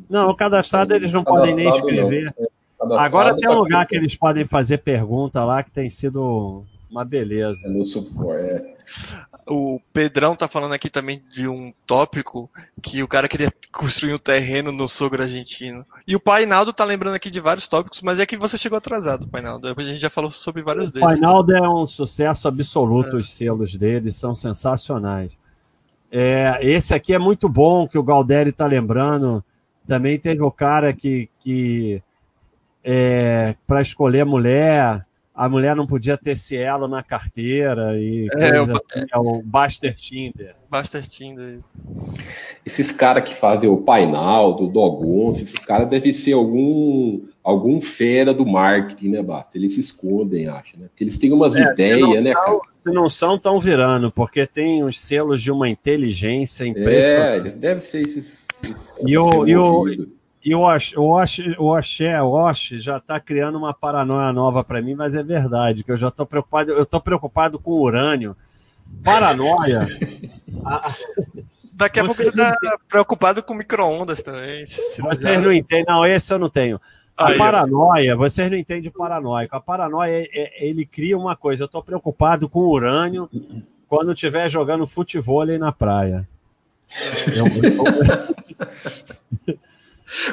Não, 0.09 0.29
o 0.29 0.35
cadastrado 0.35 0.95
eles 0.95 1.11
não 1.11 1.25
cadastrado 1.25 1.55
podem 1.55 1.65
nem 1.65 1.75
escrever. 1.75 2.33
Não. 2.39 2.97
Agora 2.97 3.35
tem 3.35 3.49
um 3.49 3.53
tá 3.53 3.57
lugar 3.57 3.87
que 3.87 3.95
eles 3.95 4.15
podem 4.15 4.45
fazer 4.45 4.77
pergunta 4.77 5.43
lá 5.43 5.63
que 5.63 5.71
tem 5.71 5.89
sido 5.89 6.63
uma 6.89 7.03
beleza. 7.03 7.67
É 7.67 7.69
no 7.69 7.83
suporte, 7.83 8.41
é. 8.41 8.77
O 9.45 9.79
Pedrão 9.93 10.35
tá 10.35 10.47
falando 10.47 10.73
aqui 10.73 10.89
também 10.89 11.21
de 11.31 11.47
um 11.47 11.73
tópico 11.85 12.49
que 12.81 13.01
o 13.03 13.07
cara 13.07 13.27
queria 13.27 13.51
construir 13.71 14.13
um 14.13 14.17
terreno 14.17 14.71
no 14.71 14.87
sogro 14.87 15.21
argentino. 15.21 15.85
E 16.07 16.15
o 16.15 16.19
Painaldo 16.19 16.73
tá 16.73 16.83
lembrando 16.83 17.15
aqui 17.15 17.29
de 17.29 17.39
vários 17.39 17.67
tópicos, 17.67 18.01
mas 18.01 18.19
é 18.19 18.25
que 18.25 18.37
você 18.37 18.57
chegou 18.57 18.77
atrasado, 18.77 19.27
Painaldo. 19.27 19.67
A 19.67 19.81
gente 19.81 19.99
já 19.99 20.09
falou 20.09 20.31
sobre 20.31 20.61
vários 20.61 20.91
deles. 20.91 21.05
O 21.05 21.09
Painaldo 21.09 21.55
é 21.55 21.69
um 21.69 21.85
sucesso 21.85 22.47
absoluto, 22.47 23.17
é. 23.17 23.19
os 23.19 23.29
selos 23.33 23.75
dele 23.75 24.11
são 24.11 24.33
sensacionais. 24.33 25.31
É, 26.11 26.59
esse 26.61 26.93
aqui 26.93 27.13
é 27.13 27.19
muito 27.19 27.49
bom, 27.49 27.87
que 27.87 27.97
o 27.97 28.03
Galderi 28.03 28.51
tá 28.51 28.65
lembrando. 28.65 29.43
Também 29.85 30.17
teve 30.19 30.41
o 30.41 30.51
cara 30.51 30.93
que, 30.93 31.29
que 31.39 32.01
é, 32.83 33.55
para 33.65 33.81
escolher 33.81 34.25
mulher 34.25 34.99
a 35.37 35.47
mulher 35.47 35.75
não 35.75 35.85
podia 35.85 36.17
ter 36.17 36.35
Cielo 36.35 36.87
na 36.87 37.03
carteira 37.03 37.95
e 37.95 38.27
é, 38.33 38.59
o, 38.59 38.63
assim, 38.63 39.05
é 39.13 39.17
o 39.19 39.43
Baster 39.43 39.93
Tinder. 39.93 40.55
Baster 40.67 41.05
Tinder, 41.05 41.59
isso. 41.59 41.77
Esses 42.65 42.91
caras 42.91 43.23
que 43.23 43.35
fazem 43.35 43.69
o 43.69 43.77
painel 43.77 44.53
do 44.53 44.65
Dogonce, 44.65 45.43
esses 45.43 45.63
caras 45.63 45.87
devem 45.87 46.11
ser 46.11 46.33
algum 46.33 47.21
algum 47.43 47.79
fera 47.79 48.33
do 48.33 48.47
marketing, 48.47 49.09
né, 49.09 49.21
Basta? 49.21 49.59
Eles 49.59 49.75
se 49.75 49.79
escondem, 49.79 50.47
acho, 50.47 50.77
né? 50.79 50.87
Porque 50.87 51.03
eles 51.03 51.17
têm 51.19 51.31
umas 51.31 51.55
é, 51.55 51.61
ideias, 51.71 52.23
né, 52.23 52.33
cara? 52.33 52.59
Se 52.83 52.91
não 52.91 53.07
são, 53.07 53.35
estão 53.35 53.59
virando, 53.59 54.11
porque 54.11 54.47
tem 54.47 54.83
os 54.83 54.99
selos 54.99 55.43
de 55.43 55.51
uma 55.51 55.69
inteligência 55.69 56.65
impressionante. 56.65 57.31
É, 57.31 57.37
eles 57.37 57.57
devem 57.57 57.79
ser 57.79 58.01
esses. 58.01 58.47
esses 58.63 59.03
e, 59.05 59.15
o, 59.15 59.47
e, 59.47 59.55
o, 59.55 59.85
e 60.47 60.55
o 60.55 60.61
Osh, 60.61 60.93
o 60.95 61.03
Osh, 61.03 61.39
o 61.57 61.77
Oxé, 61.77 62.21
o 62.21 62.31
Osh 62.31 62.69
já 62.79 62.99
está 62.99 63.19
criando 63.19 63.57
uma 63.57 63.73
paranoia 63.73 64.31
nova 64.31 64.63
para 64.63 64.81
mim, 64.81 64.95
mas 64.95 65.13
é 65.13 65.21
verdade, 65.21 65.83
que 65.83 65.91
eu 65.91 65.97
já 65.97 66.07
estou 66.07 66.25
preocupado, 66.25 66.71
eu 66.71 66.83
estou 66.83 67.01
preocupado 67.01 67.59
com 67.59 67.71
urânio. 67.71 68.33
Paranoia. 69.03 69.85
Daqui 71.73 71.99
a 71.99 72.05
pouco 72.05 72.23
você 72.23 72.29
está 72.29 72.55
preocupado 72.87 73.43
com 73.43 73.53
micro-ondas 73.53 74.23
também. 74.23 74.65
Vocês 74.65 75.43
não 75.43 75.51
entendem, 75.51 75.83
não, 75.85 76.05
esse 76.05 76.33
eu 76.33 76.39
não 76.39 76.49
tenho. 76.49 76.79
A 77.17 77.27
Aí, 77.27 77.37
paranoia, 77.37 78.15
vocês 78.15 78.49
não 78.49 78.57
entendem 78.57 78.89
paranoico. 78.89 79.53
A 79.53 79.59
paranoia, 79.59 80.13
é, 80.13 80.29
é, 80.31 80.65
ele 80.65 80.85
cria 80.85 81.17
uma 81.17 81.35
coisa. 81.35 81.63
Eu 81.63 81.65
estou 81.65 81.83
preocupado 81.83 82.47
com 82.47 82.61
urânio 82.61 83.29
quando 83.85 84.13
estiver 84.13 84.49
jogando 84.49 84.87
futebol 84.87 85.45
na 85.59 85.73
praia. 85.73 86.25
É. 86.89 87.37
Eu, 89.45 89.66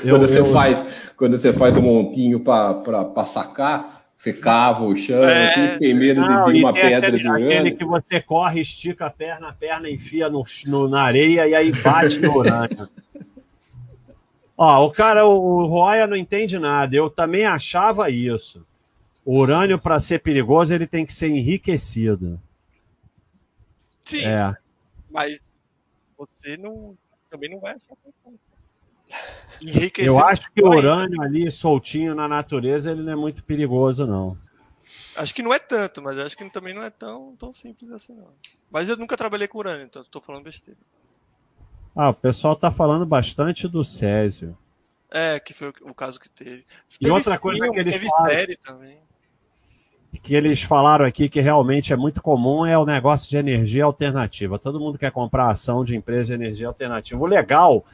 eu, 0.04 0.10
quando, 0.10 0.28
você 0.28 0.40
eu... 0.40 0.46
Faz, 0.46 1.12
quando 1.16 1.38
você 1.38 1.52
faz 1.52 1.76
um 1.76 1.82
montinho 1.82 2.40
para 2.40 3.24
sacar, 3.24 4.04
você 4.16 4.32
cava 4.32 4.84
o 4.84 4.96
chão, 4.96 5.22
é... 5.22 5.48
assim, 5.48 5.78
tem 5.78 5.94
medo 5.94 6.20
Não, 6.20 6.46
de 6.46 6.52
vir 6.52 6.64
uma 6.64 6.72
pedra 6.72 7.08
aquele, 7.08 7.22
do 7.22 7.32
aquele 7.32 7.72
que 7.72 7.84
você 7.84 8.20
corre, 8.20 8.60
estica 8.60 9.06
a 9.06 9.10
perna, 9.10 9.48
a 9.48 9.52
perna 9.52 9.90
enfia 9.90 10.28
no, 10.30 10.42
no 10.66 10.88
na 10.88 11.02
areia 11.02 11.46
e 11.46 11.54
aí 11.54 11.72
bate 11.82 12.20
no 12.20 12.36
urânio. 12.36 12.88
Ó, 14.56 14.86
o 14.86 14.92
cara, 14.92 15.26
o 15.26 15.66
Roya 15.66 16.06
não 16.06 16.16
entende 16.16 16.58
nada. 16.60 16.94
Eu 16.94 17.10
também 17.10 17.44
achava 17.44 18.08
isso. 18.08 18.64
O 19.24 19.38
urânio, 19.38 19.80
para 19.80 19.98
ser 19.98 20.20
perigoso, 20.20 20.72
ele 20.72 20.86
tem 20.86 21.04
que 21.04 21.12
ser 21.12 21.28
enriquecido. 21.28 22.40
Sim. 24.04 24.24
É. 24.24 24.54
Mas 25.10 25.42
você 26.16 26.56
não, 26.56 26.96
também 27.28 27.50
não 27.50 27.58
vai 27.58 27.72
achar 27.72 27.96
Enriquecer 29.61 30.09
Eu 30.09 30.18
acho 30.24 30.50
que 30.52 30.62
o 30.62 30.68
urânio 30.68 31.22
ali 31.22 31.50
soltinho 31.50 32.14
na 32.14 32.28
natureza 32.28 32.90
ele 32.90 33.02
não 33.02 33.12
é 33.12 33.16
muito 33.16 33.44
perigoso, 33.44 34.07
não. 34.07 34.36
Acho 35.16 35.34
que 35.34 35.42
não 35.42 35.55
é 35.55 35.59
tanto, 35.59 36.02
mas 36.02 36.18
acho 36.18 36.36
que 36.36 36.48
também 36.50 36.74
não 36.74 36.82
é 36.82 36.90
tão, 36.90 37.34
tão 37.36 37.52
simples 37.52 37.90
assim, 37.90 38.14
não. 38.14 38.32
Mas 38.70 38.88
eu 38.88 38.96
nunca 38.96 39.16
trabalhei 39.16 39.48
com 39.48 39.59
urânio, 39.59 39.84
então 39.84 40.02
estou 40.02 40.20
falando 40.20 40.44
besteira. 40.44 40.78
Ah, 41.96 42.11
o 42.11 42.14
pessoal 42.14 42.57
tá 42.57 42.70
falando 42.70 43.07
bastante 43.07 43.68
do 43.68 43.84
Césio. 43.84 44.57
É, 45.11 45.38
que 45.38 45.55
foi 45.55 45.72
o, 45.82 45.94
caso 45.94 46.18
que 46.18 46.28
teve. 46.28 46.64
E 46.94 46.98
teve 46.98 47.12
outra 47.12 47.38
coisa 47.38 47.62
filme, 47.62 47.72
que 47.72 47.80
eles 47.80 47.92
teve 47.92 48.07
falaram, 48.09 48.30
série 48.30 48.57
também. 48.57 48.98
Que 50.20 50.34
eles 50.34 50.62
falaram 50.62 51.05
aqui 51.05 51.28
que 51.28 51.40
realmente 51.40 51.92
é 51.92 51.96
muito 51.96 52.20
comum 52.20 52.66
é 52.66 52.76
o 52.76 52.84
negócio 52.84 53.30
de 53.30 53.36
energia 53.36 53.84
alternativa. 53.84 54.59
Todo 54.59 54.80
mundo 54.80 54.98
quer 54.98 55.12
comprar 55.12 55.50
ação 55.50 55.84
de 55.84 55.96
empresa 55.96 56.26
de 56.26 56.32
energia 56.32 56.66
alternativa. 56.66 57.20
O 57.20 57.26
legal 57.26 57.84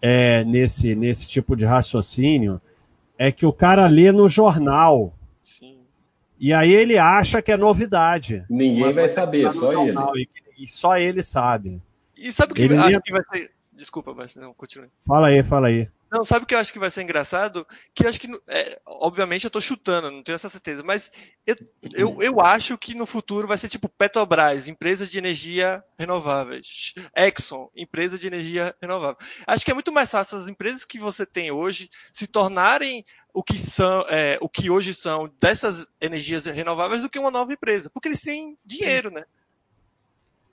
é, 0.00 0.44
nesse, 0.44 0.94
nesse 0.94 1.28
tipo 1.28 1.56
de 1.56 1.64
raciocínio 1.64 2.60
é 3.18 3.30
que 3.30 3.46
o 3.46 3.52
cara 3.52 3.86
lê 3.86 4.12
no 4.12 4.28
jornal. 4.28 5.14
Sim. 5.42 5.78
E 6.38 6.52
aí 6.52 6.72
ele 6.72 6.98
acha 6.98 7.40
que 7.40 7.52
é 7.52 7.56
novidade. 7.56 8.44
Ninguém 8.50 8.92
vai 8.92 9.08
saber, 9.08 9.44
tá 9.44 9.52
só 9.52 9.72
jornal, 9.72 10.16
ele. 10.16 10.28
E, 10.58 10.64
e, 10.64 10.68
só 10.68 10.96
ele 10.96 11.22
sabe. 11.22 11.80
E 12.16 12.30
sabe 12.32 12.52
o 12.52 12.54
que 12.54 12.62
ele 12.62 12.76
acho 12.76 13.00
que 13.00 13.12
vai 13.12 13.22
ser. 13.24 13.50
Desculpa, 13.72 14.14
mas 14.14 14.36
não, 14.36 14.54
continue. 14.54 14.88
Fala 15.06 15.28
aí, 15.28 15.42
fala 15.42 15.68
aí. 15.68 15.88
Não, 16.14 16.24
sabe 16.24 16.44
o 16.44 16.46
que 16.46 16.54
eu 16.54 16.60
acho 16.60 16.72
que 16.72 16.78
vai 16.78 16.90
ser 16.90 17.02
engraçado? 17.02 17.66
Que 17.92 18.04
eu 18.04 18.08
acho 18.08 18.20
que, 18.20 18.28
é, 18.46 18.80
obviamente, 18.86 19.42
eu 19.42 19.48
estou 19.48 19.60
chutando, 19.60 20.12
não 20.12 20.22
tenho 20.22 20.36
essa 20.36 20.48
certeza, 20.48 20.80
mas 20.84 21.10
eu, 21.44 21.56
eu, 21.92 22.22
eu 22.22 22.40
acho 22.40 22.78
que 22.78 22.94
no 22.94 23.04
futuro 23.04 23.48
vai 23.48 23.58
ser 23.58 23.68
tipo 23.68 23.88
Petrobras, 23.88 24.68
empresa 24.68 25.08
de 25.08 25.18
energia 25.18 25.82
renováveis. 25.98 26.94
Exxon, 27.16 27.68
empresa 27.74 28.16
de 28.16 28.28
energia 28.28 28.72
renovável. 28.80 29.16
Acho 29.44 29.64
que 29.64 29.72
é 29.72 29.74
muito 29.74 29.90
mais 29.90 30.08
fácil 30.08 30.38
as 30.38 30.46
empresas 30.46 30.84
que 30.84 31.00
você 31.00 31.26
tem 31.26 31.50
hoje 31.50 31.90
se 32.12 32.28
tornarem 32.28 33.04
o 33.32 33.42
que 33.42 33.58
são, 33.58 34.02
é, 34.08 34.38
o 34.40 34.48
que 34.48 34.70
hoje 34.70 34.94
são 34.94 35.28
dessas 35.40 35.88
energias 36.00 36.46
renováveis 36.46 37.02
do 37.02 37.10
que 37.10 37.18
uma 37.18 37.32
nova 37.32 37.52
empresa, 37.52 37.90
porque 37.90 38.06
eles 38.06 38.20
têm 38.20 38.56
dinheiro, 38.64 39.10
né? 39.10 39.24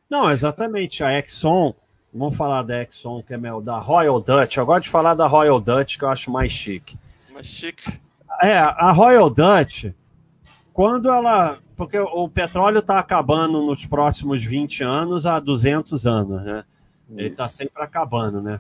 Não, 0.10 0.32
exatamente. 0.32 1.04
A 1.04 1.20
Exxon 1.20 1.76
Vamos 2.14 2.36
falar 2.36 2.64
da 2.64 2.82
Exxon, 2.82 3.24
que 3.24 3.34
é 3.34 3.38
meu, 3.38 3.62
da 3.62 3.80
Royal 3.80 4.20
Dutch. 4.20 4.58
Eu 4.58 4.66
gosto 4.66 4.84
de 4.84 4.90
falar 4.90 5.14
da 5.14 5.28
Royal 5.28 5.62
Dutch, 5.62 5.98
que 5.98 6.04
eu 6.04 6.10
acho 6.10 6.30
mais 6.30 6.52
chique. 6.52 6.98
Mais 7.34 7.48
chique? 7.48 8.00
É, 8.42 8.58
a 8.58 8.92
Royal 8.92 9.30
Dutch, 9.30 9.86
quando 10.74 11.10
ela. 11.10 11.60
Porque 11.78 11.98
o 11.98 12.30
petróleo 12.30 12.80
está 12.80 13.00
acabando 13.00 13.66
nos 13.66 13.86
próximos 13.86 14.44
20 14.44 14.84
anos 14.84 15.26
a 15.26 15.40
200 15.40 16.06
anos, 16.06 16.44
né? 16.44 16.64
Ele 17.10 17.30
está 17.30 17.50
sempre 17.50 17.82
acabando, 17.82 18.42
né? 18.42 18.60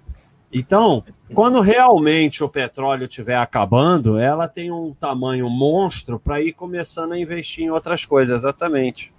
Então, 0.53 1.03
quando 1.33 1.61
realmente 1.61 2.43
o 2.43 2.49
petróleo 2.49 3.05
estiver 3.05 3.37
acabando, 3.37 4.17
ela 4.17 4.47
tem 4.47 4.71
um 4.71 4.93
tamanho 4.93 5.49
monstro 5.49 6.19
para 6.19 6.41
ir 6.41 6.53
começando 6.53 7.13
a 7.13 7.19
investir 7.19 7.65
em 7.65 7.69
outras 7.69 8.05
coisas, 8.05 8.41
exatamente. 8.41 9.13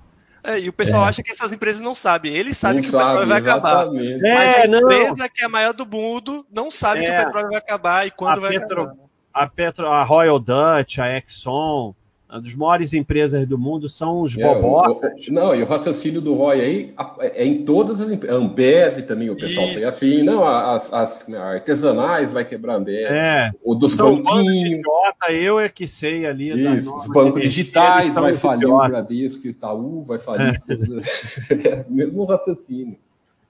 É, 0.44 0.58
e 0.58 0.68
o 0.68 0.72
pessoal 0.72 1.04
é. 1.04 1.08
acha 1.08 1.22
que 1.22 1.30
essas 1.30 1.52
empresas 1.52 1.80
não 1.80 1.94
sabem. 1.94 2.32
Eles 2.32 2.56
sabem 2.56 2.78
não 2.78 2.82
que 2.82 2.90
sabe, 2.90 3.04
o 3.04 3.06
petróleo 3.06 3.28
vai 3.28 3.38
acabar. 3.40 3.86
É, 3.86 4.18
Mas 4.18 4.58
a 4.58 4.66
empresa 4.66 5.16
não. 5.16 5.28
que 5.28 5.42
é 5.42 5.46
a 5.46 5.48
maior 5.48 5.72
do 5.72 5.86
mundo 5.86 6.44
não 6.52 6.70
sabe 6.70 7.00
é, 7.00 7.04
que 7.04 7.10
o 7.12 7.24
petróleo 7.24 7.48
vai 7.48 7.58
acabar 7.58 8.06
e 8.06 8.10
quando 8.10 8.40
vai 8.40 8.50
Petro, 8.50 8.82
acabar. 8.82 8.96
A, 9.32 9.46
Petro, 9.46 9.86
a 9.86 10.02
Royal 10.02 10.40
Dutch, 10.40 10.98
a 10.98 11.16
Exxon, 11.16 11.94
as 12.32 12.54
maiores 12.54 12.94
empresas 12.94 13.46
do 13.46 13.58
mundo 13.58 13.90
são 13.90 14.22
os 14.22 14.38
é, 14.38 14.42
bobocas. 14.42 15.28
não, 15.28 15.54
e 15.54 15.62
o 15.62 15.66
raciocínio 15.66 16.18
do 16.18 16.34
Roy 16.34 16.60
aí 16.62 16.94
é 17.20 17.44
em 17.44 17.62
todas 17.62 18.00
as 18.00 18.10
empresas. 18.10 18.40
Ambev 18.40 19.02
também, 19.02 19.28
o 19.28 19.36
pessoal 19.36 19.66
Isso. 19.66 19.78
tem 19.78 19.86
assim, 19.86 20.22
não, 20.22 20.48
as, 20.48 20.90
as, 20.94 21.30
artesanais 21.34 22.32
vai 22.32 22.46
quebrar 22.46 22.72
a 22.72 22.76
Ambev. 22.76 23.04
É. 23.06 23.50
O 23.62 23.74
dos 23.74 23.94
banquinhos. 23.96 24.80
eu 25.28 25.60
é 25.60 25.68
que 25.68 25.86
sei 25.86 26.24
ali. 26.24 26.78
Isso, 26.78 26.96
os 26.96 27.06
bancos 27.08 27.42
digitais 27.42 28.14
vai 28.14 28.32
falir 28.32 28.66
o 28.66 28.78
Bradesco 28.78 29.46
o 29.46 29.50
Itaú 29.50 30.02
vai 30.02 30.18
falir. 30.18 30.58
É. 30.70 31.68
é 31.68 31.84
mesmo 31.90 32.24
raciocínio. 32.24 32.96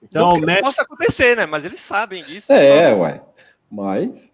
Então, 0.01 0.33
não, 0.33 0.61
possa 0.61 0.81
acontecer, 0.81 1.37
né? 1.37 1.45
Mas 1.45 1.63
eles 1.63 1.79
sabem 1.79 2.21
disso. 2.21 2.51
É, 2.51 2.89
então... 2.89 2.99
ué. 2.99 3.21
Mas 3.71 4.29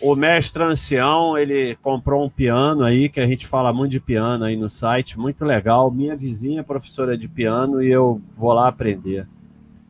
o 0.00 0.14
mestre 0.14 0.62
ancião, 0.62 1.38
ele 1.38 1.76
comprou 1.82 2.24
um 2.24 2.28
piano 2.28 2.84
aí, 2.84 3.08
que 3.08 3.20
a 3.20 3.26
gente 3.26 3.46
fala 3.46 3.72
muito 3.72 3.92
de 3.92 4.00
piano 4.00 4.44
aí 4.44 4.56
no 4.56 4.68
site, 4.68 5.18
muito 5.18 5.44
legal. 5.44 5.90
Minha 5.90 6.14
vizinha 6.14 6.60
é 6.60 6.62
professora 6.62 7.16
de 7.16 7.28
piano 7.28 7.82
e 7.82 7.90
eu 7.90 8.20
vou 8.34 8.52
lá 8.52 8.68
aprender. 8.68 9.26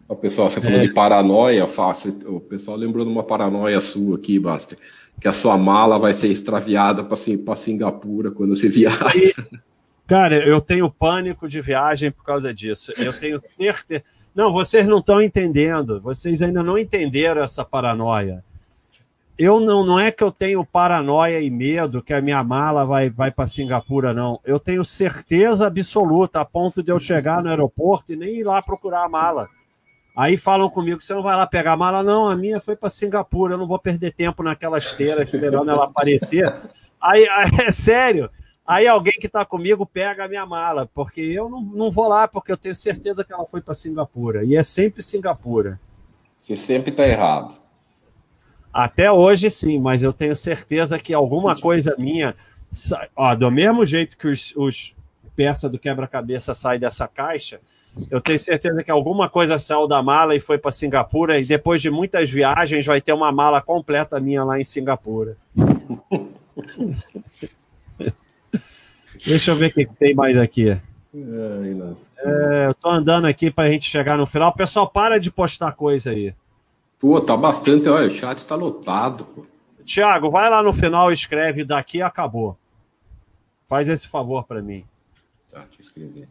O 0.08 0.14
pessoal, 0.14 0.48
você 0.48 0.60
falou 0.60 0.78
é. 0.78 0.86
de 0.86 0.92
paranoia, 0.92 1.66
o 2.26 2.40
pessoal 2.40 2.76
lembrou 2.76 3.04
de 3.04 3.10
uma 3.10 3.24
paranoia 3.24 3.80
sua 3.80 4.16
aqui, 4.16 4.38
Basta, 4.38 4.76
que 5.20 5.26
a 5.26 5.32
sua 5.32 5.58
mala 5.58 5.98
vai 5.98 6.12
ser 6.12 6.28
extraviada 6.28 7.02
para 7.02 7.56
Singapura 7.56 8.30
quando 8.30 8.56
você 8.56 8.68
viaja. 8.68 9.00
Cara, 10.06 10.36
eu 10.36 10.60
tenho 10.60 10.88
pânico 10.88 11.48
de 11.48 11.60
viagem 11.60 12.12
por 12.12 12.24
causa 12.24 12.54
disso. 12.54 12.92
Eu 12.96 13.12
tenho 13.12 13.40
certeza. 13.40 14.04
Não, 14.32 14.52
vocês 14.52 14.86
não 14.86 14.98
estão 14.98 15.20
entendendo. 15.20 16.00
Vocês 16.00 16.40
ainda 16.40 16.62
não 16.62 16.78
entenderam 16.78 17.42
essa 17.42 17.64
paranoia 17.64 18.44
eu 19.38 19.60
não, 19.60 19.84
não 19.84 19.98
é 19.98 20.10
que 20.10 20.24
eu 20.24 20.32
tenho 20.32 20.64
paranoia 20.64 21.40
e 21.40 21.50
medo 21.50 22.02
que 22.02 22.14
a 22.14 22.22
minha 22.22 22.42
mala 22.42 22.86
vai, 22.86 23.10
vai 23.10 23.30
para 23.30 23.46
Singapura, 23.46 24.14
não. 24.14 24.40
Eu 24.44 24.58
tenho 24.58 24.84
certeza 24.84 25.66
absoluta 25.66 26.40
a 26.40 26.44
ponto 26.44 26.82
de 26.82 26.90
eu 26.90 26.98
chegar 26.98 27.42
no 27.42 27.50
aeroporto 27.50 28.12
e 28.12 28.16
nem 28.16 28.36
ir 28.36 28.44
lá 28.44 28.62
procurar 28.62 29.04
a 29.04 29.08
mala. 29.08 29.48
Aí 30.16 30.38
falam 30.38 30.70
comigo: 30.70 31.02
você 31.02 31.12
não 31.12 31.22
vai 31.22 31.36
lá 31.36 31.46
pegar 31.46 31.72
a 31.72 31.76
mala? 31.76 32.02
Não, 32.02 32.28
a 32.28 32.34
minha 32.34 32.60
foi 32.60 32.74
para 32.74 32.88
Singapura, 32.88 33.54
eu 33.54 33.58
não 33.58 33.66
vou 33.66 33.78
perder 33.78 34.12
tempo 34.12 34.42
naquela 34.42 34.78
esteira 34.78 35.22
esperando 35.22 35.70
ela 35.70 35.84
aparecer. 35.84 36.50
Aí, 36.98 37.26
é 37.66 37.70
sério. 37.70 38.30
Aí 38.66 38.88
alguém 38.88 39.12
que 39.12 39.26
está 39.26 39.44
comigo 39.44 39.86
pega 39.86 40.24
a 40.24 40.28
minha 40.28 40.44
mala, 40.44 40.90
porque 40.92 41.20
eu 41.20 41.48
não, 41.48 41.60
não 41.60 41.90
vou 41.90 42.08
lá, 42.08 42.26
porque 42.26 42.50
eu 42.50 42.56
tenho 42.56 42.74
certeza 42.74 43.22
que 43.22 43.32
ela 43.32 43.46
foi 43.46 43.60
para 43.60 43.74
Singapura. 43.74 44.44
E 44.44 44.56
é 44.56 44.62
sempre 44.62 45.02
Singapura. 45.02 45.78
Você 46.40 46.56
sempre 46.56 46.90
está 46.90 47.06
errado. 47.06 47.65
Até 48.76 49.10
hoje, 49.10 49.48
sim, 49.48 49.80
mas 49.80 50.02
eu 50.02 50.12
tenho 50.12 50.36
certeza 50.36 50.98
que 50.98 51.14
alguma 51.14 51.56
coisa 51.58 51.96
minha. 51.98 52.36
Ó, 53.16 53.34
do 53.34 53.50
mesmo 53.50 53.86
jeito 53.86 54.18
que 54.18 54.28
os, 54.28 54.52
os 54.54 54.94
peças 55.34 55.72
do 55.72 55.78
quebra-cabeça 55.78 56.52
saem 56.52 56.78
dessa 56.78 57.08
caixa, 57.08 57.58
eu 58.10 58.20
tenho 58.20 58.38
certeza 58.38 58.84
que 58.84 58.90
alguma 58.90 59.30
coisa 59.30 59.58
saiu 59.58 59.88
da 59.88 60.02
mala 60.02 60.36
e 60.36 60.40
foi 60.40 60.58
para 60.58 60.70
Singapura, 60.72 61.40
e 61.40 61.46
depois 61.46 61.80
de 61.80 61.88
muitas 61.88 62.30
viagens 62.30 62.84
vai 62.84 63.00
ter 63.00 63.14
uma 63.14 63.32
mala 63.32 63.62
completa 63.62 64.20
minha 64.20 64.44
lá 64.44 64.60
em 64.60 64.64
Singapura. 64.64 65.38
Deixa 69.24 69.52
eu 69.52 69.56
ver 69.56 69.70
o 69.70 69.72
que 69.72 69.86
tem 69.86 70.14
mais 70.14 70.36
aqui. 70.36 70.78
É, 72.18 72.66
eu 72.66 72.74
tô 72.74 72.90
andando 72.90 73.26
aqui 73.26 73.50
para 73.50 73.68
a 73.68 73.72
gente 73.72 73.88
chegar 73.88 74.18
no 74.18 74.26
final. 74.26 74.52
Pessoal, 74.52 74.86
para 74.86 75.18
de 75.18 75.30
postar 75.30 75.72
coisa 75.72 76.10
aí. 76.10 76.34
Pô, 76.98 77.20
tá 77.20 77.36
bastante. 77.36 77.88
Olha, 77.88 78.06
o 78.06 78.10
chat 78.10 78.44
tá 78.44 78.54
lotado. 78.54 79.24
Pô. 79.24 79.44
Tiago, 79.84 80.30
vai 80.30 80.50
lá 80.50 80.62
no 80.62 80.72
final 80.72 81.10
e 81.10 81.14
escreve 81.14 81.64
daqui 81.64 82.02
acabou. 82.02 82.56
Faz 83.66 83.88
esse 83.88 84.08
favor 84.08 84.44
para 84.44 84.62
mim. 84.62 84.84
Tá, 85.50 85.60
deixa 85.60 85.76
eu 85.78 85.82
escrever. 85.82 86.28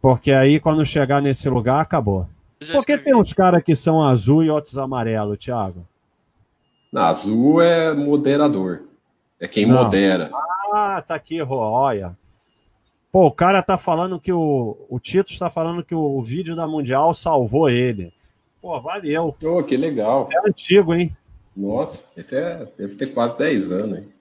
Porque 0.00 0.32
aí, 0.32 0.58
quando 0.58 0.84
chegar 0.84 1.20
nesse 1.22 1.48
lugar, 1.48 1.80
acabou. 1.80 2.26
Por 2.70 2.84
que 2.84 2.98
tem 2.98 3.14
uns 3.14 3.32
caras 3.32 3.62
que 3.62 3.74
são 3.74 4.02
azul 4.02 4.42
e 4.42 4.50
outros 4.50 4.78
amarelo, 4.78 5.36
Tiago? 5.36 5.86
azul 6.94 7.60
é 7.60 7.94
moderador. 7.94 8.82
É 9.40 9.48
quem 9.48 9.66
Não. 9.66 9.82
modera. 9.82 10.30
Ah, 10.72 11.02
tá 11.02 11.14
aqui, 11.14 11.40
olha. 11.42 12.16
Pô, 13.10 13.26
o 13.26 13.32
cara 13.32 13.62
tá 13.62 13.76
falando 13.76 14.18
que 14.18 14.32
o. 14.32 14.76
O 14.88 14.98
Tito 14.98 15.30
está 15.30 15.50
falando 15.50 15.84
que 15.84 15.94
o 15.94 16.22
vídeo 16.22 16.56
da 16.56 16.66
Mundial 16.66 17.12
salvou 17.12 17.68
ele. 17.68 18.12
Pô, 18.62 18.80
valeu. 18.80 19.36
Pô, 19.40 19.62
que 19.64 19.76
legal. 19.76 20.20
Isso 20.20 20.32
é 20.32 20.48
antigo, 20.48 20.94
hein? 20.94 21.14
Nossa, 21.54 22.04
esse 22.16 22.36
é, 22.36 22.64
deve 22.78 22.94
ter 22.94 23.08
quase 23.08 23.36
10 23.36 23.72
anos, 23.72 23.98
hein? 23.98 24.12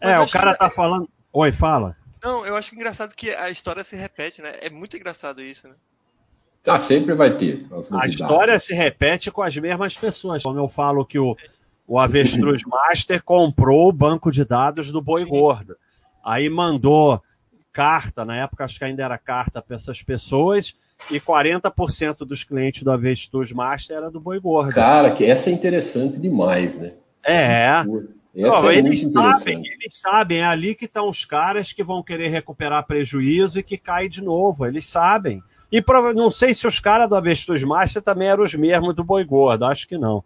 É, 0.00 0.18
o 0.18 0.26
cara 0.26 0.56
tá 0.56 0.70
falando. 0.70 1.06
Oi, 1.30 1.52
fala. 1.52 1.94
Não, 2.24 2.44
eu 2.46 2.56
acho 2.56 2.74
engraçado 2.74 3.14
que 3.14 3.30
a 3.30 3.50
história 3.50 3.84
se 3.84 3.94
repete, 3.94 4.40
né? 4.40 4.54
É 4.62 4.70
muito 4.70 4.96
engraçado 4.96 5.42
isso, 5.42 5.68
né? 5.68 5.74
Ah, 6.66 6.78
sempre 6.78 7.14
vai 7.14 7.36
ter. 7.36 7.66
A 7.92 8.06
história 8.06 8.58
se 8.58 8.74
repete 8.74 9.30
com 9.30 9.42
as 9.42 9.56
mesmas 9.56 9.96
pessoas. 9.96 10.42
Como 10.42 10.58
eu 10.58 10.68
falo 10.68 11.04
que 11.04 11.18
o, 11.18 11.36
o 11.86 11.98
Avestruz 11.98 12.62
Master 12.64 13.22
comprou 13.22 13.88
o 13.88 13.92
banco 13.92 14.30
de 14.30 14.44
dados 14.44 14.90
do 14.90 15.00
Boi 15.00 15.24
Sim. 15.24 15.30
Gordo. 15.30 15.76
Aí 16.24 16.48
mandou 16.50 17.22
carta, 17.72 18.24
na 18.24 18.36
época 18.36 18.64
acho 18.64 18.78
que 18.78 18.84
ainda 18.84 19.04
era 19.04 19.16
carta 19.16 19.62
para 19.62 19.76
essas 19.76 20.02
pessoas, 20.02 20.74
e 21.10 21.20
40% 21.20 22.18
dos 22.18 22.44
clientes 22.44 22.82
do 22.82 22.90
Avestruz 22.90 23.52
Master 23.52 23.96
era 23.96 24.10
do 24.10 24.20
Boi 24.20 24.40
Gordo. 24.40 24.72
Cara, 24.72 25.12
que 25.12 25.24
essa 25.24 25.50
é 25.50 25.52
interessante 25.52 26.18
demais, 26.18 26.78
né? 26.78 26.92
É. 27.24 27.82
Essa 28.34 28.62
Não, 28.62 28.70
é 28.70 28.76
eles 28.76 29.10
sabem, 29.10 29.62
eles 29.66 29.98
sabem, 29.98 30.38
é 30.38 30.44
ali 30.44 30.74
que 30.74 30.84
estão 30.84 31.08
os 31.08 31.24
caras 31.24 31.72
que 31.72 31.82
vão 31.82 32.02
querer 32.02 32.28
recuperar 32.28 32.86
prejuízo 32.86 33.58
e 33.58 33.62
que 33.62 33.76
cai 33.76 34.08
de 34.08 34.22
novo, 34.22 34.64
eles 34.64 34.88
sabem. 34.88 35.42
E 35.70 35.82
não 36.14 36.30
sei 36.30 36.54
se 36.54 36.66
os 36.66 36.78
caras 36.78 37.08
do 37.08 37.16
Avestruz 37.16 37.62
Master 37.64 38.02
também 38.02 38.28
eram 38.28 38.44
os 38.44 38.54
mesmos 38.54 38.94
do 38.94 39.02
Boi 39.02 39.24
Gordo, 39.24 39.64
acho 39.64 39.86
que 39.86 39.98
não. 39.98 40.22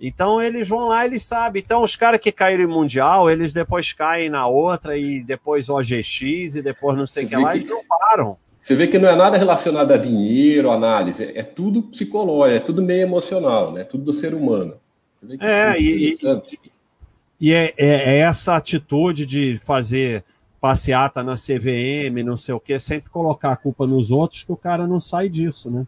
Então 0.00 0.42
eles 0.42 0.68
vão 0.68 0.88
lá, 0.88 1.04
eles 1.04 1.22
sabem. 1.22 1.62
Então 1.64 1.84
os 1.84 1.94
caras 1.94 2.20
que 2.20 2.32
caíram 2.32 2.64
em 2.64 2.66
Mundial, 2.66 3.30
eles 3.30 3.52
depois 3.52 3.92
caem 3.92 4.28
na 4.28 4.48
outra 4.48 4.98
e 4.98 5.22
depois 5.22 5.68
OGX 5.68 6.56
e 6.56 6.62
depois 6.62 6.98
não 6.98 7.06
sei 7.06 7.24
o 7.24 7.28
que 7.28 7.36
lá 7.36 7.52
que... 7.52 7.58
e 7.58 7.64
não 7.64 7.84
param. 7.84 8.36
Você 8.62 8.76
vê 8.76 8.86
que 8.86 8.96
não 8.96 9.08
é 9.08 9.16
nada 9.16 9.36
relacionado 9.36 9.90
a 9.90 9.96
dinheiro, 9.96 10.70
análise, 10.70 11.32
é 11.34 11.42
tudo 11.42 11.82
psicológico, 11.82 12.56
é 12.56 12.60
tudo 12.60 12.80
meio 12.80 13.02
emocional, 13.02 13.72
né? 13.72 13.82
Tudo 13.82 14.04
do 14.04 14.12
ser 14.12 14.34
humano. 14.34 14.76
é, 15.40 15.80
e, 15.80 16.12
e 17.40 17.52
é, 17.52 17.74
é, 17.76 17.76
é, 17.76 18.18
essa 18.20 18.54
atitude 18.54 19.26
de 19.26 19.58
fazer 19.58 20.24
passeata 20.60 21.24
na 21.24 21.34
CVM, 21.34 22.22
não 22.24 22.36
sei 22.36 22.54
o 22.54 22.60
que, 22.60 22.78
sempre 22.78 23.10
colocar 23.10 23.50
a 23.50 23.56
culpa 23.56 23.84
nos 23.84 24.12
outros, 24.12 24.44
que 24.44 24.52
o 24.52 24.56
cara 24.56 24.86
não 24.86 25.00
sai 25.00 25.28
disso, 25.28 25.68
né? 25.68 25.84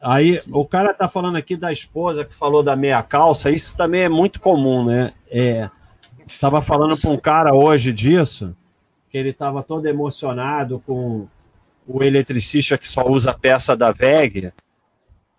Aí 0.00 0.40
o 0.50 0.66
cara 0.66 0.92
tá 0.92 1.08
falando 1.08 1.36
aqui 1.36 1.56
da 1.56 1.72
esposa 1.72 2.24
que 2.24 2.34
falou 2.34 2.64
da 2.64 2.74
meia 2.74 3.00
calça, 3.00 3.48
isso 3.48 3.76
também 3.76 4.02
é 4.02 4.08
muito 4.08 4.40
comum, 4.40 4.84
né? 4.84 5.14
É, 5.30 5.70
estava 6.26 6.60
falando 6.60 7.00
para 7.00 7.10
um 7.10 7.16
cara 7.16 7.54
hoje 7.54 7.92
disso, 7.92 8.56
que 9.08 9.16
ele 9.16 9.30
estava 9.30 9.62
todo 9.62 9.86
emocionado 9.86 10.82
com 10.84 11.28
o 11.86 12.02
eletricista 12.02 12.78
que 12.78 12.88
só 12.88 13.06
usa 13.06 13.32
peça 13.32 13.76
da 13.76 13.92
VEG. 13.92 14.52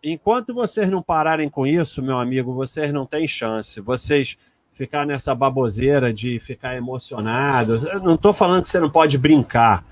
Enquanto 0.03 0.53
vocês 0.53 0.89
não 0.89 1.01
pararem 1.01 1.49
com 1.49 1.65
isso, 1.65 2.01
meu 2.01 2.19
amigo, 2.19 2.53
vocês 2.53 2.93
não 2.93 3.05
têm 3.05 3.27
chance. 3.27 3.81
Vocês 3.81 4.37
ficar 4.71 5.05
nessa 5.05 5.33
baboseira 5.33 6.13
de 6.13 6.39
ficar 6.39 6.75
emocionado. 6.75 7.75
Eu 7.75 8.01
não 8.01 8.15
estou 8.15 8.33
falando 8.33 8.63
que 8.63 8.69
você 8.69 8.79
não 8.79 8.89
pode 8.89 9.17
brincar, 9.17 9.83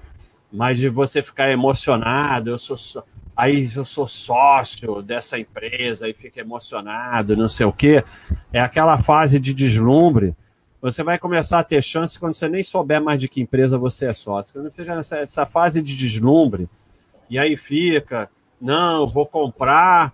mas 0.52 0.78
de 0.78 0.90
você 0.90 1.22
ficar 1.22 1.50
emocionado. 1.50 2.52
Eu 2.52 2.60
sou 2.60 3.04
aí 3.36 3.68
eu 3.76 3.84
sou 3.84 4.06
sócio 4.06 5.02
dessa 5.02 5.40
empresa 5.40 6.08
e 6.08 6.14
fica 6.14 6.42
emocionado, 6.42 7.36
não 7.36 7.48
sei 7.48 7.66
o 7.66 7.72
quê. 7.72 8.04
É 8.52 8.60
aquela 8.60 8.98
fase 8.98 9.40
de 9.40 9.54
deslumbre 9.54 10.36
você 10.84 11.02
vai 11.02 11.18
começar 11.18 11.60
a 11.60 11.64
ter 11.64 11.82
chance 11.82 12.20
quando 12.20 12.34
você 12.34 12.50
nem 12.50 12.62
souber 12.62 13.02
mais 13.02 13.18
de 13.18 13.30
que 13.30 13.42
empresa 13.42 13.78
você 13.78 14.08
é 14.08 14.14
sócio. 14.14 14.54
Quando 14.54 14.70
fica 14.70 14.94
nessa 14.94 15.18
essa 15.18 15.46
fase 15.46 15.82
de 15.82 15.96
deslumbre, 15.96 16.68
e 17.30 17.40
aí 17.40 17.56
fica, 17.56 18.30
não, 18.60 19.10
vou 19.10 19.26
comprar, 19.26 20.14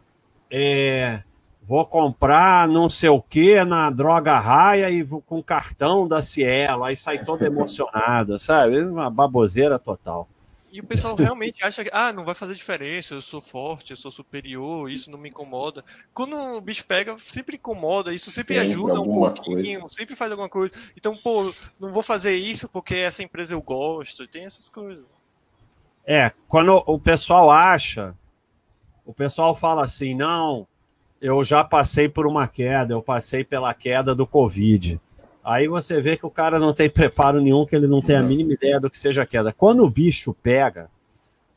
é, 0.49 1.23
vou 1.63 1.83
comprar 1.87 2.67
não 2.67 2.87
sei 2.87 3.09
o 3.09 3.19
que 3.19 3.63
na 3.65 3.89
droga 3.89 4.37
raia 4.37 4.91
e 4.91 5.01
vou 5.01 5.23
com 5.23 5.41
cartão 5.41 6.07
da 6.07 6.21
Cielo, 6.21 6.83
aí 6.83 6.95
sai 6.95 7.25
todo 7.25 7.43
emocionado, 7.43 8.39
sabe? 8.39 8.79
Uma 8.83 9.09
baboseira 9.09 9.79
total. 9.79 10.29
E 10.71 10.79
o 10.79 10.83
pessoal 10.83 11.15
realmente 11.15 11.63
acha 11.63 11.83
que, 11.83 11.89
ah, 11.91 12.13
não 12.13 12.23
vai 12.23 12.35
fazer 12.35 12.53
diferença, 12.53 13.15
eu 13.15 13.21
sou 13.21 13.41
forte, 13.41 13.91
eu 13.91 13.97
sou 13.97 14.11
superior, 14.11 14.89
isso 14.89 15.09
não 15.09 15.17
me 15.17 15.29
incomoda. 15.29 15.83
Quando 16.13 16.35
o 16.35 16.61
bicho 16.61 16.85
pega, 16.85 17.17
sempre 17.17 17.55
incomoda, 17.55 18.13
isso 18.13 18.31
sempre, 18.31 18.55
sempre 18.55 18.71
ajuda 18.71 19.01
um 19.01 19.05
pouquinho, 19.05 19.81
coisa. 19.81 19.95
sempre 19.95 20.15
faz 20.15 20.31
alguma 20.31 20.49
coisa. 20.49 20.71
Então, 20.95 21.15
pô, 21.15 21.51
não 21.79 21.89
vou 21.89 22.03
fazer 22.03 22.35
isso 22.35 22.69
porque 22.69 22.95
essa 22.95 23.23
empresa 23.23 23.53
eu 23.55 23.61
gosto, 23.61 24.27
tem 24.27 24.45
essas 24.45 24.69
coisas. 24.69 25.05
É, 26.05 26.31
quando 26.47 26.83
o 26.85 26.99
pessoal 26.99 27.49
acha, 27.49 28.15
o 29.05 29.13
pessoal 29.13 29.55
fala 29.55 29.83
assim, 29.83 30.13
não, 30.13 30.67
eu 31.21 31.43
já 31.43 31.63
passei 31.63 32.07
por 32.07 32.27
uma 32.27 32.47
queda, 32.47 32.93
eu 32.93 33.01
passei 33.01 33.43
pela 33.43 33.73
queda 33.73 34.13
do 34.13 34.25
Covid. 34.25 34.99
Aí 35.49 35.67
você 35.67 35.99
vê 35.99 36.15
que 36.15 36.27
o 36.27 36.29
cara 36.29 36.59
não 36.59 36.71
tem 36.71 36.87
preparo 36.87 37.41
nenhum, 37.41 37.65
que 37.65 37.75
ele 37.75 37.87
não 37.87 38.03
tem 38.03 38.15
a 38.15 38.21
mínima 38.21 38.53
ideia 38.53 38.79
do 38.79 38.87
que 38.87 38.95
seja 38.95 39.25
queda. 39.25 39.51
Quando 39.51 39.83
o 39.83 39.89
bicho 39.89 40.31
pega, 40.43 40.91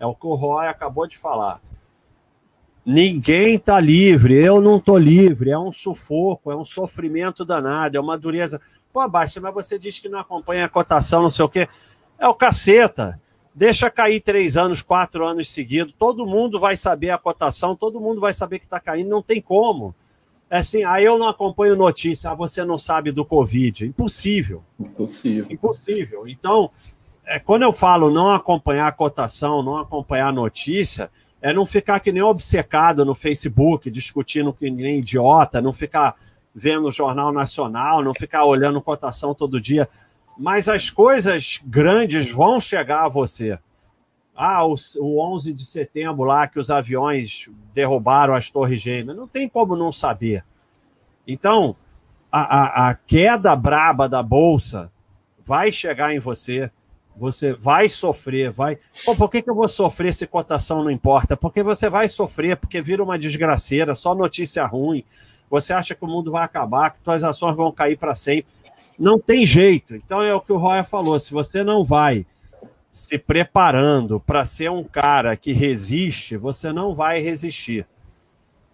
é 0.01 0.07
o 0.07 0.15
que 0.15 0.27
o 0.27 0.35
Roy 0.35 0.67
acabou 0.67 1.07
de 1.07 1.19
falar. 1.19 1.61
Ninguém 2.87 3.59
tá 3.59 3.79
livre, 3.79 4.43
eu 4.43 4.63
não 4.63 4.81
tô 4.81 4.97
livre, 4.97 5.51
é 5.51 5.59
um 5.59 5.71
sufoco, 5.71 6.51
é 6.51 6.57
um 6.57 6.65
sofrimento 6.65 7.45
danado, 7.45 7.99
é 7.99 8.01
uma 8.01 8.17
dureza. 8.17 8.59
Pô, 8.91 9.07
Baixa, 9.07 9.43
mas 9.43 9.53
você 9.53 9.79
diz 9.79 9.99
que 9.99 10.09
não 10.09 10.21
acompanha 10.21 10.65
a 10.65 10.71
cotação, 10.71 11.21
não 11.21 11.31
sei 11.31 11.45
o 11.45 11.49
quê. 11.51 11.69
É 12.19 12.27
o 12.27 12.35
caceta. 12.35 13.21
Deixa 13.55 13.91
cair 13.91 14.23
três 14.23 14.57
anos, 14.57 14.81
quatro 14.81 15.29
anos 15.29 15.51
seguidos, 15.51 15.95
todo 15.99 16.27
mundo 16.27 16.59
vai 16.59 16.79
saber 16.79 17.11
a 17.11 17.19
cotação, 17.19 17.77
todo 17.77 18.01
mundo 18.01 18.23
vai 18.23 18.33
saber 18.33 18.59
que 18.59 18.65
está 18.65 18.81
caindo, 18.81 19.11
não 19.11 19.21
tem 19.21 19.43
como. 19.43 19.95
É 20.53 20.59
assim, 20.59 20.85
aí 20.85 21.03
eu 21.03 21.17
não 21.17 21.29
acompanho 21.29 21.75
notícia, 21.75 22.31
ah, 22.31 22.35
você 22.35 22.63
não 22.63 22.77
sabe 22.77 23.11
do 23.11 23.25
Covid. 23.25 23.87
Impossível. 23.87 24.63
Impossível. 24.79 25.47
Impossível. 25.51 26.29
Então, 26.29 26.71
é, 27.27 27.39
quando 27.39 27.63
eu 27.63 27.73
falo 27.73 28.11
não 28.11 28.31
acompanhar 28.31 28.87
a 28.87 28.93
cotação, 28.93 29.63
não 29.63 29.79
acompanhar 29.79 30.29
a 30.29 30.33
notícia, 30.33 31.11
é 31.41 31.55
não 31.55 31.65
ficar 31.65 32.01
que 32.01 32.13
nem 32.13 32.21
obcecado 32.21 33.03
no 33.03 33.15
Facebook, 33.15 33.91
discutindo 33.91 34.53
que 34.53 34.71
nem 34.71 34.99
idiota, 34.99 35.63
não 35.63 35.73
ficar 35.73 36.17
vendo 36.55 36.89
o 36.89 36.93
Jornal 36.93 37.33
Nacional, 37.33 38.03
não 38.03 38.13
ficar 38.13 38.45
olhando 38.45 38.79
cotação 38.83 39.35
todo 39.35 39.59
dia. 39.59 39.89
Mas 40.37 40.69
as 40.69 40.91
coisas 40.91 41.63
grandes 41.65 42.31
vão 42.31 42.61
chegar 42.61 43.07
a 43.07 43.09
você. 43.09 43.59
Ah, 44.35 44.67
o, 44.67 44.75
o 44.99 45.35
11 45.35 45.53
de 45.53 45.65
setembro 45.67 46.25
lá 46.25 46.49
que 46.49 46.59
os 46.59 46.71
aviões 46.71 47.49
derrubaram 47.75 48.35
as 48.35 48.51
torres 48.51 48.81
gêmeas. 48.81 49.17
Não 49.17 49.29
tem 49.29 49.49
como 49.49 49.77
não 49.77 49.93
saber. 49.93 50.45
Então, 51.27 51.77
a, 52.31 52.41
a, 52.41 52.91
a 52.91 52.95
queda 52.95 53.55
braba 53.55 54.09
da 54.09 54.23
bolsa 54.23 54.91
vai 55.45 55.71
chegar 55.71 56.15
em 56.15 56.19
você. 56.19 56.71
Você 57.15 57.53
vai 57.53 57.91
sofrer, 57.91 58.51
vai. 58.51 58.79
Pô, 59.05 59.15
por 59.15 59.31
que, 59.31 59.43
que 59.43 59.51
eu 59.51 59.55
vou 59.55 59.69
sofrer 59.69 60.15
se 60.15 60.27
cotação 60.27 60.83
não 60.83 60.91
importa? 60.91 61.37
Porque 61.37 61.63
você 61.63 61.91
vai 61.91 62.09
sofrer, 62.09 62.57
porque 62.57 62.81
vira 62.81 63.05
uma 63.05 63.19
desgraceira, 63.19 63.95
só 63.95 64.15
notícia 64.15 64.65
ruim. 64.65 65.05
Você 65.51 65.75
acha 65.75 65.95
que 65.95 66.03
o 66.03 66.09
mundo 66.09 66.33
vai 66.33 66.43
acabar, 66.43 66.91
que 66.91 67.05
suas 67.05 67.23
ações 67.23 67.55
vão 67.55 67.71
cair 67.71 67.99
para 67.99 68.15
sempre. 68.15 68.51
Não 68.99 69.19
tem 69.19 69.45
jeito. 69.45 69.95
Então 69.95 70.23
é 70.23 70.35
o 70.35 70.41
que 70.41 70.53
o 70.53 70.57
Roya 70.57 70.85
falou: 70.85 71.21
se 71.21 71.35
você 71.35 71.63
não 71.63 71.85
vai 71.85 72.25
se 72.93 73.19
preparando 73.19 74.21
para 74.21 74.45
ser 74.45 74.71
um 74.71 74.85
cara 74.85 75.35
que 75.35 75.53
resiste, 75.53 76.37
você 76.37 76.71
não 76.71 76.95
vai 76.95 77.21
resistir. 77.21 77.87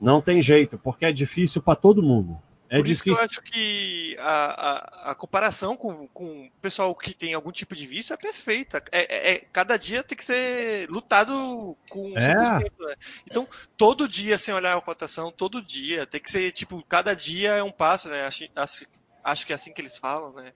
Não 0.00 0.20
tem 0.20 0.42
jeito, 0.42 0.76
porque 0.76 1.06
é 1.06 1.12
difícil 1.12 1.62
para 1.62 1.76
todo 1.76 2.02
mundo. 2.02 2.36
É 2.70 2.76
Por 2.76 2.84
difícil. 2.84 2.92
isso 2.92 3.02
que 3.02 3.10
eu 3.10 3.18
acho 3.18 3.42
que 3.42 4.16
a, 4.18 5.06
a, 5.06 5.10
a, 5.12 5.14
comparação 5.14 5.74
com, 5.74 6.06
com 6.08 6.46
o 6.46 6.50
pessoal 6.60 6.94
que 6.94 7.14
tem 7.14 7.32
algum 7.32 7.50
tipo 7.50 7.74
de 7.74 7.86
vício 7.86 8.12
é 8.12 8.16
perfeita. 8.16 8.82
É, 8.92 9.00
é, 9.00 9.34
é 9.34 9.38
cada 9.52 9.78
dia 9.78 10.02
tem 10.02 10.18
que 10.18 10.24
ser 10.24 10.86
lutado 10.90 11.32
com 11.88 12.12
100%. 12.12 12.18
É. 12.18 12.86
Né? 12.86 12.94
Então, 13.24 13.48
todo 13.76 14.06
dia, 14.06 14.36
sem 14.36 14.52
olhar 14.52 14.76
a 14.76 14.80
cotação, 14.82 15.32
todo 15.32 15.62
dia, 15.62 16.06
tem 16.06 16.20
que 16.20 16.30
ser, 16.30 16.52
tipo, 16.52 16.84
cada 16.86 17.14
dia 17.14 17.52
é 17.52 17.62
um 17.62 17.72
passo, 17.72 18.10
né? 18.10 18.26
Acho, 18.26 18.46
acho, 18.54 18.86
acho 19.24 19.46
que 19.46 19.52
é 19.52 19.54
assim 19.54 19.72
que 19.72 19.80
eles 19.80 19.96
falam, 19.96 20.34
né? 20.34 20.52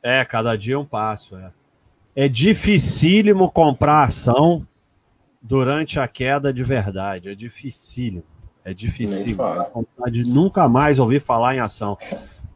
É, 0.00 0.24
cada 0.24 0.56
dia 0.56 0.74
é 0.74 0.78
um 0.78 0.86
passo, 0.86 1.36
é 1.36 1.52
é 2.14 2.28
dificílimo 2.28 3.50
comprar 3.50 4.04
ação 4.04 4.66
durante 5.40 5.98
a 5.98 6.06
queda 6.06 6.52
de 6.52 6.62
verdade. 6.62 7.30
É 7.30 7.34
dificílimo. 7.34 8.24
É 8.64 8.72
dificílimo. 8.72 9.42
de 10.10 10.22
nunca 10.28 10.68
mais 10.68 10.98
ouvir 10.98 11.20
falar 11.20 11.56
em 11.56 11.60
ação. 11.60 11.98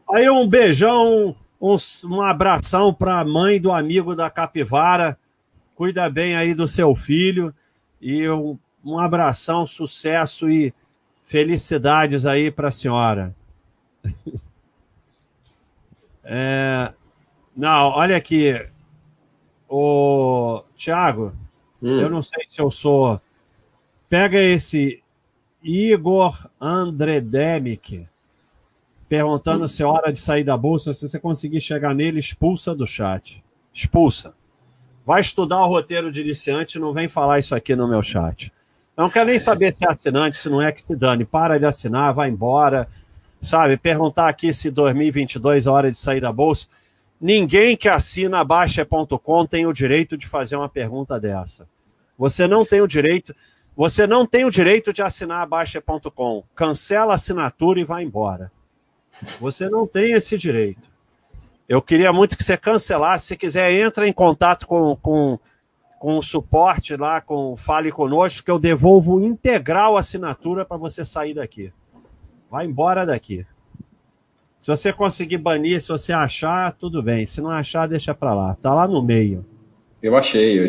Aí 0.09 0.29
um 0.29 0.47
beijão, 0.47 1.35
um, 1.59 1.75
um 2.05 2.21
abração 2.21 2.93
para 2.93 3.19
a 3.19 3.25
mãe 3.25 3.59
do 3.59 3.71
amigo 3.71 4.15
da 4.15 4.29
capivara. 4.29 5.17
Cuida 5.75 6.09
bem 6.09 6.35
aí 6.35 6.53
do 6.53 6.67
seu 6.67 6.95
filho. 6.95 7.53
E 8.01 8.29
um, 8.29 8.57
um 8.85 8.97
abração, 8.99 9.67
sucesso 9.67 10.49
e 10.49 10.73
felicidades 11.25 12.25
aí 12.25 12.49
para 12.49 12.69
a 12.69 12.71
senhora. 12.71 13.35
É... 16.29 16.93
Não, 17.55 17.87
olha 17.91 18.17
aqui. 18.17 18.53
Ô, 19.69 20.63
Thiago, 20.77 21.33
hum. 21.81 21.99
eu 21.99 22.09
não 22.09 22.21
sei 22.21 22.45
se 22.47 22.61
eu 22.61 22.71
sou. 22.71 23.19
Pega 24.09 24.39
esse 24.39 25.03
Igor 25.61 26.47
Andredemic 26.59 28.07
perguntando 29.09 29.65
hum. 29.65 29.67
se 29.67 29.83
é 29.83 29.85
hora 29.85 30.11
de 30.11 30.19
sair 30.19 30.43
da 30.43 30.57
bolsa. 30.57 30.93
Se 30.93 31.07
você 31.07 31.19
conseguir 31.19 31.61
chegar 31.61 31.93
nele, 31.93 32.19
expulsa 32.19 32.73
do 32.73 32.87
chat. 32.87 33.43
Expulsa. 33.73 34.33
Vai 35.05 35.21
estudar 35.21 35.63
o 35.63 35.67
roteiro 35.67 36.11
de 36.11 36.21
iniciante, 36.21 36.79
não 36.79 36.91
vem 36.91 37.07
falar 37.07 37.39
isso 37.39 37.55
aqui 37.55 37.75
no 37.75 37.87
meu 37.87 38.01
chat. 38.01 38.51
Eu 38.97 39.03
não 39.03 39.09
quero 39.09 39.29
nem 39.29 39.39
saber 39.39 39.71
se 39.71 39.85
é 39.85 39.89
assinante, 39.89 40.35
se 40.35 40.49
não 40.49 40.61
é 40.61 40.71
que 40.71 40.81
se 40.81 40.95
dane. 40.95 41.23
Para 41.23 41.57
de 41.57 41.65
assinar, 41.65 42.13
vai 42.13 42.29
embora. 42.29 42.87
Sabe, 43.41 43.77
perguntar 43.77 44.27
aqui 44.27 44.51
se 44.51 44.71
2022 44.71 45.67
é 45.67 45.69
hora 45.69 45.91
de 45.91 45.97
sair 45.97 46.19
da 46.19 46.31
bolsa. 46.31 46.67
Ninguém 47.19 47.75
que 47.75 47.89
assina 47.89 48.43
Baixa.com 48.43 49.45
tem 49.45 49.65
o 49.65 49.73
direito 49.73 50.17
de 50.17 50.27
fazer 50.27 50.55
uma 50.55 50.69
pergunta 50.69 51.19
dessa. 51.19 51.67
Você 52.17 52.47
não 52.47 52.63
tem 52.63 52.81
o 52.81 52.87
direito, 52.87 53.35
você 53.75 54.05
não 54.05 54.25
tem 54.25 54.45
o 54.45 54.51
direito 54.51 54.93
de 54.93 55.01
assinar 55.01 55.41
a 55.41 55.45
Baixa.com. 55.45 56.43
Cancela 56.55 57.13
a 57.13 57.15
assinatura 57.15 57.79
e 57.79 57.83
vai 57.83 58.03
embora. 58.03 58.51
Você 59.39 59.67
não 59.67 59.87
tem 59.87 60.13
esse 60.13 60.37
direito. 60.37 60.87
Eu 61.67 61.81
queria 61.81 62.13
muito 62.13 62.37
que 62.37 62.43
você 62.43 62.55
cancelasse. 62.55 63.27
Se 63.27 63.37
quiser, 63.37 63.71
entra 63.73 64.07
em 64.07 64.13
contato 64.13 64.67
com, 64.67 64.95
com, 64.95 65.39
com 65.99 66.17
o 66.17 66.23
suporte 66.23 66.95
lá, 66.95 67.19
com 67.19 67.57
Fale 67.57 67.91
Conosco, 67.91 68.45
que 68.45 68.51
eu 68.51 68.59
devolvo 68.59 69.21
integral 69.21 69.97
a 69.97 69.99
assinatura 69.99 70.63
para 70.63 70.77
você 70.77 71.03
sair 71.03 71.33
daqui. 71.33 71.73
Vai 72.49 72.65
embora 72.65 73.05
daqui. 73.05 73.45
Se 74.67 74.71
você 74.71 74.91
conseguir 74.91 75.37
banir, 75.37 75.81
se 75.81 75.87
você 75.87 76.11
achar, 76.11 76.73
tudo 76.73 77.01
bem. 77.01 77.25
Se 77.25 77.39
não 77.39 77.49
achar, 77.49 77.87
deixa 77.87 78.13
para 78.13 78.33
lá. 78.33 78.53
Tá 78.53 78.73
lá 78.73 78.85
no 78.85 79.01
meio. 79.01 79.45
Eu 80.03 80.13
achei. 80.13 80.59
Eu 80.59 80.67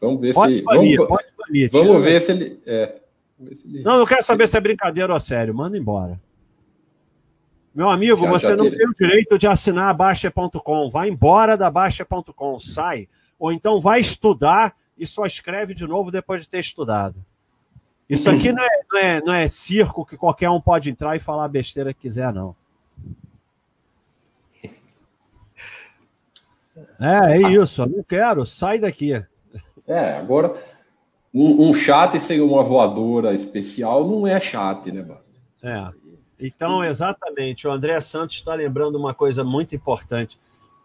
Vamos 0.00 0.20
ver 0.20 0.34
pode 0.34 0.56
se. 0.56 0.62
Banir, 0.62 0.96
vamos 0.96 1.08
pode 1.08 1.28
banir, 1.38 1.70
vamos 1.70 2.02
ver 2.02 2.20
se 2.20 2.32
ele. 2.32 2.60
É. 2.66 2.96
Não, 3.84 4.00
não 4.00 4.06
quero 4.06 4.24
saber 4.24 4.48
se 4.48 4.56
é 4.56 4.60
brincadeira 4.60 5.14
ou 5.14 5.20
sério. 5.20 5.54
Manda 5.54 5.78
embora. 5.78 6.20
Meu 7.72 7.90
amigo, 7.90 8.24
já, 8.24 8.28
você 8.28 8.46
já 8.48 8.56
não 8.56 8.68
tem 8.68 8.88
o 8.88 8.92
direito 8.92 9.38
de 9.38 9.46
assinar 9.46 9.90
a 9.90 9.94
Baixa.com. 9.94 10.90
Vai 10.90 11.08
embora 11.08 11.56
da 11.56 11.70
Baixa.com. 11.70 12.58
Sai. 12.58 13.08
Ou 13.38 13.52
então 13.52 13.80
vai 13.80 14.00
estudar 14.00 14.74
e 14.98 15.06
só 15.06 15.26
escreve 15.26 15.74
de 15.74 15.86
novo 15.86 16.10
depois 16.10 16.40
de 16.40 16.48
ter 16.48 16.58
estudado. 16.58 17.24
Isso 18.10 18.28
aqui 18.28 18.50
não 18.50 18.64
é, 18.64 18.80
não 18.90 18.98
é, 18.98 19.20
não 19.20 19.32
é 19.32 19.46
circo 19.46 20.04
que 20.04 20.16
qualquer 20.16 20.50
um 20.50 20.60
pode 20.60 20.90
entrar 20.90 21.14
e 21.14 21.20
falar 21.20 21.44
a 21.44 21.48
besteira 21.48 21.94
que 21.94 22.00
quiser, 22.00 22.32
não. 22.32 22.60
É, 27.00 27.36
é 27.36 27.52
isso. 27.52 27.84
Não 27.86 28.02
quero, 28.02 28.44
sai 28.46 28.78
daqui. 28.78 29.12
É, 29.86 30.16
agora, 30.16 30.54
um, 31.34 31.68
um 31.68 31.74
chat 31.74 32.18
sem 32.20 32.40
uma 32.40 32.62
voadora 32.62 33.34
especial 33.34 34.06
não 34.06 34.26
é 34.26 34.38
chat, 34.38 34.90
né, 34.90 35.02
Bas? 35.02 35.32
É. 35.64 35.88
Então, 36.38 36.82
exatamente, 36.82 37.68
o 37.68 37.70
André 37.70 38.00
Santos 38.00 38.36
está 38.36 38.54
lembrando 38.54 38.96
uma 38.96 39.14
coisa 39.14 39.44
muito 39.44 39.74
importante. 39.74 40.38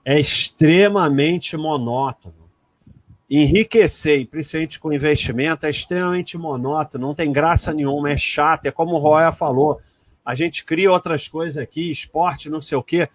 É 0.05 0.19
extremamente 0.19 1.57
monótono. 1.57 2.47
Enriquecer, 3.29 4.25
principalmente 4.27 4.79
com 4.79 4.93
investimento, 4.93 5.65
é 5.65 5.69
extremamente 5.69 6.37
monótono, 6.37 7.07
não 7.07 7.13
tem 7.13 7.31
graça 7.31 7.73
nenhuma, 7.73 8.11
é 8.11 8.17
chato, 8.17 8.67
é 8.67 8.71
como 8.71 8.93
o 8.93 8.99
Roya 8.99 9.31
falou. 9.31 9.79
A 10.23 10.33
gente 10.35 10.63
cria 10.63 10.91
outras 10.91 11.27
coisas 11.27 11.57
aqui, 11.57 11.91
esporte, 11.91 12.49
não 12.49 12.61
sei 12.61 12.77
o 12.77 12.83
quê 12.83 13.09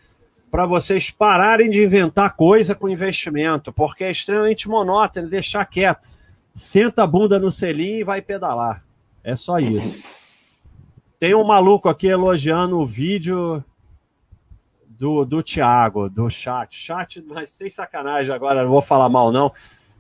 para 0.53 0.67
vocês 0.67 1.11
pararem 1.11 1.71
de 1.71 1.83
inventar 1.83 2.37
coisa 2.37 2.75
com 2.75 2.87
investimento, 2.87 3.73
porque 3.73 4.05
é 4.05 4.11
extremamente 4.11 4.69
monótono, 4.69 5.31
deixar 5.31 5.65
quieto. 5.65 6.07
Senta 6.55 7.05
a 7.05 7.07
bunda 7.07 7.39
no 7.39 7.51
selinho 7.51 8.01
e 8.01 8.05
vai 8.05 8.21
pedalar. 8.21 8.85
É 9.25 9.35
só 9.35 9.59
isso. 9.59 10.07
Tem 11.19 11.35
um 11.35 11.43
maluco 11.43 11.89
aqui 11.89 12.07
elogiando 12.07 12.79
o 12.79 12.85
vídeo 12.85 13.65
do, 14.87 15.25
do 15.25 15.43
Thiago, 15.43 16.11
do 16.11 16.29
chat. 16.29 16.77
Chat, 16.77 17.25
mas 17.27 17.49
sem 17.49 17.71
sacanagem 17.71 18.35
agora, 18.35 18.63
não 18.63 18.71
vou 18.71 18.83
falar 18.83 19.09
mal 19.09 19.33
não. 19.33 19.51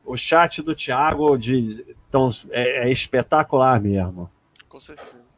o 0.04 0.18
chat 0.18 0.60
do 0.60 0.74
Thiago 0.74 1.38
de, 1.38 1.96
tão, 2.10 2.28
é, 2.50 2.88
é 2.88 2.92
espetacular 2.92 3.80
mesmo. 3.80 4.30
Com 4.68 4.78
certeza. 4.78 5.31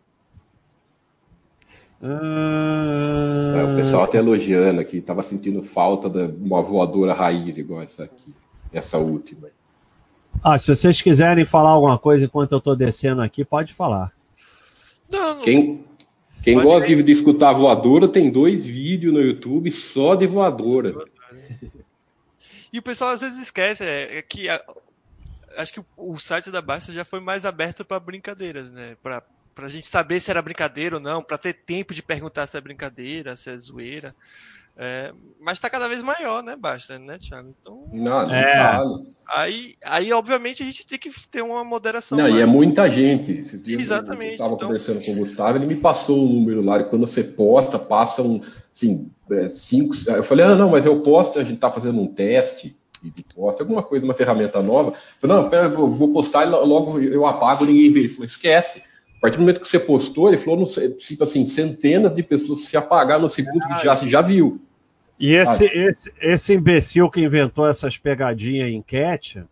Ah... 2.05 3.55
É, 3.57 3.65
o 3.65 3.77
pessoal 3.77 4.05
até 4.05 4.19
elogiando 4.19 4.79
aqui, 4.79 5.01
tava 5.01 5.23
sentindo 5.23 5.63
falta 5.63 6.11
de 6.11 6.37
uma 6.45 6.61
voadora 6.61 7.15
raiz 7.15 7.57
igual 7.57 7.81
essa 7.81 8.05
aqui, 8.05 8.35
essa 8.71 8.99
última. 8.99 9.49
Ah, 10.43 10.59
se 10.59 10.67
vocês 10.67 11.01
quiserem 11.01 11.47
falar 11.47 11.71
alguma 11.71 11.99
coisa 11.99 12.27
enquanto 12.27 12.53
eu 12.53 12.59
estou 12.59 12.77
descendo 12.77 13.23
aqui, 13.23 13.45
pode 13.45 13.73
falar. 13.73 14.13
Não, 15.11 15.37
não. 15.37 15.41
Quem, 15.41 15.83
quem 16.43 16.61
gosta 16.61 16.89
de, 16.89 17.03
de, 17.03 17.13
escutar 17.13 17.53
voadora, 17.53 18.07
tem 18.07 18.31
dois 18.31 18.67
vídeos 18.67 19.15
no 19.15 19.21
YouTube 19.21 19.71
só 19.71 20.15
de 20.15 20.27
voadora. 20.27 20.95
E 22.71 22.79
o 22.79 22.83
pessoal 22.83 23.13
às 23.13 23.21
vezes 23.21 23.41
esquece 23.41 23.85
é, 23.85 24.19
é 24.19 24.23
que 24.23 24.49
a, 24.49 24.63
acho 25.57 25.73
que 25.73 25.81
o, 25.81 25.87
o, 25.97 26.19
site 26.19 26.51
da 26.51 26.61
Basta 26.61 26.93
já 26.93 27.05
foi 27.05 27.21
mais 27.21 27.47
aberto 27.47 27.85
para 27.85 28.01
brincadeiras, 28.01 28.71
né? 28.71 28.97
Para 29.03 29.23
a 29.57 29.69
gente 29.69 29.87
saber 29.87 30.21
se 30.21 30.31
era 30.31 30.43
brincadeira 30.43 30.97
ou 30.97 31.01
não, 31.01 31.23
para 31.23 31.39
ter 31.39 31.55
tempo 31.55 31.95
de 31.95 32.03
perguntar 32.03 32.47
se 32.47 32.57
é 32.57 32.61
brincadeira, 32.61 33.37
se 33.37 33.51
é 33.51 33.57
zoeira. 33.57 34.15
É, 34.77 35.13
mas 35.41 35.59
está 35.59 35.71
cada 35.71 35.87
vez 35.87 36.03
maior, 36.03 36.43
né, 36.43 36.57
Basta, 36.57 36.99
né, 36.99 37.17
Thiago? 37.17 37.49
Então, 37.61 37.85
não, 37.93 38.27
não 38.27 38.35
é. 38.35 38.83
aí, 39.33 39.75
aí, 39.85 40.13
obviamente, 40.13 40.65
a 40.65 40.67
gente 40.67 40.85
tem 40.85 40.99
que 40.99 41.11
ter 41.29 41.43
uma 41.43 41.63
moderação. 41.63 42.19
Não, 42.19 42.29
e 42.29 42.41
é 42.41 42.47
muita 42.47 42.91
gente. 42.91 43.39
Exatamente. 43.69 44.31
Eu 44.31 44.33
estava 44.33 44.55
então... 44.55 44.67
conversando 44.67 45.05
com 45.05 45.13
o 45.13 45.17
Gustavo, 45.17 45.59
ele 45.59 45.67
me 45.67 45.77
passou 45.77 46.19
o 46.19 46.29
um 46.29 46.41
número 46.41 46.61
lá, 46.61 46.81
e 46.81 46.85
quando 46.85 47.07
você 47.07 47.23
posta, 47.23 47.79
passam, 47.79 48.43
assim, 48.73 49.13
é, 49.31 49.49
cinco... 49.49 49.95
Eu 50.09 50.25
falei, 50.25 50.45
ah, 50.45 50.57
não, 50.57 50.71
mas 50.71 50.85
eu 50.85 51.01
posto, 51.03 51.39
a 51.39 51.45
gente 51.45 51.55
está 51.55 51.71
fazendo 51.71 52.01
um 52.01 52.09
teste 52.09 52.77
de 53.01 53.23
posta, 53.35 53.63
alguma 53.63 53.83
coisa, 53.83 54.05
uma 54.05 54.15
ferramenta 54.15 54.61
nova. 54.61 54.91
Eu 54.91 54.97
falei, 55.21 55.37
não, 55.37 55.51
pera, 55.51 55.67
eu 55.67 55.89
vou 55.89 56.13
postar 56.13 56.45
e 56.47 56.51
logo 56.51 56.99
eu 56.99 57.27
apago, 57.27 57.65
ninguém 57.65 57.93
vê. 57.93 58.01
Ele 58.01 58.09
falou, 58.09 58.25
esquece. 58.25 58.83
A 59.25 59.27
partir 59.27 59.39
do 59.39 59.41
momento 59.41 59.61
que 59.61 59.67
você 59.67 59.81
postou, 59.81 60.29
ele 60.29 60.37
falou, 60.37 60.61
não 60.61 60.67
sei, 60.67 60.91
tipo 60.91 61.25
assim, 61.25 61.47
centenas 61.47 62.15
de 62.15 62.23
pessoas 62.23 62.61
se 62.61 62.77
apagar 62.77 63.19
no 63.19 63.31
segundo 63.31 63.63
ah, 63.63 63.75
que 63.75 63.83
já, 63.83 63.97
se 63.97 64.07
já 64.07 64.21
viu. 64.21 64.61
E 65.19 65.33
esse, 65.33 65.65
esse, 65.65 66.13
esse 66.21 66.53
imbecil 66.53 67.09
que 67.09 67.23
inventou 67.23 67.67
essas 67.67 67.97
pegadinhas 67.97 68.69
em 68.69 68.77
enquete, 68.77 69.43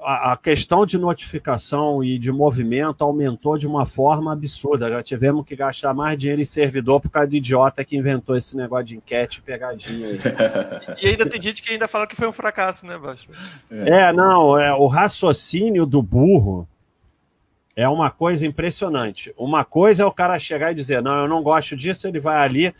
a, 0.00 0.34
a, 0.34 0.36
questão 0.36 0.86
de 0.86 0.96
notificação 0.96 2.04
e 2.04 2.16
de 2.16 2.30
movimento 2.30 3.02
aumentou 3.02 3.58
de 3.58 3.66
uma 3.66 3.84
forma 3.84 4.32
absurda. 4.32 4.88
Já 4.88 5.02
tivemos 5.02 5.44
que 5.44 5.56
gastar 5.56 5.92
mais 5.92 6.16
dinheiro 6.16 6.40
em 6.40 6.44
servidor 6.44 7.00
por 7.00 7.10
causa 7.10 7.30
do 7.30 7.34
idiota 7.34 7.84
que 7.84 7.96
inventou 7.96 8.36
esse 8.36 8.56
negócio 8.56 8.84
de 8.84 8.96
enquete 8.98 9.40
e 9.40 9.42
pegadinha. 9.42 10.10
e 11.02 11.08
ainda 11.08 11.28
tem 11.28 11.42
gente 11.42 11.60
que 11.60 11.72
ainda 11.72 11.88
fala 11.88 12.06
que 12.06 12.14
foi 12.14 12.28
um 12.28 12.32
fracasso, 12.32 12.86
né, 12.86 12.96
Baixo? 12.96 13.32
É, 13.68 14.12
não, 14.12 14.56
é, 14.56 14.72
o 14.74 14.86
raciocínio 14.86 15.84
do 15.84 16.00
burro 16.00 16.68
é 17.76 17.88
uma 17.88 18.10
coisa 18.10 18.46
impressionante. 18.46 19.34
Uma 19.36 19.64
coisa 19.64 20.02
é 20.02 20.06
o 20.06 20.12
cara 20.12 20.38
chegar 20.38 20.72
e 20.72 20.74
dizer, 20.74 21.02
não, 21.02 21.22
eu 21.22 21.28
não 21.28 21.42
gosto 21.42 21.76
disso, 21.76 22.06
ele 22.06 22.20
vai 22.20 22.36
ali 22.36 22.74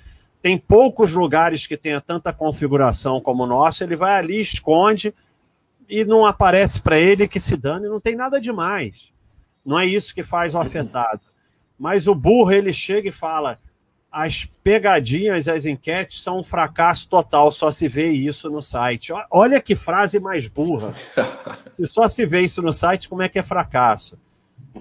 tem 0.45 0.59
poucos 0.59 1.15
lugares 1.15 1.67
que 1.67 1.75
tenha 1.75 2.03
tanta 2.03 2.31
configuração 2.31 3.19
como 3.19 3.45
o 3.45 3.47
nosso, 3.47 3.83
ele 3.83 3.97
vai 3.97 4.19
ali, 4.19 4.39
esconde 4.39 5.15
e 5.89 6.05
não 6.05 6.27
aparece 6.27 6.83
para 6.83 6.99
ele 6.99 7.27
que 7.27 7.41
se 7.41 7.57
dane, 7.57 7.89
não 7.89 7.99
tem 7.99 8.15
nada 8.15 8.39
demais. 8.39 9.11
Não 9.65 9.81
é 9.81 9.87
isso 9.87 10.15
que 10.15 10.23
faz 10.23 10.55
o 10.55 10.59
afetado. 10.59 11.23
Mas 11.79 12.07
o 12.07 12.15
burro, 12.15 12.53
ele 12.53 12.75
chega 12.75 13.09
e 13.09 13.13
fala: 13.13 13.59
as 14.13 14.45
pegadinhas, 14.63 15.49
as 15.49 15.65
enquetes 15.65 16.23
são 16.23 16.41
um 16.41 16.45
fracasso 16.45 17.09
total, 17.09 17.51
só 17.51 17.71
se 17.71 17.89
vê 17.89 18.11
isso 18.11 18.51
no 18.51 18.61
site. 18.61 19.15
Olha 19.31 19.63
que 19.63 19.75
frase 19.75 20.21
mais 20.21 20.47
burra. 20.47 20.93
Se 21.73 21.87
só 21.87 22.07
se 22.07 22.27
vê 22.27 22.43
isso 22.43 22.61
no 22.61 22.73
site, 22.73 23.09
como 23.09 23.23
é 23.23 23.31
que 23.31 23.39
é 23.39 23.43
fracasso? 23.43 24.19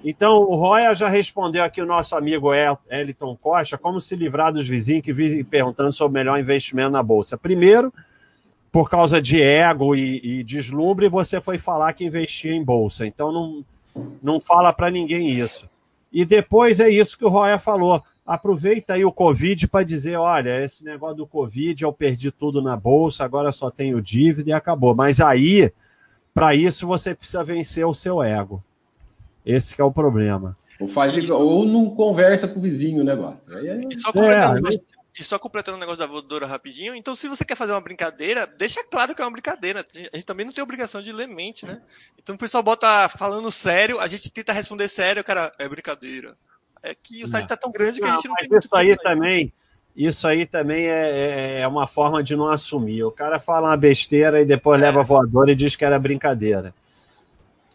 Então, 0.03 0.37
o 0.37 0.55
Roya 0.55 0.93
já 0.95 1.07
respondeu 1.07 1.63
aqui 1.63 1.81
o 1.81 1.85
nosso 1.85 2.15
amigo 2.15 2.51
Eliton 2.89 3.35
Costa 3.35 3.77
como 3.77 3.99
se 3.99 4.15
livrar 4.15 4.51
dos 4.51 4.67
vizinhos 4.67 5.03
que 5.03 5.13
vivem 5.13 5.43
perguntando 5.43 5.91
sobre 5.91 6.11
o 6.11 6.23
melhor 6.23 6.39
investimento 6.39 6.91
na 6.91 7.03
Bolsa. 7.03 7.37
Primeiro, 7.37 7.93
por 8.71 8.89
causa 8.89 9.21
de 9.21 9.39
ego 9.41 9.95
e, 9.95 10.39
e 10.39 10.43
deslumbre, 10.43 11.07
você 11.07 11.39
foi 11.39 11.59
falar 11.59 11.93
que 11.93 12.05
investia 12.05 12.53
em 12.53 12.63
Bolsa. 12.63 13.05
Então, 13.05 13.31
não, 13.31 13.65
não 14.21 14.41
fala 14.41 14.73
para 14.73 14.89
ninguém 14.89 15.29
isso. 15.29 15.69
E 16.11 16.25
depois 16.25 16.79
é 16.79 16.89
isso 16.89 17.17
que 17.17 17.25
o 17.25 17.29
Roya 17.29 17.59
falou. 17.59 18.01
Aproveita 18.25 18.93
aí 18.93 19.03
o 19.03 19.11
Covid 19.11 19.67
para 19.67 19.83
dizer: 19.83 20.15
olha, 20.17 20.63
esse 20.63 20.83
negócio 20.85 21.17
do 21.17 21.27
Covid, 21.27 21.83
eu 21.83 21.91
perdi 21.91 22.31
tudo 22.31 22.61
na 22.61 22.77
Bolsa, 22.77 23.23
agora 23.23 23.51
só 23.51 23.69
tenho 23.69 24.01
dívida 24.01 24.49
e 24.49 24.53
acabou. 24.53 24.95
Mas 24.95 25.19
aí, 25.19 25.71
para 26.33 26.55
isso, 26.55 26.87
você 26.87 27.13
precisa 27.13 27.43
vencer 27.43 27.85
o 27.85 27.93
seu 27.93 28.23
ego. 28.23 28.63
Esse 29.45 29.79
é 29.79 29.83
o 29.83 29.91
problema. 29.91 30.53
Ou, 30.79 30.87
faz, 30.87 31.29
ou 31.29 31.65
não 31.65 31.89
conversa 31.89 32.47
com 32.47 32.59
o 32.59 32.61
vizinho, 32.61 33.03
né, 33.03 33.15
Basta? 33.15 33.53
É... 33.59 33.81
E, 33.89 33.99
só 33.99 34.11
completando, 34.11 34.69
é, 34.69 34.71
e 35.19 35.23
só 35.23 35.37
completando 35.37 35.77
o 35.77 35.79
negócio 35.79 35.99
da 35.99 36.07
voadora 36.07 36.47
rapidinho, 36.47 36.95
então 36.95 37.15
se 37.15 37.27
você 37.27 37.45
quer 37.45 37.55
fazer 37.55 37.71
uma 37.71 37.81
brincadeira, 37.81 38.47
deixa 38.47 38.83
claro 38.83 39.13
que 39.13 39.21
é 39.21 39.25
uma 39.25 39.31
brincadeira. 39.31 39.85
A 40.11 40.15
gente 40.15 40.25
também 40.25 40.45
não 40.45 40.53
tem 40.53 40.63
obrigação 40.63 41.01
de 41.01 41.11
ler 41.11 41.27
mente, 41.27 41.65
né? 41.65 41.81
Então 42.21 42.35
o 42.35 42.37
pessoal 42.37 42.63
bota 42.63 43.07
falando 43.09 43.51
sério, 43.51 43.99
a 43.99 44.07
gente 44.07 44.31
tenta 44.31 44.51
responder 44.51 44.87
sério, 44.87 45.21
o 45.21 45.25
cara, 45.25 45.51
é 45.59 45.69
brincadeira. 45.69 46.35
É 46.81 46.93
que 46.93 47.23
o 47.23 47.27
site 47.27 47.43
está 47.43 47.55
tão 47.55 47.71
grande 47.71 47.99
que 47.99 48.05
não, 48.05 48.11
a 48.11 48.15
gente 48.15 48.27
não 48.27 48.35
tem 48.35 48.59
Isso 48.59 48.75
aí 48.75 48.97
também. 48.97 49.53
Isso 49.95 50.27
aí 50.27 50.45
também 50.45 50.85
é, 50.87 51.09
é, 51.09 51.61
é, 51.61 51.67
uma 51.67 51.87
forma 51.87 52.23
de 52.23 52.35
não 52.35 52.49
assumir. 52.49 53.03
O 53.03 53.11
cara 53.11 53.39
fala 53.39 53.69
uma 53.69 53.77
besteira 53.77 54.41
e 54.41 54.45
depois 54.45 54.81
é. 54.81 54.85
leva 54.85 55.01
a 55.01 55.03
voadora 55.03 55.51
e 55.51 55.55
diz 55.55 55.75
que 55.75 55.85
era 55.85 55.99
brincadeira. 55.99 56.73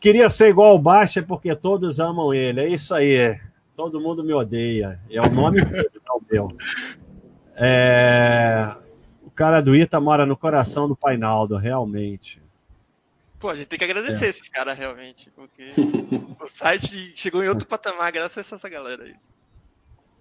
Queria 0.00 0.30
ser 0.30 0.50
igual 0.50 0.74
o 0.74 0.78
Baixa 0.78 1.22
porque 1.22 1.54
todos 1.54 1.98
amam 1.98 2.32
ele. 2.32 2.60
É 2.60 2.68
isso 2.68 2.94
aí. 2.94 3.38
Todo 3.74 4.00
mundo 4.00 4.22
me 4.22 4.32
odeia. 4.32 5.00
É 5.10 5.20
o 5.20 5.30
nome 5.30 5.60
do 5.60 6.22
meu. 6.30 6.48
É... 7.56 8.74
O 9.24 9.30
cara 9.30 9.60
do 9.60 9.74
Ita 9.74 10.00
mora 10.00 10.24
no 10.24 10.36
coração 10.36 10.88
do 10.88 10.96
Painaldo, 10.96 11.56
realmente. 11.56 12.40
Pô, 13.38 13.48
a 13.48 13.56
gente 13.56 13.66
tem 13.66 13.78
que 13.78 13.84
agradecer 13.84 14.26
é. 14.26 14.28
esses 14.28 14.48
caras, 14.48 14.76
realmente. 14.76 15.30
Porque 15.30 15.72
o 16.40 16.46
site 16.46 17.12
chegou 17.16 17.42
em 17.42 17.48
outro 17.48 17.66
patamar 17.68 18.12
graças 18.12 18.52
a 18.52 18.56
essa 18.56 18.68
galera 18.68 19.04
aí. 19.04 19.14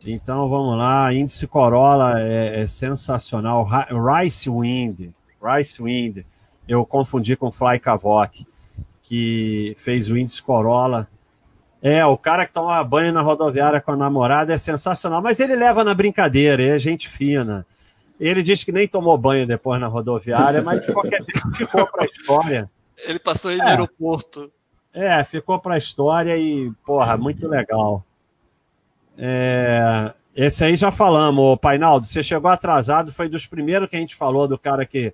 Então 0.06 0.48
vamos 0.48 0.78
lá, 0.78 1.12
índice 1.12 1.48
Corolla 1.48 2.20
é, 2.20 2.62
é, 2.62 2.68
sensacional. 2.68 3.68
Rice 3.90 4.48
Wind, 4.49 5.10
Rice 5.41 5.82
Wind, 5.82 6.24
eu 6.68 6.86
confundi 6.86 7.36
com 7.36 7.52
Fly 7.52 7.80
Kavok 7.80 8.45
que 9.08 9.74
fez 9.78 10.10
o 10.10 10.18
índice 10.18 10.44
Corolla. 10.44 11.08
É, 11.82 12.06
o 12.06 12.18
cara 12.18 12.46
que 12.46 12.52
toma 12.52 12.84
banho 12.84 13.14
na 13.14 13.22
rodoviária 13.22 13.80
com 13.80 13.92
a 13.92 13.96
namorada 13.96 14.54
é 14.54 14.58
sensacional, 14.58 15.22
mas 15.22 15.40
ele 15.40 15.56
leva 15.56 15.84
na 15.84 15.94
brincadeira, 15.94 16.62
é 16.62 16.78
gente 16.78 17.08
fina. 17.08 17.66
Ele 18.20 18.44
diz 18.44 18.64
que 18.64 18.72
nem 18.72 18.88
tomou 18.88 19.18
banho 19.18 19.48
depois 19.48 19.80
na 19.80 19.88
rodoviária, 19.88 20.62
mas 20.62 20.86
de 20.86 20.92
qualquer 20.92 21.24
jeito 21.24 21.52
ficou 21.56 21.88
para 21.88 22.04
a 22.04 22.06
história. 22.06 22.70
Ele 23.06 23.20
passou 23.20 23.52
aí 23.52 23.60
é. 23.60 23.64
no 23.64 23.70
aeroporto. 23.70 24.52
É, 24.94 25.24
ficou 25.24 25.60
para 25.60 25.76
a 25.76 25.78
história 25.78 26.36
e, 26.36 26.72
porra, 26.86 27.16
muito 27.16 27.48
legal. 27.48 28.04
É, 29.18 30.12
esse 30.36 30.66
aí 30.66 30.76
já 30.76 30.92
falamos, 30.92 31.58
Painaldo. 31.62 32.06
Você 32.06 32.24
chegou 32.24 32.50
atrasado, 32.50 33.14
foi 33.14 33.30
dos 33.30 33.46
primeiros 33.46 33.88
que 33.88 33.96
a 33.96 34.00
gente 34.00 34.16
falou 34.16 34.48
do 34.48 34.58
cara 34.58 34.86
que 34.86 35.14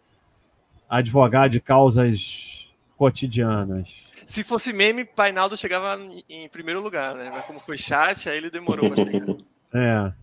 advogado 0.89 1.51
de 1.51 1.59
causas 1.59 2.72
cotidianas. 2.97 4.03
Se 4.25 4.43
fosse 4.43 4.71
meme, 4.71 5.03
Painaldo 5.03 5.57
chegava 5.57 5.99
em 6.29 6.47
primeiro 6.49 6.81
lugar, 6.81 7.13
né? 7.15 7.29
Mas 7.33 7.45
como 7.45 7.59
foi 7.59 7.77
chat, 7.77 8.29
aí 8.29 8.37
ele 8.37 8.49
demorou 8.49 8.89
pra 8.89 9.03
chegar. 9.03 9.35
É. 9.73 10.13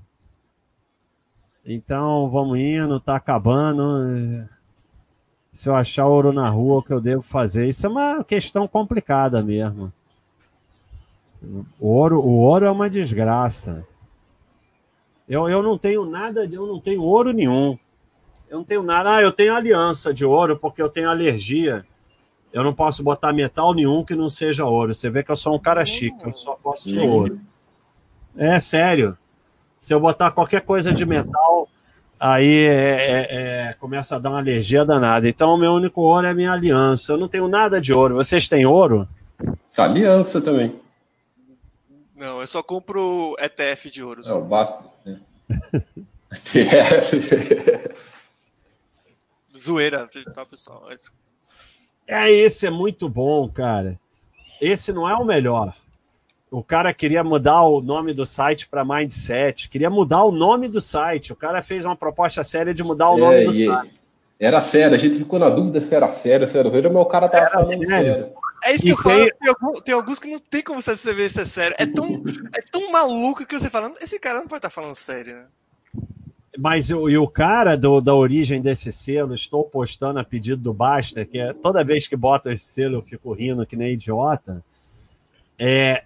Então, 1.67 2.29
vamos 2.31 2.59
indo, 2.59 2.99
tá 2.99 3.17
acabando. 3.17 4.49
Se 5.53 5.69
eu 5.69 5.75
achar 5.75 6.07
ouro 6.07 6.33
na 6.33 6.49
rua, 6.49 6.79
o 6.79 6.83
que 6.83 6.93
eu 6.93 7.01
devo 7.01 7.23
fazer? 7.23 7.69
Isso 7.69 7.87
é 7.87 7.89
uma 7.91 8.25
questão 8.25 8.67
complicada 8.67 9.43
mesmo. 9.43 9.93
O 11.79 11.89
ouro, 11.89 12.21
o 12.21 12.39
ouro 12.39 12.67
é 12.67 12.71
uma 12.71 12.89
desgraça. 12.89 13.87
Eu, 15.29 15.49
eu 15.49 15.63
não 15.63 15.77
tenho 15.79 16.05
nada, 16.05 16.45
eu 16.45 16.67
não 16.67 16.81
tenho 16.81 17.03
ouro 17.03 17.33
nenhum. 17.33 17.79
Eu 18.49 18.59
não 18.59 18.65
tenho 18.65 18.83
nada. 18.83 19.17
Ah, 19.17 19.23
eu 19.23 19.33
tenho 19.33 19.55
aliança 19.55 20.13
de 20.13 20.25
ouro 20.25 20.59
porque 20.59 20.83
eu 20.83 20.89
tenho 20.89 21.09
alergia 21.09 21.85
eu 22.53 22.65
não 22.65 22.75
posso 22.75 23.03
botar 23.03 23.33
metal 23.33 23.73
nenhum 23.73 24.05
que 24.05 24.15
não 24.15 24.29
seja 24.29 24.65
ouro. 24.65 24.93
Você 24.95 25.09
vê 25.09 25.23
que 25.23 25.31
eu 25.31 25.37
sou 25.37 25.55
um 25.55 25.59
cara 25.59 25.85
chique, 25.85 26.19
eu 26.25 26.33
só 26.33 26.55
posso 26.55 26.93
ter 26.93 27.09
ouro. 27.09 27.41
É 28.37 28.59
sério. 28.59 29.17
Se 29.79 29.95
eu 29.95 30.01
botar 30.01 30.31
qualquer 30.31 30.63
coisa 30.63 30.93
de 30.93 31.07
metal, 31.07 31.69
aí 32.19 32.67
é, 32.67 32.73
é, 32.73 33.27
é, 33.71 33.73
começa 33.75 34.17
a 34.17 34.19
dar 34.19 34.31
uma 34.31 34.39
alergia 34.39 34.85
danada. 34.85 35.29
Então, 35.29 35.55
o 35.55 35.57
meu 35.57 35.73
único 35.73 36.03
ouro 36.03 36.27
é 36.27 36.31
a 36.31 36.35
minha 36.35 36.53
aliança. 36.53 37.13
Eu 37.13 37.19
não 37.19 37.29
tenho 37.29 37.49
nada 37.49 37.81
de 37.81 37.93
ouro. 37.93 38.17
Vocês 38.17 38.49
têm 38.49 38.67
ouro? 38.67 39.09
Aliança 39.77 40.41
também. 40.41 40.79
Não, 42.15 42.41
eu 42.41 42.47
só 42.47 42.63
compro 42.63 43.35
ETF 43.39 43.89
de 43.91 44.03
ouro. 44.03 44.23
É, 44.27 44.33
o 44.33 44.45
básico. 44.45 44.85
ETF. 46.45 47.95
Zoeira, 49.57 50.09
tá, 50.35 50.45
pessoal? 50.45 50.87
É, 52.11 52.29
esse 52.29 52.67
é 52.67 52.71
muito 52.71 53.09
bom, 53.09 53.49
cara. 53.49 53.97
Esse 54.61 54.93
não 54.93 55.09
é 55.09 55.15
o 55.15 55.25
melhor. 55.25 55.73
O 56.51 56.61
cara 56.61 56.93
queria 56.93 57.23
mudar 57.23 57.63
o 57.63 57.81
nome 57.81 58.13
do 58.13 58.27
site 58.27 58.67
para 58.69 58.85
Mindset, 58.85 59.69
queria 59.69 59.89
mudar 59.89 60.25
o 60.25 60.33
nome 60.33 60.67
do 60.67 60.81
site. 60.81 61.33
O 61.33 61.37
cara 61.37 61.63
fez 61.63 61.85
uma 61.85 61.95
proposta 61.95 62.43
séria 62.43 62.75
de 62.75 62.83
mudar 62.83 63.11
o 63.11 63.17
é, 63.17 63.21
nome 63.21 63.45
do 63.45 63.55
site. 63.55 64.01
Era 64.41 64.61
sério, 64.61 64.97
a 64.97 64.99
gente 64.99 65.19
ficou 65.19 65.39
na 65.39 65.49
dúvida 65.49 65.81
se 65.81 65.95
era 65.95 66.11
sério, 66.11 66.49
se 66.49 66.59
era 66.59 66.69
verdade, 66.69 66.93
mas 66.93 67.03
o 67.05 67.09
cara 67.09 67.29
tava 67.29 67.45
era 67.45 67.51
falando 67.53 67.69
sério. 67.69 67.89
sério. 67.89 68.33
É 68.65 68.75
isso 68.75 68.83
que 68.83 68.89
e 68.89 68.91
eu 68.91 68.97
tem... 68.97 69.05
falo, 69.05 69.31
tem, 69.31 69.49
alguns, 69.49 69.81
tem, 69.81 69.95
alguns 69.95 70.19
que 70.19 70.31
não 70.33 70.39
tem 70.41 70.63
como 70.63 70.83
você 70.83 70.97
saber 70.97 71.31
se 71.31 71.43
é 71.43 71.45
sério. 71.45 71.77
É 71.79 71.87
tão, 71.87 72.21
é 72.57 72.61
tão 72.73 72.91
maluco 72.91 73.47
que 73.47 73.57
você 73.57 73.71
fala, 73.71 73.93
esse 74.03 74.19
cara 74.19 74.41
não 74.41 74.49
pode 74.49 74.59
estar 74.59 74.69
tá 74.69 74.75
falando 74.75 74.97
sério, 74.97 75.37
né? 75.37 75.47
Mas 76.59 76.91
o, 76.91 77.09
e 77.09 77.17
o 77.17 77.29
cara 77.29 77.77
do, 77.77 78.01
da 78.01 78.15
origem 78.15 78.61
desse 78.61 78.91
selo, 78.91 79.35
estou 79.35 79.65
postando 79.65 80.19
a 80.19 80.25
pedido 80.25 80.61
do 80.61 80.75
Basta, 80.75 81.25
que 81.25 81.39
é, 81.39 81.53
toda 81.53 81.85
vez 81.85 82.09
que 82.09 82.17
bota 82.17 82.53
esse 82.53 82.65
selo 82.65 82.97
eu 82.97 83.03
fico 83.03 83.33
rindo 83.33 83.67
que 83.67 83.77
nem 83.77 83.93
idiota. 83.93 84.63
É, 85.59 86.05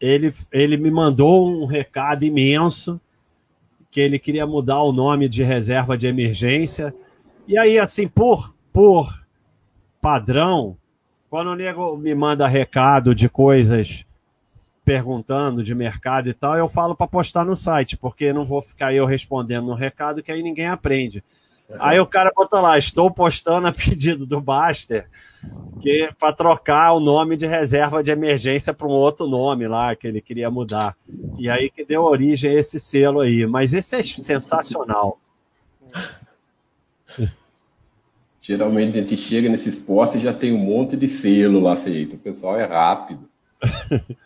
ele, 0.00 0.34
ele 0.52 0.76
me 0.76 0.90
mandou 0.90 1.48
um 1.48 1.64
recado 1.64 2.24
imenso 2.24 3.00
que 3.90 4.00
ele 4.00 4.18
queria 4.18 4.46
mudar 4.46 4.82
o 4.82 4.92
nome 4.92 5.28
de 5.28 5.42
reserva 5.42 5.96
de 5.96 6.06
emergência. 6.06 6.94
E 7.48 7.56
aí, 7.56 7.78
assim, 7.78 8.06
por, 8.06 8.54
por 8.72 9.24
padrão, 10.00 10.76
quando 11.30 11.48
o 11.48 11.54
nego 11.54 11.96
me 11.96 12.14
manda 12.14 12.46
recado 12.46 13.14
de 13.14 13.28
coisas 13.28 14.05
perguntando 14.86 15.64
de 15.64 15.74
mercado 15.74 16.30
e 16.30 16.32
tal, 16.32 16.56
eu 16.56 16.68
falo 16.68 16.94
para 16.94 17.08
postar 17.08 17.44
no 17.44 17.56
site, 17.56 17.96
porque 17.96 18.32
não 18.32 18.44
vou 18.44 18.62
ficar 18.62 18.94
eu 18.94 19.04
respondendo 19.04 19.66
no 19.66 19.74
recado 19.74 20.22
que 20.22 20.30
aí 20.30 20.44
ninguém 20.44 20.68
aprende. 20.68 21.24
Uhum. 21.68 21.76
Aí 21.80 21.98
o 21.98 22.06
cara 22.06 22.30
bota 22.34 22.60
lá, 22.60 22.78
estou 22.78 23.10
postando 23.10 23.66
a 23.66 23.72
pedido 23.74 24.24
do 24.24 24.40
Baster 24.40 25.08
que 25.80 26.08
para 26.18 26.32
trocar 26.32 26.92
o 26.92 27.00
nome 27.00 27.36
de 27.36 27.46
reserva 27.46 28.02
de 28.02 28.12
emergência 28.12 28.72
para 28.72 28.86
um 28.86 28.92
outro 28.92 29.26
nome 29.26 29.66
lá 29.66 29.94
que 29.96 30.06
ele 30.06 30.20
queria 30.20 30.50
mudar. 30.50 30.96
E 31.36 31.50
aí 31.50 31.68
que 31.68 31.84
deu 31.84 32.02
origem 32.02 32.50
a 32.52 32.54
esse 32.54 32.78
selo 32.78 33.20
aí. 33.20 33.44
Mas 33.44 33.74
esse 33.74 33.96
é 33.96 34.02
sensacional. 34.02 35.18
Geralmente 38.40 38.98
a 38.98 39.00
gente 39.00 39.16
chega 39.16 39.48
nesses 39.48 39.76
postos 39.76 40.20
e 40.20 40.24
já 40.24 40.32
tem 40.32 40.52
um 40.52 40.58
monte 40.58 40.96
de 40.96 41.08
selo 41.08 41.60
lá 41.60 41.76
feito. 41.76 42.14
O 42.14 42.18
pessoal 42.18 42.58
é 42.58 42.64
rápido. 42.64 43.28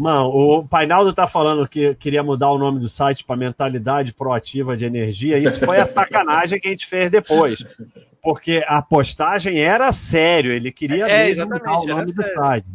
Mano, 0.00 0.28
o 0.28 0.66
Painaldo 0.66 1.12
tá 1.12 1.28
falando 1.28 1.68
que 1.68 1.94
queria 1.96 2.22
mudar 2.22 2.50
o 2.50 2.56
nome 2.56 2.80
do 2.80 2.88
site 2.88 3.22
para 3.22 3.36
mentalidade 3.36 4.14
proativa 4.14 4.74
de 4.74 4.86
energia. 4.86 5.36
Isso 5.36 5.60
foi 5.60 5.76
a 5.76 5.84
sacanagem 5.84 6.58
que 6.58 6.68
a 6.68 6.70
gente 6.70 6.86
fez 6.86 7.10
depois. 7.10 7.62
Porque 8.22 8.64
a 8.66 8.80
postagem 8.80 9.60
era 9.60 9.92
sério, 9.92 10.52
ele 10.52 10.72
queria 10.72 11.06
é, 11.06 11.26
mesmo 11.26 11.44
mudar 11.44 11.80
o 11.80 11.86
nome 11.86 12.12
do 12.14 12.22
site. 12.22 12.66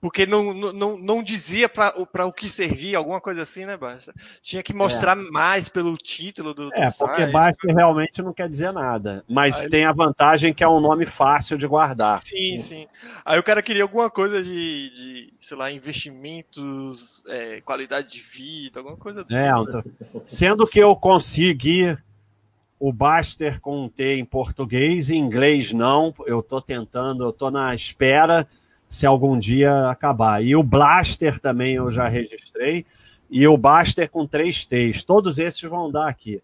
Porque 0.00 0.26
não, 0.26 0.54
não, 0.54 0.96
não 0.96 1.22
dizia 1.22 1.68
para 1.68 2.24
o 2.24 2.32
que 2.32 2.48
servia, 2.48 2.98
alguma 2.98 3.20
coisa 3.20 3.42
assim, 3.42 3.64
né, 3.64 3.76
Basta? 3.76 4.14
Tinha 4.40 4.62
que 4.62 4.72
mostrar 4.72 5.18
é. 5.18 5.30
mais 5.30 5.68
pelo 5.68 5.96
título 5.96 6.54
do, 6.54 6.70
do 6.70 6.74
É, 6.74 6.90
porque. 6.90 7.26
Basta 7.26 7.72
realmente 7.72 8.22
não 8.22 8.32
quer 8.32 8.48
dizer 8.48 8.72
nada. 8.72 9.24
Mas 9.28 9.60
Aí 9.60 9.70
tem 9.70 9.84
a 9.84 9.92
vantagem 9.92 10.54
que 10.54 10.62
é 10.62 10.68
um 10.68 10.80
nome 10.80 11.04
fácil 11.04 11.58
de 11.58 11.66
guardar. 11.66 12.22
Sim, 12.22 12.58
sim. 12.58 12.86
Aí 13.24 13.38
o 13.38 13.42
cara 13.42 13.62
queria 13.62 13.82
alguma 13.82 14.08
coisa 14.08 14.42
de, 14.42 14.90
de 14.90 15.34
sei 15.40 15.56
lá, 15.56 15.72
investimentos, 15.72 17.24
é, 17.28 17.60
qualidade 17.60 18.12
de 18.12 18.20
vida, 18.20 18.78
alguma 18.80 18.96
coisa. 18.96 19.26
É, 19.30 19.48
então, 19.48 19.82
sendo 20.24 20.66
que 20.66 20.78
eu 20.78 20.94
consegui 20.94 21.96
o 22.78 22.92
Baster 22.92 23.60
com 23.60 23.84
um 23.84 23.88
T 23.88 24.14
em 24.14 24.24
português, 24.24 25.10
em 25.10 25.18
inglês 25.18 25.72
não. 25.72 26.14
Eu 26.26 26.38
estou 26.40 26.62
tentando, 26.62 27.24
eu 27.24 27.30
estou 27.30 27.50
na 27.50 27.74
espera 27.74 28.46
se 28.88 29.06
algum 29.06 29.38
dia 29.38 29.88
acabar. 29.90 30.42
E 30.42 30.56
o 30.56 30.62
Blaster 30.62 31.38
também 31.38 31.74
eu 31.74 31.90
já 31.90 32.08
registrei. 32.08 32.86
E 33.30 33.46
o 33.46 33.56
Baster 33.56 34.10
com 34.10 34.26
três 34.26 34.64
T's. 34.64 35.04
Todos 35.04 35.38
esses 35.38 35.62
vão 35.62 35.90
dar 35.90 36.08
aqui. 36.08 36.42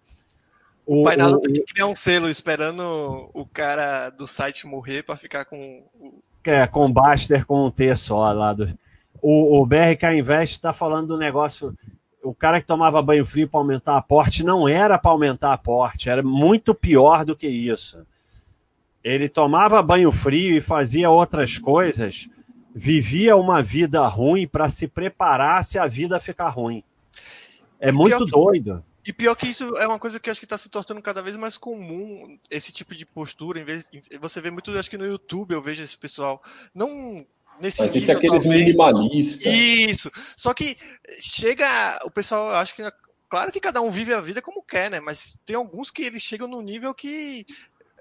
O, 0.87 1.01
o 1.01 1.05
Painado 1.05 1.41
tem 1.41 1.55
que 1.55 1.63
criar 1.63 1.87
um 1.87 1.97
selo 1.97 2.29
esperando 2.29 3.31
o 3.33 3.47
cara 3.47 4.11
do 4.11 4.27
site 4.27 4.67
morrer 4.67 5.03
para 5.03 5.17
ficar 5.17 5.47
com. 5.47 5.83
É, 6.45 6.67
com 6.67 6.93
Baster 6.93 7.47
com 7.47 7.67
um 7.67 7.71
T 7.71 7.97
só 7.97 8.31
lá. 8.33 8.53
Do... 8.53 8.79
O, 9.23 9.63
o 9.63 9.67
BRK 9.67 10.19
Invest 10.19 10.57
está 10.57 10.75
falando 10.75 11.09
do 11.09 11.17
negócio. 11.17 11.75
O 12.23 12.35
cara 12.35 12.61
que 12.61 12.67
tomava 12.67 13.01
banho 13.01 13.25
frio 13.25 13.49
para 13.49 13.61
aumentar 13.61 13.97
aporte 13.97 14.45
não 14.45 14.69
era 14.69 14.99
para 14.99 15.11
aumentar 15.11 15.53
aporte, 15.53 16.09
era 16.09 16.23
muito 16.23 16.75
pior 16.75 17.25
do 17.25 17.37
que 17.37 17.47
isso. 17.47 18.07
Ele 19.05 19.29
tomava 19.29 19.83
banho 19.83 20.11
frio 20.11 20.57
e 20.57 20.61
fazia 20.61 21.11
outras 21.11 21.59
coisas 21.59 22.29
vivia 22.75 23.37
uma 23.37 23.63
vida 23.63 24.05
ruim 24.09 24.49
para 24.49 24.69
se 24.69 24.89
preparar 24.89 25.65
se 25.65 25.79
a 25.79 25.87
vida 25.87 26.19
ficar 26.19 26.49
ruim. 26.49 26.83
É 27.79 27.91
e 27.91 27.93
muito 27.93 28.25
que, 28.25 28.31
doido. 28.31 28.85
E 29.07 29.13
pior 29.13 29.37
que 29.37 29.47
isso 29.47 29.77
é 29.77 29.87
uma 29.87 29.99
coisa 29.99 30.19
que 30.19 30.29
acho 30.29 30.41
que 30.41 30.47
está 30.47 30.59
se 30.59 30.69
tornando 30.69 31.01
cada 31.01 31.23
vez 31.23 31.37
mais 31.37 31.57
comum, 31.57 32.37
esse 32.51 32.73
tipo 32.73 32.95
de 32.95 33.07
postura. 33.07 33.61
Em 33.61 33.65
vez, 33.65 33.89
você 34.21 34.41
vê 34.41 34.51
muito, 34.51 34.71
acho 34.73 34.91
que 34.91 34.99
no 34.99 35.07
YouTube 35.07 35.53
eu 35.53 35.63
vejo 35.63 35.83
esse 35.83 35.97
pessoal. 35.97 36.43
Não 36.75 37.25
nesse 37.61 37.83
Mas 37.83 37.95
isso 37.95 38.11
é 38.11 38.15
aqueles 38.15 38.45
minimalistas. 38.45 39.47
Isso. 39.47 40.11
Só 40.37 40.53
que 40.53 40.77
chega. 41.21 41.99
O 42.05 42.11
pessoal, 42.11 42.55
acho 42.57 42.75
que. 42.75 42.83
Claro 43.29 43.51
que 43.51 43.61
cada 43.61 43.81
um 43.81 43.91
vive 43.91 44.15
a 44.15 44.21
vida 44.21 44.41
como 44.41 44.63
quer, 44.63 44.91
né? 44.91 45.01
Mas 45.01 45.39
tem 45.45 45.57
alguns 45.57 45.91
que 45.91 46.03
eles 46.03 46.23
chegam 46.23 46.47
no 46.47 46.63
nível 46.63 46.95
que 46.95 47.45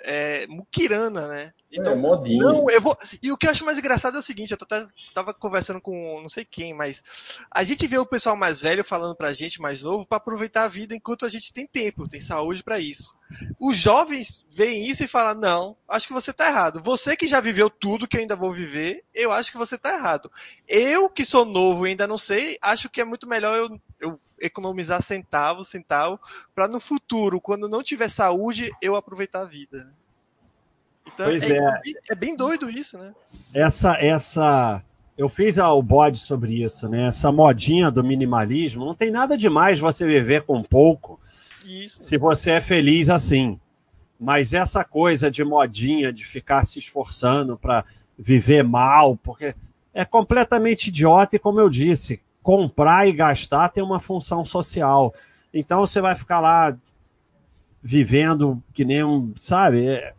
é, 0.04 0.46
muquirana, 0.48 1.28
né? 1.28 1.54
Então, 1.72 1.94
é, 1.94 1.96
modinha. 1.96 2.44
Não, 2.44 2.70
eu 2.70 2.82
vou. 2.82 2.96
E 3.22 3.32
o 3.32 3.38
que 3.38 3.48
eu 3.48 3.52
acho 3.52 3.66
mais 3.66 3.80
engraçado 3.80 4.16
é 4.16 4.20
o 4.20 4.24
seguinte: 4.24 4.52
eu 4.52 4.58
até 4.62 4.86
tava 5.14 5.34
conversando 5.34 5.82
com 5.82 6.22
não 6.22 6.30
sei 6.30 6.46
quem, 6.46 6.74
mas 6.74 7.04
a 7.50 7.64
gente 7.64 7.88
vê 7.88 7.98
o 7.98 8.06
pessoal 8.06 8.36
mais 8.36 8.62
velho 8.62 8.84
falando 8.84 9.16
pra 9.16 9.34
gente, 9.34 9.62
mais 9.62 9.82
novo, 9.82 10.06
para 10.06 10.18
aproveitar 10.18 10.66
a 10.66 10.68
vida 10.68 10.94
enquanto 10.94 11.26
a 11.26 11.30
gente 11.30 11.52
tem 11.52 11.66
tempo, 11.66 12.08
tem 12.08 12.20
saúde 12.20 12.62
para 12.62 12.80
isso. 12.80 13.18
Os 13.60 13.76
jovens 13.76 14.46
veem 14.52 14.88
isso 14.88 15.04
e 15.04 15.08
falam: 15.08 15.40
não, 15.40 15.78
acho 15.88 16.08
que 16.08 16.14
você 16.14 16.32
tá 16.32 16.48
errado. 16.48 16.82
Você 16.84 17.16
que 17.16 17.26
já 17.26 17.40
viveu 17.40 17.70
tudo 17.70 18.08
que 18.08 18.18
eu 18.18 18.22
ainda 18.22 18.36
vou 18.36 18.52
viver, 18.52 19.04
eu 19.14 19.32
acho 19.32 19.52
que 19.52 19.58
você 19.58 19.78
tá 19.78 19.94
errado. 19.94 20.32
Eu 20.68 21.10
que 21.10 21.26
sou 21.26 21.46
novo 21.46 21.88
e 21.88 21.92
ainda 21.92 22.06
não 22.06 22.18
sei, 22.18 22.58
acho 22.62 22.90
que 22.90 23.02
é 23.02 23.06
muito 23.06 23.28
melhor 23.28 23.58
eu, 23.58 23.82
eu 24.00 24.20
economizar 24.44 25.02
centavo, 25.02 25.64
centavo, 25.64 26.20
para 26.54 26.68
no 26.68 26.80
futuro, 26.80 27.40
quando 27.40 27.70
não 27.70 27.82
tiver 27.82 28.10
saúde, 28.10 28.70
eu 28.82 28.96
aproveitar 28.96 29.42
a 29.42 29.46
vida. 29.46 29.90
Então 31.08 31.26
pois 31.26 31.50
é, 31.50 31.58
é. 31.58 31.82
é 32.12 32.16
bem 32.16 32.36
doido 32.36 32.70
isso, 32.70 32.98
né? 32.98 33.14
Essa, 33.54 33.96
essa, 34.00 34.84
eu 35.18 35.30
fiz 35.30 35.58
o 35.58 35.82
bode 35.82 36.20
sobre 36.20 36.64
isso, 36.64 36.88
né? 36.90 37.08
Essa 37.08 37.32
modinha 37.32 37.90
do 37.90 38.04
minimalismo, 38.04 38.86
não 38.86 38.94
tem 38.94 39.10
nada 39.10 39.38
demais 39.38 39.80
você 39.80 40.06
viver 40.06 40.44
com 40.44 40.62
pouco, 40.62 41.20
isso. 41.66 42.00
se 42.00 42.18
você 42.18 42.52
é 42.52 42.62
feliz 42.62 43.10
assim. 43.10 43.60
Mas 44.20 44.54
essa 44.54 44.86
coisa 44.86 45.30
de 45.30 45.44
modinha, 45.44 46.14
de 46.14 46.26
ficar 46.26 46.66
se 46.66 46.80
esforçando 46.80 47.58
para 47.58 47.84
viver 48.18 48.64
mal, 48.64 49.18
porque 49.18 49.56
é 49.94 50.06
completamente 50.06 50.88
idiota 50.88 51.36
e 51.36 51.40
como 51.40 51.60
eu 51.60 51.70
disse, 51.70 52.22
comprar 52.44 53.08
e 53.08 53.14
gastar 53.14 53.70
tem 53.70 53.82
uma 53.82 54.00
função 54.00 54.44
social. 54.46 55.14
Então 55.54 55.80
você 55.80 56.02
vai 56.02 56.16
ficar 56.16 56.42
lá 56.42 56.78
vivendo 57.82 58.62
que 58.74 58.86
nem 58.86 59.04
um, 59.04 59.34
sabe? 59.36 59.88
É, 59.88 60.14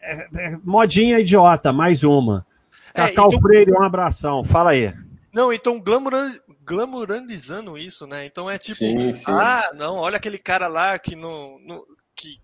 é, 0.00 0.28
é, 0.36 0.58
modinha 0.64 1.20
idiota, 1.20 1.72
mais 1.72 2.02
uma. 2.02 2.46
É, 2.94 3.08
Cacau 3.08 3.28
então... 3.28 3.40
Freire, 3.40 3.72
um 3.72 3.82
abração. 3.82 4.42
Fala 4.42 4.70
aí. 4.70 4.92
Não, 5.32 5.52
então 5.52 5.80
glamourizando 6.64 7.76
isso, 7.76 8.06
né? 8.06 8.24
Então 8.24 8.48
é 8.50 8.58
tipo, 8.58 8.78
sim, 8.78 9.12
sim. 9.12 9.24
ah, 9.26 9.70
não, 9.74 9.96
olha 9.96 10.16
aquele 10.16 10.38
cara 10.38 10.66
lá 10.66 10.98
que 10.98 11.14
não, 11.14 11.58
não 11.60 11.84
que 12.14 12.40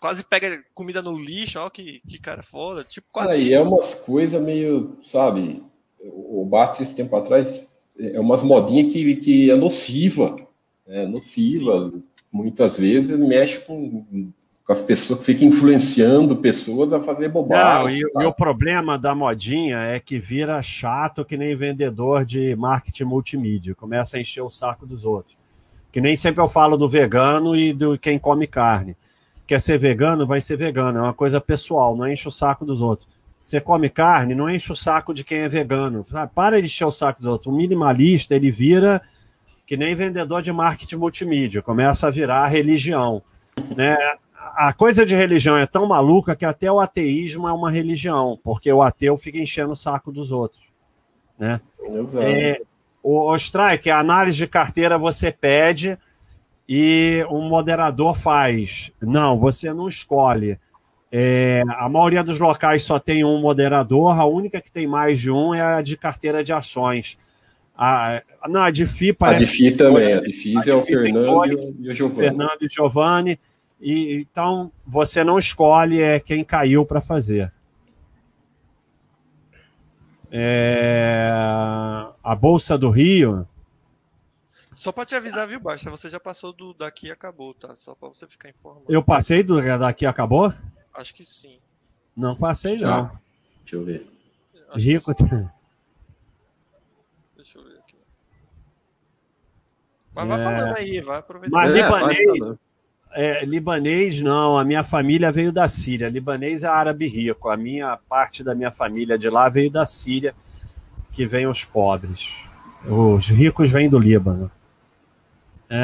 quase 0.00 0.24
pega 0.24 0.62
comida 0.72 1.02
no 1.02 1.16
lixo, 1.18 1.58
ó, 1.58 1.68
que, 1.68 2.00
que 2.08 2.18
cara 2.18 2.42
foda, 2.42 2.84
tipo 2.84 3.08
quase. 3.12 3.32
Aí 3.32 3.52
é 3.52 3.60
umas 3.60 3.94
coisas 3.94 4.40
meio, 4.40 4.98
sabe? 5.04 5.62
O 6.02 6.46
Basti 6.46 6.82
esse 6.82 6.96
tempo 6.96 7.14
atrás 7.16 7.69
é 8.00 8.20
umas 8.20 8.42
modinhas 8.42 8.92
que, 8.92 9.16
que 9.16 9.50
é 9.50 9.56
nociva, 9.56 10.36
é 10.86 11.06
nociva. 11.06 11.92
Muitas 12.32 12.78
vezes 12.78 13.18
mexe 13.18 13.58
com, 13.60 14.04
com 14.64 14.72
as 14.72 14.82
pessoas, 14.82 15.24
fica 15.24 15.44
influenciando 15.44 16.36
pessoas 16.36 16.92
a 16.92 17.00
fazer 17.00 17.28
bobagem. 17.28 18.02
Não, 18.02 18.22
e, 18.22 18.24
e, 18.24 18.26
o 18.26 18.32
problema 18.32 18.98
da 18.98 19.14
modinha 19.14 19.78
é 19.78 19.98
que 19.98 20.18
vira 20.18 20.62
chato 20.62 21.24
que 21.24 21.36
nem 21.36 21.54
vendedor 21.56 22.24
de 22.24 22.54
marketing 22.56 23.04
multimídia, 23.04 23.74
começa 23.74 24.16
a 24.16 24.20
encher 24.20 24.42
o 24.42 24.50
saco 24.50 24.86
dos 24.86 25.04
outros. 25.04 25.36
Que 25.92 26.00
nem 26.00 26.16
sempre 26.16 26.40
eu 26.40 26.48
falo 26.48 26.76
do 26.76 26.88
vegano 26.88 27.56
e 27.56 27.72
do 27.72 27.98
quem 27.98 28.18
come 28.18 28.46
carne. 28.46 28.96
Quer 29.44 29.60
ser 29.60 29.76
vegano, 29.76 30.24
vai 30.24 30.40
ser 30.40 30.56
vegano, 30.56 30.98
é 30.98 31.02
uma 31.02 31.14
coisa 31.14 31.40
pessoal, 31.40 31.96
não 31.96 32.08
enche 32.08 32.28
o 32.28 32.30
saco 32.30 32.64
dos 32.64 32.80
outros. 32.80 33.08
Você 33.42 33.60
come 33.60 33.88
carne, 33.88 34.34
não 34.34 34.50
enche 34.50 34.72
o 34.72 34.76
saco 34.76 35.14
de 35.14 35.24
quem 35.24 35.38
é 35.38 35.48
vegano. 35.48 36.04
Sabe? 36.08 36.32
Para 36.34 36.60
de 36.60 36.66
encher 36.66 36.84
o 36.84 36.92
saco 36.92 37.20
dos 37.20 37.30
outros. 37.30 37.52
O 37.52 37.56
minimalista, 37.56 38.34
ele 38.34 38.50
vira 38.50 39.02
que 39.66 39.76
nem 39.76 39.94
vendedor 39.94 40.42
de 40.42 40.52
marketing 40.52 40.96
multimídia, 40.96 41.62
começa 41.62 42.06
a 42.06 42.10
virar 42.10 42.48
religião. 42.48 43.22
Né? 43.76 43.96
a 44.54 44.72
coisa 44.72 45.04
de 45.06 45.14
religião 45.14 45.56
é 45.56 45.66
tão 45.66 45.86
maluca 45.86 46.34
que 46.34 46.44
até 46.44 46.70
o 46.70 46.80
ateísmo 46.80 47.48
é 47.48 47.52
uma 47.52 47.70
religião, 47.70 48.38
porque 48.42 48.72
o 48.72 48.82
ateu 48.82 49.16
fica 49.16 49.38
enchendo 49.38 49.72
o 49.72 49.76
saco 49.76 50.10
dos 50.10 50.30
outros. 50.30 50.62
Né? 51.38 51.60
Exato. 51.80 52.24
É, 52.24 52.60
o, 53.02 53.30
o 53.30 53.36
Strike, 53.36 53.90
a 53.90 53.98
análise 53.98 54.38
de 54.38 54.46
carteira 54.46 54.98
você 54.98 55.32
pede 55.32 55.98
e 56.68 57.26
um 57.30 57.48
moderador 57.48 58.14
faz. 58.14 58.92
Não, 59.00 59.38
você 59.38 59.72
não 59.72 59.88
escolhe. 59.88 60.58
É, 61.12 61.62
a 61.68 61.88
maioria 61.88 62.22
dos 62.22 62.38
locais 62.38 62.84
só 62.84 62.98
tem 62.98 63.24
um 63.24 63.40
moderador, 63.40 64.18
a 64.18 64.24
única 64.24 64.60
que 64.60 64.70
tem 64.70 64.86
mais 64.86 65.18
de 65.18 65.30
um 65.30 65.52
é 65.52 65.60
a 65.60 65.82
de 65.82 65.96
carteira 65.96 66.44
de 66.44 66.52
ações. 66.52 67.18
A, 67.76 68.22
não, 68.48 68.62
a 68.62 68.70
de 68.70 68.86
FI 68.86 69.12
parece. 69.12 69.42
A 69.42 69.46
de 69.46 69.52
FI 69.52 69.72
também, 69.72 70.12
a 70.12 70.20
de 70.20 70.32
FI 70.32 70.54
é 70.68 70.74
o 70.74 70.82
Fernando 70.82 71.74
e 71.80 71.88
o 71.88 71.94
Giovanni. 71.94 72.20
Fernando 72.20 72.62
e 72.62 72.68
Giovanni. 72.68 73.40
E, 73.80 74.26
então, 74.30 74.70
você 74.86 75.24
não 75.24 75.38
escolhe 75.38 76.00
é 76.00 76.20
quem 76.20 76.44
caiu 76.44 76.84
para 76.84 77.00
fazer. 77.00 77.50
É, 80.30 81.28
a 82.22 82.34
Bolsa 82.34 82.78
do 82.78 82.90
Rio. 82.90 83.48
Só 84.72 84.92
para 84.92 85.04
te 85.04 85.14
avisar, 85.14 85.48
viu, 85.48 85.58
Basta? 85.58 85.90
Você 85.90 86.08
já 86.08 86.20
passou 86.20 86.52
do 86.52 86.72
daqui 86.72 87.08
e 87.08 87.10
acabou, 87.10 87.52
tá? 87.52 87.74
Só 87.74 87.94
para 87.94 88.08
você 88.08 88.28
ficar 88.28 88.48
informado. 88.48 88.84
Eu 88.88 89.02
passei 89.02 89.42
do 89.42 89.60
daqui 89.78 90.04
e 90.04 90.06
acabou? 90.06 90.52
Acho 90.94 91.14
que 91.14 91.24
sim. 91.24 91.58
Não 92.16 92.36
passei, 92.36 92.78
já. 92.78 92.88
não. 92.88 93.12
Deixa 93.60 93.76
eu 93.76 93.84
ver. 93.84 94.06
Rico. 94.74 95.14
Deixa 97.36 97.58
eu 97.58 97.64
ver 97.64 97.78
aqui. 97.78 97.96
Mas 100.14 100.24
é... 100.24 100.28
vai 100.28 100.44
falando 100.44 100.76
aí, 100.76 101.00
vai 101.00 101.18
aproveitar. 101.18 101.56
Mas 101.56 101.70
é, 101.70 101.74
libanês, 101.74 102.58
é, 103.12 103.44
libanês 103.44 104.22
não, 104.22 104.58
a 104.58 104.64
minha 104.64 104.84
família 104.84 105.32
veio 105.32 105.52
da 105.52 105.68
Síria. 105.68 106.08
Libanês 106.08 106.62
é 106.62 106.68
árabe 106.68 107.08
rico. 107.08 107.48
A 107.48 107.56
minha 107.56 107.96
parte 108.08 108.44
da 108.44 108.54
minha 108.54 108.70
família 108.70 109.18
de 109.18 109.28
lá 109.30 109.48
veio 109.48 109.70
da 109.70 109.86
Síria, 109.86 110.34
que 111.12 111.26
vem 111.26 111.46
os 111.46 111.64
pobres. 111.64 112.28
Os 112.86 113.28
ricos 113.28 113.70
vêm 113.70 113.88
do 113.88 113.98
Líbano. 113.98 114.50
É... 115.68 115.76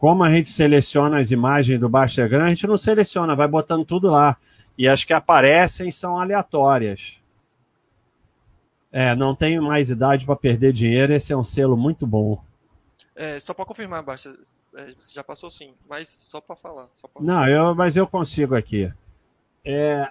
Como 0.00 0.24
a 0.24 0.30
gente 0.30 0.48
seleciona 0.48 1.20
as 1.20 1.30
imagens 1.30 1.78
do 1.78 1.86
Baixa 1.86 2.26
Grande, 2.26 2.46
a 2.46 2.48
gente 2.48 2.66
não 2.66 2.78
seleciona, 2.78 3.36
vai 3.36 3.46
botando 3.46 3.84
tudo 3.84 4.10
lá. 4.10 4.34
E 4.76 4.88
as 4.88 5.04
que 5.04 5.12
aparecem 5.12 5.90
são 5.90 6.18
aleatórias. 6.18 7.18
É, 8.90 9.14
não 9.14 9.36
tenho 9.36 9.62
mais 9.62 9.90
idade 9.90 10.24
para 10.24 10.34
perder 10.34 10.72
dinheiro, 10.72 11.12
esse 11.12 11.34
é 11.34 11.36
um 11.36 11.44
selo 11.44 11.76
muito 11.76 12.06
bom. 12.06 12.42
É, 13.14 13.38
só 13.38 13.52
para 13.52 13.66
confirmar, 13.66 14.02
Baixa, 14.02 14.34
é, 14.74 14.86
você 14.98 15.12
já 15.12 15.22
passou 15.22 15.50
sim, 15.50 15.74
mas 15.86 16.08
só 16.08 16.40
para 16.40 16.56
falar. 16.56 16.88
Só 16.96 17.06
pra... 17.06 17.22
Não, 17.22 17.46
eu, 17.46 17.74
mas 17.74 17.94
eu 17.94 18.06
consigo 18.06 18.56
aqui. 18.56 18.90
É, 19.62 20.10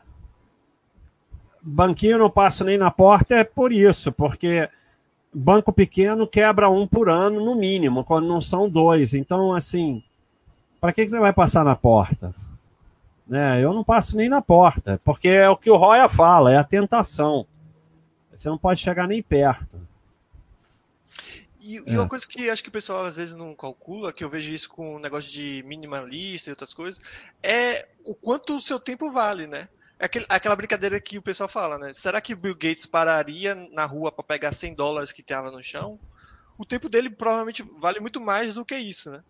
banquinho 1.63 2.19
não 2.19 2.29
passa 2.29 2.63
nem 2.63 2.77
na 2.77 2.91
porta 2.91 3.33
é 3.37 3.43
por 3.43 3.73
isso, 3.73 4.11
porque 4.11 4.69
banco 5.33 5.71
pequeno 5.71 6.27
quebra 6.27 6.69
um 6.69 6.87
por 6.87 7.09
ano, 7.09 7.43
no 7.43 7.55
mínimo, 7.55 8.03
quando 8.03 8.27
não 8.27 8.41
são 8.41 8.69
dois. 8.69 9.13
Então, 9.13 9.53
assim, 9.53 10.03
para 10.79 10.93
que, 10.93 11.03
que 11.03 11.09
você 11.09 11.19
vai 11.19 11.33
passar 11.33 11.63
na 11.63 11.75
porta? 11.75 12.33
Né? 13.27 13.63
Eu 13.63 13.73
não 13.73 13.83
passo 13.83 14.17
nem 14.17 14.27
na 14.27 14.41
porta, 14.41 14.99
porque 15.03 15.29
é 15.29 15.49
o 15.49 15.57
que 15.57 15.69
o 15.69 15.77
Roya 15.77 16.09
fala, 16.09 16.51
é 16.51 16.57
a 16.57 16.63
tentação. 16.63 17.45
Você 18.35 18.49
não 18.49 18.57
pode 18.57 18.81
chegar 18.81 19.07
nem 19.07 19.21
perto. 19.21 19.79
E, 21.61 21.77
é. 21.77 21.81
e, 21.87 21.97
uma 21.97 22.07
coisa 22.07 22.25
que 22.27 22.49
acho 22.49 22.63
que 22.63 22.69
o 22.69 22.71
pessoal 22.71 23.05
às 23.05 23.17
vezes 23.17 23.35
não 23.35 23.53
calcula, 23.53 24.13
que 24.13 24.23
eu 24.23 24.29
vejo 24.29 24.51
isso 24.51 24.69
com 24.69 24.95
o 24.95 24.99
negócio 24.99 25.31
de 25.31 25.63
minimalista 25.67 26.49
e 26.49 26.53
outras 26.53 26.73
coisas, 26.73 26.99
é 27.43 27.87
o 28.05 28.15
quanto 28.15 28.55
o 28.55 28.61
seu 28.61 28.79
tempo 28.79 29.11
vale, 29.11 29.45
né? 29.45 29.67
É 29.99 30.05
aquele, 30.05 30.25
aquela 30.29 30.55
brincadeira 30.55 30.99
que 31.01 31.17
o 31.17 31.21
pessoal 31.21 31.49
fala, 31.49 31.77
né? 31.77 31.91
Será 31.93 32.21
que 32.21 32.33
Bill 32.33 32.55
Gates 32.55 32.85
pararia 32.85 33.53
na 33.73 33.85
rua 33.85 34.11
para 34.11 34.23
pegar 34.23 34.53
100 34.53 34.73
dólares 34.73 35.11
que 35.11 35.19
estava 35.19 35.51
no 35.51 35.61
chão? 35.61 35.99
O 36.57 36.65
tempo 36.65 36.87
dele 36.87 37.09
provavelmente 37.09 37.63
vale 37.79 37.99
muito 37.99 38.21
mais 38.21 38.53
do 38.53 38.63
que 38.63 38.75
isso, 38.75 39.11
né? 39.11 39.21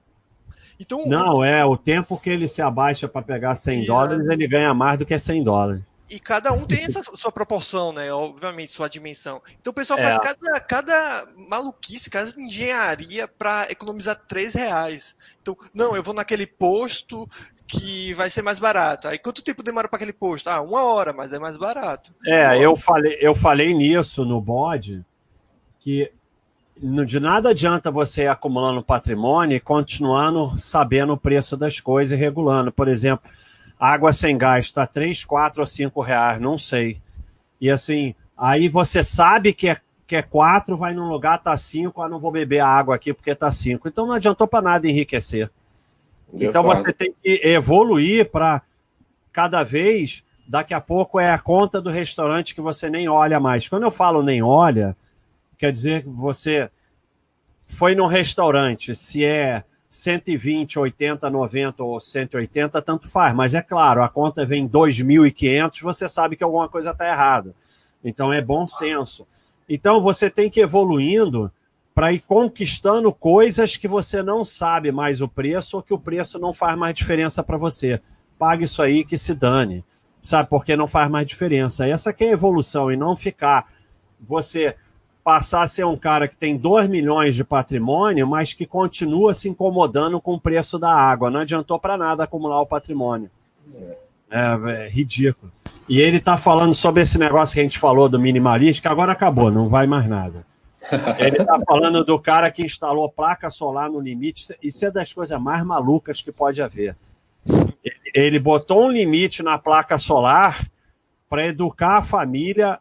Então, 0.79 1.05
não, 1.07 1.43
é 1.43 1.65
o 1.65 1.75
tempo 1.75 2.17
que 2.17 2.29
ele 2.29 2.47
se 2.47 2.61
abaixa 2.61 3.07
para 3.07 3.21
pegar 3.21 3.55
100 3.55 3.79
isso, 3.79 3.87
dólares, 3.87 4.27
ele 4.29 4.47
ganha 4.47 4.73
mais 4.73 4.97
do 4.97 5.05
que 5.05 5.17
100 5.17 5.43
dólares. 5.43 5.81
E 6.09 6.19
cada 6.19 6.51
um 6.51 6.65
tem 6.65 6.85
essa 6.85 7.03
sua 7.03 7.31
proporção, 7.31 7.91
né? 7.91 8.11
Obviamente, 8.11 8.71
sua 8.71 8.87
dimensão. 8.87 9.41
Então 9.59 9.71
o 9.71 9.73
pessoal 9.73 9.99
é. 9.99 10.03
faz 10.03 10.17
cada, 10.17 10.59
cada 10.61 11.27
maluquice, 11.49 12.09
cada 12.09 12.29
engenharia 12.41 13.27
para 13.27 13.67
economizar 13.69 14.15
3 14.27 14.53
reais. 14.55 15.15
Então, 15.41 15.55
não, 15.73 15.95
eu 15.95 16.01
vou 16.01 16.13
naquele 16.13 16.47
posto 16.47 17.29
que 17.69 18.13
vai 18.15 18.31
ser 18.31 18.41
mais 18.41 18.57
barato. 18.57 19.07
Aí 19.07 19.19
quanto 19.19 19.43
tempo 19.43 19.61
demora 19.61 19.87
para 19.87 19.97
aquele 19.97 20.11
posto? 20.11 20.47
Ah, 20.47 20.59
uma 20.59 20.83
hora, 20.83 21.13
mas 21.13 21.31
é 21.31 21.37
mais 21.37 21.55
barato. 21.55 22.15
É, 22.25 22.57
eu 22.57 22.75
falei, 22.75 23.17
eu 23.21 23.35
falei 23.35 23.73
nisso 23.75 24.25
no 24.25 24.41
bode 24.41 25.05
que 25.79 26.11
de 27.05 27.19
nada 27.19 27.49
adianta 27.49 27.91
você 27.91 28.23
ir 28.23 28.27
acumulando 28.27 28.81
patrimônio 28.81 29.55
e 29.55 29.59
continuando 29.59 30.57
sabendo 30.57 31.13
o 31.13 31.17
preço 31.17 31.55
das 31.55 31.79
coisas 31.79 32.17
e 32.17 32.19
regulando. 32.19 32.71
Por 32.71 32.87
exemplo, 32.87 33.29
água 33.79 34.11
sem 34.13 34.35
gás 34.35 34.65
está 34.65 34.87
3, 34.87 35.23
4 35.23 35.61
ou 35.61 35.67
5 35.67 36.01
reais, 36.01 36.41
não 36.41 36.57
sei. 36.57 36.99
E 37.61 37.69
assim, 37.69 38.15
aí 38.35 38.67
você 38.67 39.03
sabe 39.03 39.53
que 39.53 39.69
é, 39.69 39.77
que 40.07 40.15
é 40.15 40.21
4, 40.23 40.75
vai 40.75 40.93
num 40.93 41.07
lugar, 41.07 41.37
tá 41.37 41.55
5, 41.55 42.01
ah, 42.01 42.09
não 42.09 42.19
vou 42.19 42.31
beber 42.31 42.61
a 42.61 42.67
água 42.67 42.95
aqui 42.95 43.13
porque 43.13 43.35
tá 43.35 43.51
5. 43.51 43.87
Então 43.87 44.07
não 44.07 44.15
adiantou 44.15 44.47
para 44.47 44.63
nada 44.63 44.87
enriquecer. 44.87 45.51
Então 46.33 46.63
você 46.63 46.93
tem 46.93 47.13
que 47.21 47.41
evoluir 47.43 48.29
para 48.29 48.61
cada 49.31 49.63
vez, 49.63 50.23
daqui 50.47 50.73
a 50.73 50.81
pouco 50.81 51.19
é 51.19 51.31
a 51.31 51.39
conta 51.39 51.81
do 51.81 51.89
restaurante 51.89 52.53
que 52.53 52.61
você 52.61 52.89
nem 52.89 53.07
olha 53.07 53.39
mais. 53.39 53.67
Quando 53.67 53.83
eu 53.83 53.91
falo 53.91 54.21
nem 54.21 54.41
olha, 54.41 54.95
quer 55.57 55.71
dizer 55.71 56.03
que 56.03 56.09
você 56.09 56.69
foi 57.65 57.95
num 57.95 58.07
restaurante, 58.07 58.95
se 58.95 59.23
é 59.23 59.63
120, 59.89 60.77
80, 60.79 61.29
90 61.29 61.83
ou 61.83 61.99
180, 61.99 62.81
tanto 62.81 63.07
faz. 63.07 63.35
Mas 63.35 63.53
é 63.53 63.61
claro, 63.61 64.03
a 64.03 64.09
conta 64.09 64.45
vem 64.45 64.67
2.500, 64.67 65.81
você 65.81 66.07
sabe 66.07 66.35
que 66.35 66.43
alguma 66.43 66.69
coisa 66.69 66.91
está 66.91 67.07
errada. 67.07 67.55
Então 68.03 68.31
é 68.31 68.41
bom 68.41 68.67
senso. 68.67 69.27
Então 69.67 70.01
você 70.01 70.29
tem 70.29 70.49
que 70.49 70.59
ir 70.59 70.63
evoluindo 70.63 71.51
para 71.93 72.13
ir 72.13 72.21
conquistando 72.21 73.11
coisas 73.13 73.75
que 73.75 73.87
você 73.87 74.23
não 74.23 74.45
sabe 74.45 74.91
mais 74.91 75.21
o 75.21 75.27
preço 75.27 75.77
ou 75.77 75.83
que 75.83 75.93
o 75.93 75.99
preço 75.99 76.39
não 76.39 76.53
faz 76.53 76.77
mais 76.77 76.95
diferença 76.95 77.43
para 77.43 77.57
você. 77.57 78.01
Pague 78.37 78.63
isso 78.63 78.81
aí 78.81 79.03
que 79.03 79.17
se 79.17 79.33
dane. 79.33 79.83
Sabe? 80.21 80.49
Porque 80.49 80.75
não 80.75 80.87
faz 80.87 81.09
mais 81.09 81.25
diferença. 81.25 81.87
Essa 81.87 82.13
que 82.13 82.23
é 82.23 82.29
a 82.29 82.33
evolução 82.33 82.91
e 82.91 82.97
não 82.97 83.15
ficar 83.15 83.67
você 84.19 84.75
passar 85.23 85.61
a 85.61 85.67
ser 85.67 85.85
um 85.85 85.97
cara 85.97 86.27
que 86.27 86.35
tem 86.35 86.57
2 86.57 86.87
milhões 86.87 87.35
de 87.35 87.43
patrimônio, 87.43 88.27
mas 88.27 88.53
que 88.53 88.65
continua 88.65 89.33
se 89.33 89.47
incomodando 89.47 90.19
com 90.19 90.33
o 90.33 90.39
preço 90.39 90.79
da 90.79 90.91
água. 90.91 91.29
Não 91.29 91.41
adiantou 91.41 91.79
para 91.79 91.97
nada 91.97 92.23
acumular 92.23 92.61
o 92.61 92.65
patrimônio. 92.65 93.29
É, 94.29 94.85
é 94.85 94.89
ridículo. 94.89 95.51
E 95.87 95.99
ele 95.99 96.17
está 96.17 96.37
falando 96.37 96.73
sobre 96.73 97.01
esse 97.01 97.17
negócio 97.17 97.53
que 97.53 97.59
a 97.59 97.63
gente 97.63 97.79
falou 97.79 98.07
do 98.07 98.19
minimalista, 98.19 98.81
que 98.81 98.87
agora 98.87 99.11
acabou, 99.11 99.51
não 99.51 99.69
vai 99.69 99.87
mais 99.87 100.07
nada. 100.07 100.45
Ele 101.19 101.37
está 101.37 101.59
falando 101.67 102.03
do 102.03 102.19
cara 102.19 102.49
que 102.51 102.63
instalou 102.63 103.09
placa 103.09 103.49
solar 103.49 103.89
no 103.89 103.99
limite. 103.99 104.55
Isso 104.61 104.85
é 104.85 104.91
das 104.91 105.11
coisas 105.13 105.39
mais 105.39 105.63
malucas 105.63 106.21
que 106.21 106.31
pode 106.31 106.61
haver. 106.61 106.95
Ele 108.13 108.39
botou 108.39 108.85
um 108.85 108.91
limite 108.91 109.43
na 109.43 109.57
placa 109.57 109.97
solar 109.97 110.69
para 111.29 111.47
educar 111.47 111.97
a 111.97 112.03
família 112.03 112.79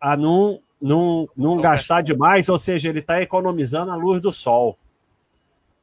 a 0.00 0.16
não 0.16 0.60
não, 0.80 1.28
não 1.36 1.56
gastar 1.56 2.00
demais, 2.00 2.48
ou 2.48 2.58
seja, 2.58 2.88
ele 2.88 3.00
está 3.00 3.20
economizando 3.20 3.90
a 3.90 3.96
luz 3.96 4.20
do 4.20 4.32
sol. 4.32 4.78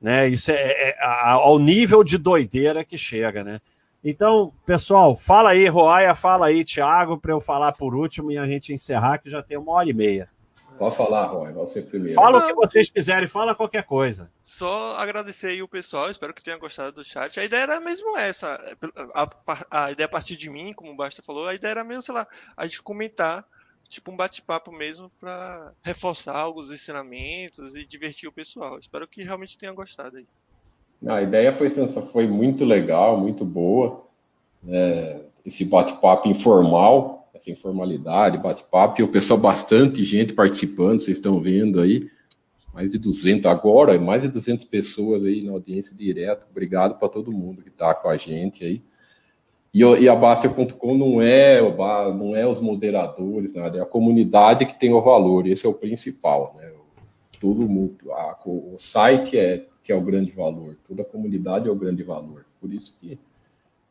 Né? 0.02 0.28
Isso 0.28 0.52
é, 0.52 0.56
é, 0.56 0.90
é, 0.90 0.96
ao 1.04 1.60
nível 1.60 2.04
de 2.04 2.18
doideira 2.18 2.84
que 2.84 2.98
chega, 2.98 3.44
né? 3.44 3.62
Então, 4.04 4.54
pessoal, 4.66 5.16
fala 5.16 5.52
aí, 5.52 5.68
Roaia, 5.68 6.16
fala 6.16 6.48
aí, 6.48 6.64
Thiago, 6.64 7.18
para 7.18 7.32
eu 7.32 7.42
falar 7.42 7.74
por 7.74 7.94
último 7.94 8.32
e 8.32 8.38
a 8.38 8.48
gente 8.48 8.74
encerrar, 8.74 9.18
que 9.18 9.30
já 9.30 9.44
tem 9.44 9.58
uma 9.58 9.74
hora 9.74 9.90
e 9.90 9.94
meia. 9.94 10.30
Pode 10.78 10.95
falar, 10.95 11.26
Roy, 11.26 11.52
você 11.54 11.82
primeiro. 11.82 12.16
Fala 12.16 12.38
o 12.38 12.48
que 12.48 12.54
vocês 12.54 12.90
quiserem, 12.90 13.28
fala 13.28 13.56
qualquer 13.56 13.84
coisa. 13.84 14.32
Só 14.41 14.95
agradecer 14.98 15.48
aí 15.48 15.64
o 15.64 15.68
pessoal, 15.68 16.10
espero 16.10 16.34
que 16.34 16.44
tenham 16.44 16.60
gostado 16.60 16.91
do 16.91 17.04
chat. 17.04 17.40
A 17.40 17.45
ideia 17.45 17.64
era 17.64 17.80
mesmo 17.80 18.18
essa. 18.18 18.60
A, 19.14 19.24
a, 19.24 19.86
a 19.86 19.91
ideia 19.91 20.06
a 20.06 20.10
partir 20.10 20.38
de 20.38 20.49
mim, 20.49 20.74
como 20.74 20.91
o 20.91 20.95
Basta 20.95 21.24
falou, 21.24 21.48
a 21.48 21.56
ideia 21.56 21.72
era 21.72 21.84
mesmo, 21.84 22.04
sei 22.04 22.14
lá, 22.14 22.28
a 22.56 22.66
gente 22.68 22.82
comentar 22.82 23.45
tipo 23.90 24.12
um 24.12 24.16
bate-papo 24.16 24.72
mesmo 24.72 25.10
para 25.20 25.72
reforçar 25.82 26.38
alguns 26.38 26.72
ensinamentos 26.72 27.76
e 27.76 27.86
divertir 27.86 28.28
o 28.28 28.34
pessoal. 28.34 28.78
Espero 28.78 29.08
que 29.08 29.24
realmente 29.24 29.58
tenham 29.58 29.74
gostado 29.74 30.18
aí. 30.18 30.28
A 31.08 31.22
ideia 31.22 31.54
foi, 31.54 31.70
foi 31.70 32.28
muito 32.28 32.66
legal, 32.66 33.18
muito 33.18 33.45
boa. 33.45 34.06
É, 34.68 35.22
esse 35.45 35.64
bate-papo 35.64 36.28
informal, 36.28 37.27
essa 37.38 37.51
informalidade, 37.51 38.38
bate-papo, 38.38 38.99
e 38.99 39.03
o 39.03 39.07
pessoal, 39.07 39.39
bastante 39.39 40.03
gente 40.03 40.34
participando, 40.34 40.99
vocês 40.99 41.18
estão 41.18 41.39
vendo 41.39 41.80
aí. 41.80 42.09
mais 42.73 42.91
de 42.91 42.97
200 42.97 43.49
agora, 43.49 43.97
mais 43.99 44.22
de 44.22 44.27
200 44.27 44.65
pessoas 44.65 45.26
aí 45.26 45.43
na 45.43 45.53
audiência 45.53 45.95
direta. 45.95 46.45
Obrigado 46.49 46.99
para 46.99 47.09
todo 47.09 47.31
mundo 47.31 47.61
que 47.61 47.69
está 47.69 47.93
com 47.93 48.09
a 48.09 48.18
gente 48.18 48.64
aí. 48.64 48.84
E, 49.73 49.81
e 49.81 50.09
a 50.09 50.15
Baster.com 50.15 50.95
não 50.95 51.22
é 51.22 51.59
não 52.14 52.35
é 52.35 52.47
os 52.47 52.59
moderadores, 52.59 53.53
nada, 53.53 53.77
é 53.77 53.81
a 53.81 53.85
comunidade 53.85 54.65
que 54.65 54.80
tem 54.80 54.93
o 54.93 55.01
valor. 55.01 55.47
Esse 55.47 55.65
é 55.65 55.69
o 55.69 55.73
principal, 55.73 56.55
né? 56.57 56.72
Todo 57.39 57.68
mundo, 57.68 58.11
a, 58.11 58.38
o 58.45 58.76
site 58.80 59.38
é 59.38 59.65
que 59.84 59.91
é 59.91 59.95
o 59.95 60.01
grande 60.01 60.31
valor, 60.31 60.76
toda 60.88 61.03
a 61.03 61.05
comunidade 61.05 61.68
é 61.68 61.72
o 61.72 61.76
grande 61.76 62.03
valor. 62.03 62.45
Por 62.59 62.73
isso 62.73 62.95
que 62.99 63.19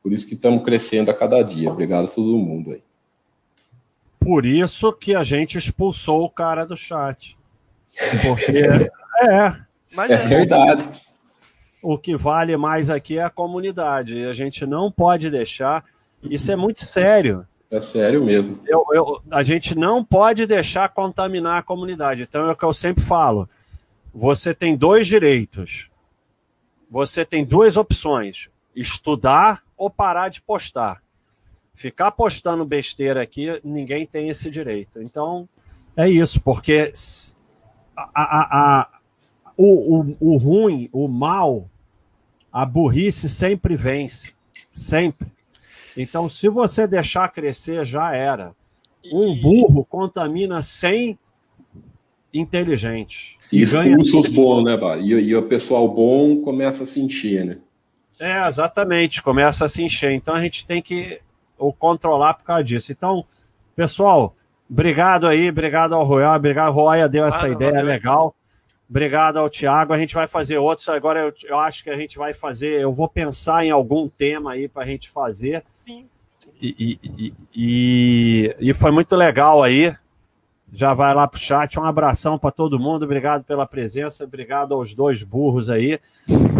por 0.02 0.12
isso 0.12 0.28
que 0.28 0.34
estamos 0.34 0.62
crescendo 0.62 1.10
a 1.10 1.14
cada 1.14 1.42
dia. 1.42 1.70
Obrigado 1.70 2.04
a 2.04 2.08
todo 2.08 2.38
mundo 2.38 2.70
aí. 2.70 2.82
Por 4.26 4.44
isso 4.44 4.92
que 4.92 5.14
a 5.14 5.22
gente 5.22 5.56
expulsou 5.56 6.24
o 6.24 6.30
cara 6.30 6.66
do 6.66 6.76
chat. 6.76 7.36
Porque 8.22 8.58
é, 9.22 9.56
mas 9.94 10.10
é, 10.10 10.14
é 10.14 10.26
verdade 10.26 10.84
o 11.88 11.96
que 11.96 12.16
vale 12.16 12.56
mais 12.56 12.90
aqui 12.90 13.16
é 13.16 13.22
a 13.22 13.30
comunidade. 13.30 14.24
A 14.24 14.32
gente 14.32 14.66
não 14.66 14.90
pode 14.90 15.30
deixar. 15.30 15.84
Isso 16.20 16.50
é 16.50 16.56
muito 16.56 16.84
sério. 16.84 17.46
É 17.70 17.80
sério 17.80 18.24
mesmo. 18.24 18.58
Eu, 18.66 18.84
eu, 18.92 19.22
a 19.30 19.44
gente 19.44 19.76
não 19.76 20.04
pode 20.04 20.46
deixar 20.46 20.88
contaminar 20.88 21.58
a 21.58 21.62
comunidade. 21.62 22.24
Então 22.24 22.48
é 22.48 22.50
o 22.50 22.56
que 22.56 22.64
eu 22.64 22.74
sempre 22.74 23.04
falo. 23.04 23.48
Você 24.12 24.52
tem 24.52 24.76
dois 24.76 25.06
direitos. 25.06 25.88
Você 26.90 27.24
tem 27.24 27.44
duas 27.44 27.76
opções: 27.76 28.48
estudar 28.74 29.62
ou 29.76 29.88
parar 29.88 30.28
de 30.28 30.42
postar. 30.42 31.00
Ficar 31.76 32.10
postando 32.10 32.64
besteira 32.64 33.22
aqui, 33.22 33.60
ninguém 33.62 34.06
tem 34.06 34.30
esse 34.30 34.48
direito. 34.48 35.02
Então, 35.02 35.46
é 35.94 36.08
isso, 36.08 36.40
porque 36.40 36.90
a, 37.94 38.02
a, 38.14 38.80
a, 38.80 38.88
o, 39.54 40.00
o, 40.00 40.16
o 40.18 40.36
ruim, 40.38 40.88
o 40.90 41.06
mal, 41.06 41.68
a 42.50 42.64
burrice 42.64 43.28
sempre 43.28 43.76
vence. 43.76 44.32
Sempre. 44.70 45.28
Então, 45.94 46.30
se 46.30 46.48
você 46.48 46.86
deixar 46.86 47.28
crescer, 47.28 47.84
já 47.84 48.14
era. 48.14 48.54
Um 49.12 49.34
burro 49.34 49.84
contamina 49.84 50.62
100 50.62 51.18
inteligentes. 52.32 53.36
E 53.52 53.62
expulsa 53.62 54.16
os 54.16 54.28
bons, 54.28 54.64
né, 54.64 54.78
Bah? 54.78 54.96
E, 54.96 55.10
e, 55.10 55.36
o 55.36 55.42
pessoal 55.42 55.86
bom 55.86 56.40
começa 56.40 56.84
a 56.84 56.86
se 56.86 57.02
encher, 57.02 57.44
né? 57.44 57.58
É, 58.18 58.48
exatamente, 58.48 59.22
começa 59.22 59.66
a 59.66 59.68
se 59.68 59.82
encher. 59.82 60.12
Então 60.12 60.34
a 60.34 60.40
gente 60.40 60.66
tem 60.66 60.80
que 60.80 61.20
o 61.58 61.72
controlar 61.72 62.34
por 62.34 62.44
causa 62.44 62.64
disso. 62.64 62.92
Então, 62.92 63.24
pessoal, 63.74 64.34
obrigado 64.70 65.26
aí, 65.26 65.48
obrigado 65.48 65.94
ao 65.94 66.04
Royal, 66.04 66.36
obrigado, 66.36 66.72
Roya 66.72 67.08
deu 67.08 67.24
essa 67.24 67.46
ah, 67.46 67.50
ideia 67.50 67.72
valeu. 67.72 67.86
legal. 67.86 68.34
Obrigado 68.88 69.38
ao 69.38 69.50
Tiago. 69.50 69.92
A 69.92 69.98
gente 69.98 70.14
vai 70.14 70.28
fazer 70.28 70.58
outros. 70.58 70.88
Agora 70.88 71.20
eu, 71.20 71.34
eu, 71.44 71.58
acho 71.58 71.82
que 71.82 71.90
a 71.90 71.96
gente 71.96 72.16
vai 72.16 72.32
fazer. 72.32 72.80
Eu 72.80 72.92
vou 72.92 73.08
pensar 73.08 73.64
em 73.64 73.70
algum 73.70 74.08
tema 74.08 74.52
aí 74.52 74.68
para 74.68 74.84
a 74.84 74.86
gente 74.86 75.10
fazer. 75.10 75.64
Sim. 75.84 76.06
E, 76.60 76.98
e, 77.02 77.34
e, 77.54 78.56
e, 78.60 78.74
foi 78.74 78.90
muito 78.90 79.14
legal 79.16 79.62
aí. 79.62 79.94
Já 80.72 80.94
vai 80.94 81.12
lá 81.14 81.26
pro 81.26 81.38
chat. 81.38 81.78
Um 81.78 81.84
abração 81.84 82.38
para 82.38 82.52
todo 82.52 82.78
mundo. 82.78 83.04
Obrigado 83.04 83.44
pela 83.44 83.66
presença. 83.66 84.24
Obrigado 84.24 84.72
aos 84.72 84.94
dois 84.94 85.22
burros 85.22 85.68
aí. 85.68 85.98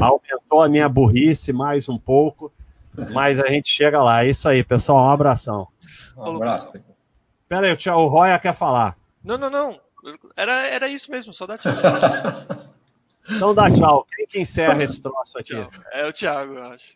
Aumentou 0.01 0.62
a 0.62 0.68
minha 0.68 0.89
burrice 0.89 1.52
mais 1.52 1.89
um 1.89 1.98
pouco. 1.98 2.52
Mas 3.12 3.39
a 3.40 3.48
gente 3.48 3.68
chega 3.68 4.02
lá. 4.02 4.24
É 4.24 4.31
isso 4.31 4.48
aí, 4.48 4.64
pessoal. 4.64 5.06
Um 5.06 5.10
abração. 5.10 5.68
Um 6.16 6.36
abraço. 6.36 6.70
Pera 7.48 7.66
aí, 7.66 7.78
o 7.93 8.06
Roya 8.06 8.39
quer 8.39 8.55
falar. 8.55 8.97
Não, 9.23 9.39
não, 9.39 9.51
não. 9.51 9.81
Era, 10.36 10.52
era 10.68 10.89
isso 10.89 11.10
mesmo, 11.10 11.35
só 11.35 11.47
dá 11.47 11.59
tchau. 11.59 11.73
então 13.31 13.55
dá 13.55 13.70
tchau. 13.70 14.06
Quem 14.14 14.27
que 14.27 14.40
encerra 14.40 14.82
esse 14.82 15.01
troço 15.01 15.39
aqui? 15.39 15.55
Tchau. 15.55 15.70
É 15.93 16.06
o 16.06 16.12
Thiago, 16.12 16.55
eu 16.55 16.64
acho. 16.64 16.85